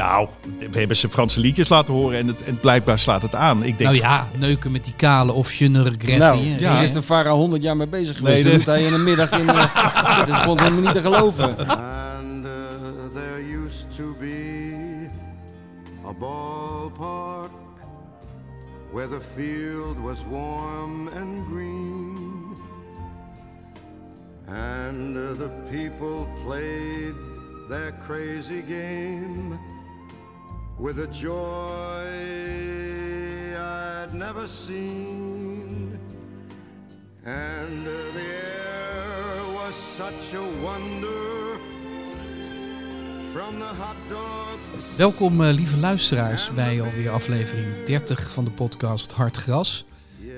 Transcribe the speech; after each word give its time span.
Nou, 0.00 0.28
we 0.70 0.78
hebben 0.78 0.96
ze 0.96 1.08
Franse 1.10 1.40
liedjes 1.40 1.68
laten 1.68 1.94
horen 1.94 2.18
en, 2.18 2.26
het, 2.26 2.42
en 2.44 2.60
blijkbaar 2.60 2.98
slaat 2.98 3.22
het 3.22 3.34
aan. 3.34 3.62
Ik 3.62 3.78
denk, 3.78 3.90
Nou 3.90 3.96
ja, 3.96 4.28
neuken 4.38 4.72
met 4.72 4.84
die 4.84 4.94
kale 4.96 5.32
of 5.32 5.52
je 5.54 5.68
ne 5.68 5.82
regrette. 5.82 6.16
Nou, 6.24 6.38
ja. 6.38 6.74
hier 6.74 6.82
is 6.82 6.92
de 6.92 7.02
Farah 7.02 7.32
100 7.32 7.62
jaar 7.62 7.76
mee 7.76 7.86
bezig 7.86 8.16
geweest. 8.16 8.44
Nee, 8.44 8.56
dat 8.56 8.64
de- 8.64 8.70
hij 8.70 8.84
in 8.84 8.92
een 8.92 9.04
middag 9.04 9.30
in... 9.30 9.48
eh, 9.48 10.18
dat 10.18 10.28
is 10.28 10.34
gewoon 10.34 10.58
helemaal 10.58 10.80
niet 10.80 10.92
te 10.92 11.00
geloven. 11.00 11.58
And 11.58 12.44
uh, 12.44 12.50
there 13.14 13.64
used 13.66 13.86
to 13.96 14.16
be 14.20 15.08
a 16.06 16.12
ballpark 16.12 17.50
where 18.92 19.08
the 19.08 19.20
field 19.34 19.96
was 20.02 20.18
warm 20.30 21.08
and 21.08 21.46
green. 21.52 22.18
And 24.48 25.16
uh, 25.16 25.22
the 25.38 25.50
people 25.70 26.26
played 26.46 27.14
their 27.68 27.94
crazy 28.06 28.62
game 28.68 29.58
with 30.80 30.98
a 30.98 31.08
joy 31.12 32.06
I'd 33.56 34.14
never 34.14 34.48
seen. 34.48 35.98
And 37.24 37.86
uh, 37.86 37.92
the 38.14 38.20
air 38.20 39.42
was 39.54 39.74
such 39.74 40.34
a 40.34 40.62
wonder 40.62 41.58
from 43.32 43.58
the 43.58 43.74
hot 43.78 43.96
dogs. 44.08 44.96
Welkom 44.96 45.40
eh, 45.40 45.54
lieve 45.54 45.76
luisteraars 45.76 46.54
bij 46.54 46.82
alweer 46.82 47.10
aflevering 47.10 47.66
30 47.84 48.30
van 48.32 48.44
de 48.44 48.50
podcast 48.50 49.12
Hard 49.12 49.36
Gras. 49.36 49.84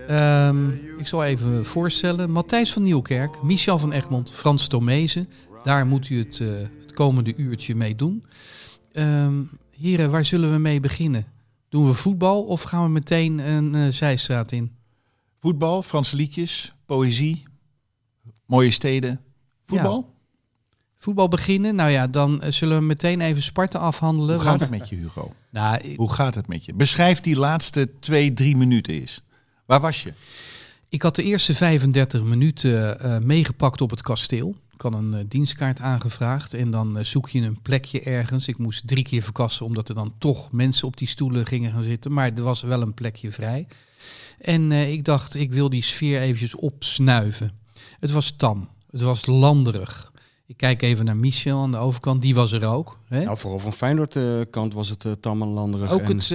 Ehm, 0.08 0.68
ik 0.98 1.06
zal 1.06 1.24
even 1.24 1.66
voorstellen. 1.66 2.30
Matthijs 2.30 2.72
van 2.72 2.82
Nieuwkerk, 2.82 3.42
Michel 3.42 3.78
van 3.78 3.92
Egmond, 3.92 4.32
Frans 4.32 4.66
Tomezen. 4.66 5.28
Daar 5.62 5.86
moet 5.86 6.08
u 6.08 6.18
het, 6.18 6.40
eh, 6.40 6.48
het 6.80 6.92
komende 6.92 7.34
uurtje 7.36 7.74
mee 7.74 7.94
doen. 7.94 8.24
Ehm, 8.92 9.40
heren, 9.82 10.10
waar 10.10 10.24
zullen 10.24 10.52
we 10.52 10.58
mee 10.58 10.80
beginnen? 10.80 11.26
Doen 11.68 11.86
we 11.86 11.92
voetbal 11.92 12.42
of 12.42 12.62
gaan 12.62 12.82
we 12.84 12.88
meteen 12.90 13.38
een 13.38 13.74
eh, 13.74 13.88
zijstraat 13.92 14.52
in? 14.52 14.72
voetbal, 15.40 15.82
Franse 15.82 16.16
liedjes, 16.16 16.72
poëzie, 16.86 17.42
mooie 18.46 18.70
steden. 18.70 19.20
Voetbal? 19.66 20.14
Voetbal 20.94 21.28
beginnen? 21.28 21.74
Nou 21.74 21.90
ja, 21.90 22.06
dan 22.06 22.42
eh, 22.42 22.52
zullen 22.52 22.78
we 22.78 22.84
meteen 22.84 23.20
even 23.20 23.42
Sparta 23.42 23.78
afhandelen. 23.78 24.34
Hoe 24.34 24.44
gaat 24.44 24.58
want- 24.58 24.70
het 24.70 24.78
met 24.78 24.88
je, 24.88 24.96
Hugo? 24.96 25.32
Nou, 25.50 25.94
Hoe 25.96 26.12
gaat 26.12 26.34
het 26.34 26.46
met 26.46 26.64
je? 26.64 26.74
Beschrijf 26.74 27.20
die 27.20 27.36
laatste 27.36 27.90
twee, 28.00 28.32
drie 28.32 28.56
minuten 28.56 28.94
eens. 28.94 29.22
Waar 29.66 29.80
was 29.80 30.02
je? 30.02 30.12
Ik 30.88 31.02
had 31.02 31.14
de 31.16 31.22
eerste 31.22 31.54
35 31.54 32.22
minuten 32.22 33.00
eh, 33.00 33.18
meegepakt 33.18 33.80
op 33.80 33.90
het 33.90 34.02
kasteel. 34.02 34.56
Had 34.82 34.92
een 34.92 35.14
eh, 35.14 35.24
dienstkaart 35.28 35.80
aangevraagd 35.80 36.54
en 36.54 36.70
dan 36.70 36.98
eh, 36.98 37.04
zoek 37.04 37.28
je 37.28 37.40
een 37.40 37.60
plekje 37.62 38.00
ergens. 38.00 38.48
Ik 38.48 38.58
moest 38.58 38.86
drie 38.86 39.04
keer 39.04 39.22
verkassen 39.22 39.66
omdat 39.66 39.88
er 39.88 39.94
dan 39.94 40.14
toch 40.18 40.52
mensen 40.52 40.86
op 40.86 40.96
die 40.96 41.08
stoelen 41.08 41.46
gingen 41.46 41.70
gaan 41.70 41.82
zitten. 41.82 42.12
Maar 42.12 42.32
er 42.34 42.42
was 42.42 42.62
wel 42.62 42.82
een 42.82 42.94
plekje 42.94 43.32
vrij. 43.32 43.66
En 44.38 44.72
eh, 44.72 44.92
ik 44.92 45.04
dacht, 45.04 45.34
ik 45.34 45.52
wil 45.52 45.68
die 45.68 45.82
sfeer 45.82 46.20
eventjes 46.20 46.54
opsnuiven. 46.54 47.52
Het 48.00 48.10
was 48.10 48.30
tam, 48.30 48.68
het 48.90 49.00
was 49.00 49.26
landerig. 49.26 50.11
Ik 50.52 50.58
kijk 50.58 50.82
even 50.82 51.04
naar 51.04 51.16
Michel 51.16 51.58
aan 51.62 51.70
de 51.70 51.76
overkant, 51.76 52.22
die 52.22 52.34
was 52.34 52.52
er 52.52 52.66
ook. 52.66 52.98
Hè? 53.08 53.24
Nou, 53.24 53.36
vooral 53.38 53.58
van 53.58 53.72
Feyenoord 53.72 54.16
eh, 54.16 54.24
kant 54.50 54.74
was 54.74 54.88
het 54.88 55.04
uh, 55.04 55.12
tam 55.20 55.42
en 55.42 55.48
landerig. 55.48 55.92
Ook 55.92 56.00
en 56.00 56.16
het- 56.16 56.28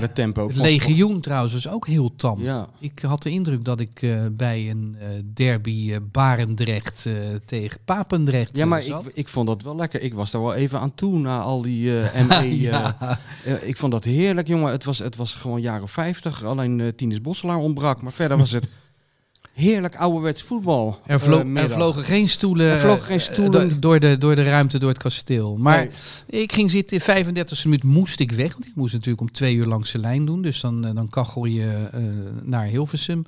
het 0.00 0.14
tempo. 0.14 0.46
het 0.46 0.56
legioen 0.56 1.20
trouwens 1.20 1.52
was 1.52 1.68
ook 1.68 1.86
heel 1.86 2.16
tam. 2.16 2.42
Ja. 2.42 2.68
Ik 2.78 2.98
had 3.06 3.22
de 3.22 3.30
indruk 3.30 3.64
dat 3.64 3.80
ik 3.80 4.02
eh, 4.02 4.20
bij 4.32 4.70
een 4.70 4.96
eh, 5.00 5.06
derby 5.34 5.92
eh, 5.92 5.96
Barendrecht 6.12 7.06
eh, 7.06 7.12
tegen 7.44 7.80
Papendrecht 7.84 8.56
Ja, 8.56 8.62
eh, 8.62 8.68
maar 8.68 8.78
ik, 8.80 8.86
zat. 8.86 9.04
ik 9.14 9.28
vond 9.28 9.46
dat 9.46 9.62
wel 9.62 9.76
lekker. 9.76 10.00
Ik 10.02 10.14
was 10.14 10.30
daar 10.30 10.42
wel 10.42 10.54
even 10.54 10.80
aan 10.80 10.94
toe 10.94 11.18
na 11.18 11.40
al 11.40 11.62
die 11.62 11.98
eh 12.00 12.26
ME. 12.28 12.34
eh, 12.34 12.60
Ja. 12.60 12.96
eh, 13.44 13.68
ik 13.68 13.76
vond 13.76 13.92
dat 13.92 14.04
heerlijk, 14.04 14.46
jongen. 14.48 14.72
Het 14.72 14.84
was, 14.84 14.98
het 14.98 15.16
was 15.16 15.34
gewoon 15.34 15.60
jaren 15.60 15.88
50. 15.88 16.44
Alleen 16.44 16.80
eh 16.80 16.88
Tinus 16.88 17.20
Bosselaar 17.20 17.56
ontbrak. 17.58 18.02
Maar 18.02 18.12
verder 18.12 18.36
was 18.36 18.50
het 18.50 18.68
heerlijk 19.60 19.96
ouderwets 19.96 20.42
voetbal. 20.42 21.00
Er, 21.06 21.20
vlo- 21.20 21.40
eh, 21.54 21.62
er 21.62 21.70
vlogen 21.70 22.04
geen 22.04 22.28
stoelen, 22.28 22.66
Er 22.66 22.80
vlogen 22.80 23.02
geen 23.04 23.16
eh, 23.18 23.22
stoelen. 23.22 23.68
do- 23.68 23.78
door, 23.78 24.00
de, 24.00 24.18
door 24.18 24.34
de 24.34 24.42
ruimte, 24.42 24.78
door 24.78 24.88
het 24.88 24.98
kasteel. 24.98 25.56
Maar 25.56 25.88
Nee. 26.28 26.40
ik 26.42 26.52
ging 26.52 26.70
zitten, 26.70 26.96
in 26.96 27.24
35e 27.26 27.62
minuut 27.64 27.82
moest 27.84 28.20
ik 28.20 28.32
weg. 28.32 28.52
Want 28.52 28.66
ik 28.66 28.74
moest 28.74 28.92
natuurlijk 28.92 29.20
om 29.20 29.32
twee 29.32 29.54
uur 29.54 29.66
langs 29.66 29.92
de 29.92 29.98
lijn 29.98 30.24
doen. 30.24 30.42
Dus 30.42 30.60
dan, 30.60 30.84
eh, 30.86 30.94
dan 30.94 31.08
kachel 31.08 31.44
je 31.44 31.88
eh, 31.92 32.00
naar 32.42 32.66
Hilversum. 32.66 33.24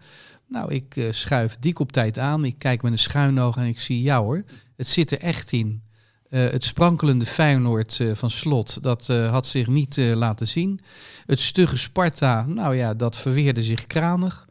Nou, 0.48 0.72
ik 0.74 0.96
eh, 0.96 1.04
schuif 1.10 1.56
dik 1.60 1.78
op 1.78 1.92
tijd 1.92 2.18
aan. 2.18 2.44
Ik 2.44 2.54
kijk 2.58 2.82
met 2.82 2.92
een 2.92 2.98
schuin 2.98 3.40
oog 3.40 3.56
en 3.56 3.64
ik 3.66 3.80
zie, 3.80 4.02
ja 4.02 4.20
hoor, 4.20 4.44
het 4.76 4.86
zit 4.86 5.10
er 5.10 5.18
echt 5.18 5.52
in. 5.52 5.82
Eh, 6.28 6.40
het 6.50 6.64
sprankelende 6.64 7.26
Feyenoord 7.26 8.00
eh, 8.00 8.10
van 8.14 8.30
Slot, 8.30 8.82
dat 8.82 9.08
eh, 9.08 9.30
had 9.30 9.46
zich 9.46 9.66
niet 9.66 9.98
eh, 9.98 10.12
laten 10.14 10.48
zien. 10.48 10.80
Het 11.26 11.40
stugge 11.40 11.76
Sparta, 11.76 12.46
nou 12.46 12.76
ja, 12.76 12.94
dat 12.94 13.16
verweerde 13.16 13.62
zich 13.62 13.86
kranig. 13.86 14.46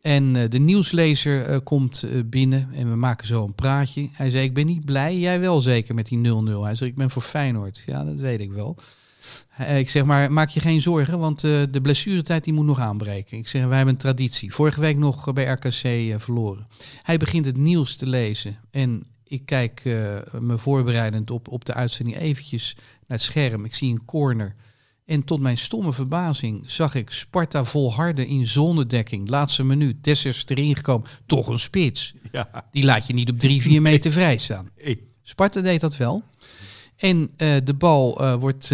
En 0.00 0.36
eh, 0.36 0.48
de 0.48 0.58
nieuwslezer 0.58 1.44
eh, 1.44 1.58
komt 1.64 2.02
eh, 2.02 2.10
binnen 2.26 2.68
en 2.72 2.90
we 2.90 2.96
maken 2.96 3.26
zo 3.26 3.44
een 3.44 3.54
praatje. 3.54 4.08
Hij 4.12 4.30
zei, 4.30 4.44
ik 4.44 4.54
ben 4.54 4.66
niet 4.66 4.84
blij, 4.84 5.18
jij 5.18 5.40
wel 5.40 5.60
zeker 5.60 5.94
met 5.94 6.06
die 6.06 6.18
0-0. 6.18 6.22
Hij 6.62 6.74
zei, 6.74 6.90
ik 6.90 6.96
ben 6.96 7.10
voor 7.10 7.22
Feyenoord. 7.22 7.82
Ja, 7.86 8.04
dat 8.04 8.18
weet 8.18 8.40
ik 8.40 8.50
wel. 8.50 8.76
Ik 9.76 9.90
zeg 9.90 10.04
maar, 10.04 10.32
maak 10.32 10.48
je 10.48 10.60
geen 10.60 10.80
zorgen, 10.80 11.18
want 11.18 11.40
de 11.40 11.78
blessuretijd 11.82 12.44
die 12.44 12.52
moet 12.52 12.66
nog 12.66 12.78
aanbreken. 12.78 13.38
Ik 13.38 13.48
zeg, 13.48 13.64
wij 13.66 13.76
hebben 13.76 13.94
een 13.94 14.00
traditie. 14.00 14.54
Vorige 14.54 14.80
week 14.80 14.96
nog 14.96 15.32
bij 15.32 15.44
RKC 15.44 16.14
verloren. 16.20 16.66
Hij 17.02 17.16
begint 17.16 17.46
het 17.46 17.56
nieuws 17.56 17.96
te 17.96 18.06
lezen 18.06 18.58
en 18.70 19.02
ik 19.24 19.46
kijk 19.46 19.82
me 20.38 20.58
voorbereidend 20.58 21.30
op, 21.30 21.48
op 21.48 21.64
de 21.64 21.74
uitzending 21.74 22.18
eventjes 22.18 22.74
naar 22.76 23.18
het 23.18 23.22
scherm. 23.22 23.64
Ik 23.64 23.74
zie 23.74 23.92
een 23.92 24.04
corner. 24.04 24.54
En 25.10 25.24
tot 25.24 25.40
mijn 25.40 25.58
stomme 25.58 25.92
verbazing 25.92 26.62
zag 26.66 26.94
ik 26.94 27.10
Sparta 27.10 27.64
volharden 27.64 28.26
in 28.26 28.46
zonedekking. 28.46 29.28
Laatste 29.28 29.64
minuut, 29.64 30.04
Dessers 30.04 30.44
erin 30.46 30.76
gekomen. 30.76 31.08
Toch 31.26 31.46
een 31.46 31.58
spits. 31.58 32.14
Ja. 32.32 32.64
Die 32.72 32.84
laat 32.84 33.06
je 33.06 33.12
niet 33.12 33.30
op 33.30 33.38
drie, 33.38 33.62
vier 33.62 33.82
meter 33.82 34.12
vrij 34.12 34.36
staan. 34.36 34.70
Sparta 35.22 35.60
deed 35.60 35.80
dat 35.80 35.96
wel. 35.96 36.22
En 36.96 37.30
eh, 37.36 37.56
de 37.64 37.74
bal 37.74 38.20
eh, 38.20 38.34
wordt 38.34 38.72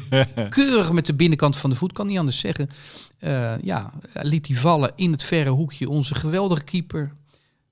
keurig 0.48 0.92
met 0.92 1.06
de 1.06 1.14
binnenkant 1.14 1.56
van 1.56 1.70
de 1.70 1.76
voet, 1.76 1.92
kan 1.92 2.06
niet 2.06 2.18
anders 2.18 2.38
zeggen. 2.38 2.70
Eh, 3.18 3.58
ja, 3.62 3.92
liet 4.12 4.46
hij 4.46 4.56
vallen 4.56 4.92
in 4.96 5.12
het 5.12 5.22
verre 5.22 5.50
hoekje. 5.50 5.88
Onze 5.88 6.14
geweldige 6.14 6.64
keeper, 6.64 7.12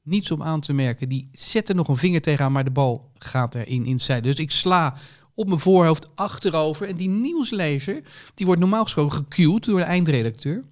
niets 0.02 0.31
om 0.31 0.43
aan 0.43 0.61
te 0.61 0.72
merken. 0.72 1.08
Die 1.08 1.28
zette 1.32 1.75
nog 1.75 1.88
een 1.88 1.96
vinger 1.96 2.20
tegenaan, 2.20 2.52
maar 2.52 2.64
de 2.64 2.70
bal 2.70 3.11
gaat 3.19 3.55
erin 3.55 3.87
in. 3.87 4.00
Dus 4.22 4.37
ik 4.37 4.50
sla 4.50 4.94
op 5.34 5.46
mijn 5.46 5.60
voorhoofd 5.60 6.08
achterover. 6.14 6.88
En 6.88 6.96
die 6.96 7.08
nieuwslezer, 7.08 8.02
die 8.34 8.46
wordt 8.46 8.60
normaal 8.60 8.82
gesproken 8.82 9.16
gecued 9.16 9.64
door 9.64 9.78
de 9.78 9.84
eindredacteur. 9.84 10.62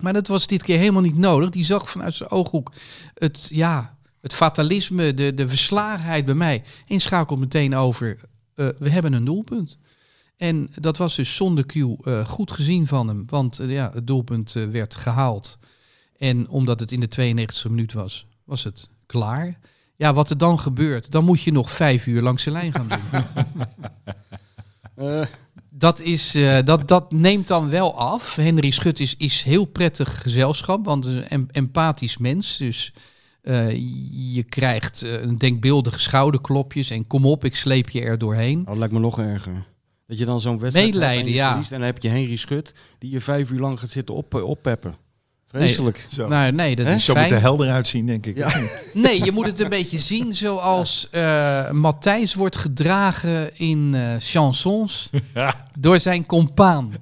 Maar 0.00 0.12
dat 0.12 0.26
was 0.26 0.46
dit 0.46 0.62
keer 0.62 0.78
helemaal 0.78 1.02
niet 1.02 1.16
nodig. 1.16 1.50
Die 1.50 1.64
zag 1.64 1.90
vanuit 1.90 2.14
zijn 2.14 2.30
ooghoek 2.30 2.72
het, 3.14 3.48
ja, 3.52 3.98
het 4.20 4.34
fatalisme, 4.34 5.14
de, 5.14 5.34
de 5.34 5.48
verslagenheid 5.48 6.24
bij 6.24 6.34
mij. 6.34 6.62
En 6.88 7.00
schakelt 7.00 7.38
meteen 7.38 7.74
over, 7.74 8.20
eh, 8.54 8.68
we 8.78 8.90
hebben 8.90 9.12
een 9.12 9.24
doelpunt. 9.24 9.78
En 10.36 10.70
dat 10.80 10.96
was 10.96 11.16
dus 11.16 11.36
zonder 11.36 11.66
cue 11.66 11.96
eh, 12.04 12.28
goed 12.28 12.50
gezien 12.50 12.86
van 12.86 13.08
hem. 13.08 13.24
Want 13.26 13.58
eh, 13.58 13.70
ja, 13.70 13.90
het 13.94 14.06
doelpunt 14.06 14.52
werd 14.52 14.94
gehaald. 14.94 15.58
En 16.16 16.48
omdat 16.48 16.80
het 16.80 16.92
in 16.92 17.00
de 17.00 17.34
92e 17.36 17.70
minuut 17.70 17.92
was, 17.92 18.26
was 18.44 18.64
het 18.64 18.88
klaar. 19.06 19.58
Ja, 19.96 20.14
wat 20.14 20.30
er 20.30 20.38
dan 20.38 20.58
gebeurt, 20.58 21.10
dan 21.10 21.24
moet 21.24 21.42
je 21.42 21.52
nog 21.52 21.70
vijf 21.70 22.06
uur 22.06 22.22
langs 22.22 22.44
de 22.44 22.50
lijn 22.50 22.72
gaan 22.72 22.88
doen. 22.88 23.22
Eh, 24.94 25.22
Dat, 25.70 26.00
is, 26.00 26.34
eh, 26.34 26.58
dat, 26.64 26.88
dat 26.88 27.12
neemt 27.12 27.48
dan 27.48 27.70
wel 27.70 27.98
af. 27.98 28.34
Henry 28.36 28.70
Schut 28.70 29.00
is, 29.00 29.16
is 29.16 29.42
heel 29.42 29.64
prettig 29.64 30.22
gezelschap, 30.22 30.84
want 30.84 31.06
een 31.06 31.28
em- 31.28 31.48
empathisch 31.50 32.18
mens. 32.18 32.56
Dus 32.56 32.92
eh, 33.42 33.70
je 34.34 34.42
krijgt 34.42 35.02
een 35.02 35.38
denkbeeldige 35.38 36.00
schouderklopjes 36.00 36.90
en 36.90 37.06
kom 37.06 37.26
op, 37.26 37.44
ik 37.44 37.56
sleep 37.56 37.88
je 37.88 38.00
er 38.00 38.18
doorheen. 38.18 38.60
Oh, 38.60 38.66
dat 38.66 38.76
lijkt 38.76 38.92
me 38.92 38.98
nog 39.00 39.18
erger. 39.18 39.66
Dat 40.06 40.18
je 40.18 40.24
dan 40.24 40.40
zo'n 40.40 40.58
wedstrijd 40.58 40.86
hebt 40.86 40.96
Medelijden, 40.96 41.26
en 41.26 41.30
je 41.30 41.36
ja. 41.36 41.48
verliest 41.50 41.72
En 41.72 41.78
dan 41.78 41.86
heb 41.86 42.02
je 42.02 42.08
Henry 42.08 42.36
Schut 42.36 42.74
die 42.98 43.10
je 43.10 43.20
vijf 43.20 43.50
uur 43.50 43.60
lang 43.60 43.80
gaat 43.80 43.90
zitten 43.90 44.14
op, 44.14 44.34
oppeppen. 44.34 44.94
Vreselijk. 45.60 46.06
Zo. 46.12 46.28
Nou, 46.28 46.52
nee, 46.52 46.76
dat 46.76 46.86
Hè? 46.86 46.94
is 46.94 47.04
Zo 47.04 47.12
moet 47.12 47.22
fijn. 47.22 47.34
er 47.34 47.40
helder 47.40 47.70
uitzien, 47.70 48.06
denk 48.06 48.26
ik. 48.26 48.36
Ja. 48.36 48.48
Nee, 48.92 49.24
je 49.24 49.32
moet 49.32 49.46
het 49.46 49.60
een 49.60 49.68
beetje 49.68 49.98
zien 49.98 50.34
zoals 50.34 51.08
eh 51.10 51.70
Matthijs 51.70 52.34
wordt 52.34 52.56
gedragen 52.56 53.56
in 53.58 53.94
eh, 53.94 54.14
chansons 54.18 55.10
door 55.78 56.00
zijn 56.00 56.26
compaan. 56.26 56.92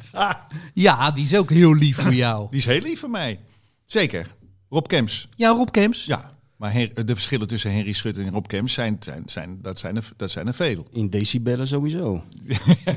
Ja, 0.75 1.11
die 1.11 1.25
is 1.25 1.37
ook 1.37 1.51
heel 1.51 1.75
lief 1.75 1.97
voor 1.97 2.15
jou. 2.15 2.47
Die 2.51 2.59
is 2.59 2.67
heel 2.67 2.81
lief 2.81 3.01
voor 3.01 3.11
mij. 3.11 3.39
Zeker. 3.87 4.27
Rob 4.69 4.87
Kems. 4.87 5.29
Ja, 5.37 5.49
Rob 5.51 5.69
Kemps. 5.71 6.05
Ja. 6.05 6.31
Maar 6.63 6.73
Hen- 6.73 6.91
de 6.95 7.15
verschillen 7.15 7.47
tussen 7.47 7.73
Henry 7.73 7.93
Schut 7.93 8.17
en 8.19 8.31
Rob 8.31 8.47
Kems 8.47 8.73
zijn, 8.73 8.97
zijn, 9.01 9.23
zijn, 9.27 9.59
dat, 9.63 9.79
zijn 9.79 9.97
er, 9.97 10.09
dat 10.17 10.31
zijn 10.31 10.47
er 10.47 10.55
veel. 10.55 10.87
In 10.93 11.11
decibellen 11.11 11.67
sowieso. 11.67 12.25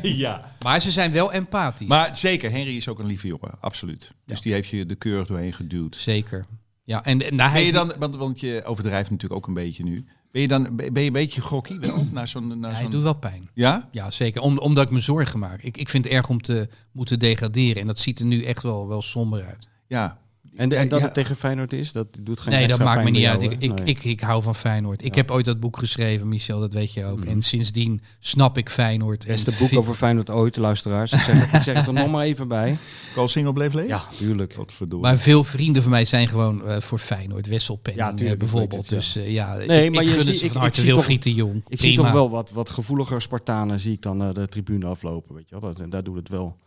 ja. 0.02 0.56
Maar 0.64 0.82
ze 0.82 0.92
zijn 0.92 1.12
wel 1.12 1.32
empathisch. 1.32 1.88
Maar 1.88 2.16
zeker, 2.16 2.52
Henry 2.52 2.76
is 2.76 2.88
ook 2.88 3.00
een 3.00 3.06
lieve 3.06 3.28
jongen. 3.28 3.52
Absoluut. 3.60 4.12
Dus 4.26 4.42
die 4.42 4.54
heeft 4.54 4.70
je 4.70 4.86
de 4.86 4.96
keur 4.96 5.26
doorheen 5.26 5.54
geduwd. 5.54 5.96
Zeker. 5.96 6.46
Ja, 6.84 7.04
en, 7.04 7.22
en 7.30 7.38
daar 7.38 7.54
Ben 7.54 7.62
je 7.62 7.72
dan, 7.72 7.94
want, 8.00 8.16
want 8.16 8.40
je 8.40 8.62
overdrijft 8.66 9.10
natuurlijk 9.10 9.42
ook 9.42 9.48
een 9.48 9.54
beetje 9.54 9.84
nu. 9.84 10.06
Ben 10.32 10.42
je 10.42 10.48
dan 10.48 10.76
ben 10.76 11.02
je 11.02 11.08
een 11.08 11.14
beetje 11.14 11.42
grokkie 11.42 11.80
wel? 11.80 12.08
Naar 12.12 12.28
zo'n, 12.28 12.60
naar 12.60 12.72
hij 12.72 12.82
zo'n... 12.82 12.92
doet 12.92 13.04
wel 13.04 13.14
pijn. 13.16 13.50
Ja? 13.54 13.90
Ja, 13.92 14.12
zeker. 14.12 14.42
Om, 14.42 14.58
omdat 14.58 14.86
ik 14.86 14.92
me 14.92 15.00
zorgen 15.00 15.40
maak. 15.40 15.62
Ik, 15.62 15.78
ik 15.78 15.90
vind 15.90 16.06
het 16.06 16.14
erg 16.14 16.30
om 16.30 16.42
te 16.42 16.70
moeten 16.92 17.20
degraderen. 17.20 17.82
En 17.82 17.88
dat 17.88 18.00
ziet 18.00 18.20
er 18.20 18.26
nu 18.26 18.44
echt 18.44 18.62
wel, 18.62 18.88
wel 18.88 19.02
somber 19.02 19.46
uit. 19.46 19.68
Ja. 19.88 20.24
En, 20.56 20.70
de- 20.70 20.76
en 20.76 20.88
dat 20.88 21.00
Ja. 21.00 21.06
het 21.06 21.14
tegen 21.14 21.36
Feyenoord 21.36 21.74
is, 21.74 21.92
dat 21.92 22.08
doet 22.22 22.40
geen 22.40 22.54
nee, 22.54 22.68
dat 22.68 22.80
maakt 22.80 23.04
me 23.04 23.10
niet 23.10 23.26
uit. 23.26 23.42
jou, 23.42 23.54
Ik, 23.54 23.62
ik, 23.62 23.74
Nee. 23.74 23.86
ik, 23.86 24.04
ik 24.04 24.20
hou 24.22 24.42
van 24.44 24.56
Feyenoord. 24.56 25.04
Ik 25.06 25.16
Ja. 25.16 25.22
heb 25.22 25.32
ooit 25.32 25.46
dat 25.46 25.60
boek 25.60 25.78
geschreven, 25.78 26.28
Michel, 26.28 26.60
dat 26.60 26.74
weet 26.74 26.94
je 26.94 27.06
ook. 27.06 27.20
Mhm. 27.20 27.28
En 27.28 27.42
sindsdien 27.42 28.02
snap 28.20 28.58
ik 28.58 28.70
Feyenoord. 28.70 29.26
En 29.26 29.32
Beste 29.32 29.50
boek 29.60 29.68
vind- 29.68 29.80
over 29.80 29.94
Feyenoord 29.94 30.30
ooit, 30.30 30.58
luisteraars. 30.58 31.12
Ik 31.14 31.20
zeg, 31.20 31.54
ik 31.54 31.62
zeg 31.62 31.78
het 31.78 31.88
er 31.88 31.94
nog 31.94 32.12
maar 32.12 32.24
even 32.26 32.48
bij. 32.48 32.78
Koolsingel 33.16 33.54
bleef 33.54 33.74
leeg? 33.74 33.88
Ja, 33.88 34.04
tuurlijk. 34.18 34.56
Maar 35.02 35.18
veel 35.18 35.44
vrienden 35.44 35.82
van 35.82 35.92
mij 35.92 36.06
zijn 36.06 36.28
gewoon 36.28 36.66
eh, 36.68 36.82
voor 36.82 37.00
Feyenoord. 37.00 37.48
Wesselpenning 37.48 38.04
Ja, 38.06 38.10
eh, 38.12 38.16
tuurlijk, 38.18 38.40
bijvoorbeeld. 38.40 38.82
het, 38.82 38.90
Dus 38.90 39.16
eh, 39.16 39.32
ja, 39.32 39.56
Nee, 39.56 39.86
ik, 39.86 39.94
maar 39.94 40.04
ik 40.04 40.10
gun 40.10 40.20
ziet- 40.20 40.28
het 40.28 40.38
ze 40.40 40.46
ik- 40.46 40.52
van 40.52 40.56
ik 40.62 40.62
harte. 40.68 40.80
zie 40.80 40.90
toch- 40.90 40.98
Wilfried 40.98 41.24
de 41.24 41.34
Jong. 41.34 41.64
Ik 41.68 41.80
zie 41.80 41.96
toch 41.96 42.12
wel 42.12 42.30
wat, 42.30 42.52
wat 42.52 42.70
gevoeliger 42.70 43.22
Spartanen 43.22 43.80
zie 43.80 43.94
ik 43.94 44.02
dan 44.02 44.24
eh, 44.24 44.34
de 44.34 44.48
tribune 44.48 44.86
aflopen. 44.86 45.36
Weet 45.36 45.50
je 45.50 45.60
wel? 45.60 45.70
Dat, 45.72 45.80
en 45.80 45.90
daar 45.90 46.04
doet 46.04 46.16
het 46.16 46.30
wel 46.30 46.58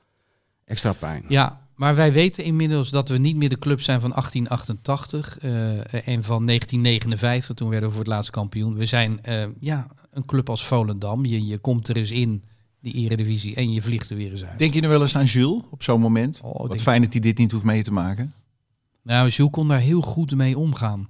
extra 0.65 0.93
pijn. 0.93 1.25
Ja, 1.29 1.67
maar 1.79 1.95
wij 1.95 2.13
weten 2.13 2.45
inmiddels 2.45 2.91
dat 2.91 3.09
we 3.09 3.19
niet 3.19 3.37
meer 3.37 3.49
de 3.49 3.59
club 3.59 3.81
zijn 3.81 4.01
van 4.01 4.11
1888 4.11 5.39
eh, 5.39 5.79
en 6.09 6.25
van 6.25 6.47
1959. 6.47 7.55
Toen 7.55 7.69
werden 7.69 7.89
we 7.89 7.95
voor 7.95 8.05
het 8.05 8.13
laatst 8.13 8.31
kampioen. 8.31 8.75
We 8.75 8.87
zijn 8.87 9.23
eh, 9.23 9.45
ja, 9.61 9.87
een 10.11 10.25
club 10.25 10.51
als 10.51 10.67
Volendam. 10.67 11.25
Je, 11.25 11.47
je 11.47 11.59
komt 11.59 11.89
er 11.89 11.97
eens 11.97 12.11
in, 12.11 12.45
die 12.81 12.95
eredivisie, 12.95 13.55
en 13.55 13.73
je 13.73 13.83
vliegt 13.83 14.11
er 14.11 14.17
weer 14.17 14.31
eens 14.31 14.45
uit. 14.45 14.59
Denk 14.59 14.75
je 14.75 14.81
nu 14.81 14.89
wel 14.89 15.01
eens 15.01 15.17
aan 15.17 15.25
Jules 15.25 15.63
op 15.71 15.83
zo'n 15.83 16.01
moment? 16.01 16.41
Oh, 16.43 16.69
Wat 16.69 16.81
fijn 16.81 17.03
dat 17.03 17.13
hij 17.13 17.21
dit 17.21 17.39
niet 17.39 17.53
hoeft 17.53 17.65
mee 17.65 17.83
te 17.83 17.93
maken. 17.93 18.35
Nou, 19.03 19.29
Jules 19.29 19.53
kon 19.53 19.69
daar 19.69 19.81
heel 19.81 20.01
goed 20.01 20.35
mee 20.35 20.59
omgaan. 20.59 21.09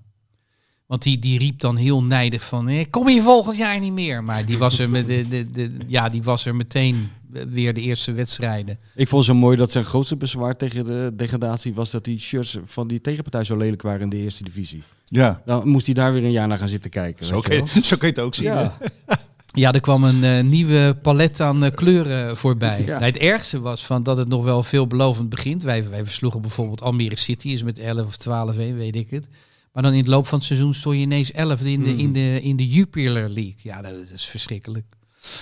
Want 0.88 1.02
die, 1.02 1.18
die 1.18 1.38
riep 1.38 1.60
dan 1.60 1.76
heel 1.76 2.04
nijdig 2.04 2.44
van, 2.44 2.68
eh, 2.68 2.84
kom 2.90 3.08
je 3.08 3.22
volgend 3.22 3.56
jaar 3.56 3.80
niet 3.80 3.92
meer. 3.92 4.24
Maar 4.24 4.46
die 4.46 4.58
was 4.58 4.78
er, 4.78 4.90
met 4.90 5.06
de, 5.06 5.28
de, 5.28 5.50
de, 5.50 5.70
ja, 5.86 6.08
die 6.08 6.22
was 6.22 6.46
er 6.46 6.54
meteen 6.54 7.08
weer 7.48 7.74
de 7.74 7.80
eerste 7.80 8.12
wedstrijden. 8.12 8.78
Ik 8.94 9.08
vond 9.08 9.26
het 9.26 9.34
zo 9.34 9.40
mooi 9.40 9.56
dat 9.56 9.70
zijn 9.70 9.84
grootste 9.84 10.16
bezwaar 10.16 10.56
tegen 10.56 10.84
de 10.84 11.12
degradatie 11.16 11.74
was 11.74 11.90
dat 11.90 12.04
die 12.04 12.18
shirts 12.18 12.58
van 12.64 12.88
die 12.88 13.00
tegenpartij 13.00 13.44
zo 13.44 13.56
lelijk 13.56 13.82
waren 13.82 14.00
in 14.00 14.08
de 14.08 14.16
eerste 14.16 14.44
divisie. 14.44 14.82
Ja. 15.04 15.42
Dan 15.44 15.68
moest 15.68 15.86
hij 15.86 15.94
daar 15.94 16.12
weer 16.12 16.24
een 16.24 16.30
jaar 16.30 16.48
naar 16.48 16.58
gaan 16.58 16.68
zitten 16.68 16.90
kijken. 16.90 17.26
Zo 17.26 17.40
kun, 17.40 17.56
je, 17.56 17.80
zo 17.82 17.96
kun 17.96 18.08
je 18.08 18.14
het 18.14 18.24
ook 18.24 18.34
zien. 18.34 18.46
Ja. 18.46 18.76
Ja, 19.52 19.72
er 19.72 19.80
kwam 19.80 20.04
een 20.04 20.24
eh, 20.24 20.42
nieuwe 20.42 20.98
palet 21.02 21.40
aan 21.40 21.64
eh, 21.64 21.74
kleuren 21.74 22.36
voorbij. 22.36 22.80
Ja. 22.80 22.86
Nou, 22.86 23.04
het 23.04 23.16
ergste 23.16 23.60
was 23.60 23.86
van 23.86 24.02
dat 24.02 24.18
het 24.18 24.28
nog 24.28 24.44
wel 24.44 24.62
veelbelovend 24.62 25.28
begint. 25.28 25.62
Wij, 25.62 25.88
wij 25.88 26.04
versloegen 26.04 26.40
bijvoorbeeld 26.40 26.82
Almere 26.82 27.16
City, 27.18 27.48
is 27.48 27.62
met 27.62 27.78
11 27.78 28.06
of 28.06 28.16
12 28.16 28.56
1, 28.56 28.76
weet 28.76 28.96
ik 28.96 29.10
het. 29.10 29.28
Maar 29.72 29.82
dan 29.82 29.92
in 29.92 29.98
het 29.98 30.08
loop 30.08 30.26
van 30.26 30.38
het 30.38 30.46
seizoen 30.46 30.74
stond 30.74 30.94
je 30.96 31.00
ineens 31.00 31.32
11 31.32 31.62
in 31.62 31.82
de, 31.82 31.96
in 31.96 32.12
de, 32.12 32.40
in 32.42 32.56
de 32.56 32.66
Jupiler 32.66 33.28
League. 33.28 33.54
Ja, 33.56 33.82
dat, 33.82 33.92
is 34.14 34.26
verschrikkelijk. 34.26 34.96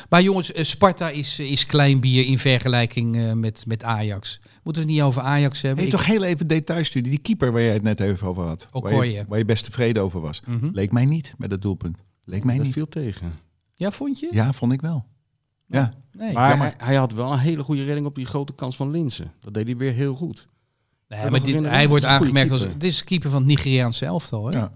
Maar 0.09 0.23
jongens, 0.23 0.53
eh, 0.53 0.65
Sparta 0.65 1.09
is, 1.09 1.39
eh, 1.39 1.51
is 1.51 1.67
klein 1.67 2.01
bier 2.01 2.27
in 2.27 2.39
vergelijking 2.39 3.17
eh, 3.17 3.33
met, 3.33 3.65
met 3.67 3.83
Ajax. 3.85 4.41
Moeten 4.63 4.83
we 4.83 4.89
het 4.89 4.97
niet 4.99 5.07
over 5.07 5.23
Ajax 5.23 5.61
hebben? 5.63 5.79
Hey, 5.85 5.93
Ik- 5.93 5.99
toch 5.99 6.07
heel 6.07 6.23
even 6.23 6.47
detailstudie. 6.47 7.11
Die 7.11 7.21
keeper 7.21 7.53
waar 7.53 7.63
jij 7.63 7.73
het 7.73 7.83
net 7.83 8.01
even 8.01 8.29
over 8.29 8.45
had. 8.45 8.69
Waar 8.71 9.07
je, 9.07 9.25
waar 9.29 9.39
je 9.39 9.45
best 9.45 9.65
tevreden 9.65 10.03
over 10.03 10.21
was. 10.21 10.41
Mhm. 10.47 10.69
Leek 10.73 10.93
mij 10.93 11.05
niet 11.05 11.35
met 11.39 11.51
het 11.51 11.63
doelpunt. 11.63 12.05
Leek 12.25 12.45
mij 12.45 12.57
Dat 12.57 12.65
niet. 12.65 12.73
viel 12.75 12.89
tegen. 12.89 13.33
Ja, 13.75 13.91
vond 13.91 14.19
je? 14.21 14.29
Ja, 14.33 14.53
vond 14.53 14.73
ik 14.73 14.81
wel. 14.81 15.07
Ja. 15.67 15.93
Nee. 16.13 16.33
Maar 16.33 16.59
hij, 16.59 16.75
hij 16.79 16.95
had 16.95 17.13
wel 17.13 17.33
een 17.33 17.39
hele 17.39 17.63
goede 17.63 17.85
redding 17.85 18.07
op 18.07 18.15
die 18.15 18.27
grote 18.27 18.53
kans 18.55 18.77
van 18.77 18.91
Linsen. 18.91 19.33
Dat 19.41 19.55
deed 19.55 19.67
hij 19.67 19.77
weer 19.77 19.93
heel 19.93 20.15
goed. 20.15 20.49
Nee, 21.09 21.31
maar 21.31 21.43
dit, 21.43 21.65
hij 21.65 21.89
wordt 21.89 22.05
aangemerkt 22.05 22.51
als... 22.51 22.61
keeper. 22.61 22.77
Het 22.79 22.85
is 22.87 22.99
de 22.99 23.05
keeper 23.05 23.31
van 23.31 23.39
het 23.39 23.49
Nigeriaanse 23.49 24.05
elftal, 24.05 24.47
hè? 24.47 24.59
Ja. 24.59 24.73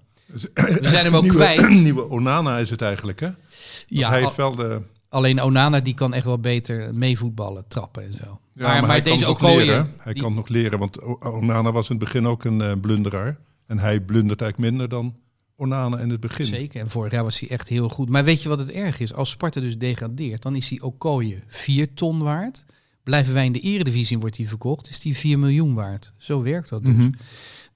We 0.54 0.78
zijn 0.82 1.04
hem 1.04 1.14
ook 1.16 1.22
nieuwe, 1.28 1.38
kwijt. 1.38 1.68
nieuwe 1.82 2.08
Onana 2.08 2.58
is 2.58 2.70
het 2.70 2.82
eigenlijk, 2.82 3.20
hè? 3.20 3.26
Want 3.26 3.84
Ja, 3.88 4.08
hij 4.08 4.20
heeft 4.20 4.36
wel 4.36 4.56
de... 4.56 4.80
Alleen 5.08 5.42
Onana 5.42 5.80
die 5.80 5.94
kan 5.94 6.14
echt 6.14 6.24
wel 6.24 6.38
beter 6.38 6.94
meevoetballen, 6.94 7.64
trappen 7.68 8.02
en 8.04 8.12
zo. 8.12 8.40
Ja, 8.54 8.80
maar, 8.80 8.86
hij 8.90 9.02
deze 9.02 9.18
kan 9.24 9.28
nog 9.28 9.42
Okoye, 9.42 9.64
leren. 9.64 9.92
Hij 9.98 10.12
die- 10.12 10.22
kan 10.22 10.34
nog 10.34 10.48
leren, 10.48 10.78
want 10.78 11.02
Onana 11.24 11.72
was 11.72 11.88
in 11.90 11.96
het 11.96 12.04
begin 12.04 12.26
ook 12.26 12.44
een 12.44 12.60
eh, 12.60 12.72
blunderaar. 12.80 13.38
En 13.66 13.78
hij 13.78 14.00
blundert 14.00 14.40
eigenlijk 14.40 14.70
minder 14.72 14.88
dan 14.88 15.16
Onana 15.56 15.98
in 15.98 16.10
het 16.10 16.20
begin. 16.20 16.46
Zeker, 16.46 16.80
en 16.80 16.90
vorig 16.90 17.12
jaar 17.12 17.24
was 17.24 17.40
hij 17.40 17.48
echt 17.48 17.68
heel 17.68 17.88
goed. 17.88 18.08
Maar 18.08 18.24
weet 18.24 18.42
je 18.42 18.48
wat 18.48 18.58
het 18.58 18.70
erg 18.70 19.00
is? 19.00 19.14
Als 19.14 19.30
Sparta 19.30 19.60
dus 19.60 19.78
degradeert, 19.78 20.42
dan 20.42 20.56
is 20.56 20.68
die 20.68 20.82
Okoye 20.82 21.42
4 21.46 21.94
ton 21.94 22.22
waard. 22.22 22.64
Blijven 23.10 23.34
wij 23.34 23.44
in 23.44 23.52
de 23.52 23.60
eredivisie 23.60 24.14
en 24.14 24.20
wordt 24.20 24.36
hij 24.36 24.46
verkocht, 24.46 24.88
is 24.88 25.00
die 25.00 25.16
4 25.16 25.38
miljoen 25.38 25.74
waard. 25.74 26.12
Zo 26.18 26.42
werkt 26.42 26.68
dat 26.68 26.84
dus. 26.84 26.94
Mhm. 26.94 27.10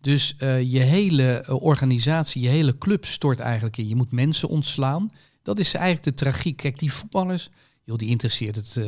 Dus 0.00 0.34
eh, 0.38 0.72
je 0.72 0.78
hele 0.78 1.32
eh, 1.32 1.62
organisatie, 1.62 2.42
je 2.42 2.48
hele 2.48 2.78
club 2.78 3.04
stort 3.04 3.38
eigenlijk 3.40 3.76
in. 3.76 3.88
Je 3.88 3.96
moet 3.96 4.10
mensen 4.10 4.48
ontslaan. 4.48 5.12
Dat 5.42 5.58
is 5.58 5.74
eigenlijk 5.74 6.04
de 6.04 6.14
tragiek. 6.24 6.56
Kijk, 6.56 6.78
die 6.78 6.92
voetballers, 6.92 7.50
joh, 7.84 7.96
die 7.96 8.08
interesseert 8.08 8.56
het 8.56 8.76
eh 8.76 8.84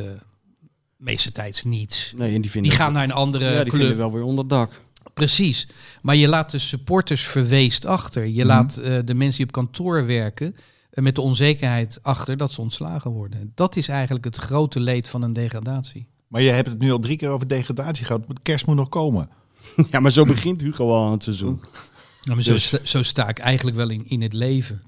meeste 0.97 1.31
tijds 1.31 1.63
niets. 1.63 2.13
Nee, 2.15 2.35
en 2.35 2.41
die 2.41 2.51
vinden 2.51 2.69
Die 2.71 2.79
gaan 2.79 2.93
naar 2.93 3.03
een 3.03 3.11
andere 3.11 3.45
ja, 3.45 3.51
die 3.63 3.71
club. 3.71 3.75
vinden 3.79 3.97
wel 3.97 4.11
weer 4.11 4.23
onderdak. 4.23 4.81
Precies. 5.13 5.67
Maar 6.01 6.15
je 6.15 6.27
laat 6.27 6.51
de 6.51 6.59
supporters 6.59 7.25
verweest 7.27 7.85
achter. 7.85 8.25
Je 8.25 8.37
Mhm. 8.37 8.47
laat 8.47 8.75
de 9.05 9.13
mensen 9.13 9.37
die 9.37 9.45
op 9.45 9.51
kantoor 9.51 10.05
werken 10.05 10.55
met 10.91 11.15
de 11.15 11.21
onzekerheid 11.21 11.99
achter 12.01 12.37
dat 12.37 12.51
ze 12.51 12.61
ontslagen 12.61 13.11
worden. 13.11 13.51
Dat 13.55 13.75
is 13.75 13.87
eigenlijk 13.87 14.25
het 14.25 14.37
grote 14.37 14.79
leed 14.79 15.07
van 15.09 15.21
een 15.21 15.33
degradatie. 15.33 16.07
Maar 16.27 16.41
je 16.41 16.49
hebt 16.49 16.67
het 16.67 16.79
nu 16.79 16.91
al 16.91 16.99
drie 16.99 17.17
keer 17.17 17.29
over 17.29 17.47
degradatie 17.47 18.05
gehad. 18.05 18.27
Maar 18.27 18.37
kerst 18.43 18.65
moet 18.65 18.75
nog 18.75 18.89
komen. 18.89 19.29
Ja, 19.91 19.99
maar 19.99 20.11
zo 20.11 20.25
begint 20.25 20.61
Hugo 20.61 20.91
al 20.93 21.05
aan 21.05 21.11
het 21.11 21.23
seizoen. 21.23 21.59
Nou, 22.23 22.35
maar 22.35 22.41
zo, 22.43 22.53
Dus- 22.53 22.65
sta, 22.67 22.77
zo 22.83 23.01
sta 23.03 23.27
ik 23.27 23.39
eigenlijk 23.39 23.77
wel 23.77 23.89
in, 23.89 24.03
in 24.07 24.21
het 24.21 24.33
leven. 24.33 24.81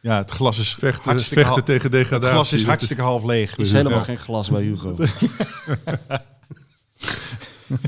Ja, 0.00 0.16
het 0.18 0.30
glas 0.30 0.58
is 0.58 0.74
Vechten, 0.74 1.04
hartstikke, 1.04 1.44
vechten 1.44 1.64
tegen 1.64 1.82
het 1.82 1.92
degradatie. 1.92 2.30
glas 2.34 2.52
is 2.52 2.64
hartstikke 2.64 3.02
half 3.02 3.24
leeg. 3.24 3.52
Er 3.52 3.58
is 3.60 3.72
helemaal 3.72 4.02
geen 4.04 4.16
glas 4.18 4.48
bij 4.50 4.62
Hugo. 4.62 4.96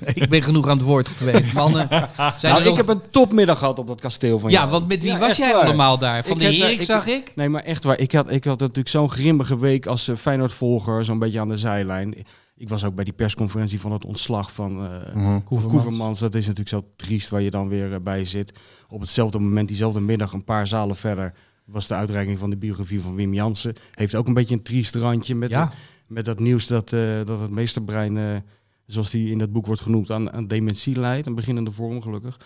ik 0.15 0.29
ben 0.29 0.43
genoeg 0.43 0.69
aan 0.69 0.77
het 0.77 0.87
woord 0.87 1.09
geweest. 1.09 1.53
Mannen, 1.53 1.89
zijn 1.89 2.09
Nou, 2.43 2.55
er 2.55 2.61
ik 2.61 2.65
nog- 2.67 2.77
heb 2.77 2.89
een 2.89 3.01
topmiddag 3.11 3.59
gehad 3.59 3.79
op 3.79 3.87
dat 3.87 4.01
kasteel 4.01 4.39
van 4.39 4.51
Ja, 4.51 4.59
jou. 4.59 4.71
want 4.71 4.89
met 4.89 5.03
wie 5.03 5.13
Ja, 5.13 5.19
was 5.19 5.37
jij 5.37 5.53
waar. 5.53 5.63
allemaal 5.63 5.99
daar? 5.99 6.23
Van 6.25 6.33
Ik 6.33 6.39
de 6.39 6.45
heb, 6.45 6.55
Herik 6.55 6.67
eh, 6.75 6.81
ik- 6.81 6.83
zag 6.83 7.07
ik? 7.07 7.33
Nee, 7.35 7.49
maar 7.49 7.63
echt 7.63 7.85
waar. 7.85 7.99
Ik 7.99 8.13
had, 8.13 8.31
ik 8.31 8.45
had 8.45 8.59
natuurlijk 8.61 8.89
zo'n 8.89 9.11
grimmige 9.11 9.59
week 9.59 9.87
als 9.87 10.09
eh, 10.09 10.17
Feyenoord-volger, 10.17 11.05
zo'n 11.05 11.19
beetje 11.19 11.41
aan 11.41 11.49
de 11.49 11.57
zijlijn. 11.57 12.15
Ik 12.57 12.69
was 12.69 12.85
ook 12.85 12.95
bij 12.95 13.05
die 13.05 13.13
persconferentie 13.13 13.81
van 13.81 13.93
het 13.93 14.05
ontslag 14.05 14.53
van 14.53 14.73
Mhm. 15.15 15.41
Koevermans. 15.43 16.19
Dat 16.19 16.35
is 16.35 16.47
natuurlijk 16.47 16.69
zo 16.69 16.93
triest 16.97 17.29
waar 17.29 17.43
je 17.43 17.51
dan 17.51 17.69
weer 17.69 17.93
eh, 17.93 18.01
bij 18.01 18.25
zit. 18.25 18.53
Op 18.89 19.01
hetzelfde 19.01 19.39
moment, 19.39 19.69
diezelfde 19.69 20.01
middag, 20.01 20.33
een 20.33 20.45
paar 20.45 20.67
zalen 20.67 20.97
verder, 20.97 21.33
was 21.65 21.87
de 21.89 21.95
uitreiking 21.95 22.39
van 22.39 22.51
de 22.51 22.57
biografie 22.57 23.01
van 23.01 23.15
Wim 23.15 23.35
Jansen. 23.35 23.75
Heeft 23.91 24.15
ook 24.15 24.27
een 24.27 24.35
beetje 24.35 24.55
een 24.55 24.63
triest 24.63 24.95
randje 24.95 25.35
met, 25.35 25.51
Ja. 25.51 25.73
met 26.07 26.25
dat 26.25 26.41
nieuws 26.41 26.67
dat, 26.67 26.93
eh, 26.93 27.01
dat 27.25 27.41
het 27.41 27.51
meesterbrein, 27.51 28.45
zoals 28.87 29.11
die 29.11 29.31
in 29.31 29.39
dat 29.39 29.53
boek 29.53 29.67
wordt 29.67 29.81
genoemd, 29.81 30.11
aan, 30.11 30.33
aan 30.33 30.47
dementie 30.47 30.99
leidt. 31.01 31.27
Een 31.27 31.35
beginnende 31.35 31.71
vorm 31.71 32.03
gelukkig. 32.03 32.41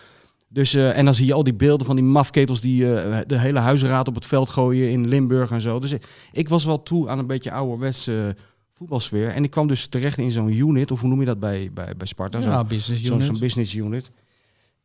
Dus, 0.51 0.73
en 0.73 1.05
dan 1.05 1.13
zie 1.13 1.25
je 1.25 1.33
al 1.33 1.43
die 1.43 1.53
beelden 1.55 1.85
van 1.85 1.95
die 1.95 2.05
mafketels 2.05 2.61
die 2.61 2.79
de 3.25 3.39
hele 3.39 3.59
huisraad 3.59 4.07
op 4.07 4.15
het 4.15 4.25
veld 4.25 4.49
gooien 4.49 4.89
in 4.91 5.07
Limburg 5.07 5.51
en 5.51 5.61
zo. 5.61 5.79
Dus 5.79 5.91
ik, 5.91 6.05
ik 6.31 6.49
was 6.49 6.65
wel 6.65 6.83
toe 6.83 7.09
aan 7.09 7.19
een 7.19 7.27
beetje 7.27 7.51
ouderwetse 7.51 8.35
eh, 8.37 8.43
voetbalsfeer. 8.79 9.27
En 9.29 9.43
ik 9.43 9.51
kwam 9.51 9.67
dus 9.67 9.87
terecht 9.87 10.17
in 10.17 10.31
zo'n 10.31 10.53
unit, 10.53 10.91
of 10.91 10.99
hoe 10.99 11.09
noem 11.09 11.19
je 11.19 11.25
dat 11.25 11.39
bij, 11.39 11.71
bij, 11.73 11.95
bij 11.97 12.07
Sparta? 12.07 12.41
Zo'n- 12.41 12.67
business 12.67 13.09
unit. 13.09 13.25
zo'n 13.25 13.39
business 13.39 13.73
unit. 13.73 14.11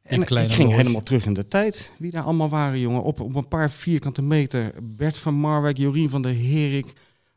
En 0.02 0.22
ik 0.22 0.28
ging 0.28 0.70
helemaal 0.72 1.02
terug 1.02 1.26
in 1.26 1.32
de 1.32 1.48
tijd. 1.48 1.90
Wie 1.98 2.10
daar 2.10 2.22
allemaal 2.22 2.48
waren, 2.48 2.80
jongen. 2.80 3.02
Op, 3.02 3.20
op 3.20 3.34
een 3.34 3.48
paar 3.48 3.70
vierkante 3.70 4.22
meter. 4.22 4.72
Bert 4.82 5.16
van 5.16 5.34
Marwijk, 5.34 5.76
Jorien 5.76 6.10
van 6.10 6.22
der 6.22 6.34
Herik. 6.34 6.92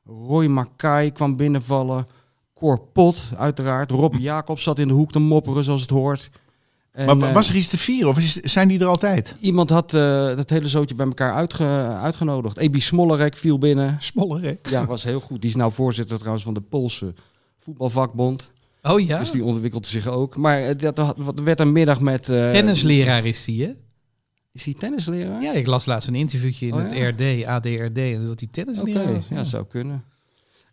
Roy 0.05 0.45
Makai 0.45 1.11
kwam 1.11 1.35
binnenvallen. 1.35 2.07
Cor 2.53 2.79
Pot, 2.93 3.23
uiteraard. 3.37 3.91
Robbie 3.91 4.21
Jacobs 4.31 4.63
zat 4.63 4.79
in 4.79 4.87
de 4.87 4.93
hoek 4.93 5.11
te 5.11 5.19
mopperen, 5.19 5.63
zoals 5.63 5.81
het 5.81 5.89
hoort. 5.89 6.29
En, 6.97 7.05
maar 7.17 7.27
eh, 7.29 7.33
was 7.33 7.49
er 7.49 7.55
iets 7.55 7.67
te 7.69 7.77
vieren 7.77 8.09
of 8.09 8.17
is, 8.17 8.33
zijn 8.35 8.67
die 8.67 8.79
er 8.79 8.85
altijd? 8.85 9.35
Iemand 9.39 9.69
had 9.69 9.93
eh 9.93 10.35
dat 10.35 10.49
hele 10.49 10.67
zootje 10.67 10.95
bij 10.95 11.05
elkaar 11.05 11.33
uitge- 11.33 11.97
uitgenodigd. 12.01 12.57
Ebi 12.57 12.79
Smollerek 12.81 13.35
viel 13.35 13.57
binnen. 13.57 13.95
Smollerek. 13.99 14.69
Ja, 14.69 14.85
was 14.85 15.03
heel 15.03 15.19
goed. 15.19 15.41
Die 15.41 15.49
is 15.49 15.55
nou 15.55 15.71
voorzitter 15.71 16.17
trouwens 16.17 16.43
van 16.43 16.53
de 16.53 16.61
Poolse 16.61 17.13
voetbalvakbond. 17.59 18.49
Oh 18.81 18.99
ja? 18.99 19.19
Dus 19.19 19.31
die 19.31 19.43
ontwikkelde 19.43 19.87
zich 19.87 20.07
ook. 20.07 20.35
Maar 20.37 20.61
eh, 20.61 20.77
dat, 20.77 20.95
dat 20.95 21.15
werd 21.43 21.59
een 21.59 21.71
middag 21.71 21.99
met... 21.99 22.29
eh, 22.29 22.47
Tennisleraar 22.47 23.25
is 23.25 23.45
die, 23.45 23.63
hè? 23.63 23.71
Is 24.51 24.63
die 24.63 24.75
tennisleraar? 24.75 25.41
Ja, 25.41 25.53
ik 25.53 25.67
las 25.67 25.85
laatst 25.85 26.07
een 26.07 26.15
interviewtje 26.15 26.67
in 26.67 26.73
Oh, 26.73 26.79
het 26.81 26.93
ja. 26.93 27.07
RD, 27.09 27.45
ADRD, 27.45 27.97
en 27.97 28.25
dat 28.27 28.39
die 28.39 28.49
tennisleraar 28.51 29.13
was. 29.13 29.27
ja, 29.29 29.35
dat 29.35 29.47
zou 29.47 29.65
kunnen. 29.65 30.03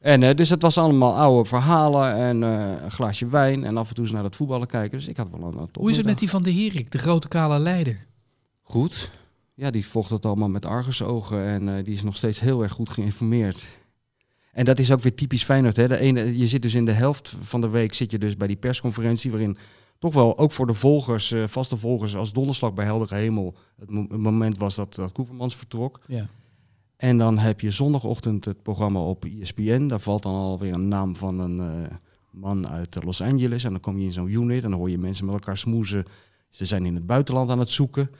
En 0.05 0.23
eh, 0.23 0.35
dus 0.35 0.49
het 0.51 0.63
was 0.63 0.79
allemaal 0.79 1.17
oude 1.17 1.49
verhalen 1.49 2.15
en 2.15 2.43
eh, 2.43 2.83
een 2.83 2.91
glaasje 2.91 3.27
wijn 3.27 3.65
en 3.65 3.77
af 3.77 3.89
en 3.89 3.95
toe 3.95 4.05
eens 4.05 4.13
naar 4.13 4.25
het 4.25 4.37
voetballen 4.37 4.67
kijken. 4.67 4.99
Dus 4.99 5.09
ik 5.09 5.17
had 5.17 5.29
wel 5.31 5.43
een, 5.43 5.69
Hoe 5.73 5.91
is 5.91 5.97
het 5.97 6.07
met 6.07 6.19
die 6.19 6.31
van 6.31 6.43
de 6.43 6.53
Herik, 6.53 6.91
de 6.91 6.99
grote 6.99 7.29
kale 7.29 7.59
leider? 7.59 8.07
Goed. 8.63 9.11
Ja, 9.55 9.71
die 9.71 9.87
volgt 9.87 10.11
het 10.11 10.27
allemaal 10.27 10.49
met 10.49 10.67
argusogen 10.67 11.45
en 11.45 11.77
eh, 11.77 11.85
die 11.85 11.95
is 11.95 12.03
nog 12.03 12.17
steeds 12.17 12.41
heel 12.41 12.63
erg 12.63 12.73
goed 12.73 12.89
geïnformeerd. 12.89 13.79
En 14.53 14.65
dat 14.65 14.79
is 14.79 14.93
ook 14.93 15.01
weer 15.01 15.15
typisch 15.15 15.45
Feyenoord. 15.45 15.77
Hè? 15.77 15.89
De 15.89 15.99
ene, 15.99 16.39
je 16.39 16.47
zit 16.47 16.63
dus 16.63 16.75
in 16.75 16.85
de 16.85 16.93
helft 16.93 17.37
van 17.43 17.61
de 17.61 17.69
week 17.69 17.95
zit 17.95 18.11
je 18.11 18.19
dus 18.19 18.37
bij 18.37 18.47
die 18.47 18.57
persconferentie... 18.57 19.31
waarin 19.31 19.57
toch 19.99 20.15
wel 20.15 20.39
ook 20.39 20.53
voor 20.53 20.67
de 20.67 20.75
volgers, 20.75 21.35
vaste 21.47 21.77
volgers... 21.77 22.17
als 22.17 22.33
donderslag 22.33 22.75
bij 22.75 22.85
heldere 22.85 23.15
hemel 23.15 23.55
het, 23.79 23.91
mo- 23.91 24.07
het 24.09 24.21
moment 24.21 24.59
was 24.59 24.75
dat, 24.75 24.95
dat 24.95 25.13
Koevermans 25.13 25.57
vertrok. 25.57 26.01
Ja. 26.07 26.29
En 26.97 27.19
dan 27.19 27.39
heb 27.39 27.61
je 27.61 27.71
zondagochtend 27.71 28.45
het 28.45 28.63
programma 28.63 29.01
op 29.01 29.25
ESPN. 29.25 29.87
Daar 29.87 30.01
valt 30.01 30.23
dan 30.23 30.35
alweer 30.35 30.73
een 30.73 30.89
naam 30.89 31.17
van 31.17 31.39
een 31.39 31.61
eh, 31.61 31.97
man 32.31 32.69
uit 32.69 33.05
Los 33.05 33.23
Angeles. 33.23 33.65
En 33.65 33.71
dan 33.71 33.81
kom 33.81 33.99
je 33.99 34.05
in 34.05 34.13
zo'n 34.13 34.33
unit 34.33 34.65
en 34.65 34.71
dan 34.71 34.79
hoor 34.79 34.91
je 34.91 34.99
mensen 34.99 35.25
met 35.25 35.35
elkaar 35.35 35.57
smoezen. 35.57 36.05
Ze 36.49 36.65
zijn 36.65 36.87
in 36.87 36.95
het 36.95 37.07
buitenland 37.07 37.51
aan 37.51 37.59
het 37.59 37.71
zoeken. 37.71 38.11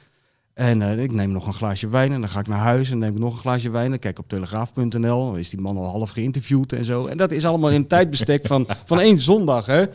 En 0.53 0.81
eh, 0.81 1.03
ik 1.03 1.11
neem 1.11 1.31
nog 1.31 1.47
een 1.47 1.53
glaasje 1.53 1.87
wijn 1.87 2.11
en 2.11 2.19
dan 2.19 2.29
ga 2.29 2.39
ik 2.39 2.47
naar 2.47 2.59
huis 2.59 2.91
en 2.91 2.97
neem 2.97 3.13
ik 3.13 3.19
nog 3.19 3.33
een 3.33 3.39
glaasje 3.39 3.69
wijn. 3.69 3.89
Dan 3.89 3.99
kijk 3.99 4.19
op 4.19 4.27
telegraaf.nl, 4.27 5.35
is 5.35 5.49
die 5.49 5.61
man 5.61 5.77
al 5.77 5.85
half 5.85 6.09
geïnterviewd 6.09 6.73
en 6.73 6.85
zo. 6.85 7.05
En 7.05 7.17
dat 7.17 7.31
is 7.31 7.45
allemaal 7.45 7.69
in 7.69 7.75
een 7.75 7.87
tijdbestek 7.87 8.47
van, 8.47 8.65
van 8.85 8.99
één 8.99 9.19
zondag. 9.19 9.65
Hè? 9.65 9.85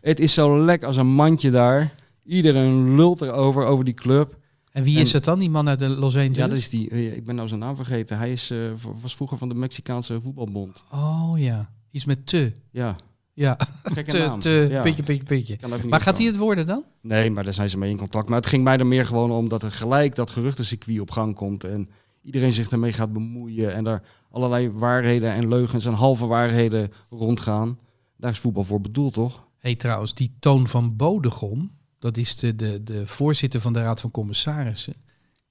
Het 0.00 0.20
is 0.20 0.34
zo 0.34 0.64
lek 0.64 0.82
als 0.82 0.96
een 0.96 1.14
mandje 1.14 1.50
daar. 1.50 1.94
Iedereen 2.24 2.96
lult 2.96 3.22
erover, 3.22 3.64
over 3.64 3.84
die 3.84 3.94
club. 3.94 4.38
En 4.70 4.82
wie 4.84 4.96
En- 4.96 5.02
is 5.02 5.12
het 5.12 5.24
dan, 5.24 5.38
die 5.38 5.50
man 5.50 5.68
uit 5.68 5.78
de 5.78 5.88
Los 5.88 6.16
Angeles? 6.16 6.36
Ja, 6.36 6.46
dat 6.48 6.56
is 6.56 6.68
die, 6.68 6.90
eh, 6.90 7.16
ik 7.16 7.24
ben 7.24 7.34
nou 7.34 7.48
zijn 7.48 7.60
naam 7.60 7.76
vergeten. 7.76 8.18
Hij 8.18 8.32
is, 8.32 8.50
eh, 8.50 8.58
was 9.00 9.16
vroeger 9.16 9.38
van 9.38 9.48
de 9.48 9.54
Mexicaanse 9.54 10.20
voetbalbond. 10.20 10.82
Oh 10.92 11.32
ja, 11.36 11.70
iets 11.90 12.04
met 12.04 12.26
te. 12.26 12.52
Ja, 12.70 12.96
Ja, 13.34 13.58
gekke 13.82 14.10
te, 14.10 14.18
naam. 14.18 14.40
te, 14.40 14.66
Ja. 14.70 14.82
puntje, 14.82 15.02
puntje, 15.02 15.24
puntje. 15.24 15.58
Maar 15.88 16.00
gaat 16.00 16.16
hij 16.18 16.26
het 16.26 16.36
worden 16.36 16.66
dan? 16.66 16.84
Nee, 17.00 17.30
maar 17.30 17.44
daar 17.44 17.54
zijn 17.54 17.70
ze 17.70 17.78
mee 17.78 17.90
in 17.90 17.96
contact. 17.96 18.28
Maar 18.28 18.38
het 18.38 18.46
ging 18.46 18.64
mij 18.64 18.76
er 18.78 18.86
meer 18.86 19.06
gewoon 19.06 19.30
om 19.30 19.48
dat 19.48 19.62
er 19.62 19.70
gelijk 19.70 20.14
dat 20.14 20.30
geruchtencircuit 20.30 21.00
op 21.00 21.10
gang 21.10 21.34
komt. 21.34 21.64
En 21.64 21.88
iedereen 22.22 22.52
zich 22.52 22.68
daarmee 22.68 22.92
gaat 22.92 23.12
bemoeien. 23.12 23.74
En 23.74 23.84
daar 23.84 24.02
allerlei 24.30 24.70
waarheden 24.70 25.32
en 25.32 25.48
leugens 25.48 25.84
en 25.84 25.92
halve 25.92 26.26
waarheden 26.26 26.90
rondgaan. 27.10 27.78
Daar 28.16 28.30
is 28.30 28.38
voetbal 28.38 28.64
voor 28.64 28.80
bedoeld, 28.80 29.12
toch? 29.12 29.48
hey, 29.58 29.74
trouwens, 29.74 30.14
die 30.14 30.32
Toon 30.38 30.68
van 30.68 30.96
Bodegom, 30.96 31.70
dat 32.00 32.16
is 32.16 32.36
de, 32.36 32.56
de, 32.56 32.82
de 32.82 33.06
voorzitter 33.06 33.60
van 33.60 33.72
de 33.72 33.82
Raad 33.82 34.00
van 34.00 34.10
Commissarissen. 34.10 34.94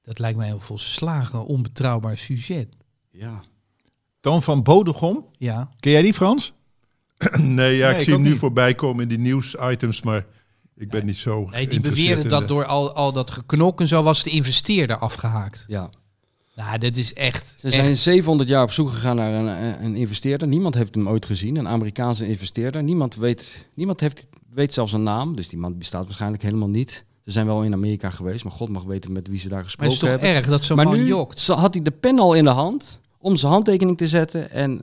Dat 0.01 0.19
lijkt 0.19 0.37
mij 0.37 0.49
een 0.51 0.59
volslagen 0.59 1.45
onbetrouwbaar 1.45 2.17
sujet. 2.17 2.67
Ja. 3.11 3.41
Toon 4.19 4.43
van 4.43 4.63
Bodegom. 4.63 5.25
Ja, 5.37 5.69
Ken 5.79 5.91
jij 5.91 6.01
die 6.01 6.13
Frans? 6.13 6.53
Nee, 7.37 7.75
ja, 7.75 7.85
Nee, 7.85 7.91
ik 7.93 7.97
ik 7.97 8.03
zie 8.03 8.13
hem 8.13 8.21
nu 8.21 8.29
niet. 8.29 8.37
voorbij 8.39 8.75
komen 8.75 9.01
in 9.03 9.07
die 9.09 9.17
nieuwsitems, 9.19 10.01
maar 10.01 10.25
ik 10.75 10.89
ben 10.89 11.05
niet 11.05 11.17
zo 11.17 11.45
nee, 11.49 11.67
die 11.67 12.15
in 12.15 12.27
dat 12.27 12.41
de- 12.41 12.47
door 12.47 12.65
al, 12.65 12.93
al 12.93 13.13
dat 13.13 13.31
geknok 13.31 13.81
en 13.81 13.87
zo 13.87 14.03
was 14.03 14.23
de 14.23 14.29
investeerder 14.29 14.97
afgehaakt. 14.97 15.65
ja. 15.67 15.89
Nou, 16.65 16.77
dit 16.77 16.97
is 16.97 17.13
echt... 17.13 17.55
Ze 17.59 17.65
echt- 17.67 17.75
zijn 17.75 17.97
700 17.97 18.49
jaar 18.49 18.63
op 18.63 18.71
zoek 18.71 18.89
gegaan 18.89 19.15
naar 19.15 19.33
een, 19.33 19.83
een 19.85 19.95
investeerder. 19.95 20.47
Niemand 20.47 20.75
heeft 20.75 20.95
hem 20.95 21.09
ooit 21.09 21.25
gezien, 21.25 21.55
een 21.55 21.67
Amerikaanse 21.67 22.27
investeerder. 22.27 22.83
Niemand 22.83 23.15
weet, 23.15 23.67
niemand 23.73 23.99
heeft, 23.99 24.27
weet 24.53 24.73
zelfs 24.73 24.93
een 24.93 25.03
naam, 25.03 25.35
dus 25.35 25.49
die 25.49 25.59
man 25.59 25.77
bestaat 25.77 26.05
waarschijnlijk 26.05 26.43
helemaal 26.43 26.69
niet. 26.69 27.05
Ze 27.25 27.31
zijn 27.31 27.45
wel 27.45 27.63
in 27.63 27.73
Amerika 27.73 28.09
geweest, 28.09 28.43
maar 28.43 28.53
God 28.53 28.69
mag 28.69 28.83
weten 28.83 29.11
met 29.11 29.27
wie 29.27 29.39
ze 29.39 29.47
daar 29.47 29.55
maar 29.55 29.63
gesproken 29.65 29.93
het 29.93 30.03
is 30.03 30.09
toch 30.09 30.19
hebben. 30.19 30.37
erg 30.37 30.47
dat 30.49 30.65
zo'n 30.65 30.75
maar 30.75 30.85
man 30.85 30.95
nu 30.95 31.05
jokt. 31.05 31.47
had 31.47 31.73
hij 31.73 31.83
de 31.83 31.91
pen 31.91 32.19
al 32.19 32.33
in 32.33 32.43
de 32.43 32.49
hand 32.49 32.99
om 33.17 33.37
zijn 33.37 33.51
handtekening 33.51 33.97
te 33.97 34.07
zetten. 34.07 34.51
En, 34.51 34.81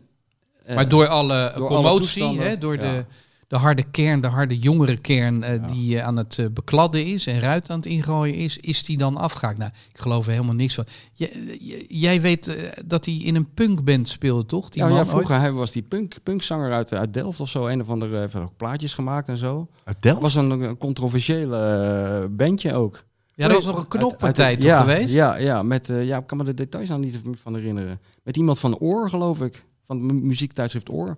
eh, 0.64 0.75
Maar 0.75 0.88
door 0.88 1.06
alle 1.06 1.52
door 1.56 1.68
alle 1.68 1.99
toestanden, 1.99 2.49
hè, 2.49 2.59
door 2.59 2.75
ja. 2.75 2.80
de, 2.80 3.04
de 3.48 3.56
harde 3.56 3.82
kern, 3.90 4.20
de 4.20 4.26
harde 4.26 4.58
jongere 4.58 4.96
kern 4.96 5.42
eh, 5.42 5.66
die 5.72 5.98
eh, 5.98 6.06
aan 6.06 6.16
het 6.16 6.38
eh, 6.38 6.46
bekladden 6.52 7.06
is 7.06 7.26
en 7.26 7.40
ruit 7.40 7.70
aan 7.70 7.76
het 7.76 7.86
ingooien 7.86 8.34
is, 8.34 8.58
is 8.58 8.84
die 8.84 8.98
dan 8.98 9.16
afgehaakt. 9.16 9.58
Nou, 9.58 9.70
ik 9.92 10.00
geloof 10.00 10.26
er 10.26 10.32
helemaal 10.32 10.54
niks 10.54 10.74
van. 10.74 10.84
J- 11.12 11.84
jij 11.88 12.20
weet 12.20 12.46
eh, 12.48 12.54
dat 12.84 13.04
hij 13.04 13.14
in 13.14 13.34
een 13.34 13.52
punkband 13.54 14.08
speelde, 14.08 14.46
toch? 14.46 14.68
Die 14.68 14.82
ja, 14.82 14.88
man 14.88 14.96
ja, 14.96 15.02
ooit? 15.02 15.10
vroeger 15.10 15.38
hij 15.38 15.52
was 15.52 15.72
die 15.72 15.82
punk, 15.82 16.14
punkzanger 16.22 16.72
uit, 16.72 16.92
uit 16.92 17.14
Delft 17.14 17.40
of 17.40 17.48
zo. 17.48 17.66
Een 17.66 17.80
of 17.80 17.88
andere 17.88 18.18
heeft 18.18 18.36
ook 18.36 18.56
plaatjes 18.56 18.94
gemaakt 18.94 19.28
en 19.28 19.36
zo. 19.36 19.68
Uit 19.84 20.02
Delft? 20.02 20.20
was 20.20 20.34
een, 20.34 20.50
een 20.50 20.78
controversiële 20.78 22.28
bandje 22.30 22.74
ook. 22.74 23.04
Ja, 23.34 23.46
dat 23.48 23.56
was 23.56 23.66
nog 23.66 23.78
een 23.78 23.88
knokpartij 23.88 24.44
Uit- 24.44 24.54
uit- 24.54 24.60
toch 24.60 24.70
ja, 24.70 24.80
geweest? 24.80 25.14
Ja, 25.14 25.36
ja, 25.36 25.62
met, 25.62 25.88
eh, 25.88 26.06
ja, 26.06 26.18
ik 26.18 26.26
kan 26.26 26.38
me 26.38 26.44
de 26.44 26.54
details 26.54 26.88
nou 26.88 27.00
niet 27.00 27.20
van 27.42 27.54
herinneren. 27.54 28.00
Met 28.22 28.36
iemand 28.36 28.58
van 28.58 28.76
Oor, 28.78 29.08
geloof 29.10 29.40
ik. 29.40 29.64
Van 29.86 30.26
muziektijdschrift 30.26 30.90
Oor. 30.90 31.16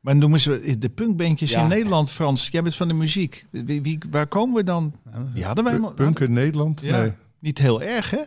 Maar 0.00 0.16
noemen 0.16 0.40
ze 0.40 0.76
de 0.78 0.88
punkbandjes 0.88 1.50
Ja. 1.50 1.62
in 1.62 1.68
Nederland, 1.68 2.10
Frans. 2.10 2.48
Jij 2.48 2.62
bent 2.62 2.74
van 2.74 2.88
de 2.88 2.94
muziek. 2.94 3.46
Wie, 3.50 3.82
wie- 3.82 3.98
waar 4.10 4.26
komen 4.26 4.56
we 4.56 4.64
dan? 4.64 4.92
Die 5.34 5.44
hadden 5.44 5.64
wij 5.64 5.78
nog- 5.78 5.94
Punk 5.94 6.18
in 6.20 6.32
Nederland? 6.32 6.80
Ja. 6.80 7.00
Nee, 7.00 7.12
Niet 7.38 7.58
heel 7.58 7.82
erg, 7.82 8.10
hè? 8.10 8.20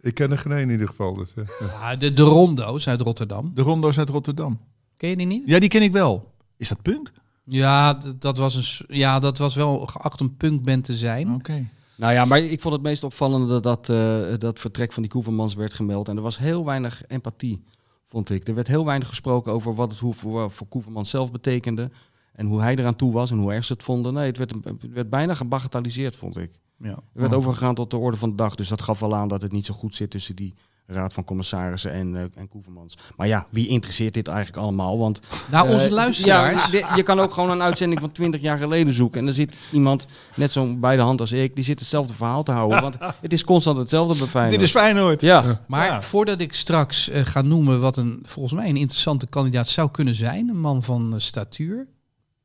ik 0.00 0.14
ken 0.14 0.30
er 0.30 0.38
geen 0.38 0.52
in 0.52 0.70
ieder 0.70 0.88
geval. 0.88 1.14
Dus, 1.14 1.34
eh, 1.34 1.44
Ja, 1.60 1.96
de, 1.96 2.12
de 2.12 2.22
Rondo's 2.22 2.88
uit 2.88 3.00
Rotterdam. 3.00 3.50
De 3.54 3.62
Rondo's 3.62 3.98
uit 3.98 4.08
Rotterdam. 4.08 4.58
Ken 4.96 5.08
je 5.10 5.16
die 5.16 5.26
niet? 5.26 5.42
Ja, 5.46 5.58
die 5.58 5.68
ken 5.68 5.82
ik 5.82 5.92
wel. 5.92 6.32
Is 6.56 6.68
dat 6.68 6.82
punk? 6.82 7.12
Ja, 7.44 8.00
dat 8.18 8.36
was, 8.36 8.54
een, 8.54 8.96
ja, 8.96 9.18
dat 9.18 9.38
was 9.38 9.54
wel 9.54 9.86
geacht 9.86 10.20
een 10.20 10.36
punkband 10.36 10.84
te 10.84 10.96
zijn. 10.96 11.34
Oké. 11.34 11.66
Nou 11.96 12.12
ja, 12.12 12.24
maar 12.24 12.38
ik 12.40 12.60
vond 12.60 12.74
het 12.74 12.82
meest 12.82 13.04
opvallende 13.04 13.60
dat 13.60 13.88
eh, 13.88 14.22
dat 14.38 14.58
vertrek 14.60 14.92
van 14.92 15.02
die 15.02 15.10
Koevermans 15.10 15.54
werd 15.54 15.74
gemeld. 15.74 16.08
En 16.08 16.16
er 16.16 16.22
was 16.22 16.38
heel 16.38 16.64
weinig 16.64 17.02
empathie, 17.06 17.62
vond 18.10 18.30
ik. 18.30 18.48
Er 18.48 18.54
werd 18.54 18.66
heel 18.66 18.84
weinig 18.84 19.08
gesproken 19.08 19.52
over 19.52 19.74
wat 19.74 19.90
het 19.90 20.14
voor, 20.16 20.50
voor 20.50 20.66
Koevermans 20.68 21.10
zelf 21.10 21.30
betekende. 21.30 21.90
En 22.32 22.46
hoe 22.46 22.60
hij 22.60 22.76
eraan 22.76 22.96
toe 22.96 23.12
was 23.12 23.30
en 23.30 23.38
hoe 23.38 23.52
erg 23.52 23.64
ze 23.64 23.72
het 23.72 23.82
vonden. 23.82 24.14
Nee, 24.14 24.26
het 24.26 24.38
werd, 24.38 24.54
het 24.64 24.92
werd 24.92 25.10
bijna 25.10 25.34
gebagatelliseerd, 25.34 26.16
vond 26.16 26.36
ik. 26.36 26.58
Ja. 26.76 26.90
Er 26.90 27.20
werd 27.20 27.34
overgegaan 27.34 27.74
tot 27.74 27.90
de 27.90 27.96
orde 27.96 28.16
van 28.16 28.30
de 28.30 28.36
dag. 28.36 28.54
Dus 28.54 28.68
dat 28.68 28.82
gaf 28.82 29.00
wel 29.00 29.16
aan 29.16 29.28
dat 29.28 29.42
het 29.42 29.52
niet 29.52 29.64
zo 29.64 29.74
goed 29.74 29.94
zit 29.94 30.10
tussen 30.10 30.36
die 30.36 30.54
raad 30.92 31.12
van 31.12 31.24
commissarissen 31.24 31.92
en, 31.92 32.16
eh 32.16 32.22
en 32.34 32.48
Koevermans. 32.48 32.98
Maar 33.16 33.26
ja, 33.26 33.46
wie 33.50 33.68
interesseert 33.68 34.14
dit 34.14 34.28
eigenlijk 34.28 34.62
allemaal? 34.62 34.98
Want 34.98 35.20
Nou, 35.50 35.72
onze 35.72 35.90
luisteraars. 35.90 36.70
Ja, 36.70 36.96
je 36.96 37.02
kan 37.02 37.20
ook 37.20 37.32
gewoon 37.32 37.50
een 37.50 37.62
uitzending 37.62 38.00
van 38.00 38.12
20 38.12 38.40
jaar 38.40 38.58
geleden 38.58 38.92
zoeken. 38.92 39.18
En 39.18 39.24
dan 39.24 39.34
zit 39.34 39.56
iemand, 39.72 40.06
net 40.36 40.52
zo 40.52 40.76
bij 40.76 40.96
de 40.96 41.02
hand 41.02 41.20
als 41.20 41.32
ik, 41.32 41.54
die 41.54 41.64
zit 41.64 41.78
hetzelfde 41.80 42.14
verhaal 42.14 42.42
te 42.42 42.52
houden. 42.52 42.80
Want 42.80 42.96
het 43.20 43.32
is 43.32 43.44
constant 43.44 43.78
hetzelfde 43.78 44.18
bij 44.18 44.26
Feyenoord. 44.26 44.58
Dit 44.58 44.68
is 44.68 44.70
Feyenoord. 44.74 45.20
Ja, 45.20 45.60
Maar 45.66 45.86
Ja. 45.86 46.02
voordat 46.02 46.40
ik 46.40 46.52
straks 46.52 47.08
eh, 47.08 47.24
ga 47.24 47.42
noemen 47.42 47.80
wat 47.80 47.96
een 47.96 48.22
volgens 48.24 48.54
mij 48.54 48.68
een 48.68 48.76
interessante 48.76 49.26
kandidaat 49.26 49.68
zou 49.68 49.90
kunnen 49.90 50.14
zijn, 50.14 50.48
een 50.48 50.60
man 50.60 50.82
van 50.82 51.14
statuur, 51.16 51.86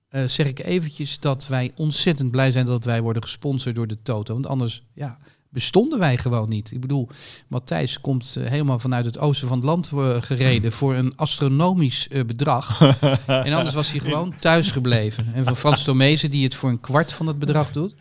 eh, 0.10 0.24
zeg 0.28 0.48
ik 0.48 0.60
eventjes 0.60 1.20
dat 1.20 1.48
wij 1.48 1.72
ontzettend 1.76 2.32
blij 2.32 2.52
zijn 2.52 2.66
dat 2.66 2.86
wij 2.86 3.02
worden 3.02 3.22
gesponsord 3.22 3.76
door 3.76 3.88
de 3.88 4.02
Toto. 4.02 4.34
Want 4.34 4.48
anders 4.48 4.84
ja, 4.94 5.18
bestonden 5.56 6.00
wij 6.00 6.18
gewoon 6.18 6.50
niet. 6.50 6.72
Ik 6.72 6.82
bedoel, 6.82 7.08
Matthijs 7.48 8.02
komt 8.02 8.36
eh, 8.40 8.50
helemaal 8.50 8.80
vanuit 8.80 9.06
het 9.06 9.18
oosten 9.18 9.48
van 9.48 9.58
het 9.58 9.66
land 9.66 9.92
eh, 9.94 10.16
gereden 10.20 10.72
voor 10.72 10.96
een 10.96 11.14
astronomisch 11.16 12.08
eh, 12.08 12.24
bedrag. 12.24 12.82
en 13.28 13.54
anders 13.54 13.76
was 13.76 13.92
hij 13.92 14.00
gewoon 14.00 14.34
thuis 14.40 14.72
gebleven. 14.72 15.32
En 15.34 15.44
van 15.44 15.56
Frans 15.56 15.84
Tomezen, 15.84 16.30
die 16.30 16.44
het 16.44 16.56
voor 16.56 16.70
een 16.70 16.80
kwart 16.80 17.12
van 17.12 17.28
het 17.28 17.40
bedrag 17.40 17.72
doet, 17.72 17.94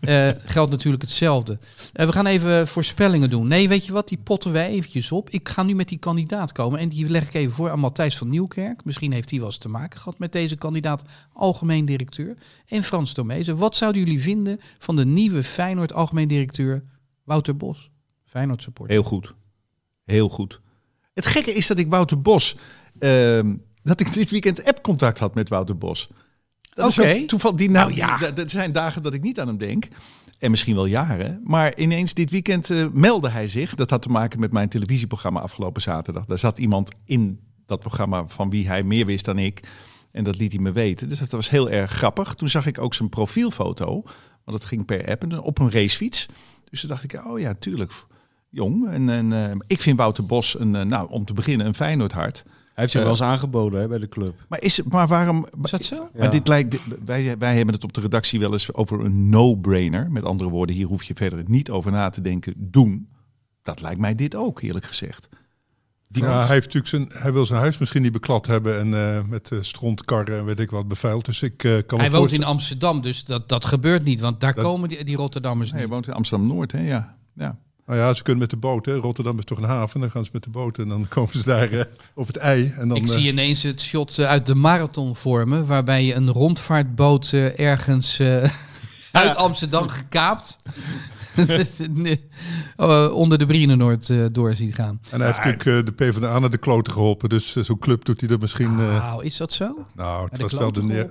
eh, 0.00 0.28
geldt 0.44 0.70
natuurlijk 0.70 1.02
hetzelfde. 1.02 1.58
Eh, 1.92 2.06
we 2.06 2.12
gaan 2.12 2.26
even 2.26 2.68
voorspellingen 2.68 3.30
doen. 3.30 3.48
Nee, 3.48 3.68
weet 3.68 3.86
je 3.86 3.92
wat? 3.92 4.08
Die 4.08 4.18
potten 4.18 4.52
wij 4.52 4.68
eventjes 4.68 5.12
op. 5.12 5.30
Ik 5.30 5.48
ga 5.48 5.62
nu 5.62 5.74
met 5.74 5.88
die 5.88 5.98
kandidaat 5.98 6.52
komen. 6.52 6.78
En 6.78 6.88
die 6.88 7.08
leg 7.08 7.28
ik 7.28 7.34
even 7.34 7.52
voor 7.52 7.70
aan 7.70 7.78
Matthijs 7.78 8.16
van 8.16 8.28
Nieuwkerk. 8.28 8.84
Misschien 8.84 9.12
heeft 9.12 9.30
hij 9.30 9.38
wel 9.38 9.48
eens 9.48 9.58
te 9.58 9.68
maken 9.68 10.00
gehad 10.00 10.18
met 10.18 10.32
deze 10.32 10.56
kandidaat. 10.56 11.02
Algemeen 11.32 11.84
directeur. 11.84 12.36
En 12.66 12.82
Frans 12.82 13.12
Tomezen. 13.12 13.56
Wat 13.56 13.76
zouden 13.76 14.02
jullie 14.02 14.20
vinden 14.20 14.60
van 14.78 14.96
de 14.96 15.04
nieuwe 15.04 15.44
Feyenoord 15.44 15.92
algemeen 15.92 16.28
directeur 16.28 16.82
Wouter 17.24 17.56
Bos? 17.56 17.90
Feyenoord 18.24 18.62
supporter. 18.62 18.94
Heel 18.94 19.04
goed. 19.04 19.34
Heel 20.04 20.28
goed. 20.28 20.60
Het 21.14 21.26
gekke 21.26 21.54
is 21.54 21.66
dat 21.66 21.78
ik 21.78 21.90
Wouter 21.90 22.20
Bos... 22.20 22.56
ehm, 22.98 23.54
dat 23.82 24.00
ik 24.00 24.12
dit 24.12 24.30
weekend 24.30 24.64
appcontact 24.64 25.18
had 25.18 25.34
met 25.34 25.48
Wouter 25.48 25.78
Bos. 25.78 26.08
Dat 26.74 26.98
is 26.98 27.26
toeval. 27.26 27.56
Die 27.56 27.70
nou, 27.70 27.94
Nou 27.94 28.00
ja. 28.00 28.16
ja. 28.20 28.36
Er 28.36 28.50
zijn 28.50 28.72
dagen 28.72 29.02
dat 29.02 29.14
ik 29.14 29.22
niet 29.22 29.40
aan 29.40 29.46
hem 29.46 29.58
denk. 29.58 29.88
En 30.38 30.50
misschien 30.50 30.74
wel 30.74 30.86
jaren. 30.86 31.40
Maar 31.44 31.78
ineens 31.78 32.14
dit 32.14 32.30
weekend 32.30 32.70
eh, 32.70 32.86
meldde 32.92 33.28
hij 33.28 33.48
zich. 33.48 33.74
Dat 33.74 33.90
had 33.90 34.02
te 34.02 34.08
maken 34.08 34.40
met 34.40 34.52
mijn 34.52 34.68
televisieprogramma 34.68 35.40
afgelopen 35.40 35.82
zaterdag. 35.82 36.24
Daar 36.24 36.38
zat 36.38 36.58
iemand 36.58 36.90
in 37.04 37.40
dat 37.66 37.80
programma 37.80 38.26
van 38.26 38.50
wie 38.50 38.66
hij 38.66 38.82
meer 38.82 39.06
wist 39.06 39.24
dan 39.24 39.38
ik. 39.38 39.60
En 40.12 40.24
dat 40.24 40.36
liet 40.36 40.52
hij 40.52 40.60
me 40.60 40.72
weten. 40.72 41.08
Dus 41.08 41.18
dat 41.18 41.30
was 41.30 41.50
heel 41.50 41.70
erg 41.70 41.90
grappig. 41.90 42.34
Toen 42.34 42.48
zag 42.48 42.66
ik 42.66 42.78
ook 42.78 42.94
zijn 42.94 43.08
profielfoto. 43.08 44.02
Want 44.44 44.58
dat 44.58 44.64
ging 44.64 44.84
per 44.84 45.08
app 45.10 45.22
en 45.22 45.40
op 45.40 45.58
een 45.58 45.70
racefiets. 45.70 46.28
Dus 46.70 46.80
toen 46.80 46.88
dacht 46.88 47.04
ik, 47.04 47.26
oh 47.26 47.38
ja, 47.38 47.54
tuurlijk. 47.54 47.92
Jong. 48.48 48.88
En, 48.88 49.08
en 49.08 49.32
eh, 49.32 49.56
ik 49.66 49.80
vind 49.80 49.98
Wouter 49.98 50.26
Bos, 50.26 50.58
een, 50.58 50.74
eh, 50.74 50.84
nou, 50.84 51.10
om 51.10 51.24
te 51.24 51.32
beginnen, 51.32 51.66
een 51.66 51.74
Feyenoord 51.74 52.12
hart. 52.12 52.44
Hij 52.74 52.84
heeft 52.84 52.90
zich 52.92 53.00
Eh, 53.00 53.06
wel 53.06 53.16
eens 53.16 53.22
aangeboden 53.32 53.80
hè, 53.80 53.88
bij 53.88 53.98
de 53.98 54.08
club. 54.08 54.34
Maar, 54.48 54.62
is, 54.62 54.76
het- 54.76 54.88
maar 54.92 55.06
waarom... 55.06 55.46
Is 55.62 55.70
dat 55.70 55.82
zo? 55.84 56.08
Maar 56.18 56.30
dit 56.30 56.48
lijkt, 56.48 56.70
dit- 56.70 56.80
wij, 57.04 57.38
wij 57.38 57.56
hebben 57.56 57.74
het 57.74 57.84
op 57.84 57.92
de 57.92 58.00
redactie 58.00 58.40
wel 58.40 58.52
eens 58.52 58.74
over 58.74 59.04
een 59.04 59.28
no-brainer. 59.28 60.10
Met 60.10 60.24
andere 60.24 60.50
woorden, 60.50 60.76
hier 60.76 60.86
hoef 60.86 61.02
je 61.02 61.14
verder 61.14 61.44
niet 61.46 61.70
over 61.70 61.90
na 61.92 62.08
te 62.10 62.20
denken. 62.20 62.54
Doen. 62.56 63.08
Dat 63.62 63.80
lijkt 63.80 64.00
mij 64.00 64.14
dit 64.14 64.34
ook, 64.34 64.60
eerlijk 64.60 64.84
gezegd. 64.84 65.28
Die 66.08 66.22
Ja, 66.22 66.38
hij, 66.44 66.54
heeft 66.54 66.74
natuurlijk 66.74 66.86
zijn, 67.12 67.22
hij 67.22 67.32
wil 67.32 67.46
zijn 67.46 67.60
huis 67.60 67.78
misschien 67.78 68.02
niet 68.02 68.12
beklad 68.12 68.46
hebben 68.46 68.78
en 68.78 68.94
eh, 69.16 69.24
met 69.24 69.50
uh, 69.50 69.58
strontkarren 69.62 70.38
en 70.38 70.44
weet 70.44 70.60
ik 70.60 70.70
wat 70.70 70.88
bevuild. 70.88 71.24
Dus 71.24 71.42
ik 71.42 71.64
eh, 71.64 71.76
kan 71.86 71.98
Hij 72.00 72.10
woont 72.10 72.32
in 72.32 72.44
Amsterdam, 72.44 73.00
dus 73.00 73.24
dat, 73.24 73.48
dat 73.48 73.64
gebeurt 73.64 74.04
niet. 74.04 74.20
Want 74.20 74.40
daar 74.40 74.54
Dat- 74.54 74.64
komen 74.64 74.88
die, 74.88 75.04
die 75.04 75.16
Rotterdammers 75.16 75.70
hij 75.70 75.80
niet. 75.80 75.88
woont 75.90 76.06
in 76.06 76.12
Amsterdam-Noord, 76.12 76.72
hè? 76.72 76.80
Ja. 76.86 77.16
ja. 77.34 77.58
Nou 77.92 78.04
ja, 78.04 78.14
ze 78.14 78.22
kunnen 78.22 78.40
met 78.42 78.50
de 78.50 78.56
boot. 78.56 78.86
Hè. 78.86 78.94
Rotterdam 78.94 79.38
is 79.38 79.44
toch 79.44 79.58
een 79.58 79.64
haven. 79.64 80.00
Dan 80.00 80.10
gaan 80.10 80.24
ze 80.24 80.30
met 80.32 80.44
de 80.44 80.50
boot 80.50 80.78
en 80.78 80.88
dan 80.88 81.08
komen 81.14 81.32
ze 81.38 81.44
daar 81.44 81.70
eh, 81.72 81.84
op 82.14 82.26
het 82.26 82.36
ei. 82.36 82.74
En 82.78 82.88
dan, 82.88 82.96
Ik 82.96 83.02
eh, 83.08 83.08
zie 83.14 83.28
ineens 83.30 83.62
het 83.62 83.82
shot 83.82 84.18
eh, 84.18 84.26
uit 84.26 84.46
de 84.46 84.54
marathon 84.54 85.16
vormen, 85.16 85.66
waarbij 85.66 86.04
je 86.04 86.14
een 86.14 86.30
rondvaartboot 86.30 87.32
eh, 87.32 87.58
ergens 87.60 88.18
eh, 88.18 88.50
uit 89.12 89.36
Amsterdam 89.36 89.88
gekaapt 89.88 90.56
onder 93.12 93.38
de 93.38 93.46
Brienenoord 93.46 94.10
eh 94.10 94.24
door 94.32 94.54
zien 94.54 94.72
gaan. 94.72 95.00
en 95.10 95.18
hij 95.20 95.26
heeft 95.26 95.44
natuurlijk 95.44 95.66
eh, 95.66 95.84
de 95.84 95.92
PvdA 95.92 96.38
naar 96.38 96.50
de 96.50 96.58
kloten 96.58 96.92
geholpen. 96.92 97.28
Dus 97.28 97.52
zo'n 97.56 97.78
club 97.78 98.04
doet 98.04 98.20
hij 98.20 98.30
er 98.30 98.38
misschien... 98.38 98.78
eh, 98.78 98.98
Wauw, 98.98 99.20
is 99.20 99.36
dat 99.36 99.52
zo? 99.52 99.86
nou, 99.94 100.24
het 100.24 100.36
de 100.36 100.42
was 100.42 100.52
wel 100.52 100.72
de, 100.72 101.10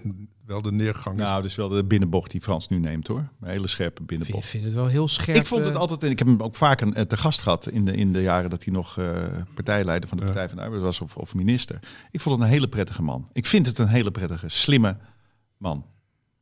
wel 0.52 0.62
de 0.62 0.72
neergang. 0.72 1.18
Nou, 1.18 1.42
dus 1.42 1.56
wel 1.56 1.70
de 1.70 1.84
binnenbocht 1.84 2.32
die 2.32 2.42
Frans 2.42 2.68
nu 2.68 2.80
neemt, 2.80 3.08
hoor. 3.08 3.30
Een 3.42 3.50
hele 3.50 3.68
scherpe 3.68 4.02
Ik 4.02 4.08
vind, 4.08 4.08
binnenbocht. 4.08 4.48
vind 4.48 4.64
het 4.64 4.74
wel 4.74 4.88
heel 4.88 5.08
scherp. 5.08 5.38
Ik 5.38 5.46
vond 5.46 5.66
het 5.66 5.74
eh, 5.74 5.80
altijd, 5.80 6.04
en 6.04 6.10
ik 6.10 6.20
heb 6.20 6.28
hem 6.28 6.42
ook 6.42 6.56
vaak 6.56 6.82
een, 6.82 6.94
eh, 6.94 7.04
te 7.04 7.18
gast 7.18 7.42
gehad 7.42 7.68
in 7.68 7.86
de, 7.86 7.96
in 7.96 8.14
de 8.14 8.22
jaren 8.22 8.50
dat 8.50 8.64
hij 8.64 8.74
nog 8.74 8.98
eh, 8.98 9.10
partijleider 9.54 10.10
van 10.10 10.18
de. 10.18 10.24
Partij 10.26 10.48
van 10.48 10.58
de 10.58 10.64
Arbeid 10.64 10.82
was 10.82 11.02
of, 11.02 11.18
of 11.18 11.34
minister. 11.34 11.80
Ik 12.12 12.22
vond 12.22 12.36
het 12.36 12.46
een 12.46 12.52
hele 12.54 12.68
prettige 12.68 13.02
man. 13.02 13.28
Ik 13.34 13.46
vind 13.46 13.66
het 13.66 13.78
een 13.78 13.88
hele 13.88 14.12
prettige, 14.12 14.50
slimme 14.50 14.98
man. 15.58 15.86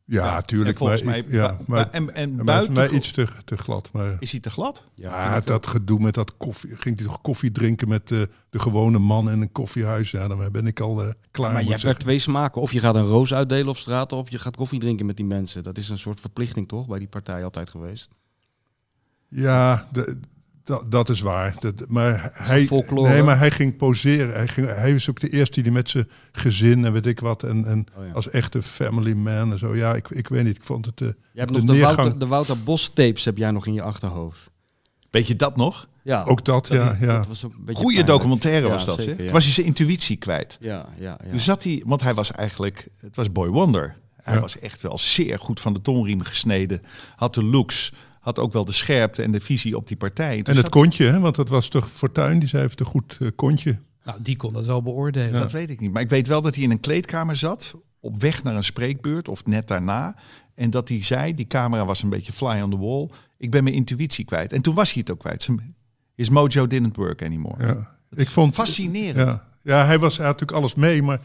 Ja, 0.10 0.38
En 0.38 0.46
tuurlijk. 0.46 0.78
volgens 0.78 1.04
maar, 1.04 1.24
mij, 1.28 1.32
ja, 1.38 1.58
maar, 1.68 1.89
en, 1.89 2.13
en 2.16 2.46
buiten 2.46 2.74
mij 2.74 2.89
iets 2.89 3.12
te, 3.12 3.28
te 3.46 3.58
glad. 3.58 3.89
Maar, 3.94 4.16
is 4.20 4.32
hij 4.32 4.39
te 4.39 4.50
glad? 4.50 4.84
ja, 4.94 5.39
dat 5.39 5.68
gedoe 5.68 6.00
met 6.00 6.13
dat 6.13 6.38
koffie. 6.38 6.75
Ging 6.75 6.98
hij 7.00 7.08
toch 7.08 7.22
koffie 7.22 7.51
drinken 7.51 7.88
met 7.88 8.12
eh, 8.12 8.22
de 8.50 8.60
gewone 8.60 9.00
man 9.00 9.30
in 9.32 9.42
een 9.42 9.51
koffiehuis? 9.51 10.12
Ja, 10.12 10.28
dan 10.28 10.51
ben 10.51 10.68
ik 10.68 10.80
al 10.80 11.04
eh, 11.04 11.10
klaar. 11.32 11.51
maar 11.54 11.63
je 11.63 11.70
hebt 11.70 11.84
er 11.84 11.98
twee 11.98 12.20
smaken. 12.20 12.62
Of 12.62 12.72
je 12.74 12.80
gaat 12.80 12.96
een 12.96 13.04
roos 13.04 13.34
uitdelen 13.34 13.68
op 13.68 13.78
straat, 13.78 14.12
of 14.12 14.30
je 14.32 14.39
gaat 14.39 14.56
koffie 14.56 14.80
drinken 14.80 15.06
met 15.06 15.18
die 15.18 15.25
mensen. 15.25 15.63
Dat 15.63 15.78
is 15.78 15.89
een 15.89 15.98
soort 16.00 16.20
verplichting 16.20 16.68
toch, 16.68 16.88
bij 16.88 17.00
die 17.00 17.08
partij 17.08 17.44
altijd 17.44 17.70
geweest. 17.70 18.10
Ja, 19.28 19.88
de- 19.92 20.20
dat- 20.70 20.92
dat 20.92 21.10
is 21.10 21.22
waar. 21.22 21.56
Dat, 21.60 21.74
maar 21.88 22.30
hij, 22.34 22.66
folklore. 22.66 23.10
nee, 23.10 23.24
maar 23.24 23.38
hij 23.38 23.52
ging 23.52 23.78
poseren. 23.78 24.34
Hij, 24.34 24.48
ging, 24.48 24.68
hij 24.68 24.94
was 24.94 25.10
ook 25.10 25.20
de 25.20 25.30
eerste 25.30 25.62
die 25.62 25.72
met 25.72 25.90
zijn 25.90 26.10
gezin 26.32 26.86
en 26.86 26.94
weet 26.94 27.06
ik 27.06 27.20
wat. 27.20 27.44
En, 27.44 27.66
en 27.66 27.86
Oh 27.98 28.06
ja. 28.06 28.12
als 28.12 28.30
echte 28.30 28.62
family 28.64 29.14
man 29.14 29.52
en 29.52 29.58
zo. 29.58 29.76
Ja, 29.76 29.94
ik, 29.96 30.10
ik 30.10 30.28
weet 30.28 30.44
niet. 30.44 30.56
Ik 30.58 30.64
vond 30.64 30.86
het. 30.86 31.02
eh, 31.02 31.08
Je 31.08 31.40
hebt 31.40 31.52
de 31.54 31.58
nog 31.58 31.66
de 31.68 31.72
neergang. 31.74 31.96
Wouter, 31.96 32.20
de 32.20 32.28
Wouter 32.28 32.64
Bos 32.64 32.88
tapes 32.88 33.26
heb 33.26 33.38
jij 33.38 33.52
nog 33.52 33.66
in 33.68 33.74
je 33.74 33.82
achterhoofd. 33.82 34.50
Weet 35.10 35.28
je 35.28 35.36
dat 35.36 35.56
nog? 35.58 35.88
Ja, 36.04 36.24
ook 36.24 36.46
dat, 36.46 36.68
ja. 36.68 36.98
ja. 37.00 37.18
dat 37.18 37.28
was 37.28 37.44
een 37.44 37.50
beetje 37.50 37.66
Goede 37.82 37.96
pijnlijk. 37.96 38.08
documentaire 38.08 38.66
Ja, 38.66 38.72
was 38.74 38.86
dat. 38.86 39.02
zeker. 39.02 39.18
Toen 39.24 39.32
was 39.34 39.44
hij 39.44 39.54
zijn 39.54 39.66
intuïtie 39.68 40.18
kwijt. 40.18 40.58
Ja, 40.60 40.86
ja, 41.00 41.18
ja. 41.24 41.30
Toen 41.30 41.40
zat 41.40 41.64
hij, 41.64 41.84
want 41.86 42.02
hij 42.02 42.14
was 42.14 42.32
eigenlijk, 42.32 42.88
het 42.98 43.16
was 43.16 43.32
Boy 43.32 43.48
Wonder. 43.48 43.96
Hij 44.22 44.34
Ja. 44.34 44.40
was 44.42 44.60
echt 44.60 44.82
wel 44.82 44.98
zeer 44.98 45.40
goed 45.40 45.60
van 45.60 45.74
de 45.74 45.82
tonriem 45.82 46.22
gesneden. 46.22 46.82
Had 47.16 47.34
de 47.34 47.44
looks, 47.44 47.94
had 48.36 48.40
ook 48.40 48.54
wel 48.54 48.66
de 48.66 48.72
scherpte 48.74 49.24
en 49.24 49.32
de 49.32 49.40
visie 49.40 49.78
op 49.78 49.88
die 49.88 49.98
partij. 49.98 50.38
En 50.38 50.46
het 50.46 50.56
zat- 50.56 50.70
kontje, 50.70 51.06
hè? 51.06 51.20
want 51.20 51.36
dat 51.36 51.50
was 51.50 51.68
toch 51.68 51.90
Fortuin. 51.94 52.39
Die 52.39 52.50
zei 52.50 52.62
heeft 52.62 52.80
een 52.80 52.86
goed 52.86 53.18
eh, 53.22 53.28
kontje. 53.36 53.78
Nou, 54.04 54.18
die 54.22 54.36
kon 54.36 54.54
dat 54.54 54.65
wel 54.65 54.84
beoordelen. 54.84 55.34
Dat 55.34 55.52
weet 55.52 55.70
ik 55.70 55.80
niet. 55.80 55.92
Maar 55.94 56.02
ik 56.02 56.10
weet 56.10 56.28
wel 56.28 56.42
dat 56.42 56.56
hij 56.56 56.63
in 56.63 56.72
een 56.72 56.80
kleedkamer 56.80 57.36
zat, 57.36 57.76
op 58.00 58.22
weg 58.22 58.44
naar 58.44 58.56
een 58.56 58.63
spreekbeurt 58.63 59.28
of 59.28 59.46
net 59.46 59.68
daarna. 59.68 60.15
En 60.56 60.70
dat 60.70 60.89
hij 60.89 61.04
zei, 61.04 61.36
die 61.36 61.48
camera 61.48 61.86
was 61.86 62.04
een 62.04 62.10
beetje 62.10 62.32
fly 62.32 62.62
on 62.62 62.70
the 62.70 62.78
wall. 62.78 63.10
Ik 63.38 63.52
ben 63.52 63.63
mijn 63.63 63.76
intuïtie 63.76 64.26
kwijt. 64.26 64.54
En 64.54 64.62
toen 64.62 64.76
was 64.76 64.92
hij 64.94 65.02
het 65.02 65.12
ook 65.12 65.20
kwijt. 65.20 65.44
Zijn- 65.44 65.76
His 66.15 66.30
mojo 66.30 66.68
didn't 66.68 66.96
work 66.96 67.24
anymore. 67.24 67.68
Ja. 67.68 67.96
Ik 68.15 68.30
vond 68.30 68.54
Fascinerend. 68.54 69.18
Ja, 69.28 69.48
ja 69.63 69.86
hij, 69.86 70.00
was, 70.00 70.18
hij 70.18 70.26
had 70.26 70.39
natuurlijk 70.39 70.58
alles 70.62 70.76
mee, 70.76 71.04
maar 71.04 71.20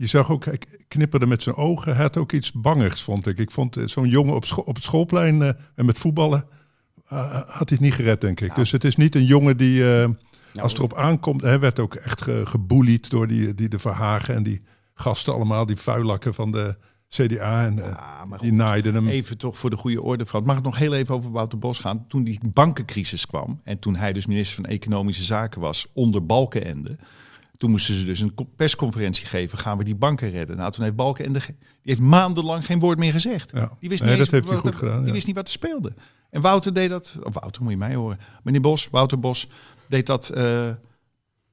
je 0.00 0.06
zag 0.06 0.30
ook, 0.30 0.44
hij 0.44 0.58
knipperde 0.88 1.26
met 1.26 1.42
zijn 1.42 1.56
ogen. 1.56 1.92
Hij 1.94 2.02
had 2.02 2.16
ook 2.16 2.32
iets 2.32 2.52
bangigs, 2.52 3.02
vond 3.02 3.26
ik. 3.26 3.38
Ik 3.38 3.50
vond 3.50 3.76
eh, 3.76 3.86
zo'n 3.86 4.08
jongen 4.08 4.34
op, 4.34 4.44
op 4.64 4.74
het 4.74 4.84
schoolplein 4.84 5.42
eh, 5.42 5.48
en 5.74 5.84
met 5.84 5.98
voetballen, 5.98 6.44
eh, 7.08 7.32
had 7.32 7.68
hij 7.68 7.78
het 7.78 7.80
niet 7.80 7.94
gered, 7.94 8.20
denk 8.20 8.40
ik. 8.40 8.54
Dus 8.54 8.70
het 8.70 8.84
is 8.84 8.96
niet 8.96 9.14
een 9.14 9.24
jongen 9.24 9.56
die, 9.56 9.94
eh, 9.94 10.08
als 10.54 10.72
het 10.72 10.76
erop 10.76 10.94
aankomt, 10.94 11.42
hij 11.42 11.60
werd 11.60 11.78
ook 11.78 11.94
echt 11.94 12.22
ge, 12.22 12.98
door 13.08 13.26
die, 13.26 13.54
die 13.54 13.68
de 13.68 13.78
Verhagen 13.78 14.34
en 14.34 14.42
die 14.42 14.62
gasten 14.94 15.34
allemaal, 15.34 15.66
die 15.66 15.76
vuilakken 15.76 16.34
van 16.34 16.52
de 16.52 16.76
CDA. 17.08 17.64
En 17.64 17.76
Ja, 17.76 18.26
die 18.40 18.52
naaiden 18.52 18.94
hem. 18.94 19.08
Even 19.08 19.38
toch 19.38 19.58
voor 19.58 19.70
de 19.70 19.76
goede 19.76 20.02
orde, 20.02 20.26
Frans. 20.26 20.46
Mag 20.46 20.56
ik 20.56 20.62
nog 20.62 20.78
heel 20.78 20.94
even 20.94 21.14
over 21.14 21.30
Wouter 21.30 21.58
Bos 21.58 21.78
gaan? 21.78 22.06
Toen 22.08 22.24
die 22.24 22.40
bankencrisis 22.52 23.26
kwam 23.26 23.60
en 23.64 23.78
toen 23.78 23.96
hij 23.96 24.12
dus 24.12 24.26
minister 24.26 24.56
van 24.56 24.64
Economische 24.64 25.22
Zaken 25.24 25.60
was 25.60 25.86
onder 25.92 26.26
Balkenende. 26.26 26.96
Toen 27.60 27.70
moesten 27.70 27.94
ze 27.94 28.04
dus 28.04 28.20
een 28.20 28.34
persconferentie 28.56 29.26
geven. 29.26 29.58
Gaan 29.58 29.78
we 29.78 29.84
die 29.84 29.94
banken 29.94 30.30
redden? 30.30 30.56
Nou, 30.56 30.72
toen 30.72 30.84
heeft 30.84 30.96
Balkenende 30.96 31.38
die 31.46 31.54
heeft 31.82 32.00
maandenlang 32.00 32.66
geen 32.66 32.78
woord 32.78 32.98
meer 32.98 33.12
gezegd. 33.12 33.50
Ja. 33.54 33.70
Die 33.80 33.88
wist 33.88 34.02
Nee, 34.02 34.10
niet 34.10 34.18
dat 34.18 34.30
heeft 34.30 34.46
wat 34.46 34.56
goed 34.58 34.70
er- 34.70 34.76
gedaan, 34.78 34.98
Die 34.98 35.06
ja. 35.06 35.12
wist 35.12 35.26
niet 35.26 35.36
wat 35.36 35.44
er 35.46 35.52
speelde. 35.52 35.92
En 36.30 36.40
Wouter 36.40 36.74
deed 36.74 36.88
dat. 36.90 37.18
Of 37.22 37.34
Wouter, 37.34 37.62
moet 37.62 37.70
je 37.72 37.76
mij 37.78 37.94
horen. 37.94 38.18
Meneer 38.42 38.60
Bos, 38.60 38.88
Wouter 38.90 39.18
Bos 39.18 39.48
deed 39.86 40.06
dat 40.06 40.28
eh, 40.28 40.68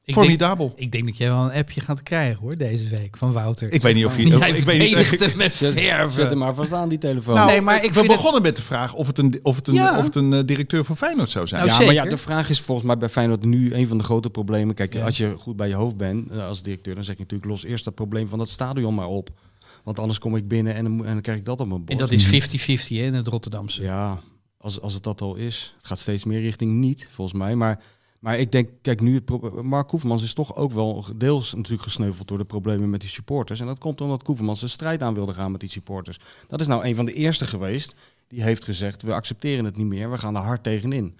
Ik 0.08 0.14
denk, 0.14 0.26
formidabel. 0.28 0.74
ik 0.76 0.92
denk 0.92 1.06
dat 1.06 1.18
jij 1.18 1.28
wel 1.30 1.44
een 1.44 1.52
appje 1.52 1.82
gaat 1.82 2.04
krijgen 2.04 2.40
hoor, 2.42 2.56
deze 2.58 2.88
week 2.90 3.18
van 3.18 3.32
Wouter. 3.32 3.72
Ik 3.74 3.82
weet 3.82 3.96
niet 3.96 4.06
of 4.06 4.16
hij. 4.16 4.26
Jij 4.38 4.50
ik 4.52 4.64
weet 4.64 4.80
niet, 4.80 5.22
ik- 5.22 5.36
met 5.36 5.56
Zet, 5.56 5.74
verven. 5.74 6.12
zet 6.12 6.30
hem 6.30 6.38
maar 6.40 6.56
vast 6.56 6.74
aan 6.74 6.90
die 6.90 6.98
telefoon. 6.98 7.36
nou, 7.36 7.48
Nee, 7.48 7.62
maar 7.62 7.76
ik 7.76 7.82
we 7.88 7.94
vind 7.94 8.06
het- 8.08 8.16
begonnen 8.16 8.42
met 8.42 8.56
de 8.56 8.62
vraag 8.62 8.94
of 8.94 9.08
het 9.08 9.18
een, 9.18 9.40
of 9.44 9.56
het 9.56 9.68
een, 9.68 9.74
Ja. 9.74 9.98
of 9.98 10.04
het 10.04 10.16
een 10.16 10.34
eh, 10.34 10.40
directeur 10.46 10.84
van 10.86 10.98
Feyenoord 10.98 11.30
zou 11.30 11.48
zijn. 11.48 11.66
Nou, 11.66 11.80
ja, 11.80 11.86
maar 11.86 11.94
ja, 11.94 12.04
de 12.10 12.18
vraag 12.18 12.50
is 12.50 12.60
volgens 12.62 12.88
mij 12.88 12.98
bij 12.98 13.10
Feyenoord 13.10 13.46
nu 13.46 13.74
een 13.74 13.88
van 13.88 13.98
de 13.98 14.04
grote 14.04 14.30
problemen. 14.30 14.76
Kijk, 14.76 14.94
Ja. 14.94 15.06
als 15.06 15.18
je 15.18 15.34
goed 15.38 15.56
bij 15.56 15.68
je 15.68 15.76
hoofd 15.76 15.98
bent 15.98 16.32
eh, 16.32 16.48
als 16.48 16.62
directeur, 16.62 16.96
dan 16.96 17.04
zeg 17.04 17.16
je 17.16 17.22
natuurlijk 17.22 17.50
los 17.50 17.64
eerst 17.66 17.86
dat 17.86 17.96
probleem 17.96 18.28
van 18.30 18.38
dat 18.40 18.50
stadion 18.50 18.96
maar 18.96 19.08
op. 19.08 19.30
Want 19.84 20.00
anders 20.00 20.20
kom 20.20 20.36
ik 20.36 20.48
binnen 20.48 20.76
en 20.76 20.84
dan, 20.84 20.92
moet- 20.92 21.06
en 21.06 21.14
dan 21.14 21.22
krijg 21.22 21.38
ik 21.38 21.46
dat 21.46 21.60
op 21.60 21.68
mijn 21.68 21.80
bord. 21.80 21.92
En 21.92 21.98
dat 21.98 22.12
is 22.12 22.26
50-50 22.26 22.98
hè, 22.98 23.04
in 23.04 23.14
het 23.14 23.28
Rotterdamse. 23.28 23.84
Ja, 23.84 24.20
als, 24.58 24.82
als 24.82 24.94
het 24.94 25.04
dat 25.04 25.22
al 25.22 25.36
is. 25.36 25.74
Het 25.78 25.86
gaat 25.86 26.00
steeds 26.00 26.24
meer 26.24 26.42
richting 26.42 26.72
niet, 26.72 27.08
volgens 27.12 27.38
mij. 27.38 27.56
Maar, 27.56 27.80
maar 28.20 28.40
ik 28.40 28.52
denk, 28.52 28.70
kijk, 28.82 29.02
nu 29.02 29.22
Mark 29.62 29.88
Koevermans 29.88 30.24
is 30.24 30.34
toch 30.34 30.56
ook 30.56 30.72
wel 30.72 31.06
deels 31.16 31.54
natuurlijk 31.54 31.84
gesneuveld 31.84 32.28
door 32.28 32.38
de 32.38 32.46
problemen 32.46 32.90
met 32.90 33.00
die 33.02 33.10
supporters. 33.10 33.60
En 33.60 33.66
dat 33.66 33.80
komt 33.80 34.02
omdat 34.02 34.24
Koevermans 34.24 34.60
de 34.60 34.68
strijd 34.68 35.04
aan 35.04 35.14
wilde 35.14 35.34
gaan 35.34 35.52
met 35.52 35.60
die 35.60 35.70
supporters. 35.70 36.20
Dat 36.48 36.62
is 36.62 36.68
nou 36.68 36.86
een 36.86 36.96
van 36.96 37.06
de 37.06 37.14
eerste 37.14 37.46
geweest 37.46 37.96
die 38.28 38.44
heeft 38.44 38.64
gezegd, 38.64 39.02
we 39.02 39.14
accepteren 39.14 39.66
het 39.66 39.78
niet 39.78 39.86
meer, 39.86 40.12
we 40.12 40.18
gaan 40.18 40.36
er 40.36 40.42
hard 40.42 40.64
tegenin. 40.64 41.16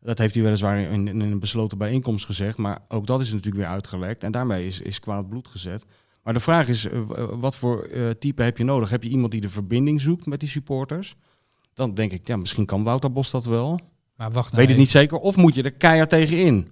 Dat 0.00 0.18
heeft 0.18 0.34
hij 0.34 0.42
weliswaar 0.44 0.78
in, 0.78 1.06
een 1.20 1.38
besloten 1.38 1.78
bijeenkomst 1.78 2.24
gezegd, 2.24 2.56
maar 2.56 2.78
ook 2.88 3.06
dat 3.06 3.20
is 3.20 3.30
natuurlijk 3.30 3.56
weer 3.56 3.72
uitgelekt. 3.72 4.24
En 4.24 4.32
daarmee 4.32 4.66
is, 4.66 4.80
is 4.80 5.00
kwaad 5.00 5.28
bloed 5.28 5.48
gezet. 5.48 5.84
Maar 6.22 6.34
de 6.34 6.40
vraag 6.40 6.68
is, 6.68 6.88
eh, 6.88 7.00
w- 7.00 7.40
wat 7.40 7.56
voor 7.56 7.82
eh, 7.82 8.10
type 8.10 8.42
heb 8.42 8.58
je 8.58 8.64
nodig? 8.64 8.90
Heb 8.90 9.02
je 9.02 9.08
iemand 9.08 9.32
die 9.32 9.40
de 9.40 9.48
verbinding 9.48 10.00
zoekt 10.00 10.26
met 10.26 10.40
die 10.40 10.48
supporters? 10.48 11.16
Dan 11.74 11.94
denk 11.94 12.12
ik, 12.12 12.26
ja, 12.26 12.36
misschien 12.36 12.66
kan 12.66 12.82
Wouter 12.82 13.12
Bos 13.12 13.30
dat 13.30 13.44
wel. 13.44 13.80
Maar 14.16 14.30
wacht 14.32 14.46
nou 14.52 14.60
Weet 14.60 14.68
het 14.70 14.78
niet 14.78 14.90
zeker. 14.90 15.18
Of 15.18 15.36
moet 15.36 15.54
je 15.54 15.62
er 15.62 15.72
keihard 15.72 16.10
tegenin? 16.10 16.68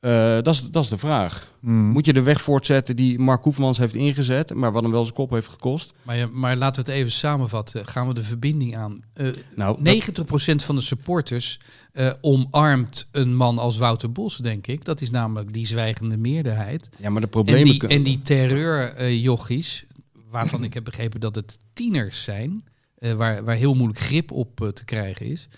Eh 0.00 0.10
dat, 0.42 0.54
is, 0.54 0.70
dat 0.70 0.82
is 0.82 0.88
de 0.88 0.98
vraag. 0.98 1.52
Hmm. 1.60 1.88
Moet 1.90 2.06
je 2.06 2.12
de 2.12 2.22
weg 2.22 2.40
voortzetten 2.40 2.96
die 2.96 3.18
Mark 3.18 3.42
Koefmans 3.42 3.78
heeft 3.78 3.94
ingezet, 3.94 4.54
maar 4.54 4.72
wat 4.72 4.82
hem 4.82 4.90
wel 4.92 5.02
zijn 5.02 5.14
kop 5.14 5.30
heeft 5.30 5.48
gekost? 5.48 5.92
Maar, 6.02 6.16
ja, 6.16 6.26
maar 6.32 6.56
laten 6.56 6.84
we 6.84 6.90
het 6.90 7.00
even 7.00 7.12
samenvatten. 7.12 7.86
Gaan 7.86 8.06
we 8.08 8.14
de 8.14 8.22
verbinding 8.22 8.76
aan? 8.76 9.00
Eh 9.14 9.26
Nou, 9.54 9.78
90% 10.00 10.64
van 10.64 10.74
de 10.74 10.80
supporters 10.80 11.60
eh, 11.92 12.12
omarmt 12.20 13.08
een 13.12 13.36
man 13.36 13.58
als 13.58 13.76
Wouter 13.76 14.12
Bos, 14.12 14.36
denk 14.36 14.66
ik. 14.66 14.84
Dat 14.84 15.00
is 15.00 15.10
namelijk 15.10 15.52
die 15.52 15.66
zwijgende 15.66 16.16
meerderheid. 16.16 16.88
ja, 16.98 17.10
maar 17.10 17.20
de 17.20 17.26
En 17.26 17.32
problemen... 17.32 17.64
die, 17.64 17.76
kun- 17.76 17.88
en 17.88 18.02
die 18.02 18.20
terreurjochies, 18.22 19.84
waarvan 20.30 20.64
ik 20.64 20.74
heb 20.74 20.84
begrepen 20.84 21.20
dat 21.20 21.34
het 21.34 21.58
tieners 21.72 22.22
zijn, 22.22 22.64
eh, 22.98 23.12
waar, 23.12 23.44
waar 23.44 23.56
heel 23.56 23.74
moeilijk 23.74 24.00
grip 24.00 24.30
op 24.32 24.70
te 24.74 24.84
krijgen 24.84 25.26
is, 25.26 25.48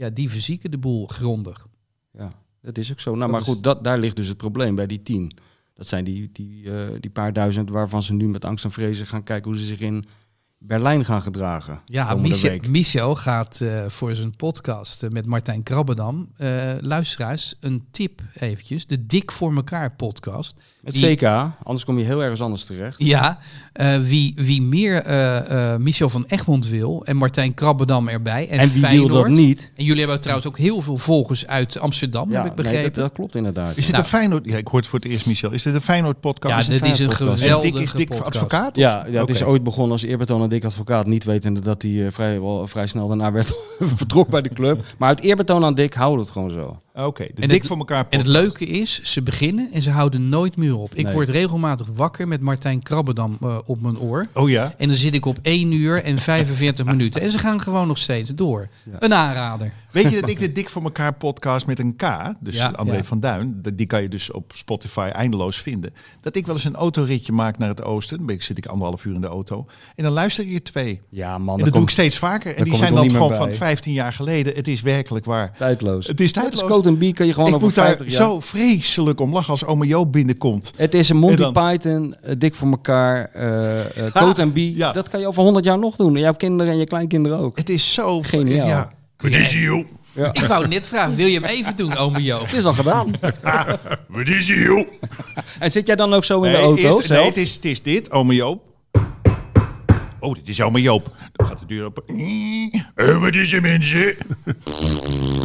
ja, 0.00 0.10
die 0.10 0.30
verzieken 0.30 0.70
de 0.70 0.78
boel 0.78 1.06
grondig. 1.06 1.66
Ja, 2.12 2.32
dat 2.60 2.78
is 2.78 2.90
ook 2.90 3.00
zo. 3.00 3.10
Nou, 3.10 3.22
Dat 3.22 3.30
maar 3.30 3.42
goed, 3.42 3.62
dat, 3.62 3.84
daar 3.84 3.98
ligt 3.98 4.16
dus 4.16 4.28
het 4.28 4.36
probleem 4.36 4.74
bij 4.74 4.86
die 4.86 5.02
tien. 5.02 5.32
Dat 5.74 5.86
zijn 5.86 6.04
die, 6.04 6.28
die, 6.32 6.72
eh, 6.72 6.88
die 7.00 7.10
paar 7.10 7.32
duizend 7.32 7.70
waarvan 7.70 8.02
ze 8.02 8.12
nu 8.12 8.28
met 8.28 8.44
angst 8.44 8.64
en 8.64 8.70
vrezen 8.70 9.06
gaan 9.06 9.22
kijken 9.22 9.50
hoe 9.50 9.60
ze 9.60 9.66
zich 9.66 9.80
in, 9.80 10.04
Berlijn 10.64 11.04
gaan 11.04 11.22
gedragen. 11.22 11.80
Ja, 11.84 12.14
Michel, 12.14 12.50
week. 12.50 12.68
Michel 12.68 13.14
gaat 13.16 13.60
eh, 13.60 13.84
voor 13.88 14.14
zijn 14.14 14.36
podcast 14.36 15.02
eh, 15.02 15.10
met 15.10 15.26
Martijn 15.26 15.62
Krabbedam, 15.62 16.28
eh 16.36 16.72
luisteraars, 16.80 17.54
een 17.60 17.84
tip 17.90 18.20
eventjes. 18.34 18.86
De 18.86 19.06
Dik 19.06 19.32
voor 19.32 19.54
elkaar 19.54 19.90
podcast. 19.96 20.54
Met 20.82 20.92
Die- 20.92 21.14
CK, 21.16 21.22
anders 21.62 21.84
kom 21.84 21.98
je 21.98 22.04
heel 22.04 22.22
ergens 22.22 22.40
anders 22.40 22.64
terecht. 22.64 22.94
Ja, 22.98 23.38
eh, 23.72 23.98
wie, 23.98 24.32
wie 24.36 24.62
meer 24.62 25.02
eh, 25.02 25.72
eh, 25.74 25.80
Michel 25.80 26.08
van 26.08 26.24
Egmond 26.28 26.66
wil 26.68 27.04
en 27.04 27.16
Martijn 27.16 27.54
Krabbedam 27.54 28.08
erbij 28.08 28.48
en, 28.48 28.58
En 28.58 28.64
wie 28.72 28.80
wil 28.80 28.88
Feyenoord. 28.90 29.12
dat 29.12 29.28
niet? 29.28 29.72
En 29.76 29.84
jullie 29.84 30.00
hebben 30.00 30.20
trouwens 30.20 30.48
ook 30.48 30.58
heel 30.58 30.80
veel 30.80 30.96
volgers 30.96 31.46
uit 31.46 31.78
Amsterdam, 31.78 32.30
heb 32.32 32.40
ik 32.46 32.54
nee, 32.54 32.54
begrepen. 32.64 32.92
dat, 32.92 32.94
dat 32.94 33.12
klopt 33.12 33.34
inderdaad. 33.34 33.68
Is 33.68 33.74
dit 33.76 33.90
Nou. 33.90 34.02
een 34.02 34.08
Feyenoord? 34.08 34.44
Ja, 34.46 34.56
ik 34.56 34.66
hoor 34.66 34.78
het 34.78 34.88
voor 34.88 34.98
het 34.98 35.08
eerst, 35.08 35.26
Michel. 35.26 35.50
Is 35.50 35.62
dit 35.62 35.74
een 35.74 35.80
Feyenoord 35.80 36.20
podcast? 36.20 36.66
ja, 36.66 36.72
dit 36.78 36.84
is 36.84 36.98
een 36.98 37.06
podcast. 37.08 37.30
En 37.30 37.38
geweldige 37.38 37.72
Dick 37.72 37.82
is 37.82 37.92
Dick 37.92 38.08
podcast. 38.08 38.26
advocaat? 38.34 38.76
Ja, 38.76 39.06
ja 39.10 39.20
het 39.20 39.30
is 39.30 39.42
ooit 39.42 39.62
begonnen 39.64 39.92
als 39.92 40.02
eerbetoon 40.02 40.42
aan 40.42 40.48
Dick 40.50 40.64
Advocaat. 40.64 41.06
Niet 41.06 41.24
wetende 41.24 41.60
dat 41.60 41.82
hij 41.82 42.06
eh, 42.06 42.12
vrij, 42.12 42.40
wel, 42.40 42.66
vrij 42.66 42.86
snel 42.86 43.08
daarna 43.08 43.32
werd 43.32 43.54
vertrokken 43.78 44.30
bij 44.32 44.42
de 44.42 44.48
club. 44.54 44.84
Maar 44.98 45.08
uit 45.08 45.20
eerbetoon 45.20 45.64
aan 45.64 45.74
Dick 45.74 45.94
houden 45.94 46.18
we 46.18 46.24
het 46.24 46.32
gewoon 46.32 46.50
zo. 46.50 46.80
Oké, 46.94 47.26
de 47.34 47.42
En 47.42 47.48
Dik 47.48 47.58
het- 47.58 47.66
voor 47.66 47.76
elkaar 47.78 48.06
En 48.10 48.18
het 48.18 48.26
leuke 48.26 48.66
is, 48.66 49.00
ze 49.02 49.22
beginnen 49.22 49.68
en 49.72 49.82
ze 49.82 49.90
houden 49.90 50.28
nooit 50.28 50.56
meer 50.56 50.76
op. 50.76 50.94
Ik 50.94 51.04
Nee. 51.04 51.12
word 51.14 51.28
regelmatig 51.28 51.86
wakker 51.94 52.28
met 52.28 52.40
Martijn 52.40 52.82
Krabbedam 52.82 53.36
eh, 53.40 53.58
op 53.64 53.80
mijn 53.80 53.98
oor. 53.98 54.26
Oh 54.34 54.48
ja? 54.48 54.74
En 54.78 54.88
dan 54.88 54.96
zit 54.96 55.14
ik 55.14 55.26
op 55.26 55.38
1 55.42 55.72
uur 55.72 56.02
en 56.04 56.18
45 56.20 56.84
minuten. 56.94 57.20
En 57.20 57.30
ze 57.30 57.38
gaan 57.38 57.60
gewoon 57.60 57.86
nog 57.86 57.98
steeds 57.98 58.30
door. 58.34 58.68
Een 58.98 59.14
aanrader. 59.14 59.72
Weet 59.92 60.10
je 60.10 60.20
dat 60.20 60.30
ik 60.30 60.38
de 60.38 60.52
Dik 60.52 60.68
voor 60.68 60.82
elkaar 60.82 61.14
podcast 61.14 61.66
met 61.66 61.78
een 61.78 61.96
K, 61.96 62.04
dus 62.40 62.56
Ja, 62.56 62.68
André 62.68 62.96
ja. 62.96 63.04
van 63.04 63.20
Duin, 63.20 63.62
die 63.74 63.86
kan 63.86 64.02
je 64.02 64.08
dus 64.08 64.30
op 64.32 64.52
Spotify 64.54 65.08
eindeloos 65.12 65.60
vinden. 65.60 65.94
Dat 66.20 66.36
ik 66.36 66.46
wel 66.46 66.54
eens 66.54 66.64
een 66.64 66.74
autoritje 66.74 67.32
maak 67.32 67.58
naar 67.58 67.68
het 67.68 67.82
oosten. 67.82 68.16
Dan 68.16 68.26
ben 68.26 68.34
ik- 68.34 68.42
zit 68.42 68.58
ik 68.58 68.66
anderhalf 68.66 69.04
uur 69.04 69.14
in 69.14 69.20
de 69.20 69.26
auto. 69.26 69.66
En 69.96 70.04
dan 70.04 70.12
luister 70.12 70.46
ik 70.46 70.54
er 70.54 70.62
twee. 70.62 71.00
Ja 71.08 71.38
man, 71.38 71.58
En 71.58 71.64
dat 71.64 71.72
doe 71.74 71.82
ik 71.82 71.90
steeds 71.90 72.18
vaker. 72.18 72.50
En 72.50 72.56
daar 72.56 72.64
die 72.64 72.74
zijn 72.74 72.94
dan 72.94 73.10
gewoon 73.10 73.34
van 73.34 73.46
bij. 73.46 73.54
15 73.54 73.92
jaar 73.92 74.12
geleden. 74.12 74.54
Het 74.54 74.68
is 74.68 74.80
werkelijk 74.82 75.24
waar. 75.24 75.52
tijdloos. 75.56 76.06
Het 76.06 76.20
is 76.20 76.32
tijdloos. 76.32 76.64
Coat 76.64 76.86
and 76.86 76.98
Bee 76.98 77.12
kan 77.12 77.26
je 77.26 77.32
gewoon 77.32 77.48
ik 77.48 77.54
over 77.54 77.66
moet 77.66 77.76
daar 77.76 77.86
50 77.86 78.06
jaar... 78.10 78.22
zo 78.22 78.40
vreselijk 78.40 79.20
om 79.20 79.32
lachen 79.32 79.50
als 79.50 79.64
oma 79.64 79.84
Joop 79.84 80.12
binnenkomt. 80.12 80.72
Het 80.76 80.94
is 80.94 81.08
een 81.08 81.16
Monty 81.16 81.42
En 81.42 81.52
dan- 81.52 81.68
Python, 81.70 82.14
eh, 82.22 82.34
Dik 82.38 82.54
voor 82.54 82.70
elkaar, 82.70 83.24
eh 83.32 84.06
eh 84.06 84.12
Coat 84.12 84.38
and 84.38 84.54
Bee. 84.54 84.76
Ja. 84.76 84.92
Dat 84.92 85.08
kan 85.08 85.20
je 85.20 85.26
over 85.26 85.42
100 85.42 85.64
jaar 85.64 85.78
nog 85.78 85.96
doen. 85.96 86.14
En 86.14 86.20
jouw 86.20 86.32
kinderen 86.32 86.72
en 86.72 86.78
je 86.78 86.84
kleinkinderen 86.86 87.38
ook. 87.38 87.56
Het 87.58 87.68
is 87.68 87.92
zo... 87.92 88.22
Geniaal. 88.22 88.66
Ja. 88.66 88.92
Wat 89.20 89.30
is 89.32 89.52
hier, 89.52 89.62
joh? 89.62 89.84
Ik 90.32 90.42
wou 90.44 90.68
net 90.68 90.86
vragen, 90.86 91.14
wil 91.16 91.26
je 91.26 91.40
hem 91.40 91.44
even 91.48 91.76
doen, 91.76 91.96
ome 92.04 92.22
Joop? 92.22 92.44
Het 92.46 92.52
is 92.54 92.64
al 92.64 92.72
gedaan. 92.72 93.10
Wat 94.08 94.28
is 94.28 94.48
hier, 94.48 94.62
joh? 94.62 94.86
en 95.58 95.70
zit 95.70 95.86
jij 95.86 95.96
dan 95.96 96.14
ook 96.14 96.24
zo 96.24 96.36
in 96.42 96.50
de 96.50 96.56
Nee, 96.56 96.66
auto 96.66 96.82
eerst- 96.82 97.06
zelf? 97.06 97.20
nee, 97.20 97.28
het 97.28 97.36
is, 97.36 97.54
het 97.54 97.64
is 97.64 97.82
dit, 97.82 98.10
oma 98.10 98.32
Joop. 98.32 98.62
Oh, 100.20 100.34
dit 100.34 100.48
is 100.48 100.60
oma 100.60 100.78
Joop. 100.78 101.10
Dan 101.32 101.46
gaat 101.46 101.58
de 101.58 101.66
deur 101.66 101.84
open. 101.84 102.02
Eh, 102.94 103.20
wat 103.20 103.34
is 103.34 103.52
er, 103.52 103.60
mensen? 103.60 104.14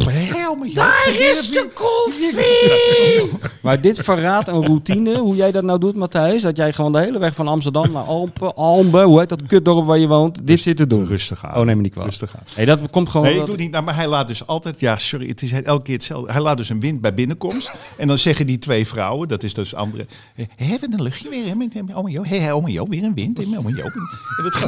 Hé, 0.08 0.48
oma 0.48 0.64
Joop. 0.64 0.74
Daar 0.74 1.14
is 1.18 1.50
de 1.50 1.68
koffie! 1.74 3.38
Maar 3.62 3.80
dit 3.80 3.98
verraadt 3.98 4.48
een 4.48 4.64
routine, 4.64 5.18
hoe 5.18 5.36
jij 5.36 5.52
dat 5.52 5.64
nou 5.64 5.78
doet, 5.78 5.94
Matthijs. 5.94 6.42
Dat 6.42 6.56
jij 6.56 6.72
gewoon 6.72 6.92
de 6.92 6.98
hele 6.98 7.18
weg 7.18 7.34
van 7.34 7.48
Amsterdam 7.48 7.92
naar 7.92 8.02
Alpen, 8.02 8.54
Almbe, 8.54 9.02
hoe 9.02 9.18
heet 9.18 9.28
dat 9.28 9.46
kutdorp 9.46 9.86
waar 9.86 9.98
je 9.98 10.06
woont, 10.06 10.46
dit 10.46 10.60
zit 10.60 10.76
te 10.76 10.86
doen. 10.86 11.06
Rustig 11.06 11.44
aan. 11.44 11.56
Oh, 11.56 11.64
neem 11.64 11.76
me 11.76 11.82
niet 11.82 11.92
kwalijk. 11.92 12.16
Rustig 12.18 12.38
aan. 12.38 12.44
Nee, 12.56 12.66
dat 12.66 12.90
komt 12.90 13.08
gewoon... 13.08 13.26
Nee, 13.26 13.34
ik 13.34 13.40
doe 13.40 13.50
het 13.50 13.60
niet. 13.60 13.70
Nou, 13.70 13.84
maar 13.84 13.94
hij 13.94 14.06
laat 14.06 14.28
dus 14.28 14.46
altijd... 14.46 14.80
Ja, 14.80 14.98
sorry, 14.98 15.28
het 15.28 15.42
is 15.42 15.52
elke 15.52 15.82
keer 15.82 15.94
hetzelfde. 15.94 16.32
Hij 16.32 16.40
laat 16.40 16.56
dus 16.56 16.68
een 16.68 16.80
wind 16.80 17.00
bij 17.00 17.14
binnenkomst. 17.14 17.72
en 17.96 18.08
dan 18.08 18.18
zeggen 18.18 18.46
die 18.46 18.58
twee 18.58 18.86
vrouwen, 18.86 19.28
dat 19.28 19.42
is 19.42 19.54
dus 19.54 19.74
andere... 19.74 20.06
Hebben 20.56 20.92
een 20.92 21.02
luchtje 21.02 21.28
weer, 21.28 21.44
hè, 21.44 21.54
Joop? 22.06 22.26
Hé, 22.26 22.38
hé, 22.38 22.54
oma 22.54 22.68
Joop, 22.68 22.88
weer 22.88 23.04
een 23.04 23.14
wind. 23.14 23.38
hè, 23.38 23.58
Oma 23.58 23.70
Joop. 23.70 23.92
En 24.36 24.42
dat 24.42 24.54
gaat... 24.54 24.65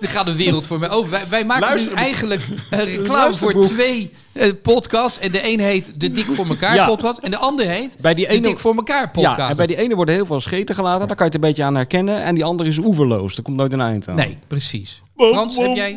Er 0.00 0.08
gaat 0.08 0.26
de 0.26 0.36
wereld 0.36 0.66
voor 0.66 0.78
mij 0.78 0.90
over. 0.90 1.10
Wij, 1.10 1.22
wij 1.28 1.44
maken 1.44 1.66
Luister- 1.68 1.94
nu 1.94 1.98
eigenlijk 2.00 2.42
eh, 2.70 2.78
reclame 2.84 3.34
voor 3.34 3.64
twee 3.66 4.12
eh, 4.32 4.50
podcasts. 4.62 5.18
En 5.18 5.32
de 5.32 5.48
een 5.48 5.60
heet 5.60 5.92
de 6.00 6.12
Dik 6.12 6.24
voor 6.24 6.46
elkaar 6.46 6.74
Ja. 6.74 6.86
podcast. 6.86 7.18
En 7.18 7.30
de 7.30 7.36
ander 7.36 7.66
heet 7.68 7.96
Bij 8.00 8.14
die 8.14 8.26
de 8.26 8.32
ene- 8.32 8.40
Dik 8.48 8.58
voor 8.58 8.74
elkaar 8.76 9.10
podcast. 9.10 9.36
Ja, 9.36 9.48
en 9.48 9.56
bij 9.56 9.66
die 9.66 9.76
ene 9.76 9.94
worden 9.94 10.14
heel 10.14 10.26
veel 10.26 10.40
scheten 10.40 10.74
gelaten, 10.74 11.06
daar 11.06 11.16
kan 11.16 11.26
je 11.26 11.32
het 11.32 11.34
een 11.34 11.48
beetje 11.48 11.64
aan 11.64 11.74
herkennen. 11.74 12.22
En 12.22 12.34
die 12.34 12.44
andere 12.44 12.68
is 12.68 12.78
oeverloos, 12.78 13.36
er 13.36 13.42
komt 13.42 13.56
nooit 13.56 13.72
een 13.72 13.80
eind 13.80 14.08
aan. 14.08 14.14
Nee, 14.14 14.38
precies. 14.46 15.02
Frans, 15.16 15.56
heb 15.56 15.74
jij... 15.74 15.96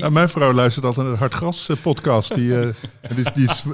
Nou, 0.00 0.12
mijn 0.12 0.28
vrouw 0.28 0.52
luistert 0.52 0.84
altijd 0.84 1.04
naar 1.06 1.14
de 1.14 1.20
Hartgras 1.20 1.68
eh, 1.68 1.76
podcast. 1.82 2.34
Die, 2.34 2.60
eh, 2.60 2.68
die, 3.14 3.24
die 3.34 3.44
is 3.48 3.64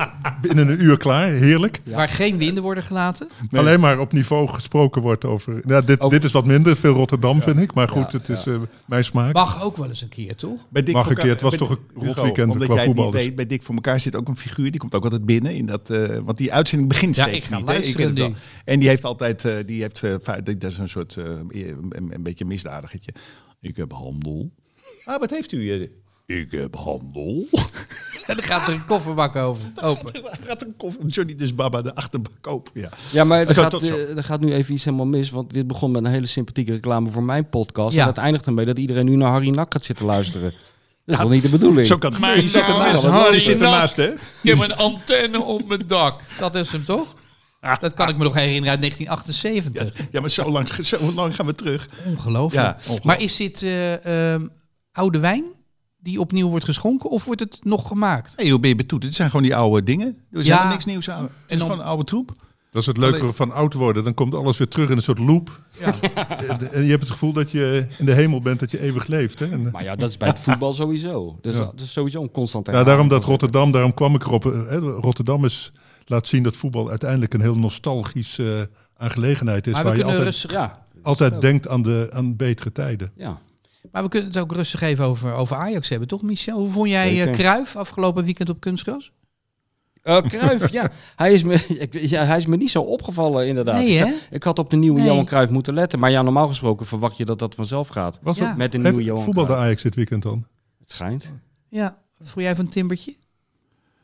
binnen 0.43 0.69
een 0.69 0.83
uur 0.83 0.97
klaar. 0.97 1.29
Heerlijk. 1.29 1.81
Waar 1.85 2.09
geen 2.09 2.37
winden 2.39 2.63
worden 2.63 2.85
gelaten. 2.85 3.29
Alleen 3.53 3.81
maar 3.81 3.99
op 3.99 4.13
niveau 4.13 4.49
gesproken 4.49 5.03
wordt 5.03 5.25
over... 5.25 5.63
Ja, 5.67 5.81
dit, 5.81 6.01
Over- 6.01 6.17
dit 6.17 6.27
is 6.27 6.33
wat 6.33 6.45
minder. 6.47 6.77
Veel 6.77 6.95
Rotterdam 6.95 7.43
vind 7.43 7.59
ik. 7.61 7.75
Maar 7.75 7.89
goed, 7.89 8.13
Ja, 8.13 8.19
het 8.19 8.29
is 8.29 8.47
eh, 8.47 8.59
mijn 8.87 9.05
smaak. 9.05 9.33
Mag 9.33 9.63
ook 9.63 9.77
wel 9.77 9.89
eens 9.89 10.03
een 10.03 10.09
keer, 10.09 10.35
toch? 10.37 10.59
Bij 10.69 10.83
Dick 10.83 10.95
Mag 10.95 11.11
een 11.11 11.17
keer, 11.17 11.31
het 11.31 11.41
was 11.41 11.57
toch 11.57 11.71
een 11.71 11.79
Hugo, 11.95 12.07
rotweekend 12.07 12.53
omdat 12.53 12.67
qua 12.67 12.77
jij 12.77 12.85
voetbal, 12.85 13.11
dus. 13.11 13.21
weet, 13.23 13.35
bij 13.35 13.47
Dick 13.47 13.63
voor 13.63 13.75
elkaar 13.75 14.01
zit 14.01 14.15
ook 14.17 14.29
een 14.29 14.37
figuur. 14.37 14.71
Die 14.71 14.81
komt 14.81 14.95
ook 14.95 15.05
altijd 15.05 15.25
binnen. 15.25 15.55
In 15.55 15.67
dat, 15.67 15.91
eh, 15.91 16.17
want 16.23 16.39
die 16.39 16.53
uitzending 16.53 16.89
begint 16.89 17.17
Ja, 17.17 17.23
steeds 17.23 17.47
ik 17.49 17.53
ga 17.53 17.59
niet. 17.59 17.97
het 17.99 18.19
wel. 18.19 18.29
nu. 18.29 18.35
En 18.65 18.79
die 18.79 18.89
heeft 18.89 19.05
altijd... 19.05 19.45
eh, 19.45 19.55
die 19.67 19.81
heeft, 19.83 20.01
dat 20.25 20.49
is 20.63 20.79
een 20.79 20.89
soort... 20.89 21.17
eh, 21.17 21.25
een, 21.49 21.93
een 22.11 22.23
beetje 22.23 22.45
misdadigertje. 22.45 23.13
Ik 23.61 23.77
heb 23.77 23.93
handel. 23.93 24.51
Ah, 25.05 25.21
wat 25.21 25.31
heeft 25.31 25.53
u? 25.53 25.91
Ik 26.31 26.51
heb 26.51 26.75
handel. 26.75 27.47
En 28.27 28.37
dan 28.37 28.45
gaat 28.45 28.69
er 28.69 28.75
een 28.75 28.85
kofferbak 28.85 29.37
over, 29.37 29.73
open. 29.83 30.13
Dan 30.13 30.33
gaat 30.47 30.63
een 30.63 30.75
koffer, 30.77 31.07
Johnny 31.07 31.37
dus 31.37 31.55
Baba 31.55 31.83
de 31.83 31.95
achterbak 31.95 32.47
open. 32.47 32.81
Ja. 32.81 32.89
Ja, 33.11 33.25
maar 33.25 33.47
er 33.47 33.55
gaat, 33.55 33.83
eh, 33.83 34.17
er 34.17 34.25
gaat 34.25 34.41
nu 34.41 34.53
even 34.53 34.75
iets 34.75 34.85
helemaal 34.85 35.07
mis. 35.07 35.31
Want 35.31 35.53
dit 35.53 35.67
begon 35.67 35.91
met 35.91 36.05
een 36.05 36.11
hele 36.11 36.27
sympathieke 36.27 36.73
reclame 36.73 37.11
voor 37.11 37.23
mijn 37.23 37.49
podcast. 37.49 37.95
Ja. 37.95 38.01
En 38.01 38.07
dat 38.07 38.17
eindigt 38.17 38.47
ermee 38.47 38.65
dat 38.65 38.79
iedereen 38.79 39.05
nu 39.05 39.17
naar 39.17 39.31
Harry 39.31 39.49
Nak 39.49 39.73
gaat 39.73 39.85
zitten 39.85 40.07
luisteren. 40.07 40.53
Dat 41.05 41.15
is 41.15 41.19
wel 41.19 41.29
niet 41.29 41.43
de 41.43 41.49
bedoeling. 41.49 41.87
Zo 41.87 41.99
kan 41.99 42.11
het 42.11 42.19
gebeuren. 42.19 42.43
Je 42.43 42.49
zit 42.49 42.63
ernaast. 42.63 43.05
is 43.05 43.11
Harry 43.11 43.35
Je 43.35 43.41
zit 43.41 43.61
ernaast, 43.61 43.97
hè? 43.97 44.13
Ik 44.13 44.19
heb 44.43 44.59
een 44.59 44.77
antenne 44.77 45.43
op 45.43 45.69
mijn 45.69 45.87
dak. 45.87 46.21
Dat 46.39 46.55
is 46.55 46.73
hem 46.73 46.85
toch? 46.85 47.15
Dat 47.81 47.95
kan 47.95 48.09
ik 48.09 48.17
me 48.17 48.25
nog 48.25 48.35
herinneren 48.35 48.71
uit 48.71 48.81
1978. 48.81 50.07
Ja, 50.13 50.21
maar 50.21 50.31
zo 50.31 50.51
lang, 50.51 50.69
zo 50.69 51.13
lang 51.13 51.35
gaan 51.35 51.47
we 51.47 51.55
terug. 51.55 51.89
Ongelooflijk. 52.07 52.65
Ja, 52.65 52.73
ongelooflijk. 52.75 53.05
Maar 53.05 53.21
is 53.21 53.37
dit 53.37 53.63
eh, 53.63 54.33
ehm, 54.33 54.47
oude 54.93 55.19
wijn 55.19 55.45
die 56.03 56.21
opnieuw 56.21 56.49
wordt 56.49 56.65
geschonken 56.65 57.11
of 57.11 57.25
wordt 57.25 57.41
het 57.41 57.59
nog 57.65 57.89
gemaakt? 57.89 58.33
Hey, 58.37 58.49
hoe 58.51 58.61
ben 58.61 58.69
je 58.71 58.77
betoet? 58.77 59.03
Het 59.03 59.15
zijn 59.15 59.29
gewoon 59.31 59.45
die 59.45 59.57
oude 59.57 59.83
dingen. 59.83 60.17
Er 60.33 60.41
is 60.41 60.47
Ja. 60.47 60.69
niks 60.69 60.85
nieuws 60.85 61.11
aan. 61.11 61.23
Het 61.23 61.31
is 61.47 61.59
dan- 61.59 61.67
gewoon 61.67 61.79
een 61.83 61.89
oude 61.91 62.05
troep. 62.05 62.33
Dat 62.73 62.81
is 62.83 62.89
het 62.89 62.97
leuke 62.97 63.33
van 63.33 63.53
oud 63.53 63.75
worden. 63.75 64.05
Dan 64.05 64.15
komt 64.15 64.35
alles 64.35 64.59
weer 64.59 64.69
terug 64.69 64.91
in 64.91 64.97
een 64.97 65.03
soort 65.03 65.19
loop. 65.19 65.63
En- 65.81 65.95
En 66.73 66.83
je 66.85 66.91
hebt 66.91 67.03
het 67.03 67.11
gevoel 67.11 67.33
dat 67.33 67.51
je 67.51 67.87
in 67.99 68.05
de 68.07 68.13
hemel 68.13 68.41
bent, 68.41 68.61
dat 68.61 68.71
je 68.71 68.81
eeuwig 68.81 69.07
leeft. 69.07 69.39
Hè? 69.39 69.51
En, 69.51 69.71
Maar 69.73 69.83
ja, 69.85 69.97
dat 69.97 70.11
is 70.11 70.17
bij 70.17 70.29
het 70.29 70.39
voetbal 70.49 70.73
sowieso. 70.73 71.39
Dus 71.41 71.55
Ja. 71.55 71.61
dat 71.61 71.81
is 71.81 71.93
sowieso 71.93 72.23
een 72.23 72.31
constant 72.31 72.67
ja, 72.67 72.85
daarom 72.85 73.09
dat 73.09 73.25
Rotterdam, 73.25 73.73
daarom 73.73 73.95
kwam 73.95 74.15
ik 74.15 74.25
erop. 74.25 74.47
eh, 74.47 74.53
hè, 74.67 74.79
Rotterdam 74.79 75.45
is, 75.45 75.73
laat 76.07 76.27
zien 76.29 76.43
dat 76.43 76.57
voetbal 76.57 76.89
uiteindelijk 76.91 77.35
een 77.35 77.41
heel 77.41 77.59
nostalgische 77.59 78.69
eh, 78.71 79.05
aangelegenheid 79.05 79.67
is. 79.67 79.73
Maar 79.73 79.85
waar 79.85 79.97
je 79.97 80.05
altijd, 80.05 80.23
rustig 80.23 80.51
Ja, 80.51 80.85
altijd 81.03 81.41
denkt 81.41 81.69
aan, 81.69 81.83
de, 81.83 82.09
aan 82.13 82.37
betere 82.37 82.73
tijden. 82.73 83.13
ja. 83.17 83.39
Maar 83.93 84.03
we 84.03 84.09
kunnen 84.09 84.29
het 84.29 84.39
ook 84.39 84.53
rustig 84.53 84.81
even 84.81 85.05
over, 85.05 85.33
over 85.33 85.57
Ajax 85.57 85.89
hebben, 85.89 86.09
toch 86.09 86.23
Michel? 86.23 86.59
Hoe 86.59 86.69
vond 86.71 86.89
jij 86.89 87.09
Zeker. 87.09 87.27
eh 87.29 87.33
Cruijff 87.35 87.77
afgelopen 87.77 88.25
weekend 88.25 88.49
op 88.49 88.61
kunstgras? 88.61 89.13
Eh 90.03 90.17
Cruijff, 90.23 90.73
ja. 90.73 90.91
Hij 91.17 91.33
is, 91.33 91.43
me, 91.43 91.55
ik- 91.85 91.95
ja. 91.95 92.25
hij 92.25 92.37
is 92.37 92.47
me 92.47 92.57
niet 92.57 92.71
zo 92.71 92.81
opgevallen, 92.83 93.47
inderdaad. 93.47 93.83
Nee, 93.83 93.97
hè? 93.97 94.13
Ik 94.31 94.43
had 94.43 94.59
op 94.59 94.71
de 94.71 94.77
nieuwe 94.77 94.99
Nee. 94.99 95.09
Johan 95.09 95.25
Cruijff 95.25 95.53
moeten 95.53 95.75
letten. 95.75 95.99
Maar 95.99 96.11
ja, 96.11 96.23
normaal 96.23 96.49
gesproken 96.49 96.87
verwacht 96.87 97.17
je 97.17 97.25
dat 97.25 97.39
dat 97.39 97.55
vanzelf 97.55 97.89
gaat. 97.89 98.19
Was 98.23 98.37
Ja. 98.37 98.47
dat 98.49 98.57
Met 98.57 98.73
de 98.73 98.79
nieuwe 98.79 98.93
Even 98.93 99.05
Johan 99.05 99.25
voetbalde 99.25 99.49
Cruijff. 99.49 99.67
Ajax 99.67 99.83
dit 99.83 99.95
weekend 99.95 100.23
dan? 100.23 100.47
Het 100.79 100.91
schijnt. 100.91 101.33
Ja. 101.69 101.99
Wat 102.19 102.31
vond 102.31 102.45
jij 102.45 102.57
van 102.57 102.69
Timbertje? 102.69 103.17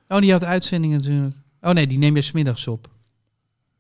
Oh, 0.09 0.19
die 0.19 0.33
had 0.33 0.45
uitzending 0.45 0.93
natuurlijk. 0.93 1.35
Oh 1.61 1.71
nee, 1.71 1.87
die 1.87 1.99
neem 1.99 2.17
je 2.17 2.23
smiddags 2.23 2.67
op. 2.67 2.89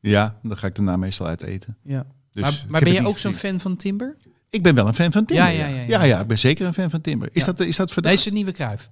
Ja, 0.00 0.38
dan 0.42 0.56
ga 0.56 0.66
ik 0.66 0.74
daarna 0.74 0.96
meestal 0.96 1.26
uit 1.26 1.42
eten. 1.42 1.76
Ja. 1.82 2.06
Dus 2.32 2.42
maar 2.42 2.64
maar 2.68 2.80
ben 2.80 2.92
je 2.92 3.06
ook 3.06 3.18
zo'n 3.18 3.32
fan 3.32 3.60
van 3.60 3.76
Timber? 3.76 4.16
Ik 4.50 4.62
ben 4.62 4.74
wel 4.74 4.86
een 4.86 4.94
fan 4.94 5.12
van 5.12 5.24
Timber. 5.24 5.46
Ja, 5.46 5.50
ja, 5.52 5.66
ja, 5.66 5.74
ja. 5.76 5.84
ja, 5.86 6.02
ja, 6.02 6.20
ik 6.20 6.26
ben 6.26 6.38
zeker 6.38 6.66
een 6.66 6.74
fan 6.74 6.90
van 6.90 7.00
Timber. 7.00 7.28
Is, 7.32 7.44
Ja. 7.44 7.52
dat, 7.52 7.60
is 7.66 7.76
dat 7.76 7.92
voor 7.92 8.02
Nee, 8.02 8.12
is 8.12 8.22
de 8.22 8.32
nieuwe 8.32 8.52
Cruijff. 8.52 8.90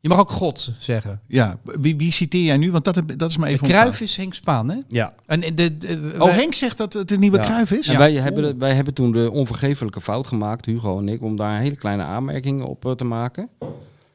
Je 0.00 0.08
mag 0.08 0.18
ook 0.18 0.30
God 0.30 0.74
zeggen. 0.78 1.20
Ja, 1.28 1.58
wie, 1.64 1.96
wie 1.96 2.12
citeer 2.12 2.42
jij 2.44 2.56
nu? 2.56 2.70
Want 2.70 2.84
dat, 2.84 3.02
dat 3.16 3.30
is 3.30 3.36
maar 3.36 3.48
even 3.48 3.66
Cruijff 3.68 4.00
is 4.00 4.16
Henk 4.16 4.34
Spaan, 4.34 4.68
hè? 4.70 4.76
Ja. 4.88 5.14
En 5.26 5.40
de, 5.40 5.54
de, 5.54 5.76
de- 5.78 6.14
Oh, 6.18 6.24
wij- 6.26 6.34
Henk 6.34 6.54
zegt 6.54 6.76
dat 6.76 6.92
het 6.92 7.10
een 7.10 7.20
nieuwe 7.20 7.36
Ja. 7.36 7.42
Cruijff 7.42 7.72
is? 7.72 7.88
En 7.88 7.98
wij, 7.98 8.12
hebben, 8.14 8.42
de- 8.42 8.54
wij 8.58 8.74
hebben 8.74 8.94
toen 8.94 9.12
de 9.12 9.30
onvergeeflijke 9.30 10.00
fout 10.00 10.26
gemaakt, 10.26 10.66
Hugo 10.66 10.98
en 10.98 11.08
ik, 11.08 11.22
om 11.22 11.36
daar 11.36 11.54
een 11.54 11.60
hele 11.60 11.76
kleine 11.76 12.02
aanmerking 12.02 12.62
op 12.62 12.86
eh, 12.86 12.92
te 12.92 13.04
maken. 13.04 13.48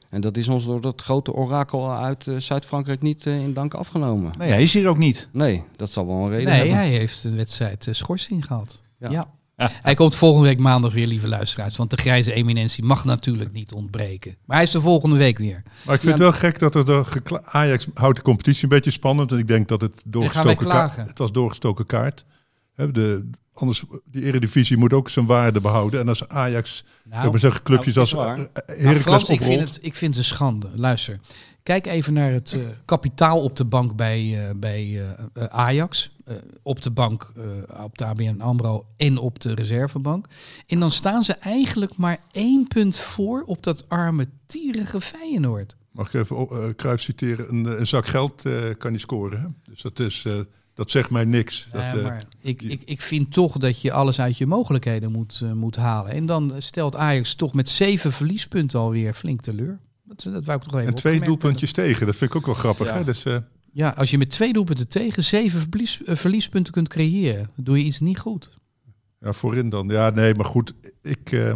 En 0.09 0.21
dat 0.21 0.37
is 0.37 0.47
ons 0.47 0.65
door 0.65 0.81
dat 0.81 1.01
grote 1.01 1.33
orakel 1.33 1.91
uit 1.91 2.27
eh, 2.27 2.35
Zuid-Frankrijk 2.37 3.01
niet 3.01 3.25
eh, 3.25 3.39
in 3.39 3.53
dank 3.53 3.73
afgenomen. 3.73 4.33
Nee, 4.37 4.49
hij 4.49 4.61
is 4.61 4.73
hier 4.73 4.87
ook 4.87 4.97
niet. 4.97 5.27
Nee, 5.31 5.63
dat 5.75 5.91
zal 5.91 6.07
wel 6.07 6.15
een 6.15 6.29
reden 6.29 6.45
Nee, 6.45 6.57
hebben. 6.57 6.75
hij 6.77 6.89
heeft 6.89 7.23
een 7.23 7.35
wedstrijd 7.35 7.87
schorsing 7.91 8.45
gehad. 8.45 8.81
Ja. 8.99 9.09
Ja. 9.09 9.27
Hij 9.87 9.95
komt 9.95 10.15
volgende 10.15 10.47
week 10.47 10.59
maandag 10.59 10.93
weer, 10.93 11.07
lieve 11.07 11.27
luisteraars. 11.27 11.77
Want 11.77 11.89
de 11.89 11.97
grijze 11.97 12.33
eminentie 12.33 12.83
mag 12.83 13.05
natuurlijk 13.05 13.51
niet 13.51 13.71
ontbreken. 13.71 14.35
Maar 14.45 14.57
hij 14.57 14.65
is 14.65 14.71
de 14.71 14.81
volgende 14.81 15.17
week 15.17 15.37
weer. 15.37 15.63
Maar 15.85 15.95
ik 15.95 16.01
vind 16.01 16.11
het 16.11 16.21
wel 16.21 16.31
gek 16.31 16.59
dat 16.59 16.75
er 16.75 17.05
gekla- 17.05 17.41
Ajax 17.45 17.87
houdt 17.93 18.17
de 18.17 18.23
competitie 18.23 18.63
een 18.63 18.69
beetje 18.69 18.91
spannend. 18.91 19.31
En 19.31 19.37
ik 19.37 19.47
denk 19.47 19.67
dat 19.67 19.81
het 19.81 20.01
doorgestoken 20.05 20.67
kaart. 20.67 20.95
Het 20.95 21.17
was 21.17 21.31
doorgestoken 21.31 21.85
kaart. 21.85 22.25
De, 22.75 23.29
anders, 23.53 23.83
die 24.05 24.23
eredivisie 24.23 24.77
moet 24.77 24.93
ook 24.93 25.09
zijn 25.09 25.25
waarde 25.25 25.61
behouden. 25.61 25.99
En 25.99 26.07
als 26.07 26.27
Ajax, 26.27 26.83
Nou, 27.03 27.19
zou 27.19 27.31
maar 27.31 27.39
zeggen, 27.39 27.63
clubjes 27.63 27.95
nou, 27.95 28.07
als 28.07 28.27
Nou, 28.35 28.47
Heracles 28.65 29.01
Frans, 29.01 29.29
ik 29.29 29.43
vind, 29.43 29.59
het, 29.61 29.79
ik 29.81 29.95
vind 29.95 30.15
het 30.15 30.23
een 30.23 30.29
schande. 30.29 30.69
Luister, 30.75 31.19
kijk 31.67 31.87
even 31.87 32.13
naar 32.13 32.31
het 32.31 32.53
eh, 32.53 32.59
kapitaal 32.85 33.43
op 33.43 33.55
de 33.55 33.65
bank 33.65 33.95
bij, 33.95 34.47
eh, 34.47 34.55
bij 34.55 35.01
eh, 35.33 35.43
Ajax. 35.43 36.15
Op 36.61 36.81
de 36.81 36.91
bank, 36.91 37.33
op 37.83 37.97
de 37.97 38.05
ABN 38.05 38.39
AMRO 38.39 38.85
en 38.97 39.17
op 39.17 39.39
de 39.39 39.53
reservebank. 39.53 40.27
En 40.67 40.79
dan 40.79 40.91
staan 40.91 41.23
ze 41.23 41.33
eigenlijk 41.33 41.97
maar 41.97 42.19
één 42.31 42.67
punt 42.67 42.97
voor 42.97 43.43
op 43.45 43.63
dat 43.63 43.89
arme, 43.89 44.27
tierige 44.45 45.01
Feyenoord. 45.01 45.75
Mag 45.91 46.13
ik 46.13 46.13
even 46.13 46.47
uh, 46.85 46.97
citeren? 46.97 47.49
Een, 47.49 47.79
een 47.79 47.87
zak 47.87 48.05
geld 48.05 48.45
kan 48.77 48.91
niet 48.91 49.01
scoren. 49.01 49.41
Hè? 49.41 49.47
Dus 49.71 49.81
dat, 49.81 49.99
is, 49.99 50.25
dat 50.73 50.91
zegt 50.91 51.09
mij 51.09 51.25
niks. 51.25 51.67
Dat, 51.71 51.81
Ja, 51.81 52.01
maar 52.01 52.23
ik, 52.41 52.61
ik, 52.61 52.81
ik 52.85 53.01
vind 53.01 53.33
toch 53.33 53.57
dat 53.57 53.81
je 53.81 53.91
alles 53.91 54.19
uit 54.19 54.37
je 54.37 54.45
mogelijkheden 54.45 55.11
moet, 55.11 55.41
moet 55.53 55.75
halen. 55.75 56.11
En 56.11 56.25
dan 56.25 56.53
stelt 56.57 56.95
Ajax 56.95 57.35
toch 57.35 57.53
met 57.53 57.69
zeven 57.69 58.11
verliespunten 58.11 58.79
alweer 58.79 59.13
flink 59.13 59.41
teleur. 59.41 59.79
Dat, 60.07 60.33
dat 60.33 60.45
wou 60.45 60.57
ik 60.57 60.63
toch 60.63 60.75
even 60.75 60.87
en 60.87 60.95
twee 60.95 61.19
doelpuntjes 61.19 61.71
tegen. 61.71 62.05
Dat 62.05 62.15
vind 62.15 62.29
ik 62.31 62.35
ook 62.37 62.45
wel 62.45 62.55
grappig. 62.55 62.87
Ja. 62.87 62.97
Hè? 62.97 63.03
Dus, 63.03 63.25
eh, 63.25 63.37
Ja, 63.71 63.89
als 63.89 64.09
je 64.11 64.17
met 64.17 64.29
twee 64.29 64.53
doelpunten 64.53 64.87
tegen 64.87 65.23
zeven 65.23 65.59
verlies, 65.59 66.03
eh, 66.03 66.15
verliespunten 66.15 66.73
kunt 66.73 66.87
creëren, 66.87 67.49
doe 67.55 67.77
je 67.77 67.83
iets 67.83 67.99
niet 67.99 68.19
goed. 68.19 68.49
ja, 69.19 69.33
voorin 69.33 69.69
dan. 69.69 69.87
Ja, 69.87 70.09
nee, 70.09 70.35
maar 70.35 70.45
goed. 70.45 70.73
Ik, 71.01 71.31
eh, 71.31 71.53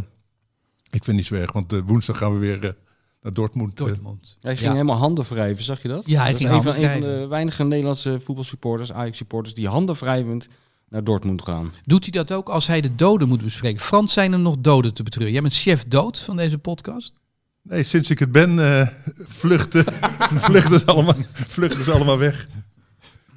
ik 0.89 1.03
vind 1.03 1.17
niets 1.17 1.29
weg. 1.29 1.51
Want 1.51 1.81
woensdag 1.85 2.17
gaan 2.17 2.33
we 2.33 2.39
weer 2.39 2.75
naar 3.21 3.33
Dortmund. 3.33 3.77
Dortmund. 3.77 4.37
Hij 4.41 4.55
ging 4.55 4.67
Ja. 4.67 4.71
helemaal 4.75 4.97
handen 4.97 5.25
wrijven, 5.29 5.63
zag 5.63 5.81
je 5.81 5.87
dat? 5.87 6.05
Ja, 6.07 6.21
hij 6.21 6.31
dat 6.31 6.41
ging 6.41 6.51
is 6.51 6.55
een 6.57 6.63
van, 6.73 6.83
een 6.83 6.91
van 6.91 7.01
de 7.01 7.27
weinige 7.27 7.63
Nederlandse 7.63 8.19
voetbalsupporters, 8.19 8.91
Ajax-supporters, 8.91 9.53
die 9.55 9.67
handen 9.67 9.95
wrijvend 9.95 10.47
naar 10.89 11.03
Dortmund 11.03 11.41
gaan. 11.41 11.71
Doet 11.85 12.01
hij 12.01 12.11
dat 12.11 12.31
ook 12.31 12.49
als 12.49 12.67
hij 12.67 12.81
de 12.81 12.95
doden 12.95 13.27
moet 13.27 13.43
bespreken? 13.43 13.81
Frans, 13.81 14.13
zijn 14.13 14.33
er 14.33 14.39
nog 14.39 14.55
doden 14.59 14.93
te 14.93 15.03
betreuren? 15.03 15.33
Jij 15.33 15.41
bent 15.41 15.53
chef 15.53 15.83
dood 15.87 16.19
van 16.19 16.37
deze 16.37 16.57
podcast? 16.57 17.13
Nee, 17.63 17.83
sinds 17.83 18.09
ik 18.09 18.19
het 18.19 18.31
ben, 18.31 18.59
eh, 18.59 18.87
vluchten, 19.15 19.85
vluchten, 20.47 20.79
ze 20.79 20.85
allemaal, 20.85 21.15
vluchten 21.31 21.83
ze 21.83 21.91
allemaal 21.91 22.17
weg. 22.17 22.47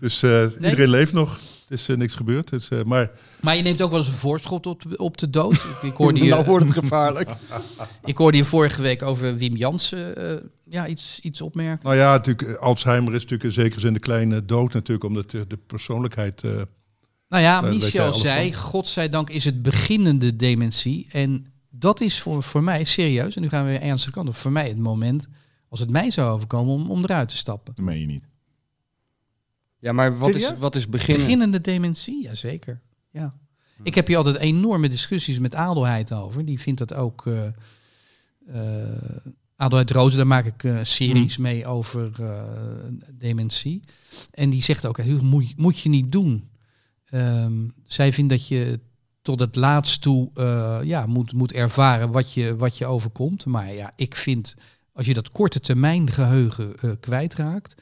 Dus 0.01 0.23
eh, 0.23 0.45
iedereen 0.55 0.89
leeft 0.89 1.13
nog. 1.13 1.39
Er 1.69 1.75
is 1.75 1.89
eh, 1.89 1.97
niks 1.97 2.15
gebeurd. 2.15 2.51
Dus, 2.51 2.69
maar 2.87 3.11
Maar 3.41 3.57
je 3.57 3.63
neemt 3.63 3.83
ook 3.83 3.91
wel 3.91 3.99
eens 3.99 4.09
een 4.09 4.15
voorschot 4.15 4.67
op, 4.67 4.83
op 4.97 5.19
de 5.19 5.31
dood. 5.31 5.55
Ik, 5.55 5.83
ik, 5.83 5.95
hoorde 5.97 6.21
je, 6.25 6.31
nou 6.31 6.45
wordt 6.45 6.65
het 6.65 6.75
gevaarlijk. 6.75 7.31
ik 8.05 8.17
hoorde 8.17 8.37
je 8.37 8.45
vorige 8.45 8.83
week 8.83 9.03
over 9.03 9.37
Wim 9.37 9.57
Jansen 9.57 10.17
eh, 10.17 10.37
ja, 10.65 10.87
iets, 10.87 11.21
iets 11.23 11.41
opmerken. 11.41 11.85
nou 11.87 11.97
ja, 11.97 12.13
natuurlijk, 12.13 12.59
Alzheimer 12.59 13.15
is 13.15 13.23
natuurlijk 13.23 13.45
in 13.45 13.63
zekere 13.63 13.81
zin 13.81 13.93
de 13.93 13.99
kleine 13.99 14.45
dood 14.45 14.73
natuurlijk. 14.73 15.07
Omdat 15.07 15.31
de, 15.31 15.47
de 15.47 15.59
persoonlijkheid... 15.67 16.43
eh, 16.43 16.51
Nou 17.29 17.43
ja, 17.43 17.61
Michel 17.61 18.13
zei, 18.13 18.53
van. 18.53 18.63
godzijdank 18.63 19.31
is 19.31 19.45
het 19.45 19.63
beginnende 19.63 20.37
dementie. 20.37 21.07
En 21.11 21.47
dat 21.79 22.01
is 22.01 22.21
voor, 22.21 22.43
voor 22.43 22.63
mij 22.63 22.85
serieus, 22.85 23.37
en 23.37 23.43
nu 23.43 23.49
gaan 23.49 23.65
we 23.65 23.71
weer 23.71 23.81
ernstig 23.83 24.13
kant 24.13 24.29
op, 24.29 24.35
voor 24.35 24.53
mij 24.53 24.69
het 24.69 24.79
moment, 24.79 25.29
als 25.69 25.81
het 25.81 25.91
mij 25.91 26.11
zou 26.11 26.31
overkomen, 26.33 26.75
om, 26.75 26.91
om 26.91 27.03
eruit 27.05 27.29
te 27.29 27.37
stappen. 27.37 27.75
Dat 27.75 27.85
meen 27.85 28.01
je 28.01 28.07
niet. 28.07 28.25
Ja, 29.79 29.93
maar 29.93 30.19
wat 30.19 30.35
is, 30.35 30.55
wat 30.59 30.75
is 30.77 30.89
beginnen? 30.89 31.23
Beginnende 31.25 31.61
dementie, 31.61 32.23
jazeker. 32.23 32.81
Ja. 33.11 33.35
Ik 33.83 33.95
heb 33.95 34.07
hier 34.07 34.17
altijd 34.17 34.37
enorme 34.37 34.89
discussies 34.89 35.39
met 35.39 35.55
Adelheid 35.55 36.13
over. 36.13 36.45
Die 36.45 36.61
vindt 36.61 36.79
dat 36.79 36.95
ook... 36.95 37.27
eh 37.27 37.47
eh, 38.47 39.17
Adelheid 39.57 39.91
Rozen, 39.91 40.17
daar 40.17 40.27
maak 40.27 40.45
ik 40.47 40.65
eh, 40.65 40.79
series 40.83 41.37
mee 41.37 41.67
over 41.67 42.13
eh, 42.21 42.43
dementie. 43.13 43.83
En 44.31 44.51
die 44.51 44.63
zegt 44.63 44.87
ook, 44.87 44.97
"Hugo, 44.97 45.25
moet, 45.25 45.49
je- 45.49 45.55
moet 45.57 45.79
je 45.79 45.89
niet 45.89 46.13
doen. 46.13 46.49
Ehm, 47.11 47.69
zij 47.85 48.13
vindt 48.13 48.31
dat 48.31 48.49
je 48.49 48.81
tot 49.25 49.41
het 49.41 49.57
laatst 49.57 50.01
toe 50.03 50.31
eh, 50.35 50.79
ja, 50.83 51.07
moet, 51.07 51.33
moet 51.33 51.53
ervaren 51.53 52.11
wat 52.11 52.33
je, 52.33 52.57
wat 52.57 52.79
je 52.79 52.87
overkomt. 52.87 53.47
Maar 53.47 53.73
ja, 53.73 53.93
ik 53.97 54.15
vind, 54.17 54.55
als 54.93 55.07
je 55.07 55.15
dat 55.15 55.31
korte 55.33 55.61
termijn 55.61 56.11
geheugen 56.11 56.77
eh, 56.77 56.91
kwijtraakt... 57.01 57.75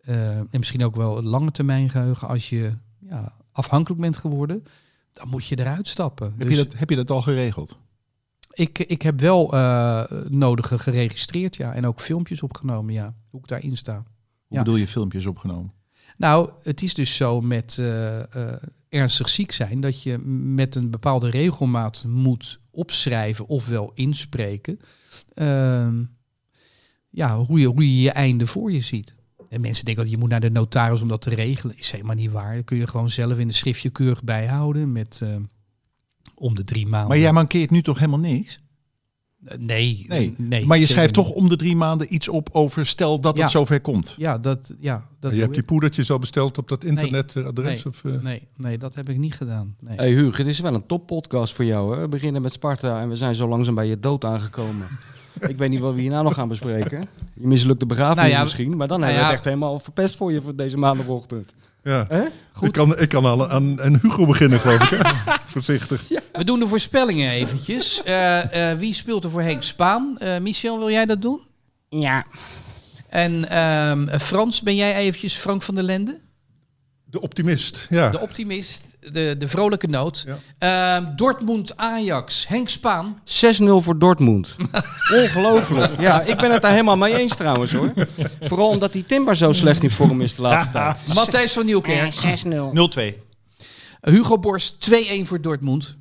eh, 0.00 0.38
en 0.38 0.48
misschien 0.50 0.84
ook 0.84 0.96
wel 0.96 1.16
het 1.16 1.24
lange 1.24 1.50
termijn 1.50 1.90
geheugen, 1.90 2.28
als 2.28 2.48
je 2.48 2.72
ja, 3.00 3.32
afhankelijk 3.52 4.00
bent 4.00 4.16
geworden, 4.16 4.64
dan 5.12 5.28
moet 5.28 5.46
je 5.46 5.58
eruit 5.58 5.88
stappen. 5.88 6.34
Heb, 6.38 6.48
Dus 6.48 6.56
je 6.56 6.64
dat, 6.64 6.78
heb 6.78 6.90
je 6.90 6.96
dat 6.96 7.10
al 7.10 7.22
geregeld? 7.22 7.78
ik, 8.52 8.78
ik 8.78 9.02
heb 9.02 9.20
wel 9.20 9.48
nodige 10.28 10.78
geregistreerd, 10.78 11.56
ja. 11.56 11.74
En 11.74 11.86
ook 11.86 12.00
filmpjes 12.00 12.42
opgenomen, 12.42 12.94
ja. 12.94 13.14
Hoe 13.30 13.40
ik 13.40 13.48
daarin 13.48 13.76
sta. 13.76 13.94
Hoe 13.94 14.04
Ja. 14.48 14.58
bedoel 14.58 14.76
je 14.76 14.88
filmpjes 14.88 15.26
opgenomen? 15.26 15.72
Nou, 16.16 16.50
het 16.62 16.82
is 16.82 16.94
dus 16.94 17.16
zo 17.16 17.40
met 17.40 17.80
ernstig 18.88 19.28
ziek 19.28 19.52
zijn 19.52 19.80
dat 19.80 20.02
je 20.02 20.18
met 20.18 20.74
een 20.74 20.90
bepaalde 20.90 21.30
regelmaat 21.30 22.04
moet 22.06 22.60
opschrijven 22.70 23.46
ofwel 23.46 23.92
inspreken. 23.94 24.78
ehm, 25.34 26.04
ja, 27.10 27.38
hoe 27.38 27.60
je, 27.60 27.66
hoe 27.66 27.94
je 27.94 28.00
je 28.00 28.10
einde 28.10 28.46
voor 28.46 28.72
je 28.72 28.80
ziet. 28.80 29.14
En 29.48 29.60
mensen 29.60 29.84
denken 29.84 30.02
dat 30.02 30.12
je 30.12 30.18
moet 30.18 30.30
naar 30.30 30.40
de 30.40 30.50
notaris 30.50 31.00
om 31.02 31.08
dat 31.08 31.20
te 31.20 31.30
regelen. 31.30 31.78
Is 31.78 31.90
helemaal 31.90 32.14
niet 32.14 32.30
waar. 32.30 32.54
Dat 32.54 32.64
kun 32.64 32.76
je 32.76 32.86
gewoon 32.86 33.10
zelf 33.10 33.38
in 33.38 33.46
een 33.46 33.54
schriftje 33.54 33.90
keurig 33.90 34.24
bijhouden 34.24 34.92
met 34.92 35.20
eh, 35.22 35.36
om 36.34 36.54
de 36.54 36.64
drie 36.64 36.86
maanden. 36.86 37.08
Maar 37.08 37.18
jij 37.18 37.32
mankeert 37.32 37.70
nu 37.70 37.82
toch 37.82 37.98
helemaal 37.98 38.18
niks? 38.18 38.60
Eh, 39.48 39.58
nee, 39.58 40.04
Nee. 40.08 40.34
nee. 40.36 40.66
maar 40.66 40.78
je 40.78 40.86
schrijft 40.86 41.16
niet. 41.16 41.24
toch 41.26 41.34
om 41.34 41.48
de 41.48 41.56
drie 41.56 41.76
maanden 41.76 42.14
iets 42.14 42.28
op 42.28 42.48
over 42.52 42.86
stel 42.86 43.20
dat 43.20 43.36
Ja. 43.36 43.42
het 43.42 43.50
zover 43.50 43.80
komt. 43.80 44.14
Ja, 44.18 44.38
dat, 44.38 44.74
ja, 44.80 45.06
dat 45.20 45.32
je 45.32 45.40
hebt 45.40 45.54
die 45.54 45.62
poedertjes 45.62 46.10
al 46.10 46.18
besteld 46.18 46.58
op 46.58 46.68
dat 46.68 46.84
internetadres? 46.84 47.84
Nee. 47.84 47.86
Of, 47.86 48.04
eh? 48.04 48.22
Nee, 48.22 48.48
nee, 48.56 48.78
dat 48.78 48.94
heb 48.94 49.08
ik 49.08 49.18
niet 49.18 49.34
gedaan. 49.34 49.74
Nee. 49.80 49.96
Hey 49.96 50.10
Hugo, 50.10 50.36
dit 50.36 50.46
is 50.46 50.60
wel 50.60 50.74
een 50.74 50.86
toppodcast 50.86 51.54
voor 51.54 51.64
jou. 51.64 51.94
Hè? 51.94 52.00
We 52.00 52.08
beginnen 52.08 52.42
met 52.42 52.52
Sparta 52.52 53.00
en 53.00 53.08
we 53.08 53.16
zijn 53.16 53.34
zo 53.34 53.48
langzaam 53.48 53.74
bij 53.74 53.86
je 53.86 54.00
dood 54.00 54.24
aangekomen. 54.24 54.86
Ik 55.48 55.56
weet 55.56 55.70
niet 55.70 55.80
wat 55.80 55.94
we 55.94 56.00
hierna 56.00 56.22
nog 56.22 56.34
gaan 56.34 56.48
bespreken. 56.48 57.08
Je 57.34 57.46
mislukte 57.46 57.86
begrafenis 57.86 58.22
Nou 58.22 58.34
ja, 58.36 58.42
misschien, 58.42 58.76
maar 58.76 58.88
dan 58.88 59.00
nou 59.00 59.12
hebben 59.12 59.18
we 59.18 59.20
ja. 59.20 59.26
het 59.26 59.34
echt 59.34 59.44
helemaal 59.44 59.78
verpest 59.78 60.16
voor 60.16 60.32
je 60.32 60.40
voor 60.40 60.56
deze 60.56 60.76
maandagochtend. 60.76 61.54
Ja. 61.88 62.04
Hè? 62.08 62.24
Ik 62.60 62.72
kan, 62.72 62.98
ik 62.98 63.08
kan 63.08 63.24
al 63.24 63.48
aan, 63.48 63.82
aan 63.82 63.98
Hugo 64.02 64.26
beginnen, 64.26 64.60
geloof 64.60 64.90
ik. 64.90 64.98
Hè? 64.98 65.10
Voorzichtig. 65.46 66.08
We 66.32 66.44
doen 66.44 66.60
de 66.60 66.68
voorspellingen 66.68 67.30
eventjes. 67.30 68.02
Eh, 68.02 68.70
eh, 68.70 68.78
wie 68.78 68.94
speelt 68.94 69.24
er 69.24 69.30
voor 69.30 69.42
Henk 69.42 69.62
Spaan? 69.62 70.18
Eh, 70.18 70.38
Michel, 70.38 70.78
wil 70.78 70.90
jij 70.90 71.06
dat 71.06 71.22
doen? 71.22 71.40
Ja. 71.88 72.26
En 73.08 73.48
ehm, 73.48 74.18
Frans, 74.18 74.62
ben 74.62 74.76
jij 74.76 74.94
eventjes 74.94 75.34
Frank 75.34 75.62
van 75.62 75.74
der 75.74 75.84
Lende? 75.84 76.18
De 77.04 77.20
optimist, 77.20 77.86
ja. 77.90 78.10
De 78.10 78.20
optimist, 78.20 78.87
de, 79.00 79.34
de 79.38 79.48
vrolijke 79.48 79.86
noot. 79.86 80.24
Ja. 80.26 80.96
Ehm, 80.98 81.16
Dortmund-Ajax, 81.16 82.48
Henk 82.48 82.68
Spaan. 82.68 83.18
6-0 83.24 83.64
voor 83.64 83.98
Dortmund. 83.98 84.56
Ongelooflijk. 85.22 86.00
Ja, 86.00 86.20
ik 86.22 86.36
ben 86.36 86.50
het 86.52 86.62
daar 86.62 86.70
helemaal 86.70 86.96
mee 86.96 87.16
eens 87.16 87.36
trouwens 87.36 87.72
hoor. 87.72 87.92
Vooral 88.48 88.68
omdat 88.68 88.92
die 88.92 89.04
Timber 89.04 89.36
zo 89.36 89.52
slecht 89.52 89.82
in 89.82 89.90
vorm 89.90 90.20
is 90.20 90.34
de 90.34 90.42
laatste 90.42 90.72
tijd. 90.78 91.14
Matthijs 91.14 91.52
van 91.52 91.66
Nieuwkerk. 91.66 92.14
6-0. 92.14 92.48
0-2. 93.14 93.26
Hugo 94.00 94.38
Borst, 94.38 94.90
2-1 94.90 94.94
voor 95.22 95.40
Dortmund. 95.40 95.96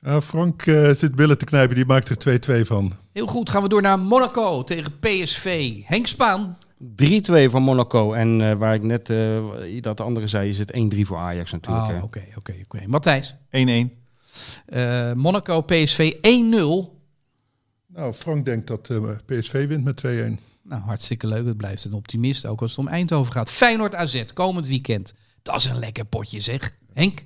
Ja, 0.00 0.20
Frank 0.20 0.66
eh, 0.66 0.90
zit 0.90 1.14
billen 1.14 1.38
te 1.38 1.44
knijpen, 1.44 1.74
die 1.76 1.86
maakt 1.86 2.24
er 2.24 2.62
2-2 2.62 2.66
van. 2.66 2.92
Heel 3.12 3.26
goed, 3.26 3.50
gaan 3.50 3.62
we 3.62 3.68
door 3.68 3.82
naar 3.82 3.98
Monaco 3.98 4.64
tegen 4.64 4.98
PSV. 5.00 5.74
Henk 5.84 6.06
Spaan. 6.06 6.58
3-2 6.82 7.50
voor 7.50 7.62
Monaco. 7.62 8.12
En 8.12 8.50
eh, 8.50 8.56
waar 8.56 8.74
ik 8.74 8.82
net 8.82 9.10
eh, 9.10 9.42
dat 9.80 9.96
de 9.96 10.02
andere 10.02 10.26
zei, 10.26 10.48
is 10.48 10.58
het 10.58 10.72
1-3 10.94 11.00
voor 11.00 11.16
Ajax 11.16 11.52
natuurlijk. 11.52 11.86
Ah. 11.86 12.02
Oké, 12.02 12.24
oké, 12.36 12.54
oké. 12.64 12.86
Matthijs. 12.86 13.34
1-1. 13.34 14.02
Eh, 14.66 15.12
Monaco, 15.12 15.60
PSV 15.60 16.12
1-0. 16.20 17.00
Nou, 17.86 18.12
Frank 18.12 18.44
denkt 18.44 18.66
dat 18.66 18.90
eh, 18.90 19.10
PSV 19.26 19.66
wint 19.66 19.84
met 19.84 20.02
2-1. 20.06 20.08
Nou, 20.62 20.82
hartstikke 20.82 21.26
leuk. 21.26 21.46
Het 21.46 21.56
blijft 21.56 21.84
een 21.84 21.92
optimist, 21.92 22.46
ook 22.46 22.60
als 22.60 22.70
het 22.70 22.80
om 22.80 22.88
Eindhoven 22.88 23.32
gaat. 23.32 23.50
Feyenoord 23.50 23.94
AZ, 23.94 24.24
komend 24.34 24.66
weekend. 24.66 25.14
Dat 25.42 25.56
is 25.56 25.64
een 25.64 25.78
lekker 25.78 26.04
potje, 26.04 26.40
zeg. 26.40 26.76
Henk? 26.92 27.24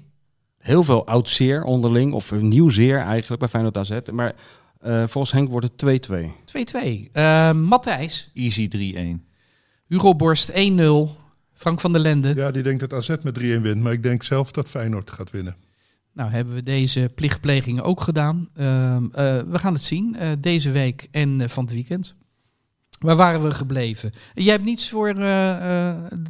Heel 0.59 0.83
veel 0.83 1.07
oud 1.07 1.29
zeer 1.29 1.65
onderling, 1.65 2.13
of 2.13 2.33
nieuw 2.33 2.69
zeer 2.69 2.99
eigenlijk 2.99 3.41
bij 3.41 3.49
Feyenoord 3.49 3.77
AZ. 3.77 3.99
Maar 4.13 4.35
eh, 4.81 5.07
volgens 5.07 5.33
Henk 5.33 5.51
wordt 5.51 5.67
het 5.81 6.09
2-2. 6.11 6.31
2-2. 6.45 7.09
Eh, 7.13 7.53
Matthijs? 7.53 8.31
Easy 8.35 8.69
3-1. 8.69 9.26
Hugo 9.87 10.15
Borst 10.15 10.51
1-0. 10.51 10.55
Frank 11.53 11.81
van 11.81 11.93
der 11.93 12.01
Lende. 12.01 12.35
Ja, 12.35 12.51
die 12.51 12.63
denkt 12.63 12.81
dat 12.81 12.93
AZ 12.93 13.09
met 13.23 13.39
3-1 13.41 13.43
wint, 13.43 13.83
maar 13.83 13.93
ik 13.93 14.03
denk 14.03 14.23
zelf 14.23 14.53
dat 14.53 14.69
Feyenoord 14.69 15.11
gaat 15.11 15.31
winnen. 15.31 15.57
Nou, 16.13 16.31
hebben 16.31 16.55
we 16.55 16.63
deze 16.63 17.11
plichtplegingen 17.15 17.85
ook 17.85 18.01
gedaan. 18.01 18.49
Ehm, 18.55 19.05
eh, 19.13 19.39
we 19.39 19.59
gaan 19.59 19.73
het 19.73 19.83
zien 19.83 20.17
eh, 20.17 20.29
deze 20.39 20.71
week 20.71 21.09
en 21.11 21.41
eh, 21.41 21.49
van 21.49 21.65
het 21.65 21.73
weekend. 21.73 22.15
Waar 22.99 23.17
waren 23.17 23.43
we 23.43 23.51
gebleven? 23.51 24.13
Jij 24.35 24.53
hebt 24.53 24.65
niets 24.65 24.89
voor 24.89 25.15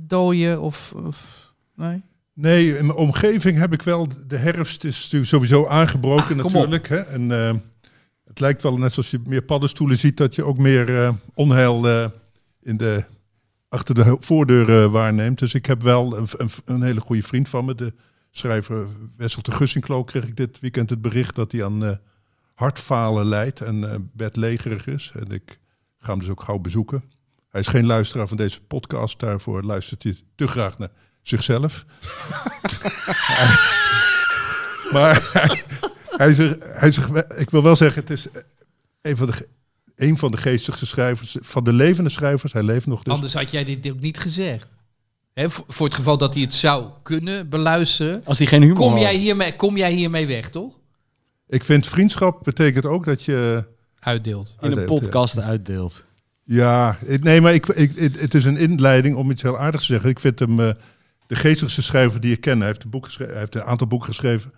dooien 0.01 0.61
of, 0.61 0.93
of... 0.93 1.51
Nee? 1.75 2.03
Nee, 2.33 2.79
in 2.79 2.87
mijn 2.87 2.99
omgeving 2.99 3.59
heb 3.59 3.73
ik 3.73 3.83
wel. 3.83 4.09
De 4.27 4.37
herfst 4.37 4.85
is 4.85 5.03
natuurlijk 5.03 5.31
sowieso 5.31 5.67
aangebroken 5.67 6.39
Ah, 6.39 6.45
natuurlijk. 6.45 6.89
Hè? 6.89 6.97
En 6.99 7.31
het 8.25 8.41
lijkt 8.41 8.63
wel 8.63 8.79
net 8.79 8.93
zoals 8.93 9.11
je 9.11 9.21
meer 9.27 9.43
paddenstoelen 9.43 9.99
ziet, 9.99 10.17
dat 10.17 10.35
je 10.35 10.45
ook 10.45 10.59
meer 10.59 11.15
onheil 11.35 11.87
in 12.63 12.77
de, 12.77 13.05
achter 13.69 13.95
de 13.95 14.17
voordeur 14.21 14.83
eh, 14.83 14.91
waarneemt. 14.91 15.39
Dus 15.39 15.55
ik 15.55 15.67
heb 15.67 15.83
wel 15.83 16.17
een, 16.17 16.29
een, 16.65 16.83
hele 16.83 17.01
goede 17.01 17.23
vriend 17.23 17.49
van 17.49 17.65
me, 17.65 17.75
de 17.75 17.95
schrijver 18.31 18.87
Wessel 19.17 19.43
de 19.43 19.53
Gussinklo 19.53 20.05
kreeg 20.05 20.25
ik 20.25 20.37
dit 20.37 20.61
weekend 20.61 20.91
het 20.91 21.03
bericht 21.03 21.35
dat 21.35 21.53
hij 21.53 21.65
aan 21.65 21.85
eh, 21.85 21.97
hartfalen 22.55 23.27
lijdt 23.27 23.61
en 23.61 23.93
eh, 23.93 23.99
bedlegerig 24.13 24.87
is. 24.87 25.13
En 25.15 25.31
ik 25.31 25.59
ga 25.99 26.11
hem 26.11 26.19
dus 26.19 26.29
ook 26.29 26.43
gauw 26.43 26.59
bezoeken. 26.59 27.05
Hij 27.49 27.61
is 27.61 27.67
geen 27.67 27.87
luisteraar 27.87 28.29
van 28.29 28.37
deze 28.37 28.63
podcast, 28.63 29.21
daarvoor 29.21 29.63
luistert 29.63 30.03
hij 30.03 30.17
te 30.35 30.47
graag 30.47 30.79
naar 30.79 30.91
zichzelf. 31.23 31.85
maar 34.93 35.31
hij, 36.17 36.33
zegt, 36.33 36.63
hij 36.63 36.93
ik 37.37 37.51
wil 37.51 37.63
wel 37.63 37.77
zeggen, 37.77 38.01
het 38.01 38.11
is 38.11 38.29
een 39.03 39.17
van 39.17 39.27
de, 39.27 39.49
een 39.97 40.19
van 40.19 40.31
de 40.31 40.37
geestigste 40.37 40.87
schrijvers, 40.87 41.37
van 41.41 41.65
de 41.65 41.73
levende 41.73 42.11
schrijvers. 42.11 42.53
Hij 42.53 42.63
leeft 42.63 42.87
nog 42.87 43.03
dus. 43.03 43.13
Anders 43.13 43.35
had 43.35 43.51
jij 43.51 43.65
dit 43.65 43.91
ook 43.91 44.01
niet 44.01 44.19
gezegd. 44.19 44.69
Hè, 45.33 45.51
voor, 45.51 45.87
het 45.87 45.95
geval 45.95 46.19
dat 46.19 46.35
hij 46.35 46.43
het 46.43 46.55
zou 46.55 46.87
kunnen 47.03 47.49
beluisteren. 47.49 48.25
Als 48.25 48.39
hij 48.39 48.47
geen 48.47 48.63
humor 48.63 48.77
Kom 48.77 48.99
jij, 48.99 49.17
hiermee, 49.17 49.57
kom 49.57 49.77
jij 49.77 49.93
hiermee 49.93 50.27
weg, 50.27 50.51
toch? 50.51 50.75
Ik 51.49 51.65
vind 51.65 51.87
vriendschap 51.87 52.45
betekent 52.45 52.87
ook 52.87 53.05
dat 53.05 53.23
je... 53.25 53.65
Uitdeelt. 54.01 54.57
in 54.61 54.73
een 54.73 54.81
ja. 54.81 54.85
podcast 54.85 55.39
uitdeelt. 55.39 56.05
Ja, 56.45 56.99
ik- 57.05 57.23
nee, 57.23 57.41
maar 57.41 57.55
ik, 57.55 57.67
ik, 57.67 57.97
het, 57.97 58.21
het 58.21 58.35
is 58.35 58.45
een 58.45 58.57
inleiding 58.57 59.17
om 59.17 59.31
iets 59.31 59.43
heel 59.43 59.59
aardigs 59.59 59.87
te 59.87 59.93
zeggen. 59.93 60.11
Ik 60.11 60.21
vind 60.21 60.39
hem 60.39 60.61
eh, 60.61 60.71
de 61.27 61.37
geestigste 61.37 61.83
schrijver 61.83 62.21
die 62.21 62.33
ik 62.33 62.41
ken. 62.41 62.59
Hij 62.59 62.67
heeft, 62.67 62.85
een 62.85 62.91
boek 62.91 63.05
geschreven, 63.05 63.33
hij 63.33 63.41
heeft 63.41 63.55
een 63.55 63.63
aantal 63.63 63.87
boeken 63.87 64.09
geschreven. 64.09 64.53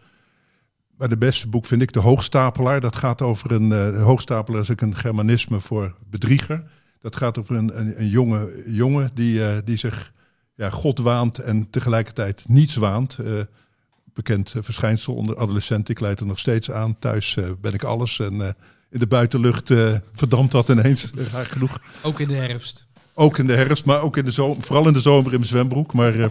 Maar 0.99 1.09
de 1.09 1.19
beste 1.19 1.49
boek 1.49 1.67
vind 1.67 1.83
ik 1.83 1.93
De 1.93 2.01
Hoogstapelaar. 2.01 2.81
Dat 2.81 2.97
gaat 2.97 3.23
over 3.23 3.53
een... 3.53 3.69
de 3.69 3.99
Hoogstapelaar 3.99 4.61
is 4.61 4.71
ook 4.71 4.81
een 4.81 4.97
germanisme 4.97 5.61
voor 5.61 5.95
bedrieger. 6.11 6.65
Dat 7.01 7.17
gaat 7.17 7.39
over 7.39 7.57
een, 7.57 7.79
een, 7.81 8.01
een 8.01 8.09
jonge 8.09 8.63
jongen 8.67 9.11
die, 9.15 9.45
eh, 9.45 9.57
die 9.65 9.77
zich 9.77 10.13
ja, 10.55 10.71
God 10.71 10.99
waant 10.99 11.39
en 11.39 11.71
tegelijkertijd 11.71 12.45
niets 12.49 12.77
waant. 12.77 13.19
Eh, 13.19 13.33
bekend 14.15 14.55
verschijnsel 14.61 15.15
onder 15.15 15.37
adolescenten. 15.37 15.95
Ik 15.95 16.01
leid 16.01 16.21
er 16.21 16.27
nog 16.27 16.39
steeds 16.39 16.71
aan. 16.71 16.99
Thuis 16.99 17.37
ben 17.61 17.73
ik 17.73 17.83
alles 17.83 18.19
en 18.19 18.57
in 18.91 18.99
de 18.99 19.07
buitenlucht 19.07 19.73
verdampt 20.13 20.53
dat 20.53 20.69
ineens. 20.69 21.11
raar 21.33 21.47
genoeg. 21.47 21.81
Ook 22.03 22.21
in 22.21 22.29
de 22.29 22.35
herfst. 22.35 22.87
Ook 23.15 23.39
in 23.39 23.47
de 23.47 23.53
herfst, 23.53 23.85
maar 23.85 24.01
ook 24.01 24.17
in 24.17 24.25
de 24.25 24.31
zomer. 24.31 24.63
Vooral 24.63 24.87
in 24.87 24.93
de 24.93 25.01
zomer 25.01 25.33
in 25.33 25.39
mijn 25.39 25.51
zwembroek. 25.51 25.93
Maar, 25.93 26.15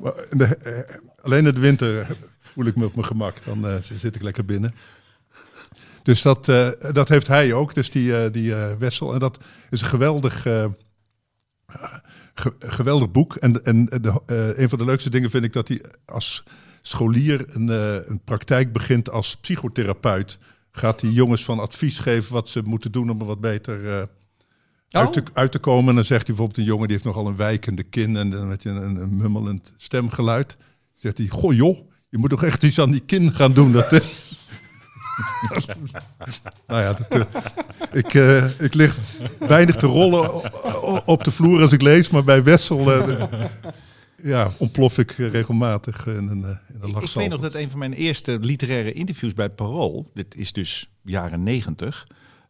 maar 0.00 0.12
in 0.30 0.38
de, 0.38 0.86
alleen 1.22 1.46
in 1.46 1.54
de 1.54 1.60
winter 1.60 2.16
voel 2.56 2.66
ik 2.66 2.76
me 2.76 2.84
op 2.84 2.94
mijn 2.94 3.06
gemak. 3.06 3.44
Dan 3.44 3.66
eh, 3.66 3.74
zit 3.76 4.14
ik 4.14 4.22
lekker 4.22 4.44
binnen. 4.44 4.74
Dus 6.02 6.22
dat, 6.22 6.48
eh, 6.48 6.70
dat 6.92 7.08
heeft 7.08 7.26
hij 7.26 7.52
ook, 7.52 7.74
dus 7.74 7.90
die, 7.90 8.16
eh, 8.16 8.32
die 8.32 8.54
Wessel. 8.54 9.12
En 9.12 9.18
dat 9.18 9.44
is 9.70 9.80
een 9.80 9.88
geweldig, 9.88 10.42
ge- 12.34 12.54
geweldig 12.58 13.10
boek. 13.10 13.34
En, 13.36 13.64
en 13.64 13.84
de, 13.84 14.22
een 14.56 14.68
van 14.68 14.78
de 14.78 14.84
leukste 14.84 15.10
dingen 15.10 15.30
vind 15.30 15.44
ik 15.44 15.52
dat 15.52 15.68
hij 15.68 15.84
als 16.04 16.42
scholier 16.82 17.44
een, 17.48 17.68
een 18.10 18.20
praktijk 18.24 18.72
begint 18.72 19.10
als 19.10 19.36
psychotherapeut. 19.36 20.38
Gaat 20.70 21.00
die 21.00 21.12
jongens 21.12 21.44
van 21.44 21.58
advies 21.58 21.98
geven 21.98 22.32
wat 22.32 22.48
ze 22.48 22.62
moeten 22.64 22.92
doen 22.92 23.10
om 23.10 23.20
er 23.20 23.26
wat 23.26 23.40
beter 23.40 24.08
uit, 24.90 25.12
te, 25.12 25.22
uit 25.32 25.52
te 25.52 25.58
komen. 25.58 25.88
En 25.88 25.94
dan 25.94 26.04
zegt 26.04 26.26
hij 26.26 26.36
bijvoorbeeld 26.36 26.58
een 26.58 26.72
jongen 26.72 26.88
die 26.88 26.96
heeft 26.96 27.08
nogal 27.08 27.26
een 27.26 27.36
wijkende 27.36 27.82
kin 27.82 28.16
en 28.16 28.30
dan 28.30 28.48
met 28.48 28.64
een, 28.64 28.76
een, 28.76 28.96
een 28.96 29.16
mummelend 29.16 29.74
stemgeluid. 29.76 30.56
Zegt 30.94 31.18
hij, 31.18 31.26
goh 31.26 31.54
joh, 31.54 31.90
je 32.16 32.22
moet 32.22 32.30
toch 32.30 32.44
echt 32.44 32.62
iets 32.62 32.78
aan 32.80 32.90
die 32.90 33.00
kin 33.00 33.34
gaan 33.34 33.52
doen. 33.52 33.72
Dat, 33.72 33.92
eh." 33.92 34.00
nou 36.66 36.82
ja, 36.82 36.92
dat, 36.92 37.08
eh, 37.08 37.20
ik, 37.92 38.14
eh, 38.14 38.60
ik 38.60 38.74
lig 38.74 38.98
weinig 39.38 39.76
te 39.76 39.86
rollen 39.86 40.30
op 41.06 41.24
de 41.24 41.30
vloer 41.30 41.60
als 41.62 41.72
ik 41.72 41.82
lees, 41.82 42.10
maar 42.10 42.24
bij 42.24 42.42
Wessel 42.42 42.92
eh, 42.92 43.06
de- 43.06 43.48
ja, 44.22 44.50
ontplof 44.56 44.98
ik 44.98 45.10
regelmatig 45.12 46.06
in 46.06 46.12
een, 46.28 46.44
eh, 46.44 46.50
in 46.74 46.94
een 46.94 47.02
Ik, 47.02 47.10
weet 47.14 47.28
nog 47.28 47.40
dat 47.40 47.54
een 47.54 47.70
van 47.70 47.78
mijn 47.78 47.92
eerste 47.92 48.38
literaire 48.40 48.92
interviews 48.92 49.34
bij 49.34 49.48
Parool, 49.50 50.10
dit 50.14 50.34
is 50.36 50.52
dus 50.52 50.88
jaren 51.02 51.42
negentig, 51.42 52.06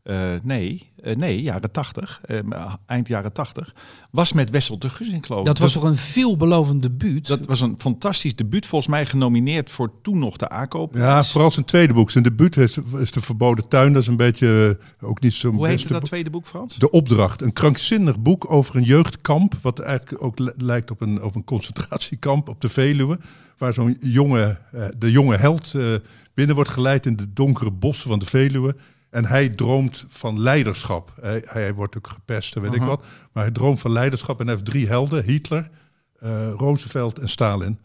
eh, 0.07 0.31
nee, 0.43 0.91
eh, 1.03 1.17
nee, 1.17 1.43
jaren 1.43 1.71
tachtig, 1.71 2.21
eh, 2.25 2.75
eind 2.87 3.09
jaren 3.09 3.33
tachtig, 3.33 3.75
was 4.11 4.33
met 4.33 4.51
Wessel 4.51 4.79
de 4.79 4.89
Gussinklo. 4.89 5.45
Dat 5.45 5.59
was 5.59 5.73
toch 5.73 5.83
een 5.83 5.97
veelbelovend 5.97 6.83
debuut? 6.83 7.27
dat 7.27 7.47
was 7.47 7.61
een 7.61 7.75
fantastisch 7.79 8.37
debuut, 8.37 8.67
volgens 8.67 8.91
mij 8.91 9.07
genomineerd 9.07 9.71
voor 9.71 9.93
toen 10.03 10.19
nog 10.19 10.37
de 10.37 10.49
ACO. 10.49 10.89
Ja, 10.93 11.25
vooral 11.25 11.51
zijn 11.51 11.65
tweede 11.65 11.93
boek. 11.93 12.11
Zijn 12.11 12.25
debuut 12.25 12.57
is, 12.57 12.79
is 12.99 13.11
De 13.13 13.21
Verboden 13.21 13.69
Tuin. 13.69 13.93
Dat 13.93 14.03
is 14.03 14.09
een 14.09 14.17
beetje 14.17 14.79
ook 15.01 15.21
niet 15.21 15.33
zo'n 15.33 15.55
Hoe 15.55 15.67
heette 15.67 15.83
beste 15.83 15.93
dat 15.93 16.05
tweede 16.05 16.31
boek, 16.31 16.47
Frans? 16.47 16.77
De 16.77 16.91
Opdracht. 16.91 17.43
Een 17.43 17.53
krankzinnig 17.53 18.21
boek 18.21 18.51
over 18.51 18.77
een 18.77 18.83
jeugdkamp. 18.83 19.55
Wat 19.63 19.79
eigenlijk 19.79 20.23
ook 20.23 20.39
li- 20.39 20.53
lijkt 20.57 20.91
op 20.91 21.01
een, 21.01 21.23
op 21.23 21.35
een 21.35 21.45
concentratiekamp 21.45 22.49
op 22.49 22.61
de 22.61 22.69
Veluwe. 22.69 23.19
Waar 23.59 23.73
zo'n 23.73 23.97
jonge, 24.01 24.59
eh, 24.73 24.85
de 24.99 25.11
jonge 25.11 25.37
held 25.37 25.75
eh, 25.75 25.95
binnen 26.35 26.55
wordt 26.55 26.71
geleid 26.71 27.07
in 27.07 27.17
de 27.17 27.33
donkere 27.33 27.71
bossen 27.71 28.11
van 28.11 28.19
de 28.19 28.27
Veluwe. 28.27 28.77
En 29.17 29.25
hij 29.25 29.49
droomt 29.49 30.05
van 30.09 30.41
leiderschap. 30.41 31.13
Hij, 31.21 31.43
hij 31.47 31.75
wordt 31.75 31.97
ook 31.97 32.07
gepest, 32.09 32.57
en 32.57 32.63
weet 32.63 32.75
ik 32.75 32.83
wat. 32.83 33.05
Maar 33.33 33.43
hij 33.43 33.53
droomt 33.53 33.81
van 33.81 33.93
leiderschap 33.93 34.41
en 34.41 34.47
hij 34.47 34.55
heeft 34.55 34.67
drie 34.67 34.87
helden. 34.87 35.25
Hitler, 35.25 35.71
eh, 36.19 36.51
Roosevelt 36.57 37.19
en 37.19 37.29
Stalin. 37.29 37.79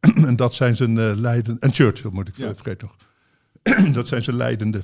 en 0.30 0.36
dat 0.36 0.54
zijn 0.54 0.76
zijn 0.76 0.98
eh 0.98 1.12
leiden... 1.16 1.58
En 1.58 1.72
Churchill 1.72 2.10
moet 2.12 2.28
ik 2.28 2.36
Ja. 2.36 2.54
vergeten 2.54 2.88
nog. 2.88 3.92
dat 3.98 4.08
zijn 4.08 4.22
zijn 4.22 4.36
leidende 4.36 4.82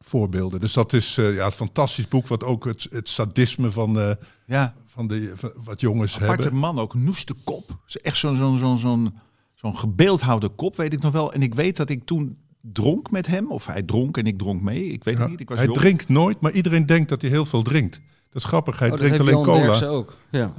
voorbeelden. 0.00 0.60
Dus 0.60 0.72
dat 0.72 0.92
is 0.92 1.18
eh, 1.18 1.34
ja, 1.34 1.44
een 1.44 1.52
fantastisch 1.52 2.08
boek, 2.08 2.26
wat 2.28 2.44
ook 2.44 2.64
het, 2.64 2.86
het 2.90 3.08
sadisme 3.08 3.70
van, 3.72 4.16
Ja, 4.46 4.74
van, 4.86 5.06
de, 5.06 5.32
van 5.34 5.52
wat 5.64 5.80
jongens 5.80 6.20
aparte 6.20 6.42
hebben. 6.42 6.60
man 6.60 6.78
ook, 6.78 6.94
noeste 6.94 7.34
kop. 7.44 7.78
Zo 7.86 7.98
Echt 8.02 8.16
zo'n 8.16 8.36
zo'n 8.36 8.58
zo'n 8.58 8.78
zo'n 8.78 9.14
zo'n 9.54 9.76
gebeeldhouwde 9.76 10.48
kop, 10.48 10.76
weet 10.76 10.92
ik 10.92 11.02
nog 11.02 11.12
wel. 11.12 11.32
En 11.32 11.42
ik 11.42 11.54
weet 11.54 11.76
dat 11.76 11.90
ik 11.90 12.04
toen 12.04 12.38
dronk 12.60 13.10
met 13.10 13.26
hem, 13.26 13.50
of 13.50 13.66
hij 13.66 13.82
dronk 13.82 14.16
en 14.16 14.26
ik 14.26 14.38
dronk 14.38 14.62
mee. 14.62 14.84
Ik 14.86 15.04
weet 15.04 15.14
Ja. 15.16 15.20
het 15.20 15.30
niet, 15.30 15.40
ik 15.40 15.48
was 15.48 15.58
Hij 15.58 15.66
jong. 15.66 15.78
drinkt 15.78 16.08
nooit, 16.08 16.40
maar 16.40 16.52
iedereen 16.52 16.86
denkt 16.86 17.08
dat 17.08 17.20
hij 17.20 17.30
heel 17.30 17.44
veel 17.46 17.62
drinkt. 17.62 18.00
Dat 18.30 18.42
is 18.42 18.48
grappig, 18.48 18.78
hij 18.78 18.90
Oh, 18.90 18.96
dat 18.96 19.00
drinkt 19.04 19.20
alleen 19.20 19.34
Jan 19.34 19.44
cola. 19.44 19.62
Derksen 19.62 19.88
ook. 19.90 20.16
Ja. 20.30 20.54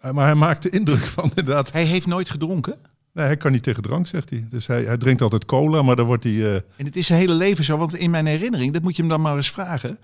Eh, 0.00 0.10
Maar 0.12 0.24
hij 0.26 0.34
maakt 0.34 0.62
de 0.62 0.70
indruk 0.70 1.04
van 1.16 1.24
inderdaad... 1.34 1.72
Hij 1.72 1.84
heeft 1.84 2.06
nooit 2.06 2.28
gedronken. 2.30 2.76
Nee, 3.12 3.26
hij 3.26 3.36
kan 3.36 3.52
niet 3.52 3.62
tegen 3.62 3.82
drank, 3.82 4.06
zegt 4.06 4.30
hij. 4.30 4.46
Dus 4.50 4.66
hij, 4.66 4.82
hij 4.82 4.96
drinkt 4.96 5.22
altijd 5.22 5.44
cola, 5.44 5.82
maar 5.82 5.96
dan 5.96 6.06
wordt 6.06 6.24
hij... 6.24 6.32
eh, 6.32 6.54
En 6.54 6.84
het 6.84 6.96
is 6.96 7.06
zijn 7.06 7.18
hele 7.18 7.34
leven 7.34 7.64
zo, 7.64 7.76
want 7.76 7.94
in 7.94 8.10
mijn 8.10 8.26
herinnering, 8.26 8.72
dat 8.72 8.82
moet 8.82 8.96
je 8.96 9.02
hem 9.02 9.10
dan 9.10 9.20
maar 9.20 9.36
eens 9.36 9.50
vragen, 9.50 9.98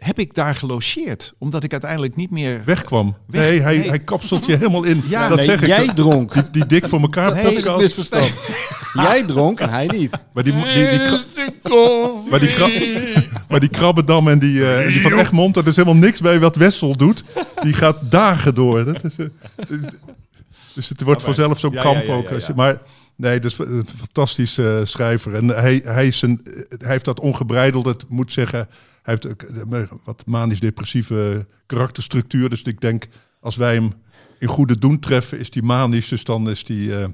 heb 0.00 0.18
ik 0.18 0.34
daar 0.34 0.54
gelogeerd, 0.54 1.32
omdat 1.38 1.64
ik 1.64 1.72
uiteindelijk 1.72 2.16
niet 2.16 2.30
meer. 2.30 2.62
wegkwam. 2.64 3.16
Weg- 3.26 3.40
nee, 3.48 3.60
hij, 3.60 3.78
nee. 3.78 3.88
hij 3.88 3.98
kapselt 3.98 4.46
je 4.46 4.56
helemaal 4.56 4.84
in. 4.84 5.02
Ja, 5.08 5.28
dat 5.28 5.36
Nee, 5.36 5.46
zeg 5.46 5.60
ik. 5.60 5.66
jij 5.66 5.84
zo. 5.86 5.92
dronk. 5.92 6.32
Die, 6.34 6.42
die 6.50 6.66
dik 6.66 6.88
voor 6.88 7.00
elkaar 7.00 7.34
Nee, 7.34 7.44
podcast. 7.54 7.80
Misverstand. 7.80 8.44
jij 8.94 9.24
dronk 9.24 9.60
en 9.60 9.68
hij 9.68 9.86
niet. 9.86 10.10
Maar 10.32 10.44
die, 10.44 10.52
die, 10.52 10.62
maar 12.30 12.40
die, 12.40 12.48
kra- 12.54 13.30
maar 13.48 13.60
die 13.60 13.68
Krabbendam 13.68 14.28
en 14.28 14.38
die, 14.38 14.62
eh, 14.64 14.84
en 14.84 14.88
die 14.88 15.00
van 15.00 15.12
Egmond, 15.12 15.54
dat 15.54 15.66
is 15.66 15.76
helemaal 15.76 15.98
niks 16.00 16.20
bij 16.20 16.40
wat 16.40 16.56
Wessel 16.56 16.96
doet. 16.96 17.24
Die 17.62 17.72
gaat 17.74 17.96
dagen 18.10 18.54
door. 18.54 18.84
Dat 18.84 19.04
is, 19.04 19.16
eh, 19.16 19.26
dus 20.74 20.88
het 20.88 21.00
wordt 21.02 21.22
vanzelf 21.22 21.58
zo'n 21.58 21.72
Ja, 21.72 21.82
kamp 21.82 22.02
ja, 22.04 22.12
ja, 22.12 22.14
ook. 22.14 22.30
als 22.32 22.46
je-. 22.46 22.52
Maar 22.56 22.80
nee, 23.16 23.40
is 23.40 23.58
een 23.58 23.86
fantastische 23.98 24.76
eh, 24.78 24.86
schrijver. 24.86 25.34
En 25.34 25.48
hij, 25.48 25.80
hij, 25.84 26.06
is 26.06 26.22
een, 26.22 26.40
hij 26.78 26.90
heeft 26.90 27.04
dat 27.04 27.20
ongebreideld, 27.20 27.86
het 27.86 28.04
moet 28.08 28.32
zeggen. 28.32 28.68
Hij 29.02 29.18
heeft 29.22 29.92
wat 30.04 30.26
manisch-depressieve 30.26 31.46
karakterstructuur. 31.66 32.50
Dus 32.50 32.62
ik 32.62 32.80
denk, 32.80 33.08
als 33.40 33.56
wij 33.56 33.74
hem 33.74 33.92
in 34.38 34.48
goede 34.48 34.78
doen 34.78 34.98
treffen, 34.98 35.38
is 35.38 35.50
die 35.50 35.62
manisch. 35.62 36.08
Dus 36.08 36.24
dan 36.24 36.50
is 36.50 36.64
die 36.64 36.96
eh, 36.96 37.08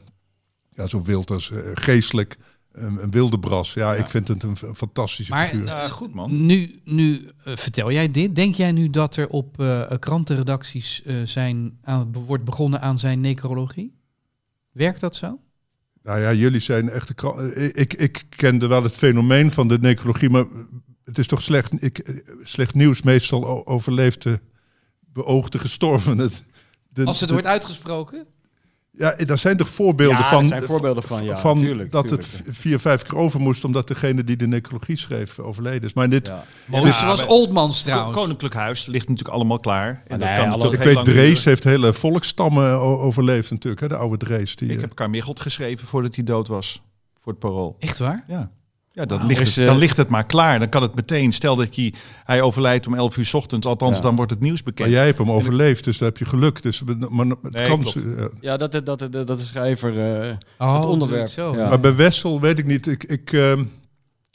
ja, 0.72 0.87
zo 0.87 1.03
wild 1.03 1.31
als 1.31 1.51
eh, 1.51 1.59
geestelijk. 1.75 2.37
Een, 2.72 3.03
een 3.03 3.11
wilde 3.11 3.38
bras. 3.38 3.75
Ja, 3.75 3.94
ik 3.94 4.11
vind 4.11 4.29
het 4.29 4.42
een, 4.42 4.57
fantastische 4.57 5.33
Maar, 5.33 5.49
figuur. 5.49 5.66
Ja, 5.66 5.88
goed 5.88 6.14
man. 6.14 6.46
Nu, 6.46 6.81
nu 6.85 7.31
eh, 7.44 7.57
vertel 7.57 7.92
jij 7.92 8.11
dit. 8.11 8.35
Denk 8.35 8.55
jij 8.55 8.72
nu 8.72 8.90
dat 8.90 9.16
er 9.16 9.29
op 9.29 9.61
eh, 9.61 9.83
krantenredacties 9.99 11.03
eh, 11.03 11.16
zijn, 11.25 11.79
aan, 11.83 12.12
wordt 12.12 12.44
begonnen 12.44 12.81
aan 12.81 12.99
zijn 12.99 13.20
necrologie? 13.20 13.94
Werkt 14.72 15.01
dat 15.01 15.16
zo? 15.16 15.38
Nou 16.07 16.20
ja, 16.20 16.33
jullie 16.33 16.61
zijn 16.61 16.90
eh, 16.90 17.03
Ik, 17.72 17.94
ik 17.94 18.25
kende 18.29 18.66
wel 18.66 18.83
het 18.83 18.96
fenomeen 18.96 19.51
van 19.51 19.68
de 19.68 19.79
necrologie, 19.79 20.31
maar 20.31 20.44
het 21.07 21.19
is 21.19 21.27
toch 21.27 21.42
slecht, 21.42 21.83
ik, 21.83 21.99
eh, 21.99 22.14
slecht 22.42 22.75
nieuws. 22.75 23.03
Meestal 23.03 23.47
o- 23.47 23.62
overleeft 23.64 24.23
de 24.23 24.40
beoogde 25.12 25.59
gestorven. 25.59 26.16
De- 26.16 27.05
Als 27.05 27.19
het 27.21 27.29
de- 27.29 27.35
wordt 27.35 27.49
uitgesproken? 27.51 28.27
Ja, 28.99 29.16
daar 29.16 29.38
zijn 29.38 29.57
toch 29.57 29.69
voorbeelden 29.69 30.19
Ja, 30.19 30.29
van, 30.31 30.42
er 30.42 30.49
zijn 30.49 30.62
voorbeelden 30.62 31.03
van, 31.03 31.25
ja, 31.25 31.37
van 31.39 31.59
tuurlijk, 31.59 31.93
dat 31.93 32.09
tuurlijk. 32.09 32.28
het 32.47 32.57
vier, 32.57 32.78
vijf 32.78 33.03
keer 33.03 33.16
over 33.16 33.41
moest, 33.41 33.64
omdat 33.64 33.89
degene 33.89 34.24
die 34.24 34.37
de 34.37 34.47
necrologie 34.47 34.97
schreef 34.99 35.39
overleden 35.39 35.83
is. 35.83 35.95
Maar 35.95 36.09
dit, 36.11 36.26
Ja. 36.26 36.80
dus 36.83 37.03
was 37.05 37.26
Oldmans 37.26 37.83
trouwens. 37.83 38.16
Koninklijk 38.18 38.55
Huis 38.55 38.87
ligt 38.87 39.09
natuurlijk 39.09 39.35
allemaal 39.37 39.59
klaar. 39.61 40.03
En 40.07 40.18
dat 40.18 40.28
kan 40.37 40.51
alle- 40.51 40.72
ik 40.72 40.78
weet, 40.78 41.05
Drees 41.05 41.28
duren. 41.28 41.43
heeft 41.45 41.64
hele 41.64 41.93
volkstammen 41.93 42.78
overleefd 42.80 43.51
natuurlijk, 43.51 43.80
hè, 43.83 43.89
de 43.89 43.97
oude 43.97 44.16
Drees. 44.16 44.57
Die, 44.57 44.68
Ik 44.68 44.74
eh, 44.76 44.80
heb 44.80 44.95
Carmichelt 44.95 45.41
geschreven 45.41 45.87
voordat 45.87 46.14
hij 46.14 46.24
dood 46.24 46.49
was. 46.49 46.83
Voor 47.14 47.33
het 47.33 47.41
parool. 47.41 47.76
Echt 47.78 47.99
waar? 47.99 48.24
Ja. 48.28 48.51
Ja, 48.97 49.05
dan, 49.07 49.16
Wauw. 49.18 49.28
ligt 49.28 49.40
Dus, 49.40 49.55
het, 49.55 49.64
eh, 49.64 49.70
dan 49.70 49.78
ligt 49.78 49.97
het 49.97 50.09
maar 50.09 50.26
klaar. 50.26 50.59
Dan 50.59 50.68
kan 50.68 50.82
het 50.82 50.94
meteen. 50.94 51.32
Stel 51.32 51.57
dat 51.57 51.76
hij, 51.76 51.94
hij 52.24 52.42
overlijdt 52.42 52.86
om 52.86 52.94
11 52.94 53.16
uur 53.16 53.24
's 53.24 53.34
ochtends. 53.34 53.66
Althans, 53.66 53.97
Ja. 53.97 54.03
dan 54.03 54.16
wordt 54.16 54.30
het 54.30 54.40
nieuws 54.40 54.62
Maar 54.62 54.72
bekend. 54.74 54.90
jij 54.94 55.05
hebt 55.07 55.18
hem 55.18 55.30
overleefd, 55.30 55.84
dus 55.84 55.99
daar 55.99 56.09
heb 56.09 56.18
je 56.18 56.24
geluk. 56.24 56.62
Dus, 56.62 56.82
maar 57.11 57.26
het 57.26 57.53
Nee, 57.53 57.66
kan, 57.68 57.80
klopt. 57.82 57.99
Ja, 58.40 58.57
dat, 58.57 58.72
dat, 58.72 58.86
dat, 58.86 59.12
dat 59.12 59.26
de 59.26 59.38
schrijver... 59.38 60.20
eh, 60.20 60.36
Oh, 60.59 60.74
het 60.76 60.84
onderwerp. 60.84 61.26
Zo. 61.26 61.57
Ja. 61.57 61.68
Maar 61.68 61.80
bij 61.80 61.94
Wessel 61.94 62.40
weet 62.40 62.59
ik 62.59 62.66
niet. 62.66 62.86
Ik, 62.86 63.05
ik, 63.05 63.32
ehm, 63.32 63.64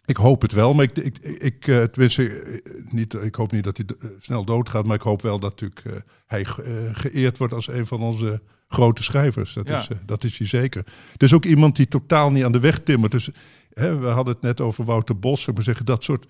ik 0.06 0.18
hoop 0.18 0.42
het 0.42 0.52
wel. 0.52 0.74
Maar 0.74 0.86
ik, 0.86 0.98
ik, 0.98 1.18
ik, 1.20 1.68
eh, 1.68 1.84
tenminste, 1.84 2.44
niet, 2.90 3.14
ik 3.14 3.36
hoop 3.36 3.52
niet 3.52 3.64
dat 3.64 3.78
hij 3.78 3.86
snel 4.20 4.44
doodgaat. 4.46 4.86
Maar 4.86 4.96
ik 4.96 5.02
hoop 5.02 5.22
wel 5.22 5.40
dat 5.40 5.50
natuurlijk, 5.50 5.82
eh, 5.86 5.94
hij 6.28 6.46
ge- 6.46 6.90
geëerd 6.92 7.38
wordt 7.38 7.54
als 7.54 7.68
een 7.68 7.86
van 7.88 8.02
onze 8.02 8.42
grote 8.68 9.04
schrijvers. 9.04 9.54
Dat, 9.54 9.68
Ja. 9.68 9.80
is, 9.80 9.88
dat 10.06 10.24
is 10.24 10.38
hij 10.38 10.48
zeker. 10.48 10.84
Het 11.12 11.24
is 11.24 11.34
ook 11.34 11.46
iemand 11.46 11.76
die 11.76 11.88
totaal 11.88 12.32
niet 12.32 12.44
aan 12.44 12.52
de 12.52 12.60
weg 12.60 12.80
timmert. 12.80 13.12
Dus, 13.12 13.30
hè, 13.74 13.98
we 13.98 14.08
hadden 14.08 14.34
het 14.34 14.44
net 14.44 14.62
over 14.62 14.86
Wouter 14.86 15.20
Bos. 15.20 15.48
Ik 15.48 15.56
moet 15.56 15.64
zeggen, 15.64 15.86
dat 15.86 16.04
soort 16.04 16.26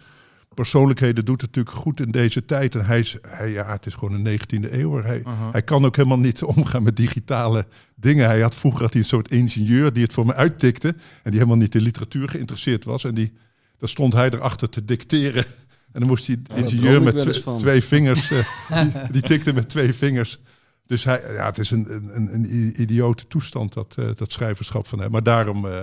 persoonlijkheden 0.53 1.25
doet 1.25 1.41
het 1.41 1.55
natuurlijk 1.55 1.75
goed 1.83 1.99
in 1.99 2.11
deze 2.11 2.45
tijd. 2.45 2.75
En 2.75 2.85
hij 2.85 2.99
is, 2.99 3.17
hij, 3.27 3.51
ja, 3.51 3.71
het 3.71 3.85
is 3.85 3.93
gewoon 3.93 4.25
een 4.25 4.39
19e 4.39 4.71
eeuw. 4.73 5.01
Hij, 5.03 5.17
Uh-huh. 5.19 5.51
hij 5.51 5.61
kan 5.61 5.85
ook 5.85 5.95
helemaal 5.95 6.19
niet 6.19 6.43
omgaan 6.43 6.83
met 6.83 6.95
digitale 6.97 7.65
dingen. 7.95 8.25
Hij 8.25 8.41
had 8.41 8.55
vroeger 8.55 8.81
had 8.81 8.91
hij 8.93 9.01
een 9.01 9.07
soort 9.07 9.31
ingenieur 9.31 9.93
die 9.93 10.03
het 10.03 10.13
voor 10.13 10.25
me 10.25 10.33
uittikte. 10.33 10.87
En 10.87 10.95
die 11.31 11.33
helemaal 11.33 11.57
niet 11.57 11.75
in 11.75 11.81
literatuur 11.81 12.29
geïnteresseerd 12.29 12.85
was. 12.85 13.03
En 13.03 13.13
die, 13.13 13.31
daar 13.77 13.89
stond 13.89 14.13
hij 14.13 14.29
erachter 14.29 14.69
te 14.69 14.85
dicteren. 14.85 15.45
En 15.91 15.99
dan 15.99 16.07
moest 16.09 16.25
die 16.25 16.41
ingenieur 16.55 17.01
met 17.01 17.21
tw- 17.21 17.57
twee 17.57 17.83
vingers, 17.83 18.31
eh, 18.31 18.83
die, 18.83 18.91
die 19.15 19.21
tikte 19.21 19.53
met 19.53 19.69
twee 19.69 19.93
vingers. 19.93 20.39
Dus 20.87 21.03
hij, 21.03 21.21
ja, 21.33 21.45
het 21.45 21.57
is 21.57 21.71
een, 21.71 21.93
een, 22.15 22.33
een 22.33 22.81
idiote 22.81 23.27
toestand, 23.27 23.73
dat, 23.73 23.95
eh, 23.99 24.05
dat 24.15 24.31
schrijverschap 24.31 24.87
van 24.87 24.99
hem. 24.99 25.11
Maar 25.11 25.23
daarom, 25.23 25.65
eh, 25.67 25.79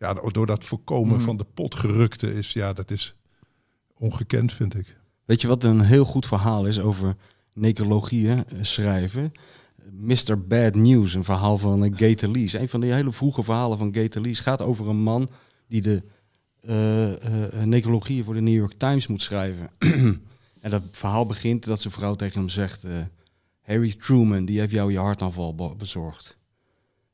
ja, 0.00 0.14
door 0.14 0.46
dat 0.46 0.64
voorkomen 0.64 1.16
Mhm. 1.16 1.24
van 1.24 1.36
de 1.36 1.46
potgerukte 1.54 2.34
is, 2.34 2.52
ja, 2.52 2.72
dat 2.72 2.90
is 2.90 3.14
ongekend, 3.98 4.52
vind 4.52 4.74
ik. 4.78 4.96
Weet 5.24 5.40
je 5.40 5.48
wat 5.48 5.64
een 5.64 5.80
heel 5.80 6.04
goed 6.04 6.26
verhaal 6.26 6.66
is 6.66 6.80
over 6.80 7.16
necrologieën 7.52 8.44
eh, 8.46 8.58
schrijven? 8.60 9.32
Mr. 9.92 10.46
Bad 10.46 10.74
News, 10.74 11.14
een 11.14 11.24
verhaal 11.24 11.58
van 11.58 11.84
uh, 11.84 11.90
Gator 11.96 12.28
Lees. 12.28 12.52
Een 12.52 12.68
van 12.68 12.80
de 12.80 12.86
hele 12.86 13.12
vroege 13.12 13.42
verhalen 13.42 13.78
van 13.78 13.94
Gator 13.94 14.22
Lees 14.22 14.40
gaat 14.40 14.62
over 14.62 14.88
een 14.88 15.02
man 15.02 15.28
die 15.68 15.80
de 15.80 16.02
eh, 16.60 17.12
eh, 17.52 17.64
necrologieën 17.64 18.24
voor 18.24 18.34
de 18.34 18.40
New 18.40 18.54
York 18.54 18.72
Times 18.74 19.06
moet 19.06 19.22
schrijven. 19.22 19.70
en 20.60 20.70
dat 20.70 20.82
verhaal 20.92 21.26
begint 21.26 21.64
dat 21.64 21.80
zijn 21.80 21.92
vrouw 21.92 22.14
tegen 22.14 22.38
hem 22.40 22.48
zegt... 22.48 22.84
eh, 22.84 22.98
Harry 23.60 23.94
Truman, 23.94 24.44
die 24.44 24.58
heeft 24.58 24.72
jou 24.72 24.92
je 24.92 24.98
hartaanval 24.98 25.54
be- 25.54 25.74
bezorgd. 25.76 26.38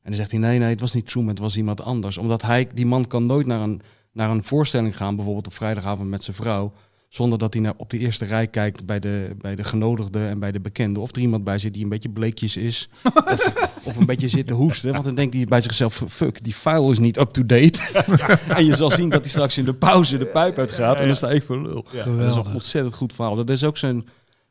En 0.07 0.13
dan 0.13 0.21
zegt 0.21 0.31
hij, 0.31 0.39
nee, 0.39 0.59
nee, 0.59 0.69
het 0.69 0.79
was 0.79 0.93
niet 0.93 1.07
Truman, 1.07 1.29
het 1.29 1.39
was 1.39 1.57
iemand 1.57 1.81
anders. 1.81 2.17
Omdat 2.17 2.41
hij, 2.41 2.67
die 2.73 2.85
man 2.85 3.07
kan 3.07 3.25
nooit 3.25 3.47
naar 3.47 3.61
een, 3.61 3.81
naar 4.11 4.29
een 4.29 4.43
voorstelling 4.43 4.97
gaan, 4.97 5.15
bijvoorbeeld 5.15 5.47
op 5.47 5.53
vrijdagavond 5.53 6.09
met 6.09 6.23
zijn 6.23 6.35
vrouw... 6.35 6.73
Zonder 7.09 7.39
dat 7.39 7.53
hij 7.53 7.61
naar, 7.61 7.73
op 7.77 7.89
de 7.89 7.97
eerste 7.97 8.25
rij 8.25 8.47
kijkt 8.47 8.85
bij 8.85 8.99
de, 8.99 9.35
bij 9.37 9.55
de 9.55 9.63
genodigden 9.63 10.29
en 10.29 10.39
bij 10.39 10.51
de 10.51 10.59
bekenden. 10.59 11.01
Of 11.01 11.15
er 11.15 11.21
iemand 11.21 11.43
bij 11.43 11.57
zit 11.57 11.73
die 11.73 11.83
een 11.83 11.89
beetje 11.89 12.09
bleekjes 12.09 12.57
is. 12.57 12.89
of, 13.33 13.71
of 13.83 13.95
een 13.95 14.05
beetje 14.05 14.27
zit 14.27 14.47
te 14.47 14.53
hoesten. 14.53 14.91
Want 14.91 15.05
dan 15.05 15.15
denkt 15.15 15.33
hij 15.33 15.45
bij 15.45 15.61
zichzelf, 15.61 16.03
fuck, 16.09 16.43
die 16.43 16.53
file 16.53 16.91
is 16.91 16.99
niet 16.99 17.17
up-to-date. 17.17 17.81
en 18.57 18.65
je 18.65 18.75
zal 18.75 18.91
zien 18.91 19.09
dat 19.09 19.21
hij 19.21 19.29
straks 19.29 19.57
in 19.57 19.65
de 19.65 19.73
pauze 19.73 20.17
de 20.17 20.25
pijp 20.25 20.57
uitgaat. 20.57 20.99
En 20.99 21.07
dan 21.07 21.15
sta 21.15 21.29
ik 21.29 21.43
voor 21.43 21.61
lul. 21.61 21.85
Dat 21.91 22.07
is 22.07 22.35
een 22.35 22.53
ontzettend 22.53 22.95
goed 22.95 23.13
verhaal. 23.13 23.35
Dat 23.35 23.49
is 23.49 23.63
ook 23.63 23.77
zijn, 23.77 24.07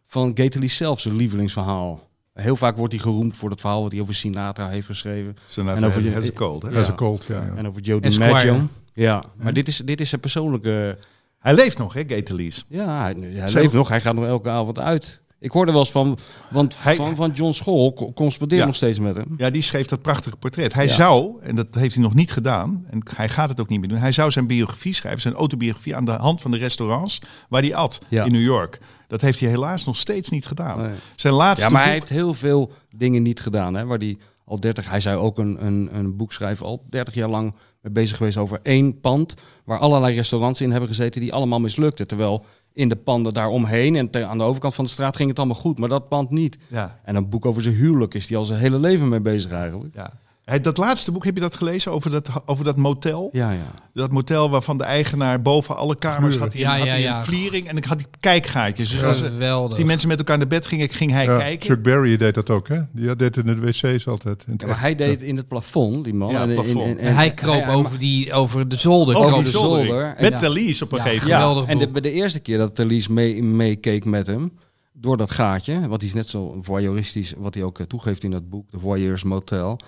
van 0.07 0.31
Gately 0.35 0.69
zelf 0.69 1.01
zijn 1.01 1.17
lievelingsverhaal. 1.17 2.06
Heel 2.43 2.57
vaak 2.57 2.77
wordt 2.77 2.93
hij 2.93 3.03
geroemd 3.03 3.37
voor 3.37 3.51
het 3.51 3.61
verhaal 3.61 3.83
wat 3.83 3.93
hij 3.93 4.01
over 4.01 4.15
Sinatra 4.15 4.69
heeft 4.69 4.87
geschreven. 4.87 5.37
Zijn 5.47 5.69
En 5.69 5.85
over 5.85 6.15
has 6.15 6.29
a 6.29 6.33
cold, 6.33 6.63
hè? 6.63 6.69
Ja. 6.69 6.75
Dat 6.75 6.83
is 6.83 6.89
een 6.89 6.95
cold, 6.95 7.25
ja. 7.29 7.43
ja. 7.45 7.55
En 7.57 7.67
over 7.67 7.81
Joe. 7.83 8.01
DiMaggio. 8.01 8.69
Ja, 8.93 9.23
maar 9.43 9.53
dit 9.53 9.69
is, 9.69 9.77
dit 9.85 10.01
is 10.01 10.09
zijn 10.09 10.21
persoonlijke... 10.21 10.99
Hij 11.39 11.55
leeft 11.55 11.79
nog, 11.79 11.93
hè, 11.93 12.03
Gatelis. 12.07 12.65
Ja, 12.69 13.01
hij, 13.01 13.15
hij 13.21 13.53
leeft 13.53 13.73
nog. 13.73 13.89
Hij 13.89 14.01
gaat 14.01 14.15
nog 14.15 14.25
elke 14.27 14.49
avond 14.49 14.79
uit. 14.79 15.21
Ik 15.39 15.51
hoorde 15.51 15.73
wel 15.73 15.81
eens 15.81 15.91
van, 15.91 16.19
want 16.51 16.75
Hij- 16.79 16.97
van, 16.97 17.17
van 17.17 17.31
John 17.31 17.53
School 17.53 17.93
co- 17.93 18.13
correspondeer 18.13 18.59
Ja. 18.59 18.65
nog 18.67 18.75
steeds 18.75 18.99
met 18.99 19.17
hem. 19.17 19.35
Ja, 19.37 19.51
die 19.51 19.63
schreef 19.63 19.87
dat 19.87 20.03
prachtige 20.03 20.37
portret. 20.37 20.75
Hij 20.75 20.87
Ja. 20.87 20.93
zou, 20.93 21.43
en 21.43 21.57
dat 21.57 21.67
heeft 21.71 21.95
hij 21.95 22.03
nog 22.03 22.15
niet 22.15 22.33
gedaan, 22.33 22.85
en 22.91 23.03
hij 23.17 23.29
gaat 23.29 23.49
het 23.49 23.61
ook 23.61 23.69
niet 23.69 23.81
meer 23.81 23.89
doen, 23.89 23.99
hij 23.99 24.13
zou 24.13 24.31
zijn 24.31 24.47
biografie 24.47 24.95
schrijven, 24.95 25.21
zijn 25.21 25.35
autobiografie 25.35 25.97
aan 25.97 26.05
de 26.05 26.11
hand 26.11 26.41
van 26.41 26.51
de 26.51 26.57
restaurants 26.57 27.21
waar 27.49 27.63
hij 27.63 27.75
at 27.75 27.99
Ja. 28.09 28.25
in 28.25 28.33
New 28.33 28.43
York. 28.43 28.79
Dat 29.07 29.21
heeft 29.21 29.41
hij 29.41 29.49
helaas 29.49 29.85
nog 29.85 29.97
steeds 29.97 30.29
niet 30.29 30.47
gedaan. 30.47 30.83
Nee. 30.83 30.95
Zijn 31.17 31.35
laatste 31.35 31.67
Ja, 31.67 31.73
maar 31.73 31.85
hij 31.85 31.93
heeft 31.93 32.09
heel 32.09 32.35
veel 32.35 32.71
dingen 32.97 33.23
niet 33.23 33.41
gedaan. 33.41 33.75
Hè, 33.75 33.85
waar 33.85 33.99
hij 33.99 34.17
al 34.45 34.61
30, 34.61 34.91
hij 34.91 35.01
zou 35.01 35.19
ook 35.19 35.39
een, 35.39 35.67
een, 35.67 35.89
een 35.93 36.17
boek 36.17 36.33
schrijven, 36.33 36.67
al 36.67 36.85
30 36.89 37.15
jaar 37.15 37.29
lang 37.29 37.55
mee 37.81 37.93
bezig 37.93 38.17
geweest 38.17 38.37
over 38.37 38.61
één 38.63 39.01
pand. 39.01 39.35
Waar 39.65 39.79
allerlei 39.79 40.15
restaurants 40.15 40.61
in 40.61 40.71
hebben 40.71 40.89
gezeten 40.89 41.21
die 41.21 41.33
allemaal 41.33 41.61
mislukten. 41.61 42.07
Terwijl 42.07 42.45
in 42.73 42.89
de 42.89 42.97
panden 42.97 43.35
daaromheen 43.35 43.97
en 43.97 44.29
aan 44.29 44.39
de 44.39 44.45
overkant 44.45 44.75
van 44.75 44.85
de 44.85 44.91
straat 44.91 45.17
ging 45.17 45.29
het 45.29 45.39
allemaal 45.39 45.57
goed, 45.57 45.79
maar 45.79 45.89
dat 45.89 46.09
pand 46.09 46.31
niet. 46.31 46.59
Ja, 46.69 47.01
En 47.05 47.17
een 47.17 47.29
boek 47.29 47.47
over 47.47 47.63
zijn 47.63 47.75
huwelijk 47.75 48.15
is 48.15 48.27
die 48.27 48.37
al 48.37 48.45
zijn 48.45 48.61
hele 48.61 48.79
leven 48.79 49.09
mee 49.09 49.21
bezig 49.21 49.51
eigenlijk. 49.53 49.95
ja. 49.95 50.13
Dat 50.63 50.77
laatste 50.77 51.13
boek, 51.13 51.25
heb 51.25 51.35
je 51.35 51.41
dat 51.41 51.55
gelezen 51.55 51.93
over 51.93 52.11
dat, 52.11 52.29
over 52.45 52.65
dat 52.65 52.77
motel? 52.77 53.29
Ja, 53.33 53.51
ja. 53.51 53.73
Dat 53.95 54.11
motel 54.13 54.51
waarvan 54.51 54.79
de 54.79 54.85
eigenaar 54.85 55.43
boven 55.43 55.77
alle 55.77 55.97
kamers 55.97 56.37
had 56.37 56.53
hij, 56.53 56.63
Ja, 56.63 56.77
had 56.77 56.87
ja, 56.87 56.91
hij 56.93 57.01
ja. 57.01 57.17
een 57.19 57.25
vliering 57.25 57.69
en 57.69 57.77
ik 57.77 57.85
had 57.85 57.99
die 57.99 58.07
kijkgaatjes. 58.21 58.91
Dus 58.91 59.05
als, 59.05 59.23
als 59.23 59.31
Geweldig. 59.31 59.77
die 59.77 59.85
mensen 59.85 60.09
met 60.09 60.19
elkaar 60.19 60.39
naar 60.39 60.47
bed 60.47 60.67
gingen, 60.67 60.89
ging 60.89 61.11
hij 61.11 61.25
Ja, 61.25 61.37
kijken. 61.39 61.67
Chuck 61.71 61.83
Berry 61.83 62.17
deed 62.17 62.35
dat 62.35 62.51
ook, 62.51 62.69
hè? 62.69 62.81
Die 62.93 63.17
deed 63.17 63.35
het 63.35 63.47
in 63.47 63.57
de 63.57 63.61
wc's 63.61 64.07
altijd. 64.09 64.45
In 64.49 64.55
maar 64.61 64.69
echt. 64.71 64.81
hij 64.81 64.95
deed 64.95 65.23
in 65.23 65.37
het 65.37 65.49
plafond, 65.49 66.05
die 66.05 66.15
man. 66.15 66.31
Ja, 66.33 66.43
En- 66.43 66.49
en- 66.49 66.55
plafond. 66.55 66.79
en- 66.87 66.99
En 66.99 67.15
hij 67.15 67.35
kroop 67.35 67.67
over, 67.67 67.99
die, 67.99 68.33
over 68.33 68.69
de 68.69 68.77
zolder. 68.77 69.17
Over 69.17 69.45
de 69.45 69.51
zolder. 69.51 70.05
En 70.17 70.23
Met 70.23 70.33
ja. 70.33 70.39
Thalys 70.39 70.83
op 70.83 70.93
een 70.93 70.97
Ja, 70.99 71.03
gegeven 71.03 71.29
moment. 71.29 71.43
Geweldig 71.69 71.93
en 71.95 72.03
de, 72.03 72.13
eerste 72.13 72.41
keer 72.41 72.59
dat 72.59 72.75
Thalys 72.75 73.09
mee- 73.09 73.43
meekeek 73.43 74.05
met 74.05 74.27
hem, 74.27 74.53
door 74.93 75.17
dat 75.17 75.31
gaatje, 75.31 75.89
wat 75.89 76.01
hij 76.01 76.09
is 76.09 76.15
net 76.15 76.29
zo 76.29 76.59
voyeuristisch, 76.61 77.35
wat 77.37 77.55
hij 77.55 77.63
ook 77.63 77.79
eh, 77.79 77.87
toegeeft 77.87 78.25
in 78.25 78.31
dat 78.31 78.49
boek, 78.49 78.71
de 78.71 78.79
Voyeurs 78.79 79.23
Motel, 79.23 79.79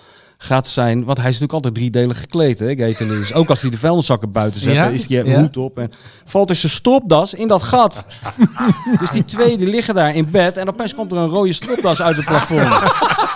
gaat 0.41 0.67
zijn, 0.67 1.03
want 1.03 1.17
hij 1.17 1.29
is 1.29 1.39
natuurlijk 1.39 1.53
altijd 1.53 1.75
driedelig 1.75 2.19
gekleed, 2.19 2.59
hè, 2.59 2.75
Gay 2.75 2.93
Thalys. 2.93 3.33
Ook 3.33 3.49
als 3.49 3.61
hij 3.61 3.69
de 3.69 3.77
vuilniszakken 3.77 4.31
buiten 4.31 4.61
zet, 4.61 4.73
Ja? 4.73 4.87
is 4.87 5.07
hij 5.07 5.23
Ja. 5.25 5.39
hoed 5.39 5.57
op 5.57 5.77
en 5.77 5.91
valt 6.25 6.47
dus 6.47 6.59
zijn 6.59 6.71
stropdas 6.71 7.33
in 7.33 7.47
dat 7.47 7.63
gat. 7.63 8.05
dus 8.99 9.11
die 9.11 9.25
twee 9.25 9.57
die 9.57 9.67
liggen 9.67 9.93
daar 9.93 10.15
in 10.15 10.31
bed 10.31 10.57
en 10.57 10.67
opeens 10.67 10.95
komt 10.95 11.11
er 11.11 11.17
een 11.17 11.27
rode 11.29 11.53
stropdas 11.53 12.01
uit 12.01 12.15
het 12.15 12.25
plafond. 12.25 12.91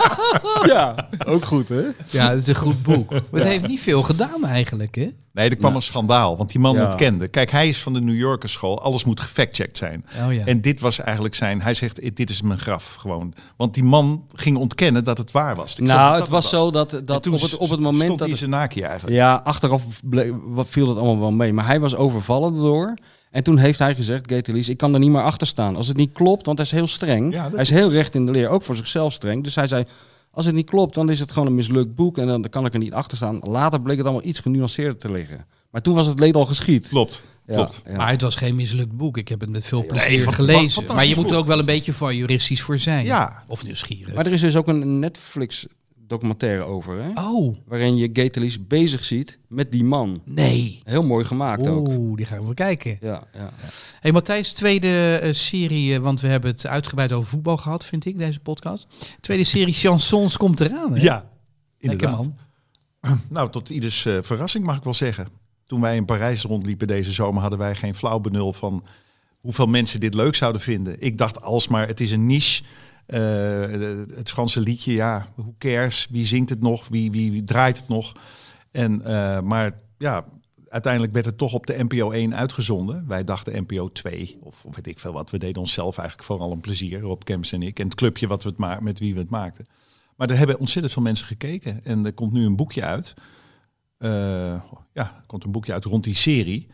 ja, 0.73 1.07
ook 1.27 1.45
goed, 1.45 1.69
hè? 1.69 1.81
Ja, 2.09 2.29
het 2.29 2.41
is 2.41 2.47
een 2.47 2.55
goed 2.55 2.83
boek. 2.83 3.09
Maar 3.11 3.21
het 3.31 3.43
heeft 3.43 3.67
niet 3.67 3.79
veel 3.81 4.03
gedaan 4.03 4.45
eigenlijk, 4.45 4.95
hè? 4.95 5.09
Nee, 5.33 5.49
er 5.49 5.55
kwam 5.55 5.71
Nou. 5.71 5.75
een 5.75 5.81
schandaal, 5.81 6.37
want 6.37 6.49
die 6.51 6.59
man 6.59 6.75
Ja. 6.75 6.85
ontkende. 6.85 7.27
Kijk, 7.27 7.51
hij 7.51 7.67
is 7.67 7.81
van 7.81 7.93
de 7.93 8.01
New 8.01 8.17
Yorker 8.17 8.49
school, 8.49 8.81
alles 8.81 9.03
moet 9.03 9.19
gefactcheckt 9.19 9.77
zijn. 9.77 10.05
Oh 10.25 10.33
ja. 10.33 10.45
En 10.45 10.61
dit 10.61 10.79
was 10.79 10.99
eigenlijk 10.99 11.35
zijn, 11.35 11.61
hij 11.61 11.73
zegt, 11.73 12.15
dit 12.15 12.29
is 12.29 12.41
mijn 12.41 12.59
graf 12.59 12.95
gewoon. 12.99 13.33
Want 13.57 13.73
die 13.73 13.83
man 13.83 14.25
ging 14.35 14.57
ontkennen 14.57 15.03
dat 15.03 15.17
het 15.17 15.31
waar 15.31 15.55
was. 15.55 15.79
Ik 15.79 15.85
Nou, 15.85 16.09
het 16.09 16.19
dat 16.19 16.29
was 16.29 16.49
zo 16.49 16.71
dat, 16.71 17.01
dat 17.05 17.27
op 17.27 17.41
het, 17.41 17.57
op 17.57 17.69
het 17.69 17.79
moment 17.79 18.13
stond 18.19 18.39
dat 18.39 18.49
naakje 18.49 18.85
eigenlijk. 18.85 19.15
Ja, 19.15 19.41
achteraf 19.43 19.83
wat 20.45 20.67
viel 20.69 20.85
dat 20.87 20.97
allemaal 20.97 21.19
wel 21.19 21.31
mee. 21.31 21.53
Maar 21.53 21.65
hij 21.65 21.79
was 21.79 21.95
overvallen 21.95 22.55
door. 22.55 22.93
En 23.31 23.43
toen 23.43 23.57
heeft 23.57 23.79
hij 23.79 23.95
gezegd, 23.95 24.31
Gatelis, 24.31 24.69
ik 24.69 24.77
kan 24.77 24.93
er 24.93 24.99
niet 24.99 25.09
meer 25.09 25.23
achter 25.23 25.47
staan. 25.47 25.75
Als 25.75 25.87
het 25.87 25.97
niet 25.97 26.11
klopt, 26.11 26.45
want 26.45 26.57
hij 26.57 26.67
is 26.67 26.73
heel 26.73 26.87
streng. 26.87 27.33
Hij 27.35 27.61
is 27.61 27.69
heel 27.69 27.91
recht 27.91 28.15
in 28.15 28.25
de 28.25 28.31
leer, 28.31 28.49
ook 28.49 28.63
voor 28.63 28.75
zichzelf 28.75 29.13
streng. 29.13 29.43
Dus 29.43 29.55
hij 29.55 29.67
zei, 29.67 29.83
als 30.35 30.45
het 30.45 30.55
niet 30.55 30.69
klopt, 30.69 30.93
dan 30.93 31.09
is 31.09 31.19
het 31.19 31.31
gewoon 31.31 31.47
een 31.47 31.55
mislukt 31.55 31.95
boek. 31.95 32.17
En 32.17 32.27
dan 32.27 32.49
kan 32.49 32.65
ik 32.65 32.73
er 32.73 32.79
niet 32.79 32.93
achter 32.93 33.17
staan. 33.17 33.39
Later 33.39 33.81
bleek 33.81 33.97
het 33.97 34.05
allemaal 34.05 34.25
iets 34.25 34.39
genuanceerder 34.39 34.97
te 34.97 35.11
liggen. 35.11 35.45
Maar 35.71 35.81
toen 35.81 35.95
was 35.95 36.07
het 36.07 36.19
leed 36.19 36.35
al 36.35 36.45
geschied. 36.45 36.87
Klopt, 36.87 37.21
Ja, 37.47 37.53
klopt. 37.55 37.81
ja. 37.85 37.95
Maar 37.95 38.09
het 38.09 38.21
was 38.21 38.35
geen 38.35 38.55
mislukt 38.55 38.91
boek. 38.97 39.17
Ik 39.17 39.27
heb 39.27 39.39
het 39.39 39.49
met 39.49 39.65
veel 39.65 39.85
plezier 39.85 40.31
gelezen. 40.33 40.85
Maar 40.85 41.05
je 41.05 41.15
moet 41.15 41.31
er 41.31 41.37
ook 41.37 41.47
wel 41.47 41.59
een 41.59 41.65
beetje 41.65 41.93
van 41.93 42.15
juristisch 42.15 42.61
voor 42.61 42.79
zijn. 42.79 43.05
Ja. 43.05 43.43
Of 43.47 43.63
nieuwsgierig. 43.65 44.13
Maar 44.13 44.25
er 44.25 44.33
is 44.33 44.41
dus 44.41 44.55
ook 44.55 44.67
een 44.67 44.99
Netflix 44.99 45.65
documentaire 46.13 46.63
over, 46.63 47.03
hè? 47.03 47.09
Oh, 47.21 47.55
Waarin 47.65 47.95
je 47.95 48.09
Gatelis 48.13 48.67
bezig 48.67 49.05
ziet 49.05 49.39
met 49.47 49.71
die 49.71 49.83
man. 49.83 50.21
nee. 50.25 50.81
Heel 50.83 51.03
mooi 51.03 51.25
gemaakt 51.25 51.67
ook. 51.67 51.87
Oeh, 51.87 52.15
die 52.17 52.25
gaan 52.25 52.47
we 52.47 52.53
kijken. 52.53 52.97
Ja, 53.01 53.23
ja. 53.33 53.51
Hey 53.99 54.11
Matthijs, 54.11 54.53
tweede 54.53 55.15
eh, 55.21 55.33
serie, 55.33 55.93
eh, 55.95 55.99
want 55.99 56.21
we 56.21 56.27
hebben 56.27 56.51
het 56.51 56.67
uitgebreid 56.67 57.11
over 57.11 57.29
voetbal 57.29 57.57
gehad, 57.57 57.85
vind 57.85 58.05
ik, 58.05 58.17
deze 58.17 58.39
podcast. 58.39 58.87
Tweede 59.19 59.43
serie 59.43 59.73
Chansons 59.73 60.37
komt 60.37 60.59
eraan, 60.59 60.93
hè? 60.95 61.01
Ja, 61.01 61.29
Lekker 61.79 62.07
inderdaad. 62.07 62.17
man. 62.17 62.35
Nou, 63.29 63.49
tot 63.49 63.69
ieders 63.69 64.05
eh, 64.05 64.17
verrassing 64.21 64.65
mag 64.65 64.77
ik 64.77 64.83
wel 64.83 64.93
zeggen. 64.93 65.27
Toen 65.65 65.81
wij 65.81 65.95
in 65.95 66.05
Parijs 66.05 66.41
rondliepen 66.41 66.87
deze 66.87 67.11
zomer, 67.11 67.41
hadden 67.41 67.59
wij 67.59 67.75
geen 67.75 67.95
flauw 67.95 68.19
benul 68.19 68.53
van 68.53 68.83
hoeveel 69.41 69.65
mensen 69.67 69.99
dit 69.99 70.13
leuk 70.13 70.35
zouden 70.35 70.61
vinden. 70.61 70.95
Ik 70.99 71.17
dacht 71.17 71.41
alsmaar, 71.41 71.87
het 71.87 72.01
is 72.01 72.11
een 72.11 72.25
niche. 72.25 72.63
Eh, 73.05 73.61
het 74.15 74.29
Franse 74.29 74.59
liedje, 74.59 74.93
ja, 74.93 75.27
who 75.35 75.55
cares? 75.57 76.07
Wie 76.11 76.25
zingt 76.25 76.49
het 76.49 76.61
nog? 76.61 76.87
Wie, 76.87 77.11
wie, 77.11 77.43
draait 77.43 77.77
het 77.77 77.87
nog? 77.87 78.13
En, 78.71 79.05
eh, 79.05 79.41
maar 79.41 79.79
ja, 79.97 80.25
uiteindelijk 80.67 81.13
werd 81.13 81.25
het 81.25 81.37
toch 81.37 81.53
op 81.53 81.65
de 81.65 81.83
NPO 81.83 82.11
1 82.11 82.35
uitgezonden. 82.35 83.07
Wij 83.07 83.23
dachten 83.23 83.61
NPO 83.61 83.91
2, 83.91 84.37
of, 84.41 84.63
weet 84.71 84.87
ik 84.87 84.99
veel 84.99 85.13
wat. 85.13 85.29
We 85.29 85.37
deden 85.37 85.61
onszelf 85.61 85.97
eigenlijk 85.97 86.27
vooral 86.27 86.51
een 86.51 86.61
plezier, 86.61 86.99
Rob 86.99 87.21
Kemps 87.23 87.51
en 87.51 87.63
ik. 87.63 87.79
En 87.79 87.85
het 87.85 87.95
clubje 87.95 88.27
wat 88.27 88.43
we 88.43 88.53
het 88.57 88.81
met 88.81 88.99
wie 88.99 89.13
we 89.13 89.19
het 89.19 89.29
maakten. 89.29 89.65
Maar 90.15 90.29
er 90.29 90.37
hebben 90.37 90.59
ontzettend 90.59 90.93
veel 90.93 91.03
mensen 91.03 91.25
gekeken. 91.25 91.85
En 91.85 92.05
er 92.05 92.13
komt 92.13 92.33
nu 92.33 92.45
een 92.45 92.55
boekje 92.55 92.83
uit. 92.83 93.13
Eh, 93.97 94.61
ja, 94.93 95.23
komt 95.25 95.43
een 95.43 95.51
boekje 95.51 95.73
uit 95.73 95.85
rond 95.85 96.03
die 96.03 96.15
serie. 96.15 96.67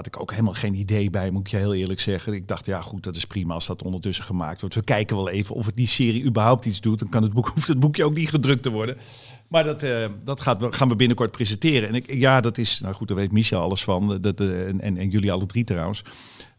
Had 0.00 0.14
ik 0.14 0.20
ook 0.20 0.30
helemaal 0.30 0.54
geen 0.54 0.74
idee 0.74 1.10
bij, 1.10 1.30
moet 1.30 1.40
ik 1.40 1.50
je 1.50 1.56
heel 1.56 1.74
eerlijk 1.74 2.00
zeggen. 2.00 2.32
Ik 2.32 2.48
dacht, 2.48 2.66
ja 2.66 2.80
goed, 2.80 3.02
dat 3.02 3.16
is 3.16 3.24
prima 3.24 3.54
als 3.54 3.66
dat 3.66 3.82
ondertussen 3.82 4.24
gemaakt 4.24 4.60
wordt. 4.60 4.74
We 4.74 4.82
kijken 4.82 5.16
wel 5.16 5.28
even 5.28 5.54
of 5.54 5.66
het 5.66 5.76
die 5.76 5.86
serie 5.86 6.24
überhaupt 6.24 6.64
iets 6.64 6.80
doet. 6.80 6.98
Dan 6.98 7.08
kan 7.08 7.22
het 7.22 7.32
boek, 7.32 7.48
hoeft 7.54 7.68
het 7.68 7.80
boekje 7.80 8.04
ook 8.04 8.14
niet 8.14 8.28
gedrukt 8.28 8.62
te 8.62 8.70
worden. 8.70 8.96
Maar 9.48 9.64
dat, 9.64 9.82
eh, 9.82 10.06
dat 10.24 10.40
gaat, 10.40 10.66
gaan 10.74 10.88
we 10.88 10.96
binnenkort 10.96 11.30
presenteren. 11.30 11.88
En 11.88 11.94
ik, 11.94 12.12
ja, 12.12 12.40
dat 12.40 12.58
is, 12.58 12.80
nou 12.80 12.94
goed, 12.94 13.08
daar 13.08 13.16
weet 13.16 13.32
Michel 13.32 13.60
alles 13.60 13.84
van. 13.84 14.18
Dat, 14.20 14.40
eh, 14.40 14.68
en, 14.68 14.80
en, 14.80 15.10
jullie 15.10 15.32
alle 15.32 15.46
drie 15.46 15.64
trouwens. 15.64 16.02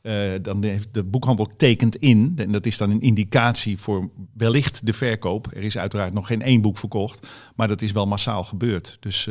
Eh, 0.02 0.32
dan 0.42 0.64
heeft 0.64 0.94
de 0.94 1.04
boekhandel 1.04 1.46
tekent 1.46 1.96
in. 1.96 2.34
En 2.36 2.52
dat 2.52 2.66
is 2.66 2.78
dan 2.78 2.89
een 2.92 3.02
indicatie 3.02 3.78
voor 3.78 4.10
wellicht 4.34 4.86
de 4.86 4.94
verkoop. 4.94 5.48
Er 5.54 5.64
is 5.64 5.78
uiteraard 5.78 6.14
nog 6.14 6.28
geen 6.28 6.42
één 6.42 6.62
boek 6.62 6.78
verkocht. 6.78 7.28
Maar 7.56 7.68
dat 7.68 7.82
is 7.82 7.92
wel 7.92 8.08
massaal 8.08 8.44
gebeurd. 8.44 8.98
Dus 9.00 9.30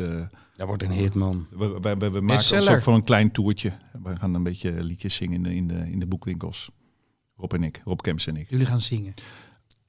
Dat 0.61 0.69
wordt 0.69 0.83
een 0.83 0.91
hit, 0.91 1.13
man. 1.13 1.47
we, 1.49 1.79
we, 1.81 1.95
we, 1.97 2.09
we 2.09 2.21
maken 2.21 2.69
ook 2.73 2.81
voor 2.81 2.93
een 2.93 3.03
klein 3.03 3.31
toertje. 3.31 3.73
We 4.03 4.15
gaan 4.15 4.33
een 4.33 4.43
beetje 4.43 4.83
liedjes 4.83 5.15
zingen 5.15 5.35
in 5.35 5.43
de, 5.43 5.55
in 5.55 5.67
de, 5.67 5.91
in 5.91 5.99
de 5.99 6.05
boekwinkels. 6.05 6.69
Rob 7.35 7.53
en 7.53 7.63
ik, 7.63 7.81
Rob 7.85 7.99
Kemps 7.99 8.27
en 8.27 8.35
ik. 8.35 8.49
Jullie 8.49 8.65
gaan 8.65 8.81
zingen. 8.81 9.13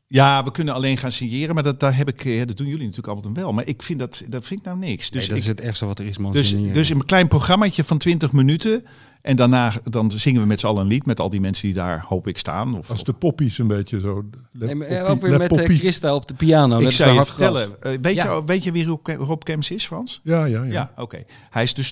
Ja, 0.07 0.45
we 0.45 0.51
kunnen 0.51 0.75
alleen 0.75 0.99
gaan 0.99 1.12
signeren, 1.12 1.55
maar 1.55 1.62
dat, 1.62 1.81
daar 1.81 1.97
heb 1.97 2.09
ik, 2.09 2.25
eh, 2.25 2.47
dat 2.47 2.57
doen 2.57 2.66
jullie 2.66 2.87
natuurlijk 2.87 3.09
allemaal 3.09 3.33
wel. 3.33 3.53
Maar 3.53 3.66
ik 3.66 3.83
vind 3.83 3.99
dat, 3.99 4.23
dat 4.29 4.47
vind 4.47 4.61
ik 4.61 4.66
nou 4.66 4.79
niks. 4.79 5.11
Dus 5.11 5.29
dat 5.29 5.37
ik, 5.37 5.43
is 5.43 5.49
het 5.49 5.61
ergste 5.61 5.87
wat 5.87 5.99
er 5.99 6.05
is, 6.05 6.18
man. 6.18 6.33
dus, 6.33 6.49
signeren. 6.49 6.75
dus 6.75 6.91
in 6.91 6.97
een 6.97 7.07
klein 7.07 7.29
programmaatje 7.29 7.85
van 7.85 7.99
20 7.99 8.33
minuten. 8.33 8.85
En 9.23 9.37
daarna 9.37 9.73
dan 9.91 10.11
zingen 10.11 10.41
we 10.41 10.47
met 10.47 10.61
z'n 10.61 10.66
allen 10.66 10.83
een 10.83 10.87
lied 10.89 11.07
met 11.07 11.20
al 11.20 11.29
die 11.29 11.41
mensen 11.41 11.64
die 11.66 11.75
daar, 11.75 12.05
hoop 12.09 12.27
ik, 12.27 12.39
staan. 12.39 12.79
Of, 12.79 12.91
Als 12.91 13.05
de 13.05 13.12
poppies 13.12 13.59
een 13.59 13.66
beetje 13.66 14.01
zo. 14.01 14.25
Le 14.53 14.66
Nee, 14.66 14.75
maar, 14.75 14.87
eh, 14.87 14.97
poppie- 14.97 15.14
ook 15.14 15.20
weer 15.20 15.31
le 15.31 15.39
met 15.39 15.51
eh, 15.51 15.57
poppie. 15.57 15.79
Christa 15.79 16.14
op 16.14 16.27
de 16.29 16.35
piano. 16.35 16.79
ik 16.79 16.91
zou 16.91 17.12
je 17.14 17.25
vertellen, 17.25 17.83
eh, 17.83 17.93
weet, 18.01 18.14
Ja. 18.14 18.35
je, 18.35 18.43
weet 18.47 18.64
je 18.64 18.73
wie 18.73 18.85
Rob, 18.85 19.07
Rob 19.09 19.43
Kemps 19.43 19.70
is, 19.70 19.87
Frans? 19.87 20.20
Ja, 20.23 20.45
ja, 20.45 20.62
ja. 20.64 20.73
Ja, 20.73 20.93
oké. 20.97 21.25
Hij 21.51 21.62
is 21.62 21.75
de. 21.75 21.83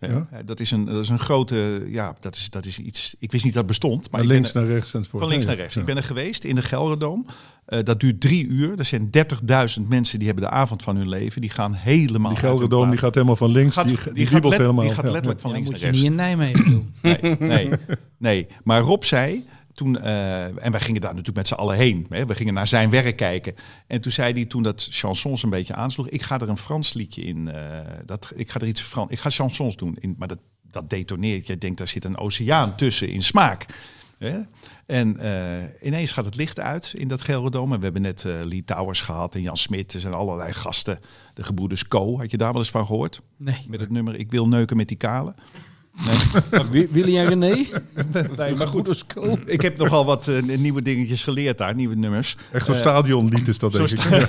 Ja. 0.00 0.08
Eh, 0.30 0.38
Dat, 0.44 0.60
is 0.60 0.70
een, 0.70 0.84
dat 0.84 1.02
is 1.02 1.08
een 1.08 1.18
grote, 1.18 1.86
ja, 1.88 2.16
dat 2.20 2.34
is, 2.34 2.50
dat 2.50 2.64
is 2.66 2.78
iets, 2.78 3.14
ik 3.18 3.30
wist 3.32 3.44
niet 3.44 3.52
dat 3.54 3.62
het 3.62 3.70
bestond. 3.70 4.10
Maar 4.10 4.20
Van 4.20 4.28
ben 4.28 4.38
links 4.38 4.52
naar 4.52 4.66
rechts 4.66 4.94
enzovoort. 4.94 5.22
Van 5.22 5.30
links 5.30 5.46
naar 5.46 5.56
rechts. 5.56 5.74
ja. 5.74 5.80
Ik 5.80 5.86
ben 5.86 5.96
er 5.96 6.04
geweest 6.04 6.44
in 6.44 6.54
de 6.54 6.62
Gelderdoom. 6.62 7.26
Eh, 7.66 7.82
dat 7.82 8.00
duurt 8.00 8.20
drie 8.20 8.46
uur. 8.46 8.78
Er 8.78 8.84
zijn 8.84 9.10
30.000 9.10 9.88
mensen 9.88 10.18
die 10.18 10.26
hebben 10.28 10.44
de 10.44 10.50
avond 10.50 10.82
van 10.82 10.96
hun 10.96 11.08
leven. 11.08 11.40
Die 11.40 11.50
gaan 11.50 11.74
helemaal 11.74 12.30
Die 12.30 12.38
Gelderdoom 12.38 12.90
die 12.90 12.98
gaat 12.98 13.14
helemaal 13.14 13.36
van 13.36 13.50
links. 13.50 13.74
Gaat- 13.74 13.86
die, 13.88 13.96
die 14.04 14.12
die, 14.12 14.26
gaat 14.26 14.44
let- 14.44 14.58
helemaal. 14.58 14.84
die 14.84 14.92
gaat 14.94 15.04
letterlijk 15.04 15.40
ja. 15.42 15.48
van 15.48 15.50
Ja, 15.50 15.56
links 15.56 15.70
moet 15.70 15.80
naar 15.82 15.92
je 15.92 15.98
rechts. 15.98 16.02
niet 16.02 16.10
in 16.10 16.16
Nijmegen 16.16 16.70
doen. 16.70 16.94
Nee, 17.02 17.36
nee, 17.68 17.70
nee. 18.18 18.46
Maar 18.64 18.80
Rob 18.80 19.02
zei 19.02 19.44
toen, 19.72 19.98
eh, 19.98 20.64
en 20.64 20.70
wij 20.70 20.80
gingen 20.80 21.00
daar 21.00 21.10
natuurlijk 21.10 21.36
met 21.36 21.48
z'n 21.48 21.54
allen 21.54 21.76
heen. 21.76 22.06
Hè, 22.08 22.26
we 22.26 22.34
gingen 22.34 22.54
naar 22.54 22.68
zijn 22.68 22.90
werk 22.90 23.16
kijken. 23.16 23.54
En 23.86 24.00
toen 24.00 24.12
zei 24.12 24.32
hij, 24.32 24.44
toen 24.44 24.62
dat 24.62 24.86
chansons 24.90 25.42
een 25.42 25.50
beetje 25.50 25.74
aansloeg, 25.74 26.08
ik 26.08 26.22
ga 26.22 26.40
er 26.40 26.48
een 26.48 26.56
Frans 26.56 26.92
liedje 26.94 27.22
in. 27.22 27.48
eh, 27.50 27.62
dat, 28.06 28.32
ik 28.34 28.50
ga 28.50 28.60
er 28.60 28.66
iets 28.66 28.80
Frans, 28.82 29.10
ik 29.10 29.18
ga 29.18 29.30
chansons 29.30 29.76
doen. 29.76 29.96
In, 30.00 30.14
maar 30.18 30.28
dat, 30.28 30.38
dat 30.70 30.90
detoneert. 30.90 31.46
Je 31.46 31.58
denkt, 31.58 31.78
daar 31.78 31.88
zit 31.88 32.04
een 32.04 32.18
oceaan 32.18 32.76
tussen 32.76 33.08
in 33.08 33.22
smaak. 33.22 33.66
Hè? 34.18 34.38
En 34.86 35.16
eh, 35.18 35.64
ineens 35.88 36.12
gaat 36.12 36.24
het 36.24 36.36
licht 36.36 36.60
uit 36.60 36.92
in 36.96 37.08
dat 37.08 37.20
Gelredome. 37.22 37.72
En 37.72 37.78
we 37.78 37.84
hebben 37.84 38.02
net 38.02 38.24
eh 38.24 38.32
Lee 38.44 38.64
Towers 38.64 39.00
gehad 39.00 39.34
en 39.34 39.42
Jan 39.42 39.56
Smit. 39.56 39.92
Er 39.94 40.00
zijn 40.00 40.14
allerlei 40.14 40.52
gasten. 40.52 40.98
De 41.34 41.42
gebroeders 41.42 41.88
Co. 41.88 42.18
Had 42.18 42.30
je 42.30 42.36
daar 42.36 42.52
wel 42.52 42.60
eens 42.60 42.70
van 42.70 42.86
gehoord? 42.86 43.20
Nee. 43.36 43.64
Met 43.68 43.80
het 43.80 43.90
nummer 43.90 44.16
Ik 44.16 44.30
wil 44.30 44.48
neuken 44.48 44.76
met 44.76 44.88
die 44.88 44.96
kale. 44.96 45.34
Wi- 46.70 46.88
Willy 46.90 47.18
en 47.18 47.26
René? 47.28 47.54
Nee, 48.36 48.54
maar 48.54 48.66
goed. 48.66 49.04
Ik 49.46 49.60
heb 49.60 49.76
nogal 49.76 50.04
wat 50.04 50.28
eh, 50.28 50.42
nieuwe 50.42 50.82
dingetjes 50.82 51.24
geleerd 51.24 51.58
daar, 51.58 51.74
nieuwe 51.74 51.94
nummers. 51.94 52.36
Echt 52.52 52.66
zo'n 52.66 52.74
stadionlied 52.74 53.48
is 53.48 53.58
dat, 53.58 53.72
denk 53.72 53.90
ik. 53.90 53.98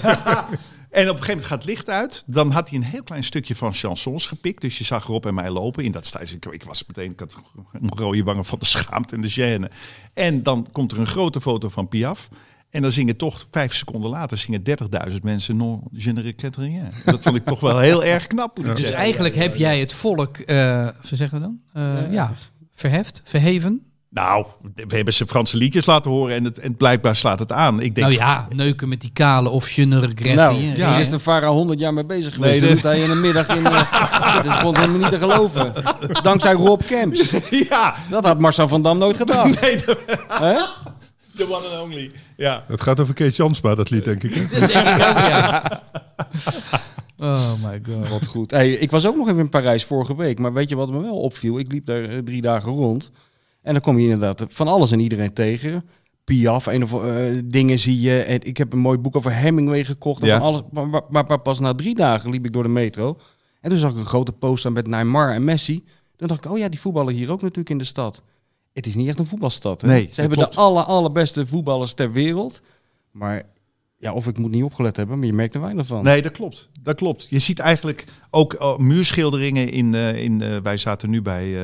en 0.97 1.09
op 1.09 1.15
een 1.15 1.23
gegeven 1.23 1.27
moment 1.27 1.45
gaat 1.45 1.57
het 1.57 1.67
licht 1.67 1.89
uit. 1.89 2.23
Dan 2.25 2.51
had 2.51 2.69
hij 2.69 2.77
een 2.77 2.83
heel 2.83 3.03
klein 3.03 3.23
stukje 3.23 3.55
van 3.55 3.73
chansons 3.73 4.25
gepikt. 4.25 4.61
Dus 4.61 4.77
je 4.77 4.83
zag 4.83 5.05
Rob 5.05 5.25
en 5.25 5.33
mij 5.33 5.49
lopen 5.49 5.83
in 5.83 5.91
dat 5.91 6.05
stijl. 6.05 6.27
Ik, 6.33 6.45
ik 6.45 6.63
was 6.63 6.85
meteen, 6.87 7.11
ik 7.11 7.19
had 7.19 7.35
een 7.71 7.89
rode 7.95 8.23
wangen 8.23 8.45
van 8.45 8.59
de 8.59 8.65
schaamte 8.65 9.15
en 9.15 9.21
de 9.21 9.31
gêne. 9.31 9.73
En 10.13 10.43
dan 10.43 10.67
komt 10.71 10.91
er 10.91 10.99
een 10.99 11.07
grote 11.07 11.41
foto 11.41 11.69
van 11.69 11.87
Piaf. 11.87 12.29
En 12.69 12.81
dan 12.81 12.91
zingen 12.91 13.15
toch 13.15 13.47
vijf 13.51 13.73
seconden 13.73 14.09
later 14.09 14.37
zingen 14.37 14.61
30.000 15.09 15.15
mensen 15.21 15.57
non 15.57 15.81
regrette 15.93 16.61
rien. 16.61 16.91
Dat 17.05 17.21
vond 17.21 17.35
ik 17.35 17.45
toch 17.45 17.59
wel 17.59 17.79
heel 17.79 18.03
erg 18.03 18.27
knap. 18.27 18.59
Dus 18.75 18.91
eigenlijk 18.91 19.35
heb 19.35 19.55
jij 19.55 19.79
het 19.79 19.93
volk, 19.93 20.37
eh 20.37 20.83
wat 20.85 20.93
zeggen 21.01 21.39
we 21.39 21.45
dan? 21.45 21.59
Eh, 21.73 22.11
ja, 22.13 22.33
verheft, 22.73 23.21
verheven. 23.23 23.81
Nou, 24.17 24.45
we 24.87 24.95
hebben 24.95 25.13
ze 25.13 25.27
Franse 25.27 25.57
liedjes 25.57 25.85
laten 25.85 26.11
horen 26.11 26.35
en, 26.35 26.43
het, 26.43 26.59
en 26.59 26.75
blijkbaar 26.75 27.15
slaat 27.15 27.39
het 27.39 27.51
aan. 27.51 27.81
Ik 27.81 27.95
denk, 27.95 28.07
nou 28.07 28.19
ja, 28.19 28.47
neuken 28.55 28.89
met 28.89 29.01
die 29.01 29.09
kale 29.13 29.49
of 29.49 29.71
je 29.71 29.85
ne 29.85 29.99
regrette. 29.99 30.33
Nou, 30.41 30.55
ja. 30.61 30.91
hier 30.91 30.99
is 30.99 31.09
de 31.09 31.19
Farah 31.19 31.49
100 31.49 31.79
jaar 31.79 31.93
mee 31.93 32.05
bezig 32.05 32.33
geweest. 32.33 32.61
Nee, 32.61 32.75
de- 32.75 32.87
hij 32.87 33.01
in 33.01 33.09
een 33.09 33.21
middag 33.21 33.47
in... 33.47 33.65
eh, 33.65 34.35
dat 34.35 34.45
is 34.45 34.51
gewoon 34.51 34.75
helemaal 34.75 34.99
niet 34.99 35.09
te 35.09 35.17
geloven. 35.17 35.73
Dankzij 36.21 36.53
Rob 36.53 36.81
Kemps. 36.87 37.29
ja, 37.69 37.95
Dat 38.09 38.25
had 38.25 38.39
Marcel 38.39 38.67
van 38.67 38.81
Dam 38.81 38.97
nooit 38.97 39.17
gedaan. 39.17 39.55
nee, 39.61 39.75
de, 39.77 39.97
Hè? 40.27 40.55
the 41.35 41.43
one 41.45 41.67
and 41.67 41.81
only. 41.83 42.11
Ja. 42.37 42.63
Het 42.67 42.81
gaat 42.81 42.99
over 42.99 43.13
Kees 43.13 43.35
Jansma, 43.35 43.75
dat 43.75 43.89
lied, 43.89 44.03
denk 44.03 44.23
ik. 44.23 44.33
Dat 44.59 44.69
denk 44.69 44.87
ik 44.87 44.93
ook, 44.93 45.17
ja. 45.17 45.81
Oh 47.19 47.51
my 47.63 47.81
god. 47.89 48.09
Wat 48.09 48.25
goed. 48.25 48.51
Hey, 48.51 48.71
ik 48.71 48.91
was 48.91 49.05
ook 49.07 49.15
nog 49.15 49.27
even 49.27 49.39
in 49.39 49.49
Parijs 49.49 49.85
vorige 49.85 50.15
week. 50.15 50.39
Maar 50.39 50.53
weet 50.53 50.69
je 50.69 50.75
wat 50.75 50.89
me 50.89 51.01
wel 51.01 51.19
opviel? 51.19 51.59
Ik 51.59 51.71
liep 51.71 51.85
daar 51.85 52.03
eh, 52.03 52.17
drie 52.17 52.41
dagen 52.41 52.71
rond. 52.71 53.11
En 53.67 53.73
dan 53.73 53.81
kom 53.81 53.97
je 53.97 54.03
inderdaad 54.03 54.45
van 54.49 54.67
alles 54.67 54.91
en 54.91 54.99
iedereen 54.99 55.33
tegen. 55.33 55.89
Piaf, 56.23 56.65
een 56.65 56.83
of 56.83 57.03
eh, 57.03 57.39
dingen 57.45 57.79
zie 57.79 57.99
je. 58.01 58.21
En 58.21 58.39
ik 58.43 58.57
heb 58.57 58.73
een 58.73 58.79
mooi 58.79 58.97
boek 58.97 59.15
over 59.15 59.33
Hemingway 59.35 59.83
gekocht. 59.83 60.21
En 60.21 60.27
Ja. 60.27 60.37
van 60.37 60.47
alles, 60.47 60.61
maar, 60.71 60.87
maar- 60.87 61.01
maar- 61.09 61.25
maar 61.27 61.39
pas 61.39 61.59
na 61.59 61.73
drie 61.75 61.95
dagen 61.95 62.29
liep 62.29 62.45
ik 62.45 62.53
door 62.53 62.63
de 62.63 62.69
metro. 62.69 63.17
En 63.61 63.69
toen 63.69 63.79
zag 63.79 63.91
ik 63.91 63.97
een 63.97 64.05
grote 64.05 64.31
poster 64.31 64.71
met 64.71 64.87
Neymar 64.87 65.33
en 65.33 65.43
Messi. 65.43 65.83
Toen 66.15 66.27
dacht 66.27 66.45
ik, 66.45 66.51
oh 66.51 66.57
ja, 66.57 66.69
die 66.69 66.79
voetballen 66.79 67.13
hier 67.13 67.31
ook 67.31 67.41
natuurlijk 67.41 67.69
in 67.69 67.77
de 67.77 67.83
stad. 67.83 68.21
Het 68.73 68.85
is 68.85 68.95
niet 68.95 69.07
echt 69.07 69.19
een 69.19 69.25
voetbalstad. 69.27 69.81
Hè? 69.81 69.87
Nee, 69.87 70.07
Ze 70.11 70.19
hebben 70.21 70.37
klopt. 70.37 70.53
de 70.53 70.59
aller, 70.59 70.83
allerbeste 70.83 71.47
voetballers 71.47 71.93
ter 71.93 72.11
wereld. 72.11 72.61
Maar 73.11 73.43
ja, 73.97 74.13
of 74.13 74.27
ik 74.27 74.37
moet 74.37 74.51
niet 74.51 74.63
opgelet 74.63 74.95
hebben, 74.95 75.17
maar 75.17 75.27
je 75.27 75.33
merkt 75.33 75.55
er 75.55 75.61
weinig 75.61 75.87
van. 75.87 76.03
Nee, 76.03 76.21
dat 76.21 76.31
klopt. 76.31 76.69
Dat 76.81 76.95
klopt. 76.95 77.27
Je 77.29 77.39
ziet 77.39 77.59
eigenlijk 77.59 78.05
ook 78.29 78.53
eh, 78.53 78.77
muurschilderingen 78.77 79.69
in... 79.71 79.93
eh, 79.95 80.23
in 80.23 80.41
eh, 80.41 80.57
wij 80.63 80.77
zaten 80.77 81.09
nu 81.09 81.21
bij 81.21 81.55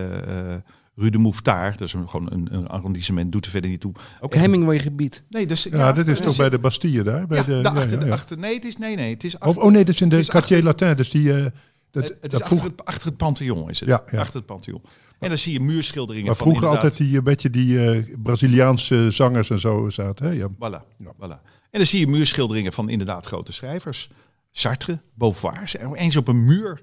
Rue 0.96 1.12
de 1.12 1.18
Mouffetard. 1.18 1.78
Dat 1.78 1.88
is 1.88 1.94
een, 1.94 2.10
gewoon 2.10 2.32
een, 2.32 2.48
een 2.56 2.68
arrondissement, 2.68 3.32
doet 3.32 3.46
er 3.46 3.52
verder 3.52 3.70
niet 3.70 3.80
toe. 3.80 3.92
Ook 4.22 4.34
Hemingway 4.36 4.80
gebied. 4.80 5.24
Nee, 5.30 5.46
dus, 5.48 5.64
Ja, 5.64 5.92
dit 5.94 6.08
is 6.08 6.18
dat 6.18 6.24
toch 6.28 6.36
bij 6.38 6.50
de 6.50 6.60
Bastille 6.60 7.04
daar? 7.04 7.28
Bij 7.28 7.38
ja, 7.38 7.44
de, 7.44 7.62
daarachter, 7.62 7.94
ja, 7.94 8.00
ja, 8.00 8.06
ja. 8.06 8.14
achter, 8.14 8.38
nee, 8.38 8.54
het 8.56 8.66
is, 8.66 8.78
nee, 8.78 8.96
nee, 8.96 9.14
het 9.14 9.24
is 9.24 9.36
Of, 9.36 9.42
achter, 9.42 9.62
oh 9.64 9.72
nee, 9.72 9.86
dat 9.86 9.94
is 9.96 10.02
in 10.02 10.10
de 10.10 10.26
Quartier 10.26 10.64
Latin. 10.64 10.96
Dus 10.96 11.10
die, 11.10 11.34
eh, 11.34 11.46
dat, 11.92 12.04
het 12.04 12.12
is 12.12 12.20
dat 12.30 12.34
achter, 12.42 12.46
vroeg, 12.58 12.64
het, 12.64 12.86
achter 12.86 13.08
het 13.08 13.18
Pantheon 13.18 13.70
is 13.70 13.80
het. 13.80 13.90
Ja, 13.90 14.04
ja. 14.12 14.20
Achter 14.20 14.36
het 14.36 14.46
Pantheon. 14.46 14.82
En 15.20 15.30
dan 15.30 15.38
zie 15.38 15.54
je 15.54 15.60
muurschilderingen 15.60 16.28
maar 16.28 16.36
van 16.36 16.46
vroeger 16.46 16.64
inderdaad- 16.68 16.92
altijd 16.92 17.10
die, 17.10 17.18
een 17.18 17.24
beetje 17.24 17.50
die 17.50 17.90
eh, 17.92 18.16
Braziliaanse 18.24 19.12
zangers 19.12 19.50
en 19.50 19.60
zo 19.60 19.90
zaten. 19.90 20.26
Hè? 20.26 20.32
Ja. 20.32 20.48
Voilà, 20.50 20.82
voilà. 21.04 21.42
En 21.72 21.80
dan 21.80 21.86
zie 21.86 22.00
je 22.00 22.08
muurschilderingen 22.08 22.74
van 22.74 22.90
inderdaad 22.90 23.26
grote 23.26 23.54
schrijvers. 23.54 24.10
Sartre, 24.52 25.02
Beauvoir, 25.14 25.70
ze- 25.70 25.96
eens 25.96 26.16
op 26.16 26.28
een 26.28 26.46
muur. 26.46 26.82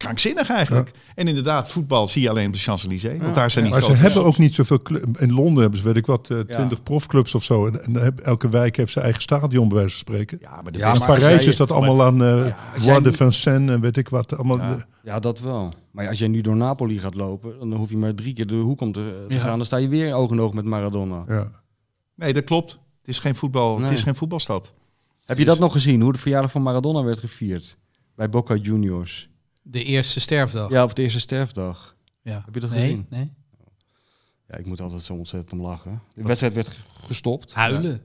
Krankzinnig 0.00 0.50
eigenlijk. 0.50 0.90
En 1.14 1.28
inderdaad, 1.28 1.70
voetbal 1.70 2.08
zie 2.08 2.22
je 2.22 2.28
alleen 2.30 2.46
op 2.46 2.52
de 2.52 2.58
Champs-Élysées. 2.58 3.18
Want 3.20 3.34
daar 3.34 3.50
zijn 3.50 3.64
die 3.64 3.72
Maar 3.74 3.82
ze 3.82 3.92
hebben 3.92 4.24
ook 4.24 4.38
niet 4.38 4.54
zoveel 4.54 4.78
clu- 4.82 5.02
In 5.18 5.32
Londen 5.32 5.60
hebben 5.62 5.80
ze, 5.80 5.84
weet 5.86 5.96
ik 5.96 6.06
wat, 6.06 6.30
eh, 6.30 6.38
Ja. 6.46 6.54
20 6.54 6.82
profclubs 6.82 7.34
of 7.34 7.44
zo. 7.44 7.66
En, 7.66 7.82
en 7.84 7.92
dan 7.92 8.02
heb- 8.02 8.18
elke 8.18 8.48
wijk 8.48 8.76
heeft 8.76 8.92
zijn 8.92 9.04
eigen 9.04 9.22
stadion, 9.22 9.68
bij 9.68 9.76
wijze 9.76 9.90
van 9.90 9.98
spreken. 9.98 10.38
Ja, 10.40 10.62
maar 10.62 10.72
de 10.72 10.78
Ja, 10.78 10.94
in 10.94 11.00
Parijs 11.00 11.46
is 11.46 11.56
dat 11.56 11.70
allemaal 11.70 12.02
aan 12.06 12.24
eh 12.24 12.42
als 12.74 12.84
Bois 12.84 12.98
de 13.02 13.08
niet- 13.08 13.16
Vincennes 13.16 13.74
en 13.74 13.80
weet 13.80 13.96
ik 13.96 14.08
wat. 14.08 14.36
Allemaal, 14.36 14.56
Ja. 14.58 14.86
Ja, 15.02 15.18
dat 15.18 15.40
wel. 15.40 15.72
Maar 15.90 16.08
als 16.08 16.18
jij 16.18 16.28
nu 16.28 16.40
door 16.40 16.56
Napoli 16.56 16.98
gaat 16.98 17.14
lopen, 17.14 17.58
dan 17.58 17.72
hoef 17.72 17.90
je 17.90 17.96
maar 17.96 18.14
drie 18.14 18.32
keer 18.34 18.46
de 18.46 18.54
hoek 18.54 18.80
om 18.80 18.92
te, 18.92 19.24
te 19.28 19.34
Ja. 19.34 19.40
gaan. 19.40 19.56
Dan 19.56 19.66
sta 19.66 19.76
je 19.76 19.88
weer 19.88 20.14
oog 20.14 20.30
in 20.30 20.40
oog 20.40 20.52
met 20.52 20.64
Maradona. 20.64 21.24
ja. 21.28 21.50
Nee, 22.14 22.32
dat 22.32 22.44
klopt. 22.44 22.70
Het 23.00 23.08
is 23.08 23.18
geen, 23.18 23.34
voetbal, 23.34 23.80
het 23.80 23.90
is 23.90 24.02
geen 24.02 24.14
voetbalstad. 24.16 24.72
Heb 25.24 25.38
je 25.38 25.44
dat 25.44 25.58
nog 25.58 25.72
gezien, 25.72 26.00
hoe 26.00 26.12
de 26.12 26.18
verjaardag 26.18 26.50
van 26.50 26.62
Maradona 26.62 27.02
werd 27.02 27.18
gevierd? 27.18 27.76
Bij 28.16 28.28
Boca 28.28 28.54
Juniors. 28.54 29.28
De 29.62 29.84
eerste 29.84 30.20
sterfdag. 30.20 30.70
Ja, 30.70 30.84
of 30.84 30.92
de 30.92 31.02
eerste 31.02 31.20
sterfdag. 31.20 31.96
Ja. 32.22 32.42
Heb 32.44 32.54
je 32.54 32.60
dat 32.60 32.70
nee, 32.70 32.80
gezien? 32.80 33.06
Nee. 33.10 33.32
Ja, 34.48 34.56
ik 34.56 34.66
moet 34.66 34.80
altijd 34.80 35.02
zo 35.02 35.12
ontzettend 35.12 35.52
om 35.52 35.66
lachen. 35.66 36.02
De 36.14 36.22
wedstrijd 36.22 36.54
werd 36.54 36.80
gestopt. 37.04 37.52
Huilen. 37.52 38.02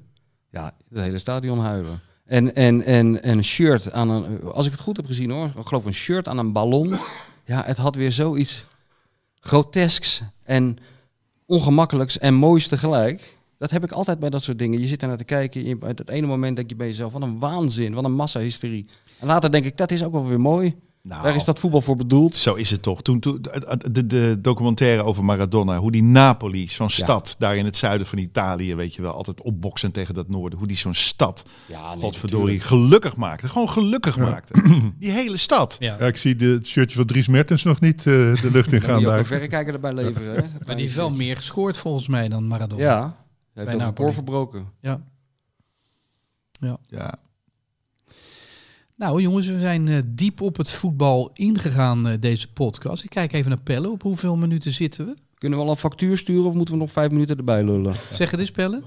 Ja, 0.50 0.76
het 0.90 1.00
hele 1.00 1.18
stadion 1.18 1.60
huilen. 1.60 2.00
En, 2.26 2.56
en, 2.56 2.84
en, 2.84 3.24
en 3.24 3.38
een 3.38 3.44
shirt 3.44 3.92
aan 3.92 4.10
een... 4.10 4.44
Als 4.44 4.66
ik 4.66 4.72
het 4.72 4.82
goed 4.82 4.98
heb 4.98 5.06
gezien 5.06 5.32
hoor. 5.32 5.52
Ik 5.58 5.68
geloof 5.68 5.86
een 5.86 5.94
shirt 5.94 6.28
aan 6.28 6.38
een 6.38 6.52
ballon. 6.52 6.96
Ja, 7.46 7.64
het 7.66 7.78
had 7.78 7.96
weer 7.96 8.12
zoiets 8.12 8.66
grotesks 9.40 10.22
en 10.44 10.78
ongemakkelijks 11.46 12.18
en 12.20 12.34
moois 12.34 12.68
tegelijk. 12.68 13.38
Dat 13.58 13.72
heb 13.72 13.84
ik 13.84 13.92
altijd 13.92 14.20
bij 14.20 14.30
dat 14.30 14.44
soort 14.44 14.60
dingen. 14.60 14.80
Je 14.80 14.88
zit 14.88 15.02
er 15.02 15.08
naar 15.08 15.18
te 15.18 15.24
kijken. 15.24 15.66
Je, 15.66 15.78
uit 15.82 16.00
het 16.00 16.10
ene 16.10 16.28
moment 16.28 16.56
denk 16.56 16.70
je 16.70 16.76
bij 16.76 16.88
jezelf, 16.88 17.14
wat 17.14 17.22
een 17.22 17.40
waanzin, 17.40 17.94
wat 17.94 18.04
een 18.04 18.16
massahysterie. 18.16 18.86
En 19.20 19.28
later 19.28 19.52
denk 19.52 19.66
ik, 19.66 19.78
dat 19.78 19.92
is 19.92 20.04
ook 20.04 20.12
wel 20.12 20.28
weer 20.28 20.40
mooi. 20.40 20.76
Nou, 21.06 21.24
Daar 21.24 21.36
is 21.36 21.44
dat 21.44 21.60
voetbal 21.60 21.82
voor 21.82 21.96
bedoeld. 21.96 22.36
Zo 22.36 22.54
is 22.54 22.72
het 22.72 22.82
toch. 22.82 23.02
Toen, 23.02 23.20
toen 23.20 23.42
de, 23.92 24.06
de, 24.06 24.38
documentaire 24.42 25.04
over 25.04 25.24
Maradona, 25.24 25.78
hoe 25.78 25.92
die 25.92 26.04
Napoli, 26.04 26.68
zo'n 26.68 26.90
stad 26.90 27.36
daar 27.40 27.58
in 27.58 27.66
het 27.66 27.78
zuiden 27.78 28.08
van 28.08 28.18
Italië, 28.18 28.76
weet 28.76 28.96
je 28.96 29.02
wel, 29.02 29.14
altijd 29.14 29.42
opboksen 29.42 29.92
tegen 29.92 30.14
dat 30.14 30.30
noorden, 30.30 30.60
hoe 30.60 30.68
die 30.68 30.78
zo'n 30.78 30.94
stad, 30.94 31.44
Ja, 31.66 31.94
nee, 31.94 32.02
godverdorie, 32.02 32.60
gelukkig 32.60 33.16
maakte. 33.16 33.48
Gewoon 33.48 33.70
gelukkig 33.70 34.18
maakte. 34.18 34.54
Die 35.00 35.12
hele 35.12 35.38
stad. 35.38 35.76
Ja. 35.80 35.96
Ja, 36.00 36.06
ik 36.06 36.18
zie 36.18 36.36
de, 36.36 36.46
het 36.46 36.68
shirtje 36.68 36.98
van 36.98 37.06
Dries 37.06 37.28
Mertens 37.28 37.64
nog 37.64 37.80
niet 37.80 37.98
eh, 37.98 38.04
de 38.42 38.50
lucht 38.52 38.72
in 38.72 38.82
Gaan 38.82 38.98
een 38.98 39.04
daar. 39.04 39.26
verrekijker 39.26 39.74
erbij 39.74 39.94
leveren. 39.94 40.36
Hè? 40.36 40.42
Maar 40.66 40.76
die 40.76 40.86
heeft 40.86 40.96
wel 40.96 41.12
meer 41.12 41.38
gescoord 41.38 41.78
volgens 41.78 42.08
mij 42.08 42.28
dan 42.30 42.48
Maradona. 42.48 42.84
Ja, 42.84 43.18
hij 43.54 43.64
heeft 43.64 43.80
een 43.80 43.86
record 43.86 44.14
verbroken. 44.14 44.68
Ja. 44.82 45.02
Ja. 46.60 47.20
Nou 48.98 49.22
jongens, 49.22 49.48
we 49.48 49.60
zijn 49.60 49.88
eh, 49.88 49.98
diep 50.06 50.42
op 50.42 50.58
het 50.58 50.72
voetbal 50.72 51.30
ingegaan 51.34 52.08
eh, 52.08 52.14
deze 52.20 52.52
podcast. 52.52 53.04
Ik 53.04 53.10
kijk 53.10 53.34
even 53.34 53.50
naar 53.50 53.60
Pelle. 53.60 53.90
Op 53.90 54.02
hoeveel 54.02 54.36
minuten 54.38 54.72
zitten 54.72 55.06
we? 55.06 55.14
Kunnen 55.38 55.60
we 55.60 55.66
al 55.66 55.72
een 55.72 55.78
factuur 55.78 56.18
sturen 56.18 56.46
of 56.46 56.54
moeten 56.54 56.74
we 56.74 56.80
nog 56.80 56.92
vijf 56.92 57.12
minuten 57.12 57.38
erbij 57.38 57.64
lullen? 57.64 57.96
Zeg 58.12 58.32
het 58.32 58.40
eens 58.40 58.52
Pelle. 58.52 58.84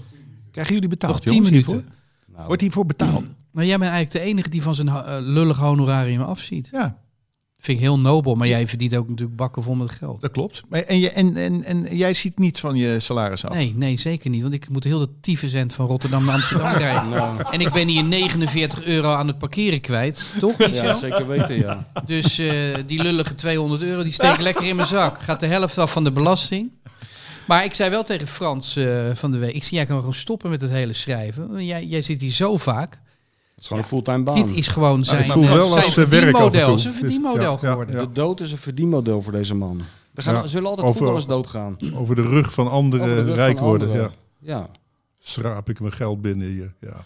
Krijgen 0.51 0.75
jullie 0.75 0.89
betaald? 0.89 1.13
Nog 1.13 1.23
tien 1.23 1.33
jongens, 1.33 1.51
minuten. 1.51 1.73
hiervoor? 1.73 1.93
Nou, 2.35 2.47
Wordt 2.47 2.63
hiervoor 2.63 2.87
betaald? 2.87 3.25
Maar 3.51 3.65
jij 3.65 3.79
bent 3.79 3.91
eigenlijk 3.91 4.25
de 4.25 4.31
enige 4.31 4.49
die 4.49 4.63
van 4.63 4.75
zijn 4.75 4.87
uh, 4.87 5.17
lullig 5.21 5.57
honorarium 5.57 6.21
afziet. 6.21 6.69
Ja, 6.73 6.99
Vind 7.61 7.79
ik 7.79 7.85
heel 7.85 7.99
nobel, 7.99 8.35
maar 8.35 8.49
jij 8.49 8.69
verdient 8.69 8.97
ook 8.97 9.09
natuurlijk 9.09 9.37
bakken 9.37 9.63
vol 9.63 9.75
met 9.75 9.91
geld. 9.91 10.21
dat 10.21 10.31
klopt. 10.31 10.63
Maar, 10.69 10.83
en, 10.83 10.99
je, 10.99 11.11
en, 11.11 11.37
en, 11.37 11.65
en 11.65 11.97
jij 11.97 12.15
ziet 12.15 12.39
niet 12.39 12.61
van 12.61 12.77
je 12.77 13.01
salaris 13.01 13.45
af? 13.45 13.55
Nee, 13.55 13.73
nee, 13.77 13.99
zeker 13.99 14.31
niet. 14.31 14.43
Want 14.43 14.55
ik 14.55 14.69
moet 14.69 14.85
heel 14.85 14.99
de 14.99 15.09
tyfusend 15.21 15.75
van 15.75 15.87
Rotterdam 15.87 16.25
naar 16.25 16.35
Amsterdam 16.35 16.73
rijden. 16.87 17.09
nou, 17.09 17.43
En 17.51 17.61
ik 17.61 17.73
ben 17.73 17.89
hier 17.89 18.05
49 18.05 18.85
euro 18.85 19.13
aan 19.15 19.27
het 19.27 19.39
parkeren 19.39 19.81
kwijt. 19.81 20.25
Toch, 20.39 20.59
ja, 20.59 20.75
zo? 20.75 20.99
zeker 20.99 21.27
weten, 21.27 21.59
ja. 21.59 21.89
Dus 22.05 22.39
eh, 22.39 22.77
die 22.87 23.03
lullige 23.03 23.35
200 23.35 23.83
euro, 23.83 24.03
die 24.03 24.13
steek 24.13 24.35
ik 24.35 24.41
lekker 24.41 24.67
in 24.67 24.77
mijn 24.77 24.89
zak. 24.89 25.21
Gaat 25.21 25.41
de 25.41 25.47
helft 25.47 25.79
af 25.79 25.93
van 25.93 26.05
de 26.05 26.13
belasting. 26.13 26.71
Maar 27.47 27.65
ik 27.65 27.75
zei 27.75 27.91
wel 27.91 28.05
tegen 28.05 28.27
Frans 28.27 28.77
eh, 28.77 29.11
van 29.15 29.33
de 29.33 29.39
week... 29.39 29.55
Ik 29.55 29.65
zie, 29.65 29.77
jij 29.77 29.87
kan 29.87 29.99
gewoon 29.99 30.15
stoppen 30.15 30.51
met 30.51 30.61
het 30.61 30.71
hele 30.71 30.93
schrijven. 30.93 31.65
Jij, 31.65 31.85
jij 31.85 32.03
zit 32.03 32.21
hier 32.21 32.31
zo 32.31 32.57
vaak. 32.57 33.01
Het 33.59 33.67
is 33.67 33.67
gewoon 33.67 33.83
een 33.83 33.89
fulltime 33.89 34.23
baan. 34.23 34.35
Dit 34.47 34.57
is 34.57 34.69
gewoon 34.69 35.05
zijn, 35.05 35.25
ik 35.25 35.31
voel 35.33 35.43
wel 35.49 35.69
zijn 35.71 35.85
als, 35.85 35.93
verdienmodel. 35.95 36.79
Zijn 36.79 36.93
Dus, 36.93 37.01
verdienmodel 37.01 37.57
geworden. 37.59 37.95
ja. 37.95 38.01
De 38.05 38.13
dood 38.13 38.41
is 38.41 38.53
een 38.53 38.59
verdienmodel 38.59 39.23
voor 39.23 39.33
deze 39.33 39.55
man. 39.55 39.81
Er 40.15 40.23
gaan, 40.23 40.35
Ja. 40.35 40.47
zullen 40.47 40.69
altijd 40.69 40.87
Over- 40.87 40.99
voetballers 40.99 41.27
doodgaan. 41.27 41.77
Over 41.95 42.15
de 42.17 42.23
rug 42.23 42.53
van 42.53 42.71
anderen 42.71 43.15
rug 43.15 43.27
van 43.27 43.35
rijk 43.35 43.59
worden. 43.59 43.89
anderen. 43.89 44.13
Ja. 44.41 44.57
Ja. 44.59 44.69
Schraap 45.19 45.69
ik 45.71 45.81
mijn 45.81 45.93
geld 45.93 46.21
binnen 46.23 46.49
hier. 46.51 46.75
Ja, 46.81 47.05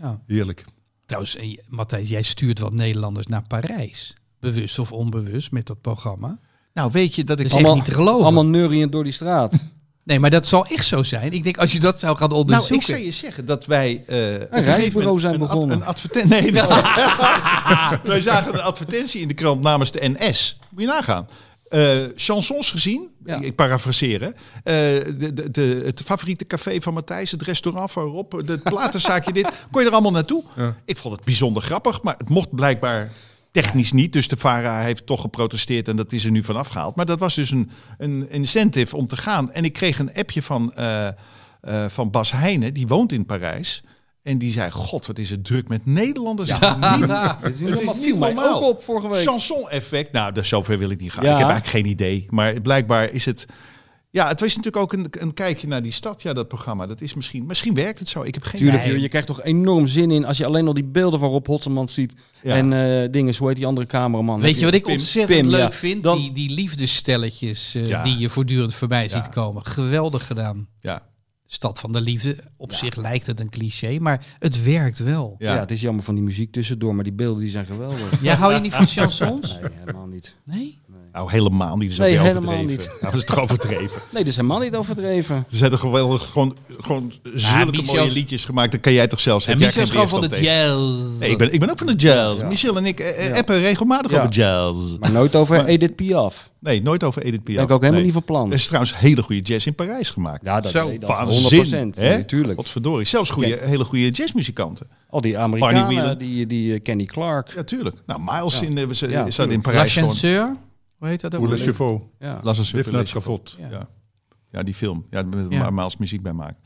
Ja. 0.00 0.20
heerlijk. 0.26 0.64
Trouwens, 1.06 1.36
eh, 1.36 1.58
Matthijs, 1.68 2.08
jij 2.08 2.22
stuurt 2.22 2.58
wat 2.58 2.72
Nederlanders 2.72 3.26
naar 3.26 3.44
Parijs. 3.46 4.16
Bewust 4.40 4.78
of 4.78 4.92
onbewust 4.92 5.52
met 5.52 5.66
dat 5.66 5.80
programma. 5.80 6.38
Nou, 6.74 6.90
weet 6.92 7.14
je 7.14 7.24
dat 7.24 7.38
ik... 7.40 7.48
Dat 7.48 7.58
is 7.58 7.64
echt 7.64 7.74
niet 7.74 7.84
te 7.84 7.92
geloven. 7.92 8.22
Allemaal 8.24 8.46
neuriënd 8.46 8.92
door 8.92 9.04
die 9.04 9.12
straat. 9.12 9.58
Nee, 10.02 10.18
maar 10.18 10.30
dat 10.30 10.46
zal 10.48 10.66
echt 10.66 10.86
zo 10.86 11.02
zijn. 11.02 11.32
Ik 11.32 11.44
denk, 11.44 11.56
als 11.58 11.72
je 11.72 11.80
dat 11.80 12.00
zou 12.00 12.16
gaan 12.16 12.28
Nou, 12.28 12.40
onderzoeken... 12.40 12.76
ik 12.76 12.82
zou 12.82 12.98
je 12.98 13.10
zeggen 13.10 13.44
dat 13.44 13.66
wij... 13.66 14.02
eh, 14.06 14.16
op 14.42 14.48
een 14.50 14.62
reisbureau 14.62 15.20
zijn 15.20 15.34
een 15.34 15.40
ad- 15.40 15.48
begonnen. 15.48 15.76
Een 15.76 15.84
advertentie... 15.86 16.30
Nee, 16.30 16.52
nou, 16.66 16.68
wij 18.02 18.20
zagen 18.20 18.54
een 18.54 18.60
advertentie 18.62 19.20
in 19.20 19.28
de 19.28 19.34
krant 19.34 19.62
namens 19.62 19.92
de 19.92 20.14
NS. 20.18 20.58
Moet 20.70 20.80
je 20.80 20.86
nagaan. 20.88 21.28
Eh, 21.68 21.90
chansons 22.14 22.70
gezien, 22.70 23.08
Ja. 23.24 23.40
ik 23.40 23.54
parafraseer. 23.54 24.20
hè. 24.20 24.26
Eh, 24.28 25.04
de, 25.18 25.34
de, 25.34 25.50
de, 25.50 25.82
het 25.84 26.02
favoriete 26.04 26.46
café 26.46 26.80
van 26.80 26.94
Matthijs, 26.94 27.30
het 27.30 27.42
restaurant 27.42 27.90
van 27.90 28.04
Rob, 28.04 28.46
de 28.46 28.58
platenzaakje 28.58 29.32
dit. 29.32 29.48
Kon 29.70 29.80
je 29.80 29.86
er 29.86 29.92
allemaal 29.92 30.12
naartoe? 30.12 30.44
Ja. 30.56 30.76
Ik 30.84 30.96
vond 30.96 31.16
het 31.16 31.24
bijzonder 31.24 31.62
grappig, 31.62 32.02
maar 32.02 32.14
het 32.18 32.28
mocht 32.28 32.54
blijkbaar 32.54 33.08
technisch 33.50 33.92
niet. 33.92 34.12
Dus 34.12 34.28
de 34.28 34.36
VARA 34.36 34.80
heeft 34.80 35.06
toch 35.06 35.20
geprotesteerd 35.20 35.88
en 35.88 35.96
dat 35.96 36.12
is 36.12 36.24
er 36.24 36.30
nu 36.30 36.42
vanaf 36.42 36.68
gehaald. 36.68 36.96
Maar 36.96 37.06
dat 37.06 37.18
was 37.18 37.34
dus 37.34 37.50
een, 37.50 37.70
een 37.98 38.30
incentive 38.30 38.96
om 38.96 39.06
te 39.06 39.16
gaan. 39.16 39.52
En 39.52 39.64
ik 39.64 39.72
kreeg 39.72 39.98
een 39.98 40.14
appje 40.14 40.42
van, 40.42 40.74
eh, 40.74 41.06
eh, 41.06 41.14
van 41.88 42.10
Bas 42.10 42.32
Heijnen, 42.32 42.74
die 42.74 42.86
woont 42.86 43.12
in 43.12 43.26
Parijs. 43.26 43.82
En 44.22 44.38
die 44.38 44.50
zei, 44.50 44.70
god, 44.70 45.06
wat 45.06 45.18
is 45.18 45.30
het 45.30 45.44
druk 45.44 45.68
met 45.68 45.86
Nederlanders. 45.86 46.50
Niet- 46.50 46.60
Dit 46.60 46.70
is 46.72 46.80
niet 46.98 47.10
Het 47.40 47.52
is 47.52 47.58
Viel 47.58 48.00
niet 48.00 48.18
mij 48.18 48.32
normaal. 48.32 48.56
ook 48.62 48.68
op 48.76 48.82
vorige 48.82 49.08
week. 49.08 49.22
Chanson-effect. 49.28 50.12
Nou, 50.12 50.32
dus 50.32 50.48
zover 50.48 50.78
wil 50.78 50.90
ik 50.90 51.00
niet 51.00 51.12
gaan. 51.12 51.24
Ja. 51.24 51.32
Ik 51.32 51.38
heb 51.38 51.48
eigenlijk 51.48 51.76
geen 51.84 51.92
idee. 51.92 52.26
Maar 52.30 52.60
blijkbaar 52.60 53.12
is 53.12 53.24
het... 53.24 53.46
Ja, 54.12 54.28
het 54.28 54.40
was 54.40 54.56
natuurlijk 54.56 54.76
ook 54.82 54.92
een, 54.92 55.06
een 55.10 55.34
kijkje 55.34 55.66
naar 55.66 55.82
die 55.82 55.92
stad, 55.92 56.22
ja, 56.22 56.32
dat 56.32 56.48
programma. 56.48 56.86
Dat 56.86 57.00
is 57.00 57.14
misschien... 57.14 57.46
Misschien 57.46 57.74
werkt 57.74 57.98
het 57.98 58.08
zo. 58.08 58.22
Ik 58.22 58.34
heb 58.34 58.42
geen 58.42 58.60
Tuurlijk, 58.60 58.84
je, 58.84 59.00
je 59.00 59.08
krijgt 59.08 59.26
toch 59.26 59.42
enorm 59.42 59.86
zin 59.86 60.10
in 60.10 60.24
als 60.24 60.36
je 60.38 60.46
alleen 60.46 60.66
al 60.66 60.74
die 60.74 60.84
beelden 60.84 61.20
van 61.20 61.30
Rob 61.30 61.46
Hotselman 61.46 61.88
ziet. 61.88 62.14
Ja. 62.42 62.54
En 62.54 62.72
eh 62.72 63.10
dingen, 63.10 63.36
hoe 63.36 63.46
heet 63.48 63.56
die 63.56 63.66
andere 63.66 63.86
cameraman? 63.86 64.40
Weet 64.40 64.58
je 64.58 64.64
wat 64.64 64.74
ik 64.74 64.82
Pim. 64.82 64.92
ontzettend 64.92 65.40
Pim, 65.40 65.50
leuk 65.50 65.60
ja. 65.60 65.72
vind? 65.72 66.02
Dan- 66.02 66.18
Die, 66.18 66.32
die 66.32 66.50
liefdesstelletjes 66.50 67.74
eh, 67.74 67.84
Ja. 67.84 68.02
die 68.02 68.18
je 68.18 68.28
voortdurend 68.28 68.74
voorbij 68.74 69.08
Ja. 69.08 69.22
ziet 69.22 69.28
komen. 69.28 69.64
Geweldig 69.66 70.26
gedaan. 70.26 70.68
Ja. 70.80 71.08
Stad 71.46 71.78
van 71.80 71.92
de 71.92 72.00
liefde. 72.00 72.36
Op 72.56 72.72
zich 72.72 72.96
lijkt 72.96 73.26
het 73.26 73.40
een 73.40 73.50
cliché, 73.50 73.98
maar 73.98 74.26
het 74.38 74.62
werkt 74.62 74.98
wel. 74.98 75.34
Ja. 75.38 75.54
Ja. 75.54 75.60
het 75.60 75.70
is 75.70 75.80
jammer 75.80 76.04
van 76.04 76.14
die 76.14 76.24
muziek 76.24 76.52
tussendoor, 76.52 76.94
maar 76.94 77.04
die 77.04 77.12
beelden 77.12 77.40
die 77.42 77.50
zijn 77.50 77.66
geweldig. 77.66 78.22
Jij 78.22 78.34
hou 78.34 78.54
je 78.54 78.60
niet 78.60 78.74
van 78.74 78.86
chansons? 78.86 79.58
Nee, 79.60 79.70
helemaal 79.72 80.06
niet. 80.06 80.36
Nee? 80.44 80.80
Nou, 81.12 81.30
helemaal 81.30 81.76
niet. 81.76 81.96
Dat 81.96 82.06
is 82.06 82.14
Nee, 82.14 82.18
helemaal 82.26 82.54
overdreven. 82.54 82.66
niet. 82.66 82.86
Nou, 83.00 83.12
dat 83.12 83.14
is 83.14 83.24
toch 83.24 83.38
overdreven. 83.40 84.00
Nee, 84.10 84.22
dat 84.22 84.26
is 84.26 84.36
helemaal 84.36 84.58
niet 84.58 84.74
overdreven. 84.76 85.36
Er 85.36 85.56
zijn 85.56 85.70
toch 85.70 85.80
geweldig 85.80 86.22
gewoon, 86.26 86.56
gewoon 86.78 87.12
zulke 87.34 87.70
Michel- 87.70 87.94
mooie 87.94 88.10
liedjes 88.12 88.44
gemaakt. 88.44 88.70
Dan 88.70 88.80
kan 88.80 88.92
jij 88.92 89.06
toch 89.06 89.20
zelfs... 89.20 89.46
En 89.46 89.50
heb 89.52 89.60
Michel 89.60 89.82
is 89.82 89.90
gewoon 89.90 90.08
van 90.08 90.20
de 90.20 90.40
jazz. 90.42 91.18
Nee, 91.20 91.30
ik 91.30 91.38
ben, 91.38 91.52
ik 91.52 91.60
ben 91.60 91.70
ook 91.70 91.78
van 91.78 91.86
de 91.86 91.94
jazz. 91.94 92.40
Ja. 92.40 92.46
Michel 92.48 92.76
en 92.76 92.86
ik 92.86 93.00
eh, 93.00 93.18
eh, 93.18 93.28
Ja. 93.32 93.36
appen 93.38 93.60
regelmatig 93.60 94.10
Ja. 94.10 94.18
over 94.18 94.30
jazz. 94.30 94.96
Maar 94.98 95.10
nooit 95.12 95.34
over 95.36 95.56
Maar- 95.56 95.64
Edith 95.66 95.96
Piaf. 95.96 96.50
Nee, 96.60 96.82
nooit 96.82 97.04
over 97.04 97.22
Edith 97.22 97.42
Piaf. 97.44 97.56
Ben 97.56 97.64
ik 97.64 97.70
ook 97.70 97.80
helemaal 97.80 97.92
Nee. 98.02 98.04
niet 98.04 98.12
van 98.12 98.24
plan. 98.24 98.48
Er 98.48 98.54
is 98.54 98.64
trouwens 98.66 98.98
hele 98.98 99.22
goede 99.22 99.40
jazz 99.42 99.66
in 99.66 99.74
Parijs 99.74 100.10
gemaakt. 100.10 100.44
Ja, 100.44 100.60
dat, 100.60 100.70
Zo, 100.70 100.88
nee, 100.88 100.98
dat 100.98 101.08
Waanzin, 101.08 101.58
100%. 101.94 101.96
hè? 101.96 102.16
Natuurlijk. 102.16 102.58
Godverdorie. 102.58 103.06
Zelfs 103.06 103.30
goede, 103.30 103.58
hele 103.62 103.84
goede 103.84 104.08
jazzmuzikanten. 104.10 104.86
Al 105.10 105.20
die 105.20 105.38
Amerikanen, 105.38 106.18
die, 106.18 106.46
die 106.46 106.74
eh, 106.74 106.82
Kenny 106.82 107.04
Clark. 107.04 107.52
Ja, 107.54 107.64
tuurlijk. 107.64 107.96
Nou, 108.06 108.20
Miles 108.24 108.58
Ja. 108.60 108.66
in, 108.66 108.76
Ja, 109.10 109.30
zat 109.30 109.48
in 109.48 109.54
La 109.54 109.60
Parijs 109.60 109.92
gewoon. 109.92 110.58
Hoe 111.00 111.08
heet 111.08 111.20
dat 111.20 111.34
ook? 111.34 111.40
Pour 111.40 111.50
le 111.50 111.58
chevaux. 111.58 112.04
Ja. 112.18 112.40
Las. 112.42 112.70
Ja. 112.70 113.68
Ja. 113.70 113.88
ja, 114.50 114.62
die 114.62 114.74
film. 114.74 115.06
Ja, 115.10 115.22
met 115.22 115.46
Ja. 115.52 115.58
waar 115.60 115.74
Miles 115.74 115.96
muziek 115.96 116.22
bij 116.22 116.32
maakt. 116.32 116.60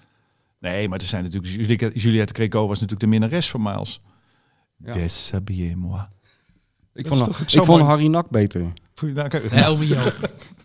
Nee, 0.58 0.88
maar 0.88 0.98
er 1.00 1.06
zijn 1.06 1.24
natuurlijk... 1.24 1.52
Juliette, 1.52 1.90
Juliette 1.94 2.34
Greco 2.34 2.60
was 2.60 2.80
natuurlijk 2.80 3.00
de 3.00 3.06
minnares 3.06 3.50
van 3.50 3.62
Miles. 3.62 4.00
Ja. 4.76 4.92
Déshabillez-moi. 4.92 6.02
Ik 6.94 7.06
vond, 7.06 7.52
ik 7.52 7.64
vond. 7.64 7.82
Harry 7.82 8.06
Nak 8.06 8.30
beter. 8.30 8.72
Nou, 9.02 9.28
kijk. 9.28 9.50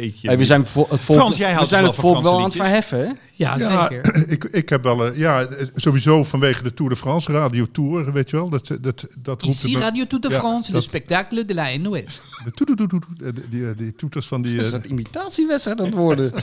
Jeetje. 0.00 0.28
Hey, 0.28 0.38
we 0.38 0.44
zijn 0.44 0.66
vo- 0.66 0.86
het 0.90 1.04
volk, 1.04 1.18
Frans, 1.18 1.36
jij 1.36 1.56
we 1.58 1.64
zijn 1.66 1.82
wel 1.82 1.90
het 1.90 2.00
volk 2.00 2.12
wel 2.12 2.22
Franse 2.22 2.38
aan 2.38 2.44
het 2.44 2.54
verheffen, 2.56 2.98
hè? 2.98 3.12
Ja, 3.32 3.58
Ja, 3.58 3.88
zeker. 3.88 4.28
ik, 4.34 4.44
ik 4.44 4.68
heb 4.68 4.82
wel... 4.82 5.06
eh, 5.06 5.16
ja, 5.18 5.42
eh, 5.44 5.66
sowieso 5.74 6.24
vanwege 6.24 6.62
de 6.62 6.74
Tour 6.74 6.90
de 6.90 6.96
France, 6.96 7.32
Radio 7.32 7.66
Tour, 7.72 8.12
weet 8.12 8.30
je 8.30 8.36
wel. 8.36 8.48
Dat, 8.48 8.66
dat, 8.80 9.06
dat 9.18 9.42
roept 9.42 9.64
Ici 9.64 9.76
Radio 9.78 10.06
Tour 10.06 10.22
de 10.24 10.30
Ja, 10.30 10.38
France, 10.38 10.68
le 10.70 10.74
dat- 10.74 10.82
spectacle 10.86 11.44
de 11.44 11.54
la 11.54 11.76
NOS. 11.76 12.20
de 12.44 12.50
toedoedoedoe, 12.54 13.00
eh, 13.22 13.28
die, 13.32 13.48
die, 13.48 13.74
die 13.74 13.94
toeters 13.94 14.26
van 14.26 14.42
die... 14.42 14.56
Dat 14.56 14.64
is 14.64 14.72
een 14.72 14.90
imitatiewedstrijd 14.90 15.78
aan 15.80 15.86
het 15.86 15.94
worden. 15.94 16.32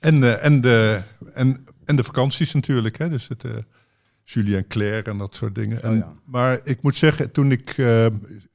En, 0.00 0.22
eh, 0.24 0.44
en, 0.44 0.60
de, 0.60 1.02
en, 1.34 1.64
en 1.84 1.96
de 1.96 2.04
vakanties 2.04 2.52
natuurlijk. 2.54 2.98
Hè? 2.98 3.08
Dus 3.08 3.28
het 3.28 3.44
uh, 3.44 3.50
Julien 4.24 4.66
Claire 4.66 5.10
en 5.10 5.18
dat 5.18 5.34
soort 5.34 5.54
dingen. 5.54 5.82
En, 5.82 5.90
Oh 5.90 5.96
ja. 5.96 6.12
Maar 6.24 6.60
ik 6.64 6.82
moet 6.82 6.96
zeggen, 6.96 7.32
toen 7.32 7.50
ik 7.50 7.70
eh, 7.76 8.06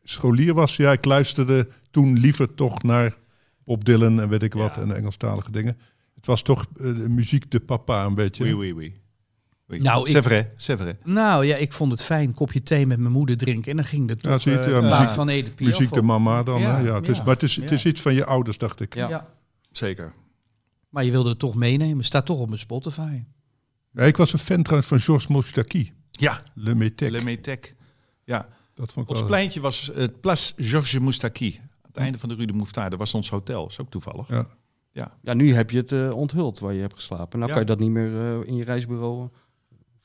scholier 0.03 0.53
was, 0.53 0.75
ja, 0.75 0.91
ik 0.91 1.05
luisterde 1.05 1.67
toen 1.91 2.19
liever 2.19 2.53
toch 2.55 2.83
naar 2.83 3.15
Bob 3.65 3.85
Dylan 3.85 4.21
en 4.21 4.29
weet 4.29 4.43
ik 4.43 4.53
wat, 4.53 4.75
Ja. 4.75 4.81
en 4.81 4.95
Engelstalige 4.95 5.51
dingen. 5.51 5.77
Het 6.15 6.25
was 6.25 6.41
toch 6.41 6.65
eh, 6.75 6.83
de 6.83 7.09
muziek 7.09 7.51
de 7.51 7.59
papa 7.59 8.05
een 8.05 8.15
beetje. 8.15 8.43
Oui, 8.43 8.53
oui, 8.53 8.71
oui. 8.73 8.93
oui. 9.67 9.79
Nou, 9.81 10.03
c'est 10.05 10.15
ik- 10.17 10.23
vrai, 10.23 10.53
c'est 10.57 10.79
vrai. 10.81 10.97
Nou 11.03 11.45
ja, 11.45 11.55
ik 11.55 11.73
vond 11.73 11.91
het 11.91 12.01
fijn. 12.01 12.33
Kopje 12.33 12.63
thee 12.63 12.85
met 12.85 12.99
mijn 12.99 13.11
moeder 13.11 13.37
drinken. 13.37 13.71
En 13.71 13.75
dan 13.77 13.85
ging 13.85 14.09
het 14.09 14.21
Ja, 14.21 14.29
toch 14.37 14.43
het, 14.43 14.65
eh, 14.65 14.71
ja, 14.71 14.81
muziek- 14.81 15.09
van 15.15 15.29
Edith 15.29 15.55
Piaf 15.55 15.69
Muziek 15.69 15.93
de 15.93 16.01
mama 16.01 16.43
dan. 16.43 16.59
Ja, 16.61 16.77
hè? 16.77 16.87
Ja, 16.87 16.95
het 16.95 17.07
is, 17.07 17.17
maar 17.17 17.27
het 17.33 17.43
is, 17.43 17.55
het 17.55 17.71
is 17.71 17.85
iets 17.85 18.01
van 18.01 18.13
je 18.13 18.25
ouders, 18.25 18.57
dacht 18.57 18.79
ik. 18.79 18.93
Ja. 18.95 19.09
Ja. 19.09 19.27
Zeker. 19.71 20.13
Maar 20.89 21.03
je 21.03 21.11
wilde 21.11 21.29
het 21.29 21.39
toch 21.39 21.55
meenemen. 21.55 22.03
Staat 22.05 22.25
toch 22.25 22.37
op 22.39 22.47
mijn 22.47 22.59
Spotify. 22.59 23.23
Ja, 23.91 24.03
ik 24.03 24.17
was 24.17 24.33
een 24.33 24.39
fan 24.39 24.61
trouwens 24.63 24.87
van 24.89 24.99
Georges 24.99 25.27
Moustaki. 25.27 25.93
Ja, 26.11 26.43
Le 26.53 26.75
Métèque. 26.75 27.11
Le 27.11 27.21
Métèque. 27.23 27.73
Ja, 28.23 28.47
Dat 28.73 28.91
vond 28.93 29.05
ik 29.05 29.11
ons 29.11 29.19
wel... 29.19 29.27
pleintje 29.29 29.59
was 29.61 29.91
het 29.95 30.21
Place 30.21 30.53
Georges 30.57 30.99
Moustaki. 30.99 31.59
Aan 31.97 32.03
het 32.03 32.03
einde 32.03 32.17
van 32.19 32.29
de 32.29 32.35
Rue 32.35 32.45
de 32.47 32.53
Mouffetard. 32.53 32.89
Dat 32.89 32.99
was 32.99 33.13
ons 33.13 33.29
hotel. 33.29 33.61
Dat 33.61 33.71
is 33.71 33.79
ook 33.79 33.89
toevallig. 33.89 34.27
Ja. 34.91 35.11
Ja, 35.21 35.33
nu 35.33 35.53
heb 35.53 35.69
je 35.71 35.77
het 35.77 35.91
eh, 35.91 36.11
onthuld 36.15 36.59
waar 36.59 36.73
je 36.73 36.81
hebt 36.81 36.93
geslapen. 36.95 37.39
Nou 37.39 37.51
Ja. 37.51 37.57
kan 37.57 37.59
je 37.59 37.65
dat 37.75 37.79
niet 37.79 37.89
meer 37.91 38.19
eh, 38.41 38.47
in 38.47 38.55
je 38.55 38.63
reisbureau. 38.63 39.21
eh, 39.23 39.27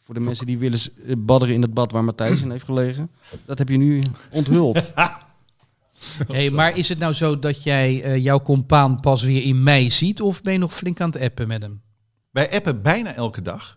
Voor 0.02 0.14
de 0.14 0.20
mensen 0.20 0.46
die 0.46 0.58
willen 0.58 0.78
badderen 1.18 1.54
in 1.54 1.62
het 1.62 1.74
bad 1.74 1.92
waar 1.92 2.04
Matthijs 2.04 2.42
in 2.42 2.50
heeft 2.50 2.64
gelegen. 2.64 3.10
Dat 3.44 3.58
heb 3.58 3.68
je 3.68 3.76
nu 3.76 4.02
onthuld. 4.30 4.90
Hey, 6.28 6.50
maar 6.50 6.76
is 6.76 6.88
het 6.88 6.98
nou 6.98 7.12
zo 7.12 7.38
dat 7.38 7.62
jij 7.62 8.02
eh, 8.02 8.16
jouw 8.16 8.40
compaan 8.42 9.00
pas 9.00 9.22
weer 9.22 9.42
in 9.42 9.62
mei 9.62 9.90
ziet? 9.90 10.20
Of 10.20 10.42
ben 10.42 10.52
je 10.52 10.58
nog 10.58 10.74
flink 10.74 11.00
aan 11.00 11.10
het 11.10 11.20
appen 11.22 11.48
met 11.48 11.62
hem? 11.62 11.80
Wij 12.30 12.50
appen 12.54 12.82
bijna 12.82 13.14
elke 13.14 13.42
dag. 13.42 13.76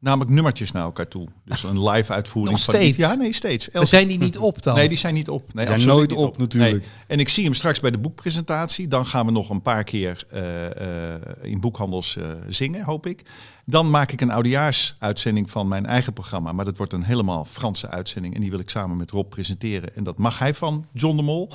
Namelijk 0.00 0.30
nummertjes 0.30 0.72
naar 0.72 0.82
elkaar 0.82 1.08
toe. 1.08 1.28
Dus 1.44 1.62
een 1.62 1.82
live 1.88 2.12
uitvoering 2.12 2.54
Nog 2.56 2.64
van 2.64 2.74
die- 2.74 2.82
steeds? 2.82 2.98
Ja, 2.98 3.14
nee, 3.14 3.32
steeds. 3.32 3.66
We 3.66 3.72
Elke- 3.72 3.86
zijn 3.86 4.08
die 4.08 4.18
niet 4.18 4.38
op 4.38 4.62
dan? 4.62 4.74
Nee, 4.74 4.88
die 4.88 4.98
zijn 4.98 5.14
niet 5.14 5.28
op. 5.28 5.40
Nee, 5.54 5.66
zijn 5.66 5.78
absoluut 5.78 5.96
nooit 5.96 6.10
niet 6.10 6.18
op, 6.18 6.38
natuurlijk. 6.38 6.72
Nee. 6.72 6.82
En 7.06 7.18
ik 7.20 7.28
zie 7.28 7.44
hem 7.44 7.54
straks 7.54 7.80
bij 7.80 7.90
de 7.90 7.98
boekpresentatie. 7.98 8.88
Dan 8.88 9.06
gaan 9.06 9.26
we 9.26 9.32
nog 9.32 9.50
een 9.50 9.62
paar 9.62 9.84
keer 9.84 10.24
eh, 10.30 11.14
eh, 11.14 11.20
in 11.42 11.60
boekhandels 11.60 12.16
eh, 12.16 12.24
zingen, 12.48 12.84
hoop 12.84 13.06
ik. 13.06 13.22
Dan 13.64 13.90
maak 13.90 14.12
ik 14.12 14.20
een 14.20 14.30
oudejaarsuitzending 14.30 15.50
van 15.50 15.68
mijn 15.68 15.86
eigen 15.86 16.12
programma. 16.12 16.52
Maar 16.52 16.64
dat 16.64 16.76
wordt 16.76 16.92
een 16.92 17.02
helemaal 17.04 17.44
Franse 17.44 17.88
uitzending. 17.88 18.34
En 18.34 18.40
die 18.40 18.50
wil 18.50 18.58
ik 18.58 18.70
samen 18.70 18.96
met 18.96 19.10
Rob 19.10 19.28
presenteren. 19.28 19.96
En 19.96 20.04
dat 20.04 20.18
mag 20.18 20.38
hij 20.38 20.54
van 20.54 20.86
John 20.92 21.16
de 21.16 21.22
Mol. 21.22 21.50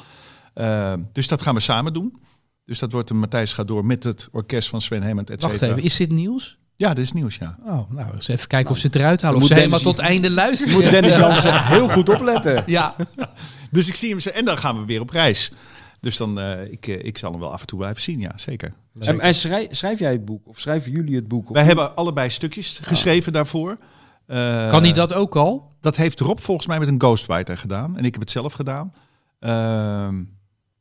Dus 1.13 1.27
dat 1.27 1.41
gaan 1.41 1.53
we 1.55 1.59
samen 1.59 1.93
doen. 1.93 2.19
Dus 2.65 2.79
dat 2.79 2.91
wordt 2.91 3.09
een 3.09 3.19
Matthijs 3.19 3.53
gaat 3.53 3.67
door 3.67 3.85
met 3.85 4.03
het 4.03 4.27
orkest 4.31 4.69
van 4.69 4.81
Sven 4.81 5.03
Hemmend, 5.03 5.29
et 5.29 5.41
Wacht 5.41 5.53
cetera. 5.53 5.71
even, 5.71 5.83
is 5.83 5.95
dit 5.95 6.11
nieuws? 6.11 6.57
Ja, 6.75 6.87
dat 6.87 6.97
is 6.97 7.11
nieuws, 7.11 7.35
ja. 7.35 7.57
Oh, 7.65 7.91
nou, 7.91 8.13
eens 8.13 8.27
even 8.27 8.47
kijken 8.47 8.71
of 8.71 8.77
ze 8.77 8.85
het 8.87 8.95
eruit 8.95 9.21
halen. 9.21 9.41
Of 9.41 9.47
ze 9.47 9.53
helemaal 9.53 9.79
tot 9.79 9.99
einde 9.99 10.29
luisteren. 10.31 10.73
moet 10.81 10.89
Dennis 10.91 11.15
Jansen 11.25 11.63
heel 11.65 11.87
goed 11.89 12.09
opletten. 12.09 12.63
Ja, 12.65 12.95
Dus 13.71 13.87
ik 13.87 13.95
zie 13.95 14.15
hem. 14.15 14.33
En 14.33 14.45
dan 14.45 14.57
gaan 14.57 14.79
we 14.79 14.85
weer 14.85 15.01
op 15.01 15.09
reis. 15.09 15.51
Dus 15.99 16.17
dan, 16.17 16.39
eh, 16.39 16.71
ik, 16.71 16.87
eh, 16.87 17.03
ik 17.05 17.17
zal 17.17 17.31
hem 17.31 17.39
wel 17.39 17.51
af 17.51 17.61
en 17.61 17.67
toe 17.67 17.77
blijven 17.79 18.01
zien, 18.01 18.19
ja, 18.19 18.31
zeker. 18.35 18.73
En, 18.99 19.19
en 19.19 19.33
schrijf, 19.35 19.67
schrijf 19.71 19.99
jij 19.99 20.11
het 20.11 20.25
boek? 20.25 20.47
Of 20.47 20.59
schrijven 20.59 20.91
jullie 20.91 21.15
het 21.15 21.27
boek? 21.27 21.49
Wij 21.49 21.63
hebben 21.63 21.95
allebei 21.95 22.29
stukjes 22.29 22.79
geschreven 22.81 23.33
daarvoor. 23.33 23.77
Eh, 24.25 24.69
kan 24.69 24.83
hij 24.83 24.93
dat 24.93 25.13
ook 25.13 25.35
al? 25.35 25.71
Dat 25.81 25.95
heeft 25.95 26.19
Rob 26.19 26.39
volgens 26.39 26.67
mij 26.67 26.79
met 26.79 26.87
een 26.87 26.99
ghostwriter 27.01 27.57
gedaan. 27.57 27.97
En 27.97 28.05
ik 28.05 28.11
heb 28.11 28.21
het 28.21 28.31
zelf 28.31 28.53
gedaan. 28.53 28.93
Ehm, 29.39 30.23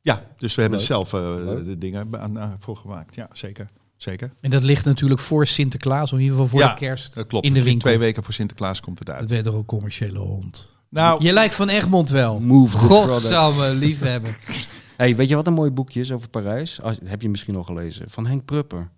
ja, 0.00 0.22
dus 0.38 0.54
we 0.54 0.60
hebben 0.60 0.78
Leuk. 0.78 0.88
zelf 0.88 1.12
eh, 1.12 1.20
Leuk. 1.20 1.64
de 1.64 1.78
dingen 1.78 2.08
aan, 2.20 2.38
aan- 2.38 2.56
voor 2.58 2.76
gemaakt. 2.76 3.14
Ja, 3.14 3.28
zeker. 3.32 3.68
Zeker. 4.04 4.32
En 4.40 4.50
dat 4.50 4.62
ligt 4.62 4.84
natuurlijk 4.84 5.20
voor 5.20 5.46
Sinterklaas, 5.46 6.12
of 6.12 6.18
in 6.18 6.24
ieder 6.24 6.34
geval 6.36 6.50
voor 6.50 6.60
Ja, 6.60 6.72
de 6.74 6.78
kerst. 6.78 7.14
Dat 7.14 7.26
klopt. 7.26 7.44
In 7.46 7.52
de 7.52 7.58
Het 7.58 7.68
winkel. 7.68 7.88
Twee 7.88 7.98
weken 7.98 8.22
voor 8.24 8.32
Sinterklaas 8.32 8.80
komt 8.80 8.98
het 8.98 9.06
Dat 9.08 9.16
uit. 9.16 9.28
werd 9.28 9.44
toch 9.44 9.54
een 9.54 9.64
commerciële 9.64 10.18
hond. 10.18 10.72
Nou, 10.88 11.24
Je 11.24 11.32
lijkt 11.32 11.54
van 11.54 11.68
Egmond 11.68 12.10
wel. 12.10 12.40
Move. 12.40 12.76
Godsamme, 12.76 13.68
liefhebben. 13.74 14.34
Hey, 14.96 15.16
weet 15.16 15.28
je 15.28 15.34
wat 15.34 15.46
een 15.46 15.52
mooi 15.52 15.70
boekje 15.70 16.00
is 16.00 16.12
over 16.12 16.28
Parijs? 16.28 16.82
Als, 16.82 16.98
heb 17.04 17.22
je 17.22 17.28
misschien 17.28 17.56
al 17.56 17.62
gelezen. 17.62 18.06
Van 18.10 18.26
Henk 18.26 18.44
Prupper. 18.44 18.90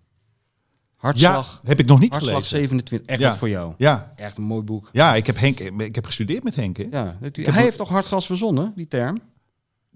Hartslag. 0.95 1.59
ja, 1.63 1.69
heb 1.69 1.79
ik 1.79 1.85
nog 1.85 1.99
niet 1.99 2.11
Hartslag 2.11 2.35
gelezen. 2.35 2.57
27. 2.57 3.07
Echt 3.09 3.19
Ja. 3.19 3.29
wat 3.29 3.37
voor 3.37 3.49
jou. 3.49 3.73
Ja, 3.77 4.13
Echt 4.15 4.37
een 4.37 4.43
mooi 4.43 4.61
boek. 4.63 4.89
ja 4.91 5.15
ik, 5.15 5.25
heb 5.25 5.37
Henk, 5.39 5.59
ik 5.59 5.95
heb 5.95 6.05
gestudeerd 6.05 6.43
met 6.43 6.55
Henk. 6.55 6.77
Hè? 6.77 6.85
Ja, 6.91 7.17
dat- 7.21 7.35
hij 7.35 7.63
heeft 7.63 7.77
toch 7.77 7.89
hardgas 7.89 8.25
verzonnen, 8.25 8.73
die 8.75 8.87
term? 8.87 9.21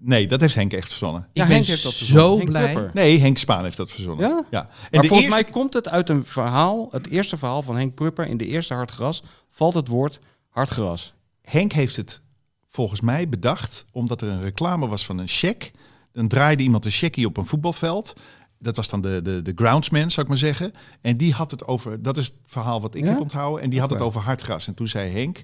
Nee, 0.04 0.26
dat 0.26 0.40
heeft 0.40 0.54
Henk 0.54 0.72
echt 0.72 0.88
verzonnen. 0.88 1.20
Ja, 1.32 1.42
ik 1.42 1.48
ben 1.48 1.56
Henk 1.56 1.66
heeft 1.68 1.82
dat 1.82 1.94
verzonnen. 1.94 2.24
zo 2.26 2.36
Henk 2.36 2.48
blij. 2.48 2.90
Nee, 2.94 3.18
Henk 3.20 3.38
Spaan 3.38 3.64
heeft 3.64 3.76
dat 3.76 3.90
verzonnen. 3.90 4.28
Ja? 4.28 4.44
ja. 4.50 4.60
En 4.60 4.68
Maar 4.90 4.90
volgens 4.90 5.10
eerste... 5.12 5.42
mij 5.42 5.44
komt 5.44 5.74
het 5.74 5.88
uit 5.88 6.08
een 6.08 6.24
verhaal, 6.24 6.88
het 6.90 7.08
eerste 7.08 7.36
verhaal 7.36 7.62
van 7.62 7.76
Henk 7.76 7.94
Prupper. 7.94 8.26
In 8.26 8.36
de 8.36 8.46
eerste 8.46 8.74
Hardgras 8.74 9.22
valt 9.50 9.74
het 9.74 9.88
woord 9.88 10.20
hardgras. 10.48 11.14
Henk 11.42 11.72
heeft 11.72 11.96
het 11.96 12.20
volgens 12.68 13.00
mij 13.00 13.28
bedacht 13.28 13.84
omdat 13.92 14.20
er 14.20 14.28
een 14.28 14.42
reclame 14.42 14.86
was 14.88 15.04
van 15.04 15.18
een 15.18 15.28
check. 15.28 15.70
Dan 16.12 16.28
draaide 16.28 16.62
iemand 16.62 16.84
een 16.84 16.90
checkie 16.90 17.26
op 17.26 17.36
een 17.36 17.46
voetbalveld. 17.46 18.12
Dat 18.58 18.76
was 18.76 18.88
dan 18.88 19.00
de, 19.00 19.20
de, 19.22 19.42
de 19.42 19.52
groundsman, 19.54 20.10
zou 20.10 20.22
ik 20.22 20.28
maar 20.28 20.38
zeggen. 20.38 20.72
En 21.00 21.16
die 21.16 21.32
had 21.32 21.50
het 21.50 21.66
over, 21.66 22.02
dat 22.02 22.16
is 22.16 22.26
het 22.26 22.34
verhaal 22.46 22.80
wat 22.80 22.94
ik 22.94 23.04
Ja? 23.04 23.08
heb 23.10 23.20
onthouden. 23.20 23.62
En 23.62 23.70
die 23.70 23.80
had 23.80 23.90
het 23.90 24.00
over 24.00 24.20
hardgras. 24.20 24.66
En 24.66 24.74
toen 24.74 24.88
zei 24.88 25.10
Henk, 25.10 25.42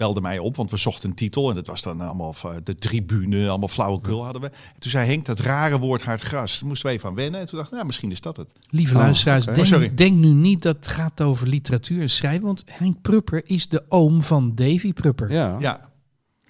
belde 0.00 0.20
mij 0.20 0.38
op, 0.38 0.56
want 0.56 0.70
we 0.70 0.76
zochten 0.76 1.08
een 1.10 1.14
titel. 1.16 1.48
En 1.48 1.54
dat 1.54 1.66
was 1.66 1.82
dan 1.82 2.00
allemaal 2.00 2.32
van 2.32 2.60
de 2.64 2.74
tribune, 2.74 3.48
allemaal 3.48 3.68
flauwekul 3.68 4.24
hadden 4.24 4.42
we. 4.42 4.48
En 4.48 4.78
toen 4.80 4.90
zei 4.90 5.06
Henk, 5.06 5.26
dat 5.26 5.38
rare 5.38 5.78
woord 5.78 6.02
hardgras. 6.02 6.58
Daar 6.58 6.68
moesten 6.68 6.88
we 6.88 6.94
even 6.94 7.08
aan 7.08 7.14
wennen. 7.14 7.40
En 7.40 7.46
toen 7.46 7.56
dacht 7.58 7.68
ik, 7.70 7.74
nou, 7.74 7.86
misschien 7.86 8.10
is 8.10 8.20
dat 8.20 8.36
het. 8.36 8.52
Lieve 8.68 8.94
Oh, 8.94 9.00
luisteraars, 9.00 9.44
denk, 9.44 9.72
Oh, 9.82 9.96
denk 9.96 10.16
nu 10.16 10.28
niet 10.28 10.62
dat 10.62 10.76
het 10.76 10.88
gaat 10.88 11.20
over 11.20 11.48
literatuur 11.48 12.00
en 12.00 12.10
schrijven. 12.10 12.46
Want 12.46 12.62
Henk 12.66 13.02
Prupper 13.02 13.42
is 13.44 13.68
de 13.68 13.84
oom 13.88 14.22
van 14.22 14.54
Davy 14.54 14.92
Prupper. 14.92 15.32
Ja. 15.32 15.56
Ja. 15.60 15.88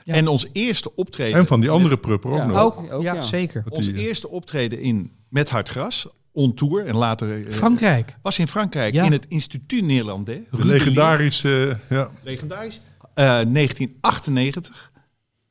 Ja. 0.05 0.15
En 0.15 0.29
ons 0.29 0.47
eerste 0.53 0.95
optreden... 0.97 1.39
En 1.39 1.47
van 1.47 1.61
die 1.61 1.71
andere 1.71 1.97
prupper 1.99 2.31
ook 2.31 2.37
Ja. 2.37 2.47
nog. 2.47 2.59
Ook, 2.59 2.93
Ook, 2.93 3.03
ja, 3.03 3.15
ja. 3.15 3.21
zeker. 3.21 3.65
Ons 3.69 3.87
eh, 3.89 3.97
eerste 3.97 4.29
optreden 4.29 4.81
in 4.81 5.11
Met 5.29 5.51
Hard 5.51 5.69
Gras, 5.69 6.07
on 6.33 6.55
tour 6.55 6.87
en 6.87 6.97
later... 6.97 7.47
eh, 7.47 7.53
Frankrijk. 7.53 8.17
Was 8.23 8.39
in 8.39 8.49
Frankrijk, 8.49 8.95
Ja. 8.95 9.05
in 9.05 9.13
het 9.13 9.27
Instituut 9.29 9.85
Nederlandais. 9.85 10.39
de 10.51 10.67
legendarische, 10.67 11.79
eh, 11.89 11.97
ja. 11.97 12.11
Legendarisch. 12.23 12.81
Eh, 13.15 13.25
1998. 13.25 14.91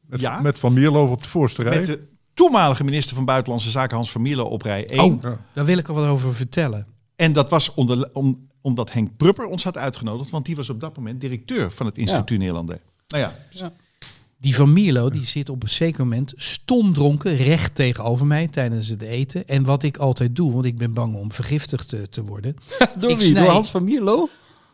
met, 0.01 0.19
Ja. 0.19 0.41
met 0.41 0.59
Van 0.59 0.73
Mierlo 0.73 1.11
op 1.11 1.21
de 1.23 1.29
voorste 1.29 1.63
rij. 1.63 1.75
Met 1.77 1.85
de 1.85 2.07
toenmalige 2.33 2.83
minister 2.83 3.15
van 3.15 3.25
Buitenlandse 3.25 3.69
Zaken 3.69 3.95
Hans 3.95 4.11
van 4.11 4.21
Mierlo 4.21 4.43
op 4.43 4.61
rij 4.61 4.89
1. 4.91 4.99
Oh. 4.99 5.21
Ja. 5.21 5.39
Daar 5.53 5.65
wil 5.65 5.77
ik 5.77 5.87
er 5.87 5.93
wat 5.93 6.07
over 6.07 6.35
vertellen. 6.35 6.87
En 7.15 7.33
dat 7.33 7.49
was 7.49 7.73
onder, 7.73 8.09
om, 8.13 8.47
omdat 8.61 8.93
Henk 8.93 9.17
Prupper 9.17 9.45
ons 9.45 9.63
had 9.63 9.77
uitgenodigd. 9.77 10.29
Want 10.29 10.45
die 10.45 10.55
was 10.55 10.69
op 10.69 10.79
dat 10.79 10.95
moment 10.97 11.21
directeur 11.21 11.71
van 11.71 11.85
het 11.85 11.97
Instituut 11.97 12.37
Nederlandais. 12.39 12.79
Nou 13.07 13.23
ja, 13.23 13.71
Die 14.37 14.55
van 14.55 14.73
Mierlo 14.73 15.09
die 15.09 15.25
zit 15.25 15.49
op 15.49 15.63
een 15.63 15.69
zeker 15.69 15.99
moment 16.03 16.33
stomdronken 16.35 17.35
recht 17.35 17.75
tegenover 17.75 18.25
mij 18.27 18.47
tijdens 18.47 18.87
het 18.87 19.01
eten. 19.01 19.47
En 19.47 19.63
wat 19.63 19.83
ik 19.83 19.97
altijd 19.97 20.35
doe, 20.35 20.51
want 20.51 20.65
ik 20.65 20.77
ben 20.77 20.93
bang 20.93 21.15
om 21.15 21.31
vergiftigd 21.31 21.89
te, 21.89 22.09
te 22.09 22.23
worden. 22.23 22.55
Door 22.99 23.09
Ik 23.09 23.17
wie? 23.19 23.27
snij- 23.27 23.43
Door 23.43 23.51
Hans 23.51 23.69
van 23.69 23.83
Mierlo? 23.83 24.29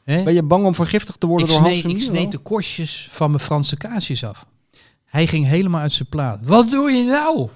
Ben 0.06 0.34
je 0.34 0.44
bang 0.44 0.66
om 0.66 0.76
vergiftigd 0.76 1.20
te 1.20 1.28
worden 1.28 1.48
Ik 1.48 1.54
door 1.54 1.64
Hans 1.64 1.82
van 1.82 1.92
ik 1.92 2.02
sneed 2.02 2.32
de 2.32 2.38
korstjes 2.38 3.08
van 3.12 3.30
mijn 3.32 3.44
Franse 3.44 3.78
kaasjes 3.78 4.24
af. 4.24 4.46
Hij 5.06 5.28
ging 5.28 5.46
helemaal 5.46 5.82
uit 5.82 5.92
zijn 5.92 6.10
plaat. 6.10 6.40
Wat 6.44 6.70
doe 6.70 6.92
je 6.92 7.04
nou? 7.04 7.50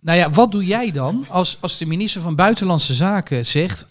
Nou 0.00 0.18
ja, 0.18 0.30
wat 0.30 0.52
doe 0.52 0.66
jij 0.66 0.90
dan 0.90 1.24
als, 1.28 1.58
als 1.60 1.78
de 1.78 1.86
minister 1.86 2.20
van 2.20 2.34
Buitenlandse 2.34 2.94
Zaken 2.94 3.46
zegt... 3.46 3.86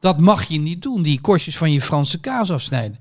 dat 0.00 0.18
mag 0.18 0.44
je 0.44 0.58
niet 0.58 0.82
doen, 0.82 1.02
die 1.02 1.20
korstjes 1.20 1.56
van 1.56 1.72
je 1.72 1.80
Franse 1.80 2.20
kaas 2.20 2.50
afsnijden. 2.50 2.98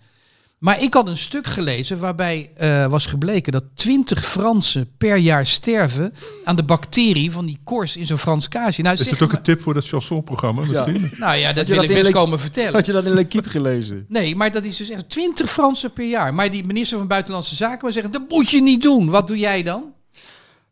Maar 0.63 0.81
ik 0.81 0.93
had 0.93 1.07
een 1.07 1.17
stuk 1.17 1.47
gelezen 1.47 1.99
waarbij 1.99 2.51
eh, 2.55 2.85
was 2.85 3.05
gebleken 3.05 3.51
dat 3.51 3.63
20 3.73 4.25
Fransen 4.25 4.89
per 4.97 5.17
jaar 5.17 5.45
sterven 5.45 6.13
aan 6.43 6.55
de 6.55 6.63
bacterie 6.63 7.31
van 7.31 7.45
die 7.45 7.59
korst 7.63 7.95
in 7.95 8.05
zo'n 8.05 8.17
Frans 8.17 8.47
kaasje. 8.47 8.81
Nou, 8.81 8.97
Is 8.99 9.09
het 9.09 9.21
ook 9.21 9.31
een 9.31 9.41
tip 9.41 9.61
voor 9.61 9.73
dat 9.73 9.87
chansonprogramma 9.87 10.65
misschien? 10.65 11.11
nou 11.17 11.35
ja, 11.37 11.53
dat 11.53 11.67
wil 11.67 11.75
dat 11.75 11.85
ik 11.89 11.91
best 11.95 12.05
Le- 12.05 12.11
komen 12.11 12.39
vertellen. 12.39 12.73
Had 12.73 12.85
je 12.85 12.91
dat 12.91 13.05
in 13.05 13.13
L'Equipe 13.13 13.49
gelezen? 13.49 14.05
Nee, 14.17 14.35
maar 14.35 14.51
dat 14.51 14.63
is 14.63 14.77
dus 14.77 14.89
echt 14.89 15.09
20 15.09 15.49
Fransen 15.51 15.93
per 15.93 16.05
jaar. 16.05 16.33
Maar 16.33 16.51
die 16.51 16.65
minister 16.65 16.97
van 16.97 17.07
Buitenlandse 17.07 17.55
Zaken 17.55 17.79
maar 17.81 17.91
zeggen, 17.91 18.11
dat 18.11 18.29
moet 18.29 18.49
je 18.49 18.61
niet 18.61 18.81
doen. 18.81 19.09
Wat 19.09 19.27
doe 19.27 19.37
jij 19.37 19.63
dan? 19.63 19.83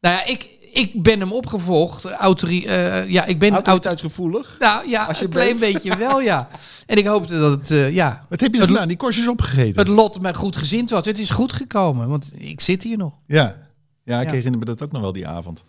Nou 0.01 0.15
ja, 0.15 0.25
ik, 0.25 0.49
ik 0.71 1.03
ben 1.03 1.19
hem 1.19 1.31
opgevolgd. 1.33 2.05
Autori 2.05 2.65
eh, 2.65 3.09
ja, 3.09 3.25
ik 3.25 3.39
ben 3.39 3.51
auto 3.53 3.65
Autoriteitsgevoelig? 3.71 4.55
Nou 4.59 4.89
ja, 4.89 5.05
Als 5.05 5.19
je 5.19 5.25
een 5.25 5.31
klein 5.31 5.59
bent. 5.59 5.73
beetje 5.73 5.97
wel, 5.97 6.21
ja. 6.21 6.47
En 6.85 6.97
ik 6.97 7.05
hoopte 7.05 7.39
dat 7.39 7.51
het, 7.59 7.71
eh, 7.71 7.91
ja, 7.93 8.25
wat 8.29 8.39
heb 8.41 8.53
je 8.53 8.61
gedaan? 8.61 8.87
Die 8.87 8.97
korstjes 8.97 9.27
opgegeten? 9.27 9.79
het 9.79 9.87
lot 9.87 10.21
me 10.21 10.33
goed 10.33 10.55
gezind 10.55 10.89
was. 10.89 11.05
Het 11.05 11.19
is 11.19 11.29
goed 11.29 11.53
gekomen, 11.53 12.07
want 12.09 12.31
ik 12.37 12.61
zit 12.61 12.83
hier 12.83 12.97
nog. 12.97 13.13
ja. 13.27 13.55
ja, 14.03 14.19
ik 14.21 14.27
Ja. 14.27 14.33
herinner 14.33 14.59
me 14.59 14.65
dat 14.65 14.81
ook 14.83 14.91
nog 14.91 15.01
wel 15.01 15.11
die 15.11 15.27
avond. 15.27 15.63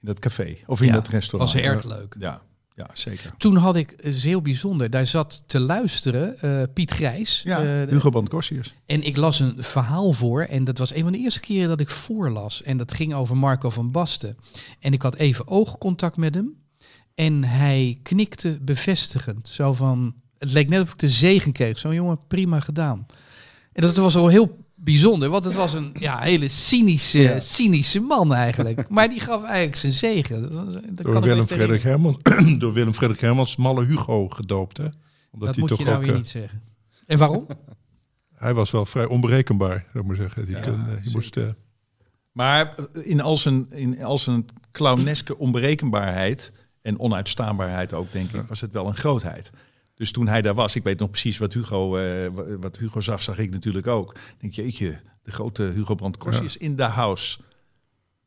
In 0.00 0.06
dat 0.06 0.18
café. 0.18 0.56
Of 0.66 0.80
in 0.80 0.86
Ja, 0.86 0.92
dat 0.92 1.08
restaurant. 1.08 1.52
was 1.52 1.62
erg 1.62 1.84
leuk. 1.84 2.16
Ja, 2.18 2.40
ja 2.80 2.90
zeker. 2.92 3.32
Toen 3.38 3.56
had 3.56 3.76
ik, 3.76 3.90
het 3.96 4.14
is 4.14 4.24
heel 4.24 4.42
bijzonder, 4.42 4.90
daar 4.90 5.06
zat 5.06 5.42
te 5.46 5.60
luisteren 5.60 6.38
eh, 6.40 6.62
Piet 6.74 6.90
Grijs. 6.90 7.42
Ja, 7.44 7.58
eh, 7.58 7.64
de- 7.64 7.86
Hugo. 7.90 8.24
En 8.86 9.02
ik 9.02 9.16
las 9.16 9.40
een 9.40 9.54
verhaal 9.62 10.12
voor. 10.12 10.42
En 10.42 10.64
dat 10.64 10.78
was 10.78 10.94
een 10.94 11.02
van 11.02 11.12
de 11.12 11.18
eerste 11.18 11.40
keren 11.40 11.68
dat 11.68 11.80
ik 11.80 11.90
voorlas. 11.90 12.62
En 12.62 12.76
dat 12.76 12.94
ging 12.94 13.14
over 13.14 13.36
Marco 13.36 13.70
van 13.70 13.90
Basten. 13.90 14.36
En 14.80 14.92
ik 14.92 15.02
had 15.02 15.14
even 15.16 15.48
oogcontact 15.48 16.16
met 16.16 16.34
hem. 16.34 16.54
En 17.14 17.44
hij 17.44 17.98
knikte 18.02 18.58
bevestigend. 18.62 19.48
Zo 19.48 19.72
van, 19.72 20.14
het 20.38 20.52
leek 20.52 20.68
net 20.68 20.82
of 20.82 20.92
ik 20.92 20.98
de 20.98 21.08
zegen 21.08 21.52
kreeg. 21.52 21.78
Zo 21.78 21.94
jongen, 21.94 22.18
prima 22.28 22.60
gedaan. 22.60 23.06
En 23.72 23.82
dat 23.82 23.96
was 23.96 24.16
al 24.16 24.28
heel 24.28 24.58
bijzonder. 24.84 25.28
Want 25.28 25.44
het 25.44 25.54
was 25.54 25.74
een 25.74 25.90
ja, 25.98 26.20
hele 26.20 26.48
cynische, 26.48 27.18
Ja. 27.18 27.40
cynische 27.40 28.00
man 28.00 28.34
eigenlijk. 28.34 28.88
Maar 28.88 29.08
die 29.08 29.20
gaf 29.20 29.42
eigenlijk 29.42 29.76
zijn 29.76 29.92
zegen. 29.92 30.42
Dat, 30.42 30.80
kan 30.82 30.94
Door 30.94 31.14
ik 31.14 31.20
me 31.20 31.20
Willem, 31.20 31.46
Frederik. 31.46 31.82
Hermans, 31.82 32.16
door 32.58 32.72
Willem 32.72 32.94
Frederik 32.94 33.20
Hermans 33.20 33.56
Malle 33.56 33.84
Hugo 33.84 34.28
gedoopt. 34.28 34.76
Hè? 34.76 34.84
Omdat 34.84 34.98
Dat 35.32 35.48
hij 35.48 35.58
moet 35.58 35.68
toch 35.68 35.78
je 35.78 35.84
nou 35.84 35.96
ook, 35.96 36.02
weer 36.02 36.12
eh, 36.12 36.16
niet 36.18 36.28
zeggen. 36.28 36.62
En 37.06 37.18
waarom? 37.18 37.46
Hij 38.34 38.54
was 38.54 38.70
wel 38.70 38.86
vrij 38.86 39.04
onberekenbaar, 39.06 39.86
zou 39.92 40.04
ik 40.04 40.06
maar 40.06 40.16
zeggen. 40.16 40.46
Die 40.46 40.60
kon, 40.60 40.72
eh, 40.72 41.04
je 41.04 41.10
moest, 41.12 41.36
eh, 41.36 41.44
Maar 42.32 42.74
in 43.02 43.20
al 43.20 43.36
zijn, 43.36 43.70
in 43.70 44.02
al 44.02 44.18
zijn 44.18 44.44
clowneske 44.72 45.38
onberekenbaarheid 45.38 46.52
en 46.82 46.98
onuitstaanbaarheid 46.98 47.92
ook, 47.92 48.12
denk 48.12 48.30
ik, 48.32 48.42
was 48.48 48.60
het 48.60 48.72
wel 48.72 48.86
een 48.86 48.96
grootheid. 48.96 49.50
Dus 50.00 50.12
toen 50.12 50.28
hij 50.28 50.42
daar 50.42 50.54
was, 50.54 50.76
ik 50.76 50.82
weet 50.82 50.98
nog 50.98 51.10
precies 51.10 51.38
wat 51.38 51.52
Hugo, 51.52 51.96
eh, 51.96 52.04
wa- 52.32 52.56
wat 52.60 52.76
Hugo 52.78 53.00
zag, 53.00 53.22
zag 53.22 53.38
ik 53.38 53.50
natuurlijk 53.50 53.86
ook. 53.86 54.14
Ik 54.14 54.40
denk, 54.40 54.52
jeetje, 54.52 55.00
de 55.22 55.30
grote 55.30 55.62
Hugo 55.62 55.94
Brandt 55.94 56.18
Ja. 56.30 56.42
is 56.42 56.56
in 56.56 56.76
de 56.76 56.82
house. 56.82 57.38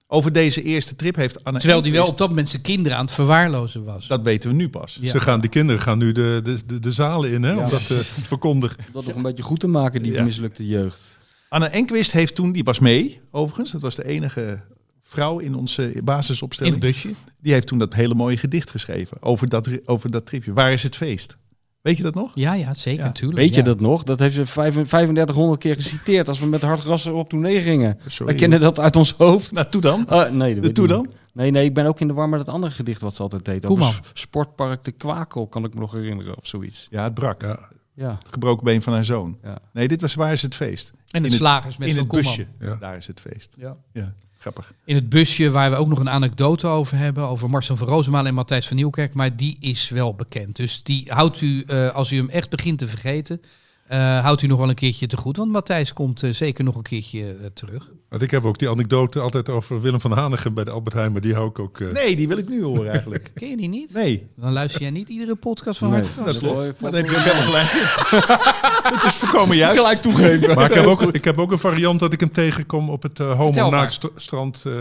Over 0.07 0.31
deze 0.33 0.61
eerste 0.61 0.95
trip 0.95 1.15
heeft 1.15 1.43
Anne 1.43 1.59
Terwijl 1.59 1.81
die 1.81 1.91
wel 1.91 2.05
op 2.07 2.17
dat 2.17 2.29
moment 2.29 2.49
zijn 2.49 2.61
kinderen 2.61 2.97
aan 2.97 3.05
het 3.05 3.13
verwaarlozen 3.13 3.83
was. 3.83 4.07
Dat 4.07 4.23
weten 4.23 4.49
we 4.49 4.55
nu 4.55 4.69
pas. 4.69 4.97
Ja. 5.01 5.11
Ze 5.11 5.19
gaan, 5.19 5.41
die 5.41 5.49
kinderen 5.49 5.81
gaan 5.81 5.97
nu 5.97 6.11
de, 6.11 6.39
de, 6.43 6.65
de, 6.65 6.79
de 6.79 6.91
zalen 6.91 7.31
in, 7.31 7.43
hè, 7.43 7.51
om 7.51 7.57
Ja. 7.57 7.63
dat 7.69 7.81
eh, 7.81 7.87
te 7.87 8.23
verkondigen. 8.23 8.77
Dat 8.91 9.05
nog 9.05 9.15
een 9.15 9.21
beetje 9.21 9.43
goed 9.43 9.59
te 9.59 9.67
maken, 9.67 10.03
die 10.03 10.11
Ja. 10.11 10.23
mislukte 10.23 10.67
jeugd. 10.67 11.01
Anne 11.49 11.67
Enquist 11.67 12.11
heeft 12.11 12.35
toen, 12.35 12.51
die 12.51 12.63
was 12.63 12.79
mee, 12.79 13.19
overigens. 13.31 13.71
Dat 13.71 13.81
was 13.81 13.95
de 13.95 14.05
enige 14.05 14.59
vrouw 15.01 15.39
in 15.39 15.55
onze 15.55 15.93
In 15.93 16.03
basisopstelling. 16.03 16.75
het 16.75 16.83
busje. 16.83 17.09
Die 17.41 17.53
heeft 17.53 17.67
toen 17.67 17.79
dat 17.79 17.93
hele 17.93 18.13
mooie 18.13 18.37
gedicht 18.37 18.69
geschreven 18.69 19.17
over 19.21 19.49
dat, 19.49 19.69
over 19.87 20.11
dat 20.11 20.25
tripje. 20.25 20.53
Waar 20.53 20.71
is 20.71 20.83
het 20.83 20.95
feest? 20.95 21.37
Weet 21.83 21.97
je 21.97 22.03
dat 22.03 22.13
nog? 22.15 22.31
Ja, 22.33 22.53
ja, 22.53 22.73
zeker, 22.73 22.99
Ja. 23.01 23.05
natuurlijk. 23.07 23.39
Weet 23.39 23.49
je 23.55 23.59
ja. 23.59 23.65
dat 23.65 23.79
nog? 23.79 24.03
Dat 24.03 24.19
heeft 24.19 24.35
ze 24.35 24.45
vijf- 24.45 24.73
3500 24.73 25.59
keer 25.59 25.75
geciteerd 25.75 26.27
als 26.27 26.39
we 26.39 26.45
met 26.45 26.61
Hartgrassen 26.61 27.13
op 27.13 27.29
tournee 27.29 27.61
gingen. 27.61 27.99
Sorry. 28.07 28.25
Wij 28.31 28.35
kennen 28.41 28.59
dat 28.59 28.79
uit 28.79 28.95
ons 28.95 29.13
hoofd. 29.17 29.51
Nou, 29.51 29.69
toe 29.69 29.81
dan. 29.81 30.05
Oh, 30.09 30.29
nee, 30.29 30.59
dat 30.59 30.75
Toe 30.75 30.87
dan? 30.87 31.09
Nee, 31.33 31.51
nee, 31.51 31.65
ik 31.65 31.73
ben 31.73 31.85
ook 31.85 31.99
in 31.99 32.07
de 32.07 32.13
war 32.13 32.29
met 32.29 32.39
het 32.39 32.49
andere 32.49 32.73
gedicht 32.73 33.01
wat 33.01 33.15
ze 33.15 33.21
altijd 33.21 33.45
deed. 33.45 33.65
Over 33.65 33.99
Sportpark 34.13 34.83
de 34.83 34.91
Kwakel, 34.91 35.47
kan 35.47 35.63
ik 35.63 35.73
me 35.73 35.79
nog 35.79 35.91
herinneren 35.91 36.37
of 36.37 36.47
zoiets. 36.47 36.87
Ja, 36.89 37.03
het 37.03 37.13
brak. 37.13 37.41
Ja, 37.41 37.59
Ja. 37.95 38.17
Het 38.19 38.27
gebroken 38.33 38.63
been 38.65 38.81
van 38.81 38.93
haar 38.93 39.05
zoon. 39.05 39.37
Ja. 39.43 39.57
Nee, 39.73 39.87
dit 39.87 40.01
was 40.01 40.15
Waar 40.15 40.31
is 40.31 40.41
het 40.41 40.55
feest? 40.55 40.89
En 40.91 40.97
In 41.11 41.21
het 41.23 41.31
het- 41.31 41.41
slagers 41.41 41.77
met 41.77 41.87
In 41.89 41.97
het 41.97 42.07
busje. 42.07 42.47
Daar 42.79 42.95
is 42.97 43.07
het 43.07 43.19
feest. 43.19 43.49
Ja. 43.55 43.75
Ja, 43.93 44.13
grappig. 44.43 44.73
In 44.85 44.95
het 44.95 45.09
busje 45.09 45.51
waar 45.51 45.71
we 45.71 45.75
ook 45.75 45.87
nog 45.87 45.99
een 45.99 46.09
anekdote 46.09 46.67
over 46.67 46.97
hebben. 46.97 47.27
Over 47.27 47.49
Marcel 47.49 47.77
van 47.77 47.87
Roosmalen 47.87 48.27
en 48.27 48.33
Matthijs 48.33 48.67
van 48.67 48.75
Nieuwkerk. 48.75 49.13
Maar 49.13 49.35
die 49.35 49.57
is 49.59 49.89
wel 49.89 50.13
bekend. 50.13 50.55
Dus 50.55 50.83
die 50.83 51.05
houdt 51.07 51.41
u, 51.41 51.63
eh, 51.67 51.89
als 51.89 52.11
u 52.11 52.17
hem 52.17 52.29
echt 52.29 52.49
begint 52.49 52.79
te 52.79 52.87
vergeten. 52.87 53.41
Eh, 53.87 54.19
houdt 54.23 54.41
u 54.41 54.47
nog 54.47 54.57
wel 54.59 54.69
een 54.69 54.75
keertje 54.75 55.07
te 55.07 55.17
goed. 55.17 55.37
Want 55.37 55.51
Matthijs 55.51 55.93
komt 55.93 56.23
eh, 56.23 56.31
zeker 56.31 56.63
nog 56.63 56.75
een 56.75 56.81
keertje 56.81 57.25
eh, 57.25 57.45
terug. 57.53 57.91
Want 58.09 58.21
ik 58.25 58.31
heb 58.31 58.45
ook 58.45 58.57
die 58.59 58.69
anekdote 58.69 59.19
altijd 59.19 59.49
over 59.49 59.81
Willem 59.81 60.01
van 60.01 60.11
Hanegem 60.11 60.53
bij 60.53 60.63
de 60.63 60.71
Albert 60.71 60.95
Heijn, 60.95 61.11
maar 61.11 61.21
die 61.21 61.33
hou 61.33 61.49
ik 61.49 61.59
ook... 61.59 61.79
eh, 61.79 61.91
Nee, 61.91 62.15
die 62.15 62.27
wil 62.27 62.37
ik 62.37 62.49
nu 62.49 62.63
horen 62.63 62.91
eigenlijk. 62.91 63.31
Ken 63.35 63.49
je 63.49 63.57
die 63.57 63.67
niet? 63.69 63.93
Nee, 63.93 64.27
Dan 64.35 64.51
luister 64.51 64.81
jij 64.81 64.89
niet 64.91 65.09
iedere 65.09 65.35
podcast 65.35 65.79
van 65.79 65.89
Nee. 65.89 66.01
Hart 66.01 66.25
dat 66.25 66.37
klopt. 66.37 66.81
Maar 66.81 66.91
dan 66.91 67.01
heb 67.01 67.09
je 67.09 67.17
ook 67.17 67.23
helemaal 67.23 67.43
gelijk. 67.51 67.69
Het 68.95 69.03
is 69.03 69.13
voorkomen 69.13 69.55
juist. 69.57 69.77
Gelijk 69.79 70.01
toegeven. 70.01 70.55
Maar 70.55 70.69
ik 70.69 70.73
heb, 70.75 70.85
ook, 70.85 71.01
ik 71.01 71.23
heb 71.23 71.39
ook 71.39 71.51
een 71.51 71.59
variant 71.59 71.99
dat 71.99 72.13
ik 72.13 72.19
hem 72.19 72.31
tegenkom 72.31 72.89
op 72.89 73.03
het 73.03 73.19
uh, 73.19 73.37
homo 73.37 73.69
maar. 73.69 73.99
strand 74.15 74.63
uh, 74.67 74.73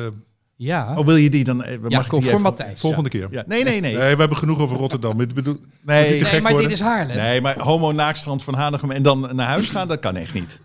Ja. 0.57 0.94
Oh, 0.98 1.05
wil 1.07 1.16
je 1.16 1.30
die 1.30 1.44
dan? 1.44 1.62
eh, 1.62 1.72
Ja, 1.72 1.78
mag 1.88 2.03
ik 2.03 2.09
kom 2.09 2.20
die 2.20 2.28
voor 2.30 2.40
Matthijs. 2.40 2.80
volgende 2.80 3.09
keer. 3.09 3.28
Ja. 3.30 3.44
Nee, 3.46 3.64
nee, 3.64 3.80
nee. 3.80 3.96
Nee, 3.96 4.14
we 4.14 4.20
hebben 4.20 4.36
genoeg 4.36 4.59
over 4.59 4.76
Rotterdam. 4.76 5.20
Ik 5.20 5.34
bedoel, 5.34 5.57
Nee, 5.82 6.20
Nee, 6.22 6.40
maar 6.40 6.53
worden? 6.53 6.68
dit 6.68 6.78
is 6.78 6.84
Haarlem. 6.84 7.16
nee, 7.16 7.40
maar 7.40 7.59
homo 7.61 7.92
naakstrand 7.92 8.44
van 8.44 8.55
Hanegem 8.55 8.90
en 8.90 9.03
dan 9.03 9.20
naar 9.34 9.48
huis 9.48 9.68
gaan, 9.68 9.88
dat 9.88 10.00
kan 10.00 10.16
echt 10.16 10.34
niet. 10.34 10.61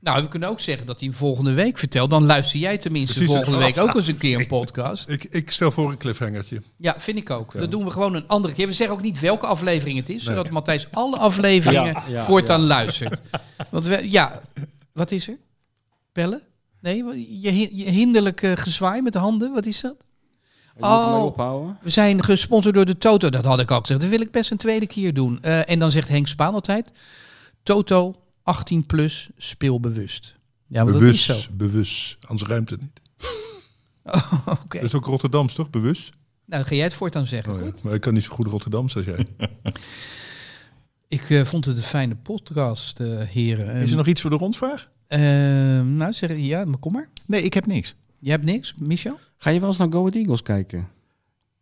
Nou, 0.00 0.22
we 0.22 0.28
kunnen 0.28 0.48
ook 0.48 0.60
zeggen 0.60 0.86
dat 0.86 1.00
hij 1.00 1.08
hem 1.08 1.16
volgende 1.18 1.52
week 1.52 1.78
vertelt. 1.78 2.10
Dan 2.10 2.26
luister 2.26 2.60
jij 2.60 2.78
tenminste 2.78 3.14
Precies. 3.18 3.34
volgende 3.34 3.58
week 3.58 3.76
ook 3.78 3.94
eens 3.94 4.08
een 4.08 4.16
keer 4.16 4.38
een 4.38 4.46
podcast. 4.60 5.08
ik, 5.08 5.24
ik 5.24 5.50
stel 5.50 5.70
voor 5.70 5.90
een 5.90 5.96
cliffhangertje. 5.96 6.62
Ja, 6.78 6.94
vind 6.98 7.18
ik 7.18 7.30
ook. 7.30 7.52
Dat 7.58 7.70
doen 7.70 7.84
we 7.84 7.90
gewoon 7.90 8.14
een 8.14 8.26
andere 8.26 8.54
keer. 8.54 8.66
We 8.66 8.72
zeggen 8.72 8.96
ook 8.96 9.02
niet 9.02 9.20
welke 9.20 9.46
aflevering 9.46 9.98
het 9.98 10.08
is, 10.08 10.24
zodat 10.24 10.50
Matthijs 10.50 10.88
alle 10.92 11.16
afleveringen 11.16 11.86
Ja, 11.86 12.02
ja, 12.08 12.22
voortaan 12.24 12.60
luistert. 12.60 13.22
Want 13.70 13.86
we, 13.86 14.10
ja, 14.10 14.40
wat 14.92 15.10
is 15.10 15.28
er? 15.28 15.36
Bellen? 16.12 16.42
Nee, 16.86 17.40
je, 17.40 17.76
je 17.76 17.90
hinderlijk 17.90 18.42
eh, 18.42 18.52
gezwaai 18.54 19.02
met 19.02 19.12
de 19.12 19.18
handen, 19.18 19.52
wat 19.52 19.66
is 19.66 19.80
dat? 19.80 19.96
Oh. 20.78 21.22
ophouden. 21.24 21.78
We 21.82 21.90
zijn 21.90 22.24
gesponsord 22.24 22.74
door 22.74 22.84
de 22.84 22.98
Toto. 22.98 23.30
Dat 23.30 23.44
had 23.44 23.58
ik 23.58 23.70
al 23.70 23.80
gezegd. 23.80 24.00
Dat 24.00 24.10
wil 24.10 24.20
ik 24.20 24.30
best 24.30 24.50
een 24.50 24.56
tweede 24.56 24.86
keer 24.86 25.14
doen. 25.14 25.42
Eh, 25.42 25.70
en 25.70 25.78
dan 25.78 25.90
zegt 25.90 26.08
Henk 26.08 26.26
Spaan 26.26 26.54
altijd: 26.54 26.92
Toto 27.62 28.14
18 28.42 28.86
plus, 28.86 29.30
speel 29.36 29.80
bewust. 29.80 30.36
Ja, 30.66 30.84
want 30.84 30.98
dat 30.98 31.02
is 31.02 31.24
zo. 31.24 31.32
bewust, 31.32 31.56
bewust. 31.56 32.16
Anders 32.26 32.50
ruimt 32.50 32.70
het 32.70 32.80
niet. 32.80 33.00
Oké. 34.64 34.78
Dat 34.78 34.86
is 34.86 34.94
ook 34.94 35.06
Rotterdams, 35.06 35.54
toch? 35.54 35.70
Bewust? 35.70 36.10
Nou, 36.44 36.62
dan 36.62 36.66
ga 36.66 36.74
jij 36.74 36.84
het 36.84 36.94
voortaan 36.94 37.26
zeggen. 37.26 37.52
Oh, 37.52 37.58
ja. 37.58 37.64
Goed. 37.64 37.82
Maar 37.82 37.94
ik 37.94 38.00
kan 38.00 38.14
niet 38.14 38.24
zo 38.24 38.34
goed 38.34 38.46
Rotterdams 38.46 38.96
als 38.96 39.04
jij. 39.04 39.26
Ik 41.08 41.30
eh, 41.30 41.44
vond 41.44 41.64
het 41.64 41.76
een 41.76 41.82
fijne 41.82 42.16
podcast, 42.16 42.98
heren. 42.98 43.74
Is 43.74 43.90
er 43.90 43.96
nog 43.96 44.06
iets 44.06 44.20
voor 44.20 44.30
de 44.30 44.36
rondvraag? 44.36 44.88
Eh, 45.06 45.20
nou, 45.80 46.12
zeg 46.12 46.36
ja, 46.36 46.64
maar 46.64 46.78
kom 46.78 46.92
maar. 46.92 47.08
Nee, 47.26 47.42
ik 47.42 47.54
heb 47.54 47.66
niks. 47.66 47.94
Je 48.18 48.30
hebt 48.30 48.44
niks, 48.44 48.74
Michel? 48.78 49.18
Ga 49.36 49.50
je 49.50 49.60
wel 49.60 49.68
eens 49.68 49.78
naar 49.78 49.92
Go 49.92 49.98
Ahead 49.98 50.14
Eagles 50.14 50.42
kijken? 50.42 50.88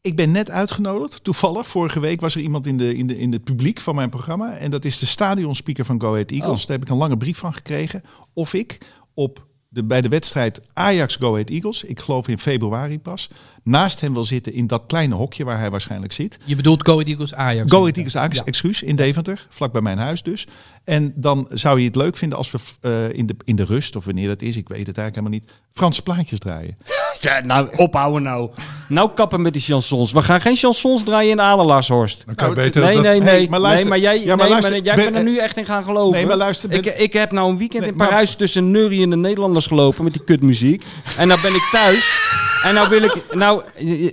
Ik 0.00 0.16
ben 0.16 0.30
net 0.30 0.50
uitgenodigd. 0.50 1.24
Toevallig, 1.24 1.68
vorige 1.68 2.00
week 2.00 2.20
was 2.20 2.34
er 2.34 2.40
iemand 2.40 2.66
in, 2.66 2.76
de, 2.76 2.96
in, 2.96 3.06
de, 3.06 3.18
in 3.18 3.32
het 3.32 3.44
publiek 3.44 3.80
van 3.80 3.94
mijn 3.94 4.10
programma. 4.10 4.56
En 4.56 4.70
dat 4.70 4.84
is 4.84 4.98
de 4.98 5.06
stadionspeaker 5.06 5.84
van 5.84 6.00
Go 6.00 6.12
Ahead 6.12 6.30
Eagles. 6.30 6.60
Oh. 6.60 6.66
Daar 6.66 6.76
heb 6.76 6.86
ik 6.86 6.92
een 6.92 6.98
lange 6.98 7.16
brief 7.16 7.38
van 7.38 7.54
gekregen. 7.54 8.02
Of 8.32 8.54
ik 8.54 8.78
op 9.14 9.46
de, 9.74 9.84
bij 9.84 10.00
de 10.00 10.08
wedstrijd 10.08 10.60
Ajax 10.72 11.16
Go 11.16 11.32
Ahead 11.32 11.50
Eagles, 11.50 11.84
ik 11.84 12.00
geloof 12.00 12.28
in 12.28 12.38
februari 12.38 12.98
pas, 12.98 13.28
naast 13.62 14.00
hem 14.00 14.12
wil 14.14 14.24
zitten 14.24 14.52
in 14.52 14.66
dat 14.66 14.82
kleine 14.86 15.14
hokje 15.14 15.44
waar 15.44 15.58
hij 15.58 15.70
waarschijnlijk 15.70 16.12
zit. 16.12 16.38
Je 16.44 16.56
bedoelt 16.56 16.86
Go 16.86 16.92
Ahead 16.92 17.08
Eagles 17.08 17.34
Ajax. 17.34 17.70
Go 17.70 17.78
Ahead 17.80 17.96
Eagles 17.96 18.16
Ajax, 18.16 18.36
Ja. 18.36 18.44
excuus, 18.44 18.82
in 18.82 18.96
Deventer, 18.96 19.46
vlak 19.50 19.72
bij 19.72 19.80
mijn 19.80 19.98
huis 19.98 20.22
dus. 20.22 20.46
En 20.84 21.12
dan 21.16 21.46
zou 21.50 21.78
je 21.80 21.86
het 21.86 21.96
leuk 21.96 22.16
vinden 22.16 22.38
als 22.38 22.50
we 22.50 22.58
eh, 22.80 23.18
in, 23.18 23.26
de, 23.26 23.36
in 23.44 23.56
de 23.56 23.64
rust, 23.64 23.96
of 23.96 24.04
wanneer 24.04 24.28
dat 24.28 24.42
is, 24.42 24.56
ik 24.56 24.68
weet 24.68 24.86
het 24.86 24.98
eigenlijk 24.98 25.14
helemaal 25.26 25.38
niet, 25.38 25.62
Franse 25.72 26.02
plaatjes 26.02 26.38
draaien. 26.38 26.76
Ja, 27.20 27.40
nou, 27.44 27.68
ophouden 27.76 28.22
nou. 28.22 28.50
Nou 28.88 29.10
kappen 29.14 29.42
met 29.42 29.52
die 29.52 29.62
chansons. 29.62 30.12
We 30.12 30.22
gaan 30.22 30.40
geen 30.40 30.56
chansons 30.56 31.04
draaien 31.04 31.30
in 31.30 31.40
Adelaarshorst. 31.40 32.22
Dan 32.26 32.34
kan 32.34 32.48
je 32.48 32.54
Nou, 32.54 32.66
beter... 32.66 32.82
Nee, 32.84 32.94
dat- 32.94 33.02
nee, 33.02 33.20
Hey, 33.22 33.38
nee. 33.38 33.48
maar 33.48 33.60
luister- 33.60 33.88
nee, 33.90 34.00
maar 34.00 34.12
jij, 34.12 34.24
Ja, 34.24 34.36
maar 34.36 34.48
nee, 34.50 34.60
maar 34.60 34.70
jij 34.78 34.94
ben- 34.94 35.04
bent 35.04 35.16
er 35.16 35.22
nu 35.22 35.36
echt 35.38 35.56
in 35.56 35.64
gaan 35.64 35.84
geloven. 35.84 36.12
Nee, 36.12 36.26
maar 36.26 36.36
luister, 36.36 36.68
ben- 36.68 36.78
ik, 36.78 36.86
ik 36.86 37.12
heb 37.12 37.32
nou 37.32 37.50
een 37.50 37.58
weekend 37.58 37.82
Nee, 37.82 37.90
in 37.90 37.96
maar- 37.96 38.08
Parijs 38.08 38.34
tussen 38.34 38.70
neuriënde 38.70 39.16
Nederlanders 39.16 39.66
gelopen 39.66 40.04
met 40.04 40.12
die 40.12 40.24
kutmuziek. 40.24 40.84
En 41.18 41.28
nou 41.28 41.40
ben 41.40 41.54
ik 41.54 41.68
thuis. 41.72 42.16
En 42.64 42.74
nou 42.74 42.88
wil 42.88 43.02
ik... 43.02 43.16
Nou, 43.34 43.62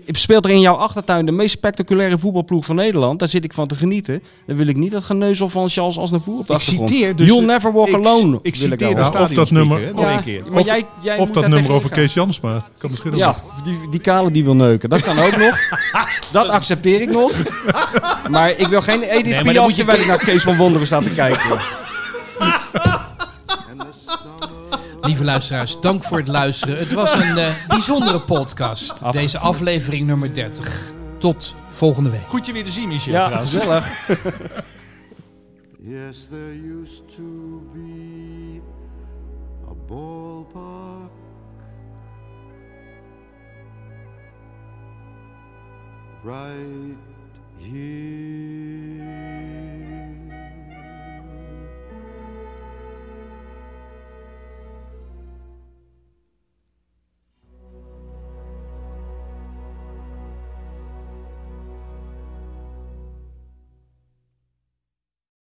speelt 0.07 0.45
er 0.45 0.51
in 0.51 0.59
jouw 0.59 0.75
achtertuin 0.75 1.25
de 1.25 1.31
meest 1.31 1.51
spectaculaire 1.51 2.17
voetbalploeg 2.17 2.65
van 2.65 2.75
Nederland. 2.75 3.19
Daar 3.19 3.27
zit 3.27 3.43
ik 3.43 3.53
van 3.53 3.67
te 3.67 3.75
genieten. 3.75 4.23
Dan 4.45 4.55
wil 4.57 4.67
ik 4.67 4.75
niet 4.75 4.91
dat 4.91 5.03
geneuzel 5.03 5.49
van 5.49 5.69
Charles 5.69 5.97
Aznavour 5.99 6.39
op 6.39 6.47
de 6.47 6.53
Ik 6.53 6.59
achtergrond. 6.59 6.89
citeer 6.89 7.15
dus 7.15 7.27
You'll 7.27 7.45
never 7.45 7.73
walk 7.73 7.87
ik- 7.87 7.95
alone. 7.95 8.39
ik 8.41 8.55
wil 8.55 8.69
citeer 8.69 8.69
nou 8.77 8.99
Ja, 8.99 9.03
horen. 9.05 9.21
of 9.21 9.29
dat 9.29 9.51
nummer- 9.51 9.87
of- 9.87 9.93
nog 9.93 10.09
Ja, 10.09 10.17
een 10.17 10.23
keer. 10.23 10.43
maar 10.49 10.59
Of- 10.59 10.65
jij, 10.65 10.85
jij 11.01 11.17
Of 11.17 11.25
moet 11.25 11.33
dat 11.33 11.47
nummer 11.47 11.71
over 11.71 11.89
gaan. 11.89 11.97
Kees 11.97 12.13
Jansma. 12.13 12.65
Kan 12.77 12.89
misschien 12.89 13.15
Ja, 13.15 13.27
nog. 13.27 13.63
die, 13.63 13.77
die 13.91 13.99
kale 13.99 14.31
die 14.31 14.43
wil 14.43 14.55
neuken. 14.55 14.89
Dat 14.89 15.01
kan 15.01 15.19
ook 15.19 15.37
nog. 15.37 15.55
Dat 16.31 16.47
accepteer 16.49 17.01
ik 17.01 17.09
nog. 17.11 17.31
Maar 18.29 18.49
ik 18.57 18.67
wil 18.67 18.81
geen 18.81 19.01
Edith 19.03 19.43
Nee, 19.43 19.53
Piaf 19.53 19.69
je- 19.69 19.75
terwijl 19.75 19.99
ik 19.99 20.07
naar 20.07 20.17
Kees 20.17 20.43
van 20.43 20.57
Wonderen 20.57 20.87
sta 20.87 20.99
te 20.99 21.09
kijken. 21.09 21.49
Lieve 25.01 25.23
luisteraars, 25.23 25.79
dank 25.79 26.03
voor 26.03 26.17
het 26.17 26.27
luisteren. 26.27 26.77
Het 26.77 26.93
was 26.93 27.13
een 27.13 27.37
eh, 27.37 27.67
bijzondere 27.67 28.21
podcast. 28.21 29.11
Deze 29.11 29.37
aflevering 29.37 30.07
nummer 30.07 30.33
30. 30.33 30.91
Tot 31.17 31.55
volgende 31.69 32.09
week. 32.09 32.27
Goed 32.27 32.45
je 32.45 32.53
weer 32.53 32.63
te 32.63 32.71
zien, 32.71 32.87
Michel. 32.87 33.13
Ja, 33.13 33.25
trouwens. 33.25 33.53
gezellig. 33.53 33.93
Yes, 35.83 36.27
there 36.29 36.53
used 36.81 37.07
to 37.15 37.61
be 37.73 38.61
a 39.67 39.73
ballpark 39.87 41.11
right 46.23 46.97
here 47.59 48.60